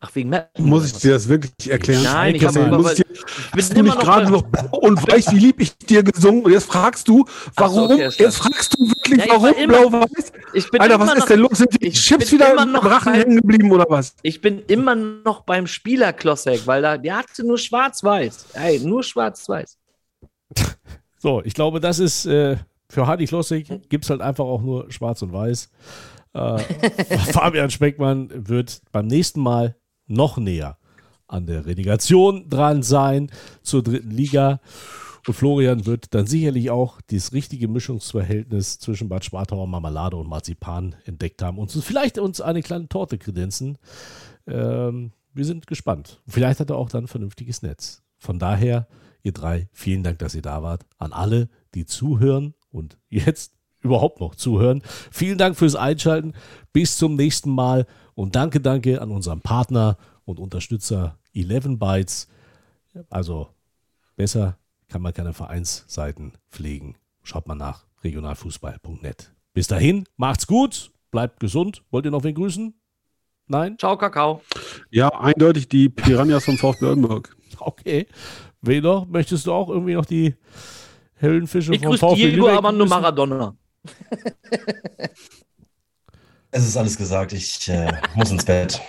Ach, 0.00 0.14
wegen 0.14 0.28
Matt. 0.28 0.56
Muss 0.60 0.86
ich 0.86 0.92
dir 0.92 1.12
das 1.12 1.28
wirklich 1.28 1.70
erklären? 1.70 2.04
Nein, 2.04 2.36
ich 2.36 2.42
Schalke 2.42 2.68
habe 2.68 2.82
ich 2.88 2.94
dir, 2.94 3.04
ich 3.12 3.24
hast 3.56 3.72
du 3.72 3.80
immer 3.80 3.94
nicht 3.96 3.98
gerade 4.04 4.30
noch 4.30 4.42
blau 4.42 4.78
und 4.78 5.10
weiß, 5.10 5.32
wie 5.32 5.38
lieb 5.40 5.60
ich 5.60 5.76
dir 5.76 6.04
gesungen 6.04 6.44
und 6.44 6.52
jetzt 6.52 6.66
fragst 6.66 7.08
du, 7.08 7.24
warum? 7.56 7.90
okay, 7.90 8.06
ist 8.06 8.16
klar. 8.16 8.28
jetzt 8.28 8.36
fragst 8.38 8.74
du 8.78 8.86
wirklich, 8.88 9.18
Ja, 9.18 9.24
ich 9.24 9.30
war 9.30 9.42
warum 9.42 9.56
immer- 9.58 9.90
blau-weiß? 9.90 10.32
ich 10.54 10.64
Alter, 10.80 10.94
immer 10.94 11.00
was 11.00 11.08
noch, 11.08 11.16
ist 11.16 11.28
denn 11.30 11.40
los? 11.40 11.58
Sind 11.58 11.82
die 11.82 11.86
ich 11.88 11.94
Chips 12.00 12.30
bin 12.30 12.38
wieder 12.38 12.52
immer 12.52 12.62
im 12.62 12.72
noch 12.72 12.84
Rachen 12.84 13.12
bei- 13.12 13.18
hängen 13.18 13.36
geblieben 13.38 13.72
oder 13.72 13.86
was? 13.88 14.14
Ich 14.22 14.40
bin 14.40 14.60
immer 14.68 14.94
noch 14.94 15.40
beim 15.42 15.66
Spieler 15.66 16.12
Klossek, 16.12 16.64
weil 16.66 16.80
da, 16.82 16.96
der 16.96 17.16
hatte 17.18 17.44
nur 17.44 17.58
schwarz-weiß. 17.58 18.46
Ey, 18.52 18.78
nur 18.80 19.02
schwarz-weiß. 19.02 19.76
So, 21.20 21.42
ich 21.44 21.54
glaube, 21.54 21.80
das 21.80 21.98
ist 21.98 22.26
äh, 22.26 22.56
für 22.88 23.08
Hardy 23.08 23.24
Klossik 23.26 23.88
gibt 23.88 24.04
es 24.04 24.10
halt 24.10 24.20
einfach 24.20 24.44
auch 24.44 24.62
nur 24.62 24.88
schwarz 24.92 25.20
und 25.22 25.32
weiß. 25.32 25.68
Äh, 26.34 26.58
Fabian 27.32 27.70
Speckmann 27.70 28.30
wird 28.32 28.80
beim 28.92 29.08
nächsten 29.08 29.40
Mal 29.40 29.74
noch 30.08 30.38
näher 30.38 30.78
an 31.26 31.46
der 31.46 31.66
Relegation 31.66 32.48
dran 32.48 32.82
sein 32.82 33.30
zur 33.62 33.82
dritten 33.82 34.10
Liga. 34.10 34.60
Und 35.26 35.34
Florian 35.34 35.84
wird 35.84 36.14
dann 36.14 36.26
sicherlich 36.26 36.70
auch 36.70 37.00
das 37.10 37.34
richtige 37.34 37.68
Mischungsverhältnis 37.68 38.78
zwischen 38.78 39.10
Bad 39.10 39.26
Spartauer 39.26 39.66
Marmelade 39.66 40.16
und 40.16 40.28
Marzipan 40.28 40.96
entdeckt 41.04 41.42
haben 41.42 41.58
und 41.58 41.70
vielleicht 41.70 42.18
uns 42.18 42.40
eine 42.40 42.62
kleine 42.62 42.88
Torte 42.88 43.18
kredenzen. 43.18 43.76
Ähm, 44.46 45.12
wir 45.34 45.44
sind 45.44 45.66
gespannt. 45.66 46.22
Vielleicht 46.26 46.60
hat 46.60 46.70
er 46.70 46.76
auch 46.76 46.88
dann 46.88 47.04
ein 47.04 47.08
vernünftiges 47.08 47.62
Netz. 47.62 48.02
Von 48.16 48.38
daher, 48.38 48.88
ihr 49.22 49.32
drei, 49.32 49.68
vielen 49.72 50.02
Dank, 50.02 50.18
dass 50.18 50.34
ihr 50.34 50.42
da 50.42 50.62
wart. 50.62 50.86
An 50.96 51.12
alle, 51.12 51.50
die 51.74 51.84
zuhören 51.84 52.54
und 52.70 52.96
jetzt 53.10 53.52
überhaupt 53.80 54.20
noch 54.20 54.34
zuhören. 54.34 54.82
Vielen 55.10 55.38
Dank 55.38 55.56
fürs 55.56 55.76
Einschalten. 55.76 56.32
Bis 56.72 56.96
zum 56.96 57.16
nächsten 57.16 57.50
Mal 57.50 57.86
und 58.18 58.34
danke, 58.34 58.60
danke 58.60 59.00
an 59.00 59.12
unseren 59.12 59.42
Partner 59.42 59.96
und 60.24 60.40
Unterstützer 60.40 61.20
11 61.34 61.78
Bytes. 61.78 62.26
Also 63.10 63.50
besser 64.16 64.58
kann 64.88 65.02
man 65.02 65.14
keine 65.14 65.32
Vereinsseiten 65.32 66.32
pflegen. 66.50 66.96
Schaut 67.22 67.46
mal 67.46 67.54
nach 67.54 67.86
regionalfußball.net. 68.02 69.32
Bis 69.54 69.68
dahin, 69.68 70.04
macht's 70.16 70.48
gut, 70.48 70.90
bleibt 71.12 71.38
gesund. 71.38 71.84
Wollt 71.92 72.06
ihr 72.06 72.10
noch 72.10 72.24
wen 72.24 72.34
grüßen? 72.34 72.74
Nein? 73.46 73.78
Ciao, 73.78 73.96
Kakao. 73.96 74.42
Ja, 74.90 75.10
eindeutig 75.10 75.68
die 75.68 75.88
Piranhas 75.88 76.44
vom 76.44 76.58
VfB 76.58 76.86
Oldenburg. 76.86 77.36
Okay. 77.60 78.06
Wen 78.60 78.84
noch? 78.84 79.06
Möchtest 79.06 79.46
du 79.46 79.52
auch 79.52 79.68
irgendwie 79.68 79.94
noch 79.94 80.04
die 80.04 80.36
Höllenfische 81.20 81.74
ich 81.74 81.82
vom 81.82 81.96
VfB 81.96 82.16
Diego 82.16 82.46
Lübeck 82.46 82.56
Armando 82.56 82.84
grüßen? 82.84 83.00
Maradona. 83.00 83.56
Es 86.50 86.66
ist 86.66 86.76
alles 86.76 86.96
gesagt. 86.96 87.32
Ich 87.32 87.68
äh, 87.68 87.92
muss 88.14 88.30
ins 88.30 88.44
Bett. 88.44 88.80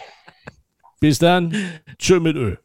Bis 1.00 1.20
dann. 1.20 1.54
Tschö 1.98 2.20
mit 2.20 2.36
Ö. 2.36 2.56